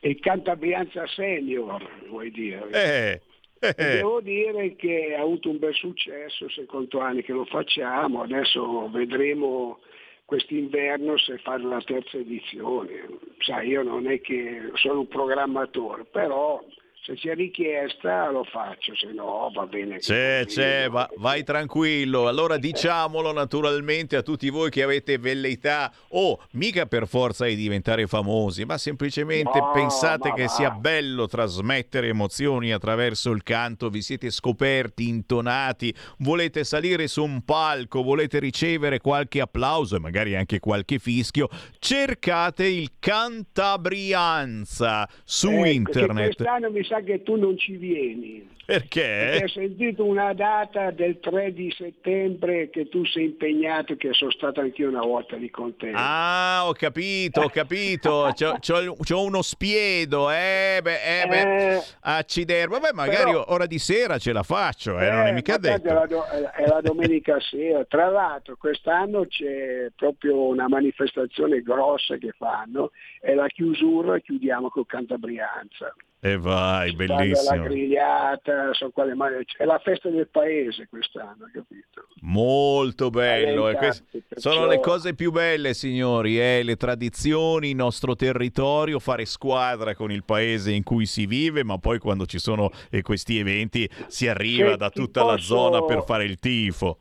Il 0.01 0.21
Cantabrianza 0.21 1.07
Senior, 1.07 2.07
vuoi 2.09 2.31
dire? 2.31 2.69
Eh, 2.71 3.21
E 3.61 3.75
Devo 3.75 4.21
dire 4.21 4.77
che 4.77 5.17
ha 5.17 5.23
avuto 5.23 5.51
un 5.51 5.59
bel 5.59 5.75
successo, 5.75 6.49
secondo 6.49 7.01
anni 7.01 7.23
che 7.23 7.33
lo 7.33 7.45
facciamo, 7.45 8.23
adesso 8.23 8.89
vedremo 8.91 9.81
quest'inverno 10.25 11.17
se 11.19 11.39
fare 11.39 11.63
la 11.65 11.83
terza 11.83 12.19
edizione. 12.19 13.07
Sai, 13.39 13.69
io 13.69 13.83
non 13.83 14.09
è 14.09 14.21
che 14.21 14.71
sono 14.75 15.01
un 15.01 15.09
programmatore, 15.09 16.05
però 16.05 16.63
se 17.09 17.15
c'è 17.15 17.35
richiesta 17.35 18.31
lo 18.31 18.45
faccio, 18.45 18.95
se 18.95 19.11
no 19.13 19.51
va 19.55 19.65
bene. 19.65 19.97
C'è, 19.99 20.45
c'è, 20.47 20.91
va- 20.91 21.09
vai 21.17 21.43
tranquillo. 21.43 22.29
Allora 22.29 22.59
diciamolo 22.59 23.33
naturalmente 23.33 24.17
a 24.17 24.23
tutti 24.23 24.51
voi 24.51 24.69
che 24.69 24.83
avete 24.83 25.17
velleità 25.17 25.91
o 26.09 26.39
mica 26.53 26.85
per 26.85 27.09
forza 27.09 27.47
di 27.47 27.57
diventare 27.57 28.07
famosi, 28.07 28.67
ma 28.67 28.77
semplicemente 28.77 29.59
No, 29.59 29.71
pensate 29.73 30.29
ma 30.29 30.35
che 30.35 30.43
va. 30.43 30.49
sia 30.49 30.71
bello 30.71 31.27
trasmettere 31.27 32.09
emozioni 32.09 32.73
attraverso 32.73 33.31
il 33.31 33.43
canto, 33.43 33.89
vi 33.89 34.03
siete 34.03 34.29
scoperti, 34.31 35.09
intonati, 35.09 35.95
volete 36.19 36.63
salire 36.65 37.09
su 37.09 37.25
un 37.25 37.43
palco, 37.43 38.03
volete 38.03 38.39
ricevere 38.39 39.01
qualche 39.01 39.41
applauso 39.41 39.97
e 39.97 40.01
magari 40.01 40.37
anche 40.37 40.61
qualche 40.61 40.99
fischio, 40.99 41.49
cercate 41.79 42.67
il 42.67 42.91
Cantabrianza 42.99 45.09
su 45.25 45.49
che 45.49 45.71
internet. 45.71 46.35
quest'anno 46.35 46.71
mi 46.71 46.85
sa 46.85 46.98
che 47.03 47.23
tu 47.23 47.37
non 47.37 47.57
ci 47.59 47.77
vieni. 47.77 48.57
Perché 48.69 49.01
Perché? 49.01 49.45
ho 49.45 49.49
sentito 49.49 50.05
una 50.05 50.35
data 50.35 50.91
del 50.91 51.21
3 51.21 51.55
di 51.55 51.73
settembre 51.75 52.69
che 52.69 52.87
tu 52.91 53.03
sei 53.07 53.25
impegnato, 53.25 53.97
che 53.97 54.13
sono 54.13 54.31
stato 54.31 54.61
anch'io 54.61 54.89
una 54.91 55.01
volta 55.01 55.37
lì 55.37 55.49
con 55.49 55.75
te. 55.75 55.91
Ah, 55.95 56.65
ho 56.67 56.73
capito, 56.75 57.41
ho 57.41 57.49
capito. 57.49 58.31
C'ho, 58.39 58.59
c'ho- 58.61 58.95
c'ho 58.97 59.23
uno 59.23 59.41
spiedo, 59.41 60.31
eh, 60.31 60.81
beh, 60.83 61.23
eh, 61.23 61.27
beh. 61.27 61.75
Eh, 61.77 61.83
accidere. 62.01 62.67
Vabbè, 62.67 62.91
magari 62.93 63.31
però- 63.31 63.45
ora 63.49 63.65
di 63.65 63.79
sera 63.79 64.19
ce 64.19 64.33
la 64.35 64.43
faccio, 64.43 64.99
eh, 65.01 65.11
non 65.11 65.27
è 65.27 65.33
mica 65.33 65.53
ma 65.55 65.59
tanto 65.61 65.83
detto. 65.83 65.89
È 65.89 65.93
la, 65.99 66.07
do- 66.07 66.51
è 66.55 66.67
la 66.67 66.81
domenica 66.83 67.41
sera. 67.41 67.85
Tra 67.87 68.09
l'altro 68.11 68.57
quest'anno 68.59 69.25
c'è 69.27 69.91
proprio 69.97 70.47
una 70.47 70.69
manifestazione 70.69 71.63
grossa 71.63 72.19
che 72.19 72.33
fanno, 72.37 72.91
è 73.19 73.33
la 73.33 73.47
chiusura, 73.47 74.19
chiudiamo 74.19 74.69
con 74.69 74.85
Cantabrianza. 74.85 75.95
E 76.21 76.37
vai, 76.37 76.91
Fanno 76.97 77.07
la 77.13 77.17
bellissimo. 77.17 77.63
grigliata, 77.63 78.73
so 78.73 78.91
quale 78.91 79.15
mani- 79.15 79.45
è 79.57 79.65
la 79.65 79.79
festa 79.79 80.09
del 80.09 80.27
paese 80.29 80.89
quest'anno, 80.91 81.49
capito? 81.53 82.07
Molto 82.23 83.09
bello. 83.11 83.69
Eh, 83.69 83.73
e 83.73 83.77
queste 83.77 84.03
infatti, 84.03 84.25
perciò- 84.29 84.51
sono 84.53 84.67
le 84.67 84.81
cose 84.81 85.15
più 85.15 85.31
belle, 85.31 85.75
signori, 85.75 86.41
eh, 86.41 86.63
le 86.65 86.75
tradizioni, 86.75 87.71
il 87.71 87.77
nostro 87.77 88.17
territorio, 88.17 88.99
fare 88.99 89.27
squadra 89.27 89.95
con 89.95 90.11
il 90.11 90.25
paese 90.25 90.73
in 90.73 90.83
cui 90.83 91.07
si 91.07 91.25
vive, 91.27 91.63
ma 91.63 91.79
poi 91.79 92.01
quando 92.01 92.27
ci 92.27 92.41
sono 92.41 92.71
eh, 92.91 93.01
questi 93.03 93.39
eventi 93.39 93.89
si 94.09 94.27
arriva 94.27 94.73
Se 94.73 94.77
da 94.77 94.91
tutta 94.91 95.23
la 95.23 95.35
posso- 95.35 95.55
zona 95.55 95.85
per 95.85 96.03
fare 96.03 96.25
il 96.25 96.39
tifo. 96.41 96.99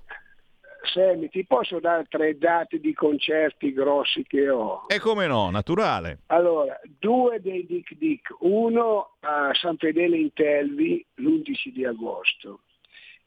Sammy, 0.87 1.29
ti 1.29 1.45
posso 1.45 1.79
dare 1.79 2.05
tre 2.09 2.37
date 2.37 2.79
di 2.79 2.93
concerti 2.93 3.73
grossi 3.73 4.23
che 4.23 4.49
ho? 4.49 4.85
E 4.87 4.99
come 4.99 5.27
no, 5.27 5.49
naturale. 5.49 6.19
Allora, 6.27 6.79
due 6.99 7.39
dei 7.41 7.65
Dick 7.65 7.93
Dick, 7.95 8.35
uno 8.39 9.15
a 9.19 9.51
San 9.53 9.77
Fedele 9.77 10.17
in 10.17 10.33
Telvi 10.33 11.05
l'11 11.15 11.71
di 11.71 11.85
agosto, 11.85 12.61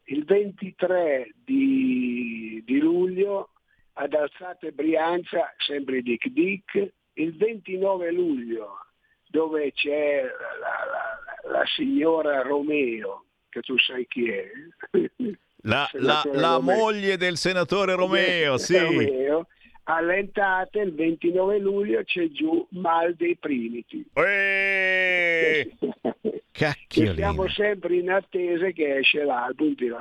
il 0.05 0.25
23 0.25 1.35
di, 1.45 2.61
di 2.65 2.79
luglio 2.79 3.51
ad 3.93 4.13
Alzate 4.13 4.71
Brianza, 4.71 5.53
sempre 5.57 6.01
Dick 6.01 6.27
Dick, 6.29 6.93
il 7.13 7.35
29 7.35 8.11
luglio 8.11 8.85
dove 9.27 9.71
c'è 9.71 10.23
la, 10.23 10.85
la- 10.85 11.19
la 11.57 11.63
signora 11.65 12.41
Romeo, 12.41 13.25
che 13.49 13.61
tu 13.61 13.77
sai 13.77 14.05
chi 14.07 14.29
è. 14.29 14.49
La, 15.63 15.89
la- 15.93 16.23
la 16.31 16.59
moglie 16.59 17.17
del 17.17 17.37
senatore 17.37 17.93
Romeo, 17.95 18.57
sì. 18.57 18.77
Romeo. 18.77 19.47
Allentate 19.83 20.79
il 20.79 20.93
29 20.93 21.57
luglio 21.59 22.03
c'è 22.03 22.29
giù 22.29 22.65
Mal 22.71 23.15
dei 23.15 23.35
Primiti. 23.37 24.05
Eh, 24.13 25.69
Che 25.79 25.91
Cacchiolino. 26.51 27.13
siamo 27.15 27.47
sempre 27.49 27.95
in 27.95 28.09
attesa 28.11 28.69
che 28.69 28.97
esce 28.97 29.23
l'album 29.23 29.73
della 29.75 29.99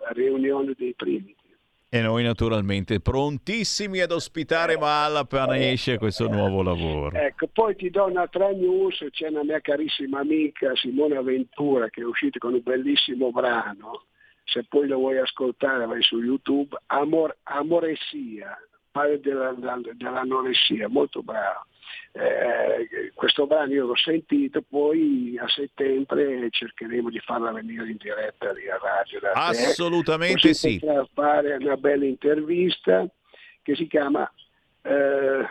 la 0.00 0.10
riunione 0.12 0.74
dei 0.76 0.92
Primiti. 0.94 1.34
E 1.88 2.00
noi 2.00 2.22
naturalmente 2.24 3.00
prontissimi 3.00 4.00
ad 4.00 4.10
ospitare 4.12 4.76
Mala 4.76 5.20
appena 5.20 5.56
esce 5.56 5.98
questo 5.98 6.28
nuovo 6.28 6.62
lavoro. 6.62 7.16
Ecco, 7.16 7.46
poi 7.46 7.74
ti 7.74 7.90
do 7.90 8.04
un'altra 8.06 8.50
news, 8.50 9.04
c'è 9.10 9.28
una 9.28 9.44
mia 9.44 9.60
carissima 9.60 10.20
amica 10.20 10.72
Simona 10.74 11.22
Ventura 11.22 11.88
che 11.88 12.02
è 12.02 12.04
uscita 12.04 12.38
con 12.38 12.52
un 12.54 12.60
bellissimo 12.62 13.30
brano, 13.30 14.04
se 14.46 14.64
poi 14.68 14.86
lo 14.86 14.96
vuoi 14.98 15.18
ascoltare 15.18 15.86
vai 15.86 16.02
su 16.02 16.22
YouTube, 16.22 16.76
Amor, 16.86 17.36
Amoressia, 17.42 18.56
parla 18.90 19.16
della, 19.16 19.54
dell'anoressia, 19.92 20.88
molto 20.88 21.22
bravo. 21.22 21.66
Eh, 22.12 23.12
questo 23.14 23.46
brano 23.46 23.72
io 23.72 23.86
l'ho 23.86 23.96
sentito, 23.96 24.62
poi 24.62 25.36
a 25.38 25.48
settembre 25.48 26.48
cercheremo 26.50 27.10
di 27.10 27.18
farla 27.18 27.52
venire 27.52 27.90
in 27.90 27.96
diretta 27.98 28.52
lì 28.52 28.68
a 28.70 28.78
radio. 28.78 29.20
da 29.20 29.32
te, 29.32 29.38
Assolutamente 29.38 30.48
così 30.48 30.78
sì. 30.78 30.80
fare 31.12 31.56
una 31.56 31.76
bella 31.76 32.04
intervista 32.04 33.06
che 33.62 33.74
si 33.74 33.86
chiama 33.88 34.30
eh, 34.82 35.46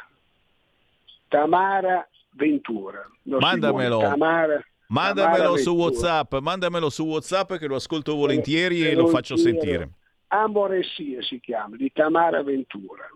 Tamara 1.27 2.07
Ventura. 2.31 3.07
No, 3.23 3.39
Mandamelo. 3.39 3.99
Simone, 3.99 4.17
Tamara, 4.17 4.65
Mandamelo 4.87 5.57
su. 5.57 5.75
WhatsApp, 5.75 6.35
mandamelo 6.35 6.89
su 6.89 7.05
WhatsApp 7.05 7.53
che 7.55 7.67
lo 7.67 7.75
ascolto 7.75 8.15
volentieri 8.15 8.79
Te 8.79 8.91
e 8.91 8.95
lo 8.95 9.07
faccio 9.07 9.35
sentire. 9.35 9.89
Amoressia 10.27 11.21
si 11.21 11.39
chiama, 11.39 11.75
di 11.75 11.91
Tamara 11.91 12.43
Ventura. 12.43 13.09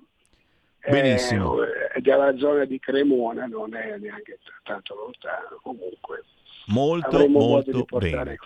Benissimo. 0.88 1.62
Eh, 1.64 1.88
È 1.94 2.00
della 2.00 2.36
zona 2.38 2.66
di 2.66 2.80
Cremona, 2.80 3.46
non 3.46 3.76
è 3.76 3.98
neanche 3.98 4.40
tanto 4.64 4.96
lontano 4.96 5.60
comunque. 5.62 6.24
Molto, 6.68 7.08
Avremo 7.08 7.40
molto 7.40 7.86
bene. 7.98 8.38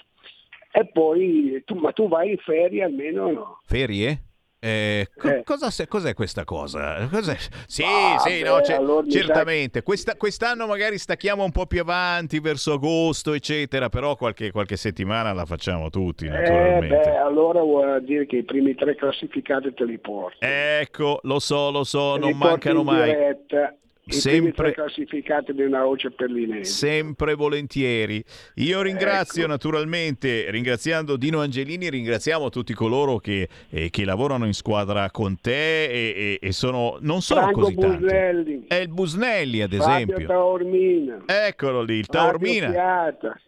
E 0.71 0.87
poi, 0.87 1.61
tu, 1.65 1.75
ma 1.75 1.91
tu 1.91 2.07
vai 2.07 2.31
in 2.31 2.37
ferie 2.37 2.83
almeno 2.83 3.31
no? 3.31 3.59
Ferie? 3.65 4.23
Eh, 4.65 5.09
co- 5.17 5.27
Eh. 5.27 5.43
cosa 5.43 5.69
se- 5.69 5.87
cos'è 5.89 6.13
questa 6.13 6.45
cosa? 6.45 7.05
Cos'è? 7.11 7.35
Sì, 7.67 7.83
Ah, 7.83 8.17
sì, 8.19 8.41
beh, 8.41 8.47
no, 8.47 8.61
ce- 8.61 8.75
allora 8.75 9.05
certamente. 9.09 9.83
Questa- 9.83 10.15
quest'anno 10.15 10.67
magari 10.67 10.97
stacchiamo 10.97 11.43
un 11.43 11.51
po' 11.51 11.65
più 11.65 11.81
avanti, 11.81 12.39
verso 12.39 12.71
agosto, 12.71 13.33
eccetera, 13.33 13.89
però 13.89 14.15
qualche, 14.15 14.51
qualche 14.51 14.77
settimana 14.77 15.33
la 15.33 15.43
facciamo 15.45 15.89
tutti, 15.89 16.27
Eh, 16.27 16.29
naturalmente. 16.29 16.95
beh, 17.09 17.17
allora 17.17 17.59
vuol 17.59 18.01
dire 18.05 18.25
che 18.25 18.37
i 18.37 18.43
primi 18.43 18.73
tre 18.73 18.95
classificati 18.95 19.73
te 19.73 19.83
li 19.83 19.97
porti. 19.97 20.37
Ecco, 20.39 21.19
lo 21.23 21.39
so, 21.39 21.69
lo 21.69 21.83
so, 21.83 22.13
Te 22.13 22.19
non 22.21 22.37
mancano 22.37 22.83
mai. 22.83 23.09
diretta, 23.11 23.75
Sempre- 24.05 24.73
classificati 24.73 25.53
di 25.53 25.61
una 25.63 25.83
voce 25.83 26.11
perlinese. 26.11 26.69
Sempre 26.71 27.35
volentieri. 27.35 28.23
Io 28.55 28.81
ringrazio 28.81 29.43
Ecco. 29.43 29.51
naturalmente, 29.51 30.51
ringraziando 30.51 31.15
Dino 31.15 31.39
Angelini, 31.39 31.89
ringraziamo 31.89 32.49
tutti 32.49 32.73
coloro 32.73 33.17
che, 33.19 33.47
eh, 33.69 33.89
che 33.89 34.03
lavorano 34.05 34.45
in 34.45 34.53
squadra 34.53 35.09
con 35.09 35.39
te 35.39 35.85
e, 35.85 36.39
e- 36.41 36.47
e 36.47 36.51
sono, 36.51 36.97
non 37.01 37.21
sono 37.21 37.41
Franco 37.41 37.61
così 37.61 37.75
tanti. 37.75 37.97
Busnelli, 38.03 38.65
È 38.67 38.75
il 38.75 38.89
Busnelli, 38.89 39.61
ad 39.61 39.73
Fabio 39.75 39.93
esempio. 39.95 40.27
Taormina, 40.27 41.23
Eccolo 41.25 41.81
lì, 41.81 41.95
il 41.95 42.07
Taormina. 42.07 42.69
Fiata, 42.71 43.39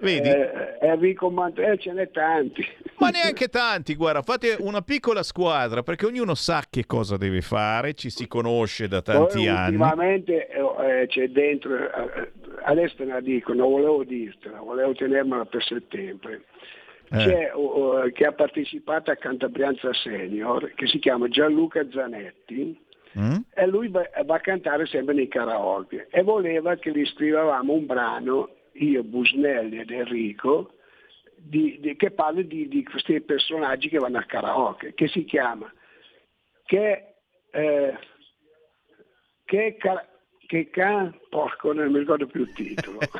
Vedi? 0.00 0.28
eh, 0.28 0.78
Enrico 0.80 1.30
Mantelli, 1.30 1.78
ce 1.78 1.92
n'è 1.92 2.10
tanti. 2.10 2.66
Ma 2.98 3.08
neanche 3.08 3.48
tanti, 3.48 3.94
guarda, 3.94 4.22
fate 4.22 4.56
una 4.60 4.82
piccola 4.82 5.22
squadra 5.22 5.82
perché 5.82 6.06
ognuno 6.06 6.34
sa 6.34 6.62
che 6.68 6.84
cosa 6.86 7.16
deve 7.16 7.40
fare, 7.40 7.94
ci 7.94 8.10
si 8.10 8.26
conosce 8.26 8.88
da 8.88 9.00
tanti 9.02 9.36
Poi 9.38 9.48
anni. 9.48 9.76
ultimamente 9.76 10.48
eh, 10.48 11.06
c'è 11.06 11.28
dentro, 11.28 11.74
eh, 11.76 12.30
adesso 12.64 12.96
te 12.96 13.04
la 13.06 13.20
dico, 13.20 13.52
non 13.54 13.70
volevo 13.70 14.04
dirtela, 14.04 14.58
volevo 14.58 14.92
tenermela 14.94 15.44
per 15.46 15.62
settembre. 15.64 16.42
Eh. 17.12 17.16
C'è 17.16 17.50
oh, 17.54 18.02
che 18.12 18.24
ha 18.26 18.32
partecipato 18.32 19.10
a 19.10 19.16
Cantabrianza 19.16 19.92
Senior, 19.94 20.72
che 20.74 20.86
si 20.86 20.98
chiama 20.98 21.28
Gianluca 21.28 21.86
Zanetti, 21.90 22.88
Mm? 23.18 23.38
e 23.56 23.66
lui 23.66 23.88
va, 23.88 24.08
va 24.24 24.36
a 24.36 24.40
cantare 24.40 24.86
sempre 24.86 25.14
nei 25.14 25.26
karaoke 25.26 26.06
e 26.12 26.22
voleva 26.22 26.76
che 26.76 26.92
gli 26.92 27.04
scrivevamo 27.04 27.72
un 27.72 27.84
brano 27.84 28.50
io, 28.82 29.02
Busnelli 29.02 29.78
ed 29.78 29.90
Enrico, 29.90 30.74
di, 31.36 31.78
di, 31.80 31.96
che 31.96 32.10
parli 32.10 32.46
di, 32.46 32.68
di, 32.68 32.84
questi 32.84 33.20
personaggi 33.20 33.88
che 33.88 33.98
vanno 33.98 34.18
a 34.18 34.24
karaoke, 34.24 34.94
che 34.94 35.08
si 35.08 35.24
chiama 35.24 35.72
che, 36.70 37.14
eh, 37.50 37.98
che, 39.44 39.76
che 40.46 40.70
can, 40.70 41.12
porco 41.28 41.72
non 41.72 41.90
mi 41.90 41.98
ricordo 41.98 42.28
più 42.28 42.42
il 42.42 42.52
titolo. 42.52 42.98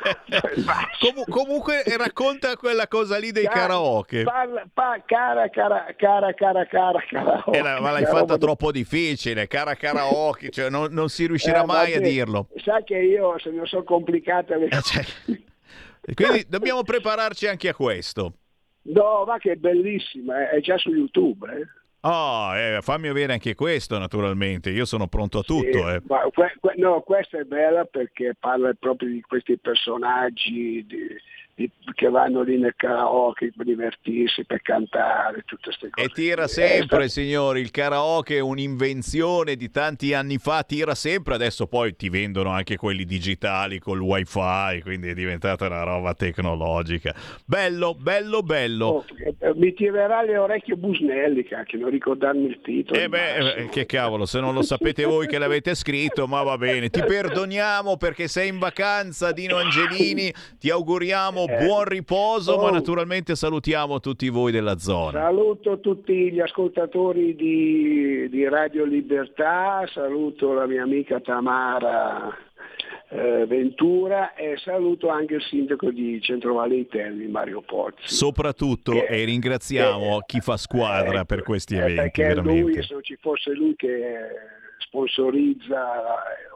Com- 1.01 1.25
comunque 1.27 1.83
racconta 1.97 2.55
quella 2.55 2.87
cosa 2.87 3.17
lì 3.17 3.31
dei 3.31 3.43
cara, 3.43 3.59
karaoke. 3.59 4.23
Parla, 4.23 4.65
pa, 4.73 5.03
cara, 5.05 5.49
cara, 5.49 5.93
cara, 5.97 6.33
cara, 6.33 6.65
cara, 6.65 7.01
karaoke. 7.01 7.57
Eh, 7.57 7.61
ma 7.61 7.91
l'hai 7.91 8.05
fatta 8.05 8.37
troppo 8.37 8.71
difficile, 8.71 9.47
cara 9.47 9.75
karaoke, 9.75 10.49
cioè 10.49 10.69
non, 10.69 10.93
non 10.93 11.09
si 11.09 11.27
riuscirà 11.27 11.63
eh, 11.63 11.65
mai 11.65 11.93
a 11.93 11.99
dirlo. 11.99 12.47
Sa 12.63 12.81
che 12.83 12.99
io 12.99 13.37
se 13.37 13.49
ne 13.49 13.65
sono 13.65 13.83
complicata. 13.83 14.55
Le... 14.55 14.67
Eh, 14.67 14.81
cioè, 14.81 15.03
quindi 16.13 16.45
dobbiamo 16.47 16.83
prepararci 16.83 17.47
anche 17.47 17.69
a 17.69 17.75
questo. 17.75 18.33
No, 18.83 19.23
ma 19.25 19.37
che 19.37 19.51
è 19.51 19.55
bellissima, 19.55 20.49
è 20.49 20.59
già 20.59 20.77
su 20.77 20.89
YouTube. 20.89 21.47
Eh. 21.47 21.67
Oh, 22.03 22.55
eh, 22.55 22.79
fammi 22.81 23.09
avere 23.09 23.33
anche 23.33 23.53
questo 23.53 23.97
naturalmente, 23.99 24.71
io 24.71 24.85
sono 24.85 25.07
pronto 25.07 25.39
a 25.39 25.43
tutto. 25.43 25.87
Sì, 25.87 25.93
eh. 25.93 26.01
que- 26.01 26.55
que- 26.59 26.73
no, 26.77 27.01
questa 27.01 27.37
è 27.37 27.43
bella 27.43 27.85
perché 27.85 28.35
parla 28.39 28.73
proprio 28.73 29.09
di 29.09 29.21
questi 29.21 29.57
personaggi, 29.59 30.83
di, 30.87 31.07
che 31.93 32.09
vanno 32.09 32.41
lì 32.41 32.57
nel 32.57 32.73
karaoke 32.75 33.51
per 33.55 33.65
divertirsi, 33.65 34.45
per 34.45 34.61
cantare, 34.61 35.43
tutte 35.45 35.63
queste 35.65 35.89
cose. 35.89 36.07
E 36.07 36.09
tira 36.09 36.47
sempre, 36.47 37.05
eh, 37.05 37.09
signori, 37.09 37.59
il 37.59 37.71
karaoke 37.71 38.37
è 38.37 38.39
un'invenzione 38.39 39.55
di 39.55 39.69
tanti 39.69 40.13
anni 40.13 40.37
fa, 40.37 40.63
tira 40.63 40.95
sempre, 40.95 41.33
adesso 41.35 41.67
poi 41.67 41.95
ti 41.95 42.09
vendono 42.09 42.49
anche 42.49 42.77
quelli 42.77 43.05
digitali 43.05 43.79
col 43.79 43.99
wifi, 43.99 44.81
quindi 44.81 45.09
è 45.09 45.13
diventata 45.13 45.65
una 45.65 45.83
roba 45.83 46.13
tecnologica. 46.13 47.13
Bello, 47.45 47.95
bello, 47.95 48.41
bello. 48.41 48.85
Oh, 48.85 49.05
eh, 49.39 49.53
mi 49.55 49.73
tirerà 49.73 50.21
le 50.21 50.37
orecchie 50.37 50.75
Busnelli, 50.75 51.43
che 51.43 51.77
non 51.77 51.89
ricordarmi 51.89 52.45
il 52.45 52.59
titolo. 52.61 52.99
Eh 52.99 53.09
beh, 53.09 53.55
eh, 53.55 53.69
che 53.69 53.85
cavolo, 53.85 54.25
se 54.25 54.39
non 54.39 54.53
lo 54.53 54.61
sapete 54.61 55.03
voi 55.03 55.27
che 55.27 55.37
l'avete 55.37 55.75
scritto, 55.75 56.27
ma 56.27 56.41
va 56.43 56.57
bene, 56.57 56.89
ti 56.89 57.03
perdoniamo 57.03 57.97
perché 57.97 58.27
sei 58.27 58.49
in 58.49 58.59
vacanza, 58.59 59.31
Dino 59.31 59.57
Angelini, 59.57 60.33
ti 60.59 60.69
auguriamo. 60.69 61.45
Buon 61.59 61.85
riposo, 61.85 62.53
oh. 62.53 62.61
ma 62.61 62.71
naturalmente 62.71 63.35
salutiamo 63.35 63.99
tutti 63.99 64.29
voi 64.29 64.51
della 64.51 64.77
zona. 64.77 65.19
Saluto 65.19 65.79
tutti 65.79 66.31
gli 66.31 66.39
ascoltatori 66.39 67.35
di, 67.35 68.29
di 68.29 68.47
Radio 68.47 68.85
Libertà, 68.85 69.87
saluto 69.91 70.53
la 70.53 70.65
mia 70.65 70.83
amica 70.83 71.19
Tamara 71.19 72.49
eh, 73.13 73.45
Ventura 73.45 74.33
e 74.35 74.57
saluto 74.57 75.09
anche 75.09 75.35
il 75.35 75.41
sindaco 75.41 75.91
di 75.91 76.21
Centrovalle 76.21 76.75
Interni, 76.75 77.27
Mario 77.27 77.61
Pozzi. 77.61 78.07
Soprattutto 78.07 78.93
che, 78.93 79.05
e 79.05 79.25
ringraziamo 79.25 80.19
che, 80.19 80.25
chi 80.27 80.39
fa 80.39 80.55
squadra 80.55 81.21
eh, 81.21 81.25
per 81.25 81.43
questi 81.43 81.75
eventi. 81.75 81.95
Perché 81.95 82.23
veramente. 82.23 82.61
lui, 82.61 82.83
se 82.83 82.93
non 82.93 83.03
ci 83.03 83.17
fosse 83.19 83.51
lui 83.53 83.75
che 83.75 84.15
sponsorizza 84.77 86.03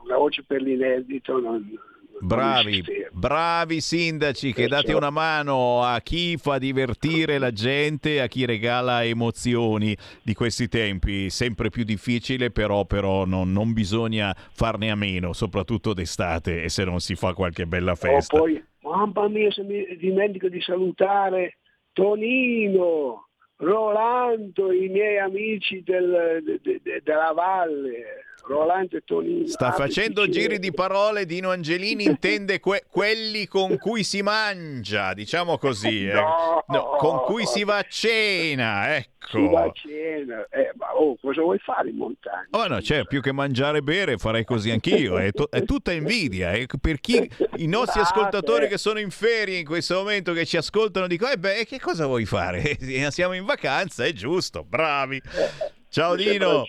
una 0.06 0.18
voce 0.18 0.44
per 0.44 0.62
l'inedito, 0.62 1.40
non, 1.40 1.78
Bravi, 2.20 2.84
bravi 3.12 3.82
sindaci 3.82 4.54
che 4.54 4.68
date 4.68 4.94
una 4.94 5.10
mano 5.10 5.84
a 5.84 6.00
chi 6.00 6.38
fa 6.38 6.58
divertire 6.58 7.38
la 7.38 7.52
gente, 7.52 8.22
a 8.22 8.28
chi 8.28 8.46
regala 8.46 9.04
emozioni 9.04 9.96
di 10.24 10.34
questi 10.34 10.68
tempi, 10.68 11.30
sempre 11.30 11.70
più 11.70 11.84
difficile 11.84 12.52
però, 12.52 12.86
però 12.86 13.26
non, 13.26 13.52
non, 13.52 13.74
bisogna 13.74 14.34
farne 14.36 14.92
a 14.92 14.96
meno, 14.96 15.34
soprattutto 15.34 15.94
d'estate 15.94 16.64
e 16.64 16.70
se 16.70 16.84
non 16.86 17.00
si 17.00 17.16
fa 17.16 17.34
qualche 17.34 17.66
bella 17.66 17.92
oh, 17.92 17.96
festa. 17.96 18.36
Oh, 18.36 18.40
poi, 18.40 18.64
mamma 18.82 19.28
mia 19.28 19.52
se 19.52 19.64
mi 19.64 19.86
dimentico 19.98 20.48
di 20.48 20.62
salutare 20.62 21.58
Tonino, 21.92 23.28
Rolando, 23.58 24.72
i 24.72 24.90
miei 24.90 25.18
amici 25.18 25.82
del, 25.84 26.42
de, 26.44 26.82
de, 26.82 27.02
della 27.04 27.32
valle. 27.34 28.25
Rolando 28.48 28.98
e 28.98 29.02
Tonino. 29.04 29.48
Sta 29.48 29.72
facendo 29.72 30.28
giri 30.30 30.60
di 30.60 30.72
parole, 30.72 31.26
Dino 31.26 31.50
Angelini 31.50 32.04
intende 32.06 32.60
que- 32.60 32.84
quelli 32.90 33.48
con 33.48 33.78
cui 33.78 34.04
si 34.04 34.22
mangia, 34.22 35.14
diciamo 35.14 35.58
così, 35.58 36.08
eh. 36.08 36.14
no, 36.14 36.64
no, 36.68 36.96
con 36.98 37.22
cui 37.24 37.46
si 37.46 37.64
va 37.64 37.78
a 37.78 37.86
cena, 37.88 38.96
ecco. 38.96 39.14
Si 39.28 39.48
va 39.48 39.64
a 39.64 39.72
cena, 39.74 40.48
eh, 40.52 40.72
ma 40.78 40.96
oh, 40.96 41.18
cosa 41.20 41.42
vuoi 41.42 41.58
fare 41.58 41.90
in 41.90 41.96
montagna? 41.96 42.48
Oh 42.52 42.68
no, 42.68 42.80
cioè, 42.82 43.06
più 43.06 43.22
che 43.22 43.32
mangiare 43.32 43.80
e 43.80 43.82
bere 43.82 44.18
farei 44.18 44.46
così 44.46 44.70
anch'io, 44.70 45.18
è, 45.18 45.32
to- 45.32 45.50
è 45.50 45.64
tutta 45.64 45.92
invidia, 45.92 46.52
eh. 46.52 46.68
per 46.80 47.00
chi, 47.00 47.28
i 47.58 47.68
nostri 47.68 48.02
ascoltatori 48.02 48.68
che 48.68 48.78
sono 48.78 49.00
in 49.00 49.10
ferie 49.10 49.58
in 49.58 49.66
questo 49.66 49.96
momento, 49.96 50.34
che 50.34 50.46
ci 50.46 50.58
ascoltano, 50.58 51.08
dico, 51.08 51.28
eh 51.28 51.38
beh, 51.38 51.66
che 51.66 51.80
cosa 51.80 52.06
vuoi 52.06 52.26
fare? 52.26 52.78
Siamo 53.10 53.34
in 53.34 53.46
vacanza, 53.46 54.06
è 54.06 54.14
giusto, 54.14 54.64
bravi. 54.64 55.20
Ciao 55.90 56.16
Dino. 56.16 56.66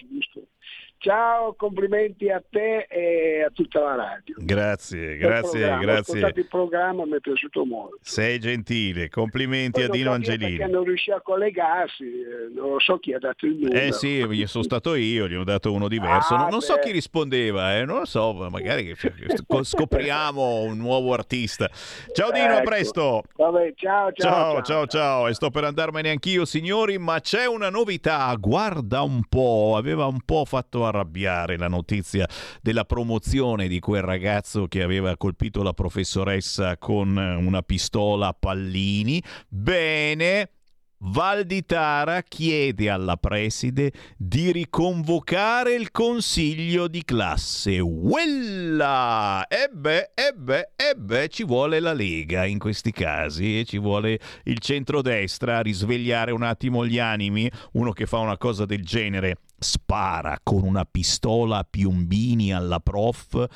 Ciao, 1.06 1.54
complimenti 1.54 2.28
a 2.30 2.42
te 2.50 2.88
e 2.90 3.44
a 3.46 3.50
tutta 3.54 3.78
la 3.78 3.94
radio. 3.94 4.34
Grazie, 4.38 5.16
grazie, 5.18 5.78
grazie. 5.78 6.24
Ho 6.24 6.32
il 6.34 6.46
programma, 6.48 7.06
mi 7.06 7.12
è 7.12 7.20
piaciuto 7.20 7.64
molto. 7.64 7.98
Sei 8.00 8.40
gentile, 8.40 9.08
complimenti 9.08 9.82
Poi 9.82 9.84
a 9.84 9.88
Dino 9.88 10.10
Angelini. 10.10 10.56
Perché 10.56 10.72
non 10.72 10.82
riuscì 10.82 11.12
a 11.12 11.20
collegarsi, 11.20 12.02
eh, 12.02 12.52
non 12.52 12.80
so 12.80 12.98
chi 12.98 13.12
ha 13.12 13.20
dato 13.20 13.46
il 13.46 13.54
numero. 13.54 13.78
Eh 13.78 13.92
sì, 13.92 14.26
gli 14.28 14.44
sono 14.48 14.64
stato 14.64 14.96
io, 14.96 15.28
gli 15.28 15.36
ho 15.36 15.44
dato 15.44 15.72
uno 15.72 15.86
diverso. 15.86 16.34
Ah, 16.34 16.38
non, 16.38 16.48
non 16.50 16.60
so 16.60 16.74
chi 16.82 16.90
rispondeva, 16.90 17.76
eh, 17.76 17.84
non 17.84 18.00
lo 18.00 18.04
so, 18.04 18.32
magari 18.50 18.92
scopriamo 19.62 20.62
un 20.62 20.76
nuovo 20.76 21.12
artista. 21.12 21.70
Ciao 22.14 22.32
Dino, 22.32 22.46
ecco. 22.46 22.58
a 22.58 22.62
presto. 22.62 23.22
Vabbè, 23.36 23.74
ciao, 23.76 24.10
ciao, 24.10 24.32
ciao, 24.32 24.52
ciao, 24.54 24.62
ciao, 24.62 24.86
ciao. 24.86 25.28
E 25.28 25.34
sto 25.34 25.50
per 25.50 25.62
andarmene 25.62 26.10
anch'io, 26.10 26.44
signori, 26.44 26.98
ma 26.98 27.20
c'è 27.20 27.46
una 27.46 27.70
novità, 27.70 28.34
guarda 28.40 29.02
un 29.02 29.20
po', 29.28 29.76
aveva 29.76 30.06
un 30.06 30.18
po' 30.24 30.44
fatto 30.44 30.78
arrabbiare 30.78 30.94
arrabbiare 30.96 31.56
la 31.56 31.68
notizia 31.68 32.28
della 32.60 32.84
promozione 32.84 33.68
di 33.68 33.78
quel 33.78 34.02
ragazzo 34.02 34.66
che 34.66 34.82
aveva 34.82 35.16
colpito 35.16 35.62
la 35.62 35.72
professoressa 35.72 36.76
con 36.78 37.16
una 37.16 37.62
pistola 37.62 38.28
a 38.28 38.36
pallini. 38.38 39.22
Bene, 39.48 40.50
Valditara 40.98 42.22
chiede 42.22 42.88
alla 42.88 43.18
preside 43.18 43.92
di 44.16 44.50
riconvocare 44.50 45.74
il 45.74 45.90
consiglio 45.90 46.88
di 46.88 47.04
classe. 47.04 47.78
Uella! 47.78 49.44
Ebbe, 49.46 50.12
ebbe, 50.14 50.72
ebbe, 50.74 51.28
ci 51.28 51.44
vuole 51.44 51.80
la 51.80 51.92
Lega 51.92 52.46
in 52.46 52.58
questi 52.58 52.92
casi 52.92 53.60
e 53.60 53.64
ci 53.66 53.78
vuole 53.78 54.18
il 54.44 54.58
centrodestra 54.58 55.58
a 55.58 55.62
risvegliare 55.62 56.32
un 56.32 56.42
attimo 56.42 56.86
gli 56.86 56.98
animi. 56.98 57.50
Uno 57.72 57.92
che 57.92 58.06
fa 58.06 58.18
una 58.18 58.38
cosa 58.38 58.64
del 58.64 58.82
genere 58.82 59.36
spara 59.58 60.38
con 60.42 60.62
una 60.62 60.84
pistola 60.84 61.58
a 61.58 61.66
piombini 61.68 62.52
alla 62.52 62.80
prof 62.80 63.48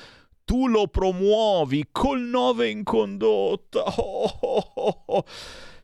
tu 0.51 0.67
lo 0.67 0.89
promuovi 0.89 1.91
col 1.93 2.23
9 2.23 2.69
in 2.69 2.83
condotta. 2.83 3.85
Oh, 3.85 4.39
oh, 4.41 5.03
oh, 5.07 5.25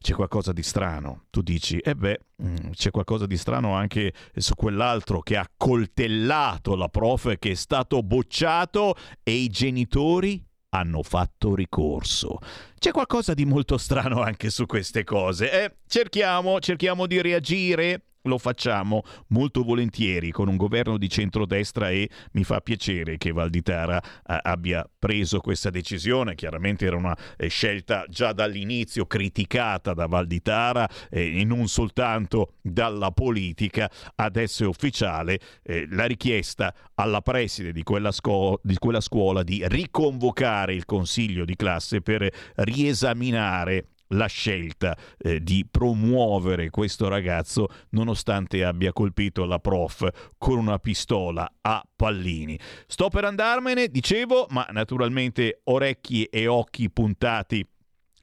c'è 0.01 0.13
qualcosa 0.13 0.53
di 0.53 0.65
strano. 0.65 1.27
Tu 1.31 1.41
dici, 1.41 1.79
e 1.79 1.91
eh 1.91 1.95
beh, 1.95 2.21
mm, 2.43 2.71
c'è 2.73 2.91
qualcosa 2.91 3.27
di 3.27 3.37
strano 3.37 3.75
anche 3.75 4.13
su 4.35 4.57
quell'altro 4.57 5.21
che 5.21 5.37
ha 5.37 5.49
coltellato 5.57 6.75
la 6.75 6.89
prof 6.89 7.37
che 7.39 7.53
è 7.53 7.55
stato 7.55 8.03
bocciato 8.03 8.97
e 9.23 9.35
i 9.35 9.47
genitori 9.47 10.45
hanno 10.71 11.05
fatto 11.05 11.55
ricorso. 11.55 12.39
C'è 12.77 12.91
qualcosa 12.91 13.35
di 13.35 13.45
molto 13.45 13.79
strano 13.79 14.21
anche 14.21 14.51
su 14.51 14.67
queste 14.67 15.05
cose. 15.05 15.63
Eh, 15.63 15.77
cerchiamo, 15.87 16.59
cerchiamo 16.59 17.07
di 17.07 17.21
reagire 17.21 18.03
lo 18.27 18.39
facciamo 18.39 19.03
molto 19.29 19.63
volentieri 19.63 20.31
con 20.31 20.49
un 20.49 20.57
governo 20.57 20.99
di 20.99 21.09
centrodestra 21.09 21.91
e 21.91 22.09
mi 22.33 22.45
fa 22.45 22.61
piacere 22.61 23.17
che 23.17 23.33
Valditara 23.33 24.01
eh, 24.01 24.39
abbia 24.43 24.89
preso 24.99 25.41
questa 25.41 25.71
decisione. 25.71 26.35
Chiaramente 26.35 26.87
era 26.87 26.97
una 26.97 27.17
eh, 27.37 27.49
scelta 27.49 28.05
già 28.09 28.33
dall'inizio 28.33 29.07
criticata 29.07 29.95
da 29.95 30.07
Valditara 30.07 30.89
eh, 31.11 31.41
e 31.41 31.45
non 31.45 31.69
soltanto 31.69 32.55
dalla 32.61 33.11
politica. 33.11 33.91
Adesso 34.15 34.65
è 34.65 34.67
ufficiale 34.67 35.39
la 35.91 36.05
richiesta 36.05 36.75
alla 36.95 37.21
preside 37.21 37.73
di 37.73 37.83
quella, 37.83 38.13
sco- 38.13 38.61
di 38.63 38.77
quella 38.79 39.01
scuola 39.01 39.43
di 39.43 39.63
riconvocare 39.67 40.75
il 40.75 40.85
consiglio 40.85 41.45
di 41.45 41.57
classe 41.57 42.01
per 42.01 42.29
riesaminare 42.57 43.89
la 44.09 44.27
scelta 44.27 44.97
eh, 45.19 45.43
di 45.43 45.67
promuovere 45.69 46.71
questo 46.71 47.09
ragazzo 47.09 47.69
nonostante 47.91 48.65
abbia 48.65 48.93
colpito 48.93 49.45
la 49.45 49.59
prof 49.59 50.09
con 50.39 50.59
una 50.59 50.79
pistola 50.79 51.51
a 51.61 51.85
pallini. 51.95 52.59
Sto 52.87 53.09
per 53.09 53.25
andarmene, 53.25 53.89
dicevo, 53.89 54.47
ma 54.51 54.67
naturalmente 54.71 55.61
orecchi 55.65 56.25
e 56.25 56.47
occhi 56.47 56.91
puntati 56.91 57.67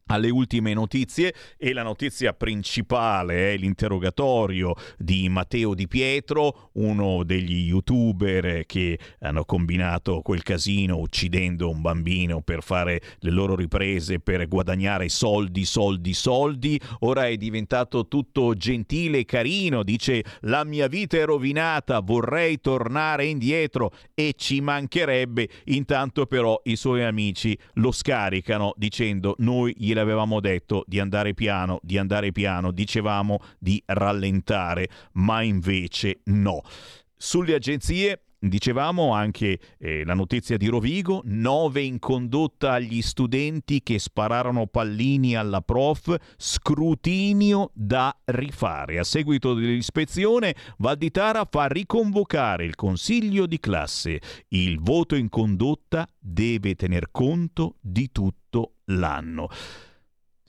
alle 0.08 0.30
ultime 0.30 0.74
notizie 0.74 1.34
e 1.58 1.74
la 1.74 1.84
notizia 1.84 2.34
principale 2.34 3.54
è 3.54 3.58
l'interrogatorio 3.58 4.74
di 4.98 5.30
Matteo 5.30 5.74
Di 5.74 5.88
Pietro, 5.88 6.70
uno 6.74 7.24
degli 7.24 7.68
youtuber 7.68 8.66
che 8.66 9.00
hanno 9.20 9.46
combinato 9.46 10.22
quel 10.22 10.44
casino 10.44 10.98
uccidendo 10.98 11.70
un 11.70 11.82
bambino 11.82 12.42
per 12.42 12.64
fare 12.64 13.02
le 13.20 13.32
loro 13.32 13.56
riprese 13.56 14.20
per 14.20 14.48
guadagnare 14.48 15.10
soldi, 15.10 15.66
soldi, 15.66 16.14
soldi. 16.14 16.80
Ora 17.00 17.28
è 17.28 17.38
diventato 17.38 18.08
tutto 18.08 18.54
gentile 18.54 19.20
e 19.20 19.26
carino, 19.26 19.84
dice 19.84 20.24
la 20.42 20.64
mia 20.64 20.88
vita 20.88 21.18
è 21.18 21.26
rovinata, 21.26 22.00
vorrei 22.00 22.60
tornare 22.60 23.26
indietro 23.26 23.92
e 24.14 24.34
ci 24.38 24.62
mancherebbe. 24.62 25.50
Intanto 25.66 26.26
però 26.26 26.60
i 26.66 26.76
suoi 26.76 27.04
amici 27.04 27.58
lo 27.76 27.92
scaricano 27.92 28.74
dicendo 28.78 29.36
noi 29.40 29.74
gliela 29.78 30.03
avevamo 30.04 30.40
detto 30.40 30.84
di 30.86 31.00
andare 31.00 31.34
piano, 31.34 31.80
di 31.82 31.98
andare 31.98 32.32
piano, 32.32 32.72
dicevamo 32.72 33.40
di 33.58 33.82
rallentare, 33.86 34.88
ma 35.14 35.42
invece 35.42 36.20
no. 36.26 36.62
Sulle 37.16 37.56
agenzie 37.56 38.22
Dicevamo 38.46 39.14
anche 39.14 39.58
eh, 39.78 40.04
la 40.04 40.14
notizia 40.14 40.58
di 40.58 40.68
Rovigo, 40.68 41.22
9 41.24 41.82
in 41.82 41.98
condotta 41.98 42.74
agli 42.74 43.02
studenti 43.02 43.82
che 43.82 44.00
spararono 44.00 44.68
pallini 44.68 45.34
alla 45.38 45.62
prof, 45.62 46.14
scrutinio 46.36 47.72
da 47.74 48.14
rifare. 48.26 49.00
A 49.00 49.06
seguito 49.06 49.54
dell'ispezione, 49.54 50.56
Valditara 50.80 51.48
fa 51.50 51.68
riconvocare 51.68 52.66
il 52.66 52.76
consiglio 52.76 53.46
di 53.46 53.62
classe. 53.62 54.20
Il 54.50 54.78
voto 54.82 55.16
in 55.16 55.30
condotta 55.30 56.06
deve 56.20 56.76
tener 56.76 57.12
conto 57.12 57.78
di 57.80 58.12
tutto 58.12 58.74
l'anno. 58.88 59.48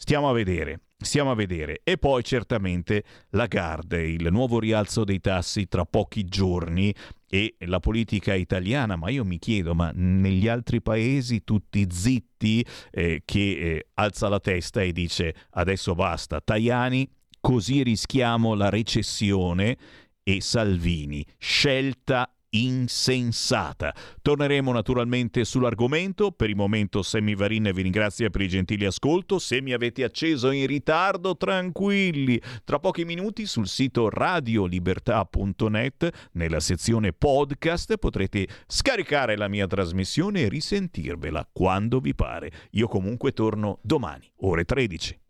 Stiamo 0.04 0.28
a 0.28 0.34
vedere. 0.34 0.80
Stiamo 0.98 1.30
a 1.30 1.34
vedere. 1.34 1.80
E 1.82 1.96
poi 1.96 2.22
certamente 2.22 3.04
la 3.30 3.46
Garde, 3.46 4.06
il 4.06 4.28
nuovo 4.30 4.58
rialzo 4.58 5.02
dei 5.02 5.18
tassi 5.18 5.66
tra 5.66 5.86
pochi 5.86 6.26
giorni 6.26 6.94
e 7.26 7.54
la 7.60 7.80
politica 7.80 8.34
italiana, 8.34 8.96
ma 8.96 9.08
io 9.08 9.24
mi 9.24 9.38
chiedo, 9.38 9.74
ma 9.74 9.90
negli 9.94 10.46
altri 10.46 10.82
paesi 10.82 11.42
tutti 11.42 11.86
zitti 11.90 12.62
eh, 12.90 13.22
che 13.24 13.38
eh, 13.38 13.86
alza 13.94 14.28
la 14.28 14.40
testa 14.40 14.82
e 14.82 14.92
dice 14.92 15.34
adesso 15.52 15.94
basta, 15.94 16.38
Tajani, 16.38 17.10
così 17.40 17.82
rischiamo 17.82 18.52
la 18.52 18.68
recessione 18.68 19.78
e 20.22 20.42
Salvini, 20.42 21.24
scelta 21.38 22.33
insensata. 22.54 23.94
Torneremo 24.20 24.72
naturalmente 24.72 25.44
sull'argomento. 25.44 26.32
Per 26.32 26.48
il 26.48 26.56
momento 26.56 27.02
Sammy 27.02 27.34
Varin 27.34 27.70
vi 27.72 27.82
ringrazia 27.82 28.30
per 28.30 28.42
il 28.42 28.48
gentile 28.48 28.86
ascolto. 28.86 29.38
Se 29.38 29.60
mi 29.60 29.72
avete 29.72 30.04
acceso 30.04 30.50
in 30.50 30.66
ritardo, 30.66 31.36
tranquilli. 31.36 32.40
Tra 32.64 32.78
pochi 32.78 33.04
minuti 33.04 33.46
sul 33.46 33.68
sito 33.68 34.08
radiolibertà.net, 34.08 36.28
nella 36.32 36.60
sezione 36.60 37.12
podcast, 37.12 37.96
potrete 37.96 38.48
scaricare 38.66 39.36
la 39.36 39.48
mia 39.48 39.66
trasmissione 39.66 40.42
e 40.42 40.48
risentirvela 40.48 41.48
quando 41.52 42.00
vi 42.00 42.14
pare. 42.14 42.50
Io 42.72 42.88
comunque 42.88 43.32
torno 43.32 43.78
domani, 43.82 44.30
ore 44.40 44.64
13. 44.64 45.20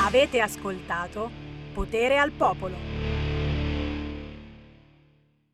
Avete 0.00 0.40
ascoltato 0.40 1.30
Potere 1.74 2.16
al 2.16 2.32
Popolo. 2.32 2.97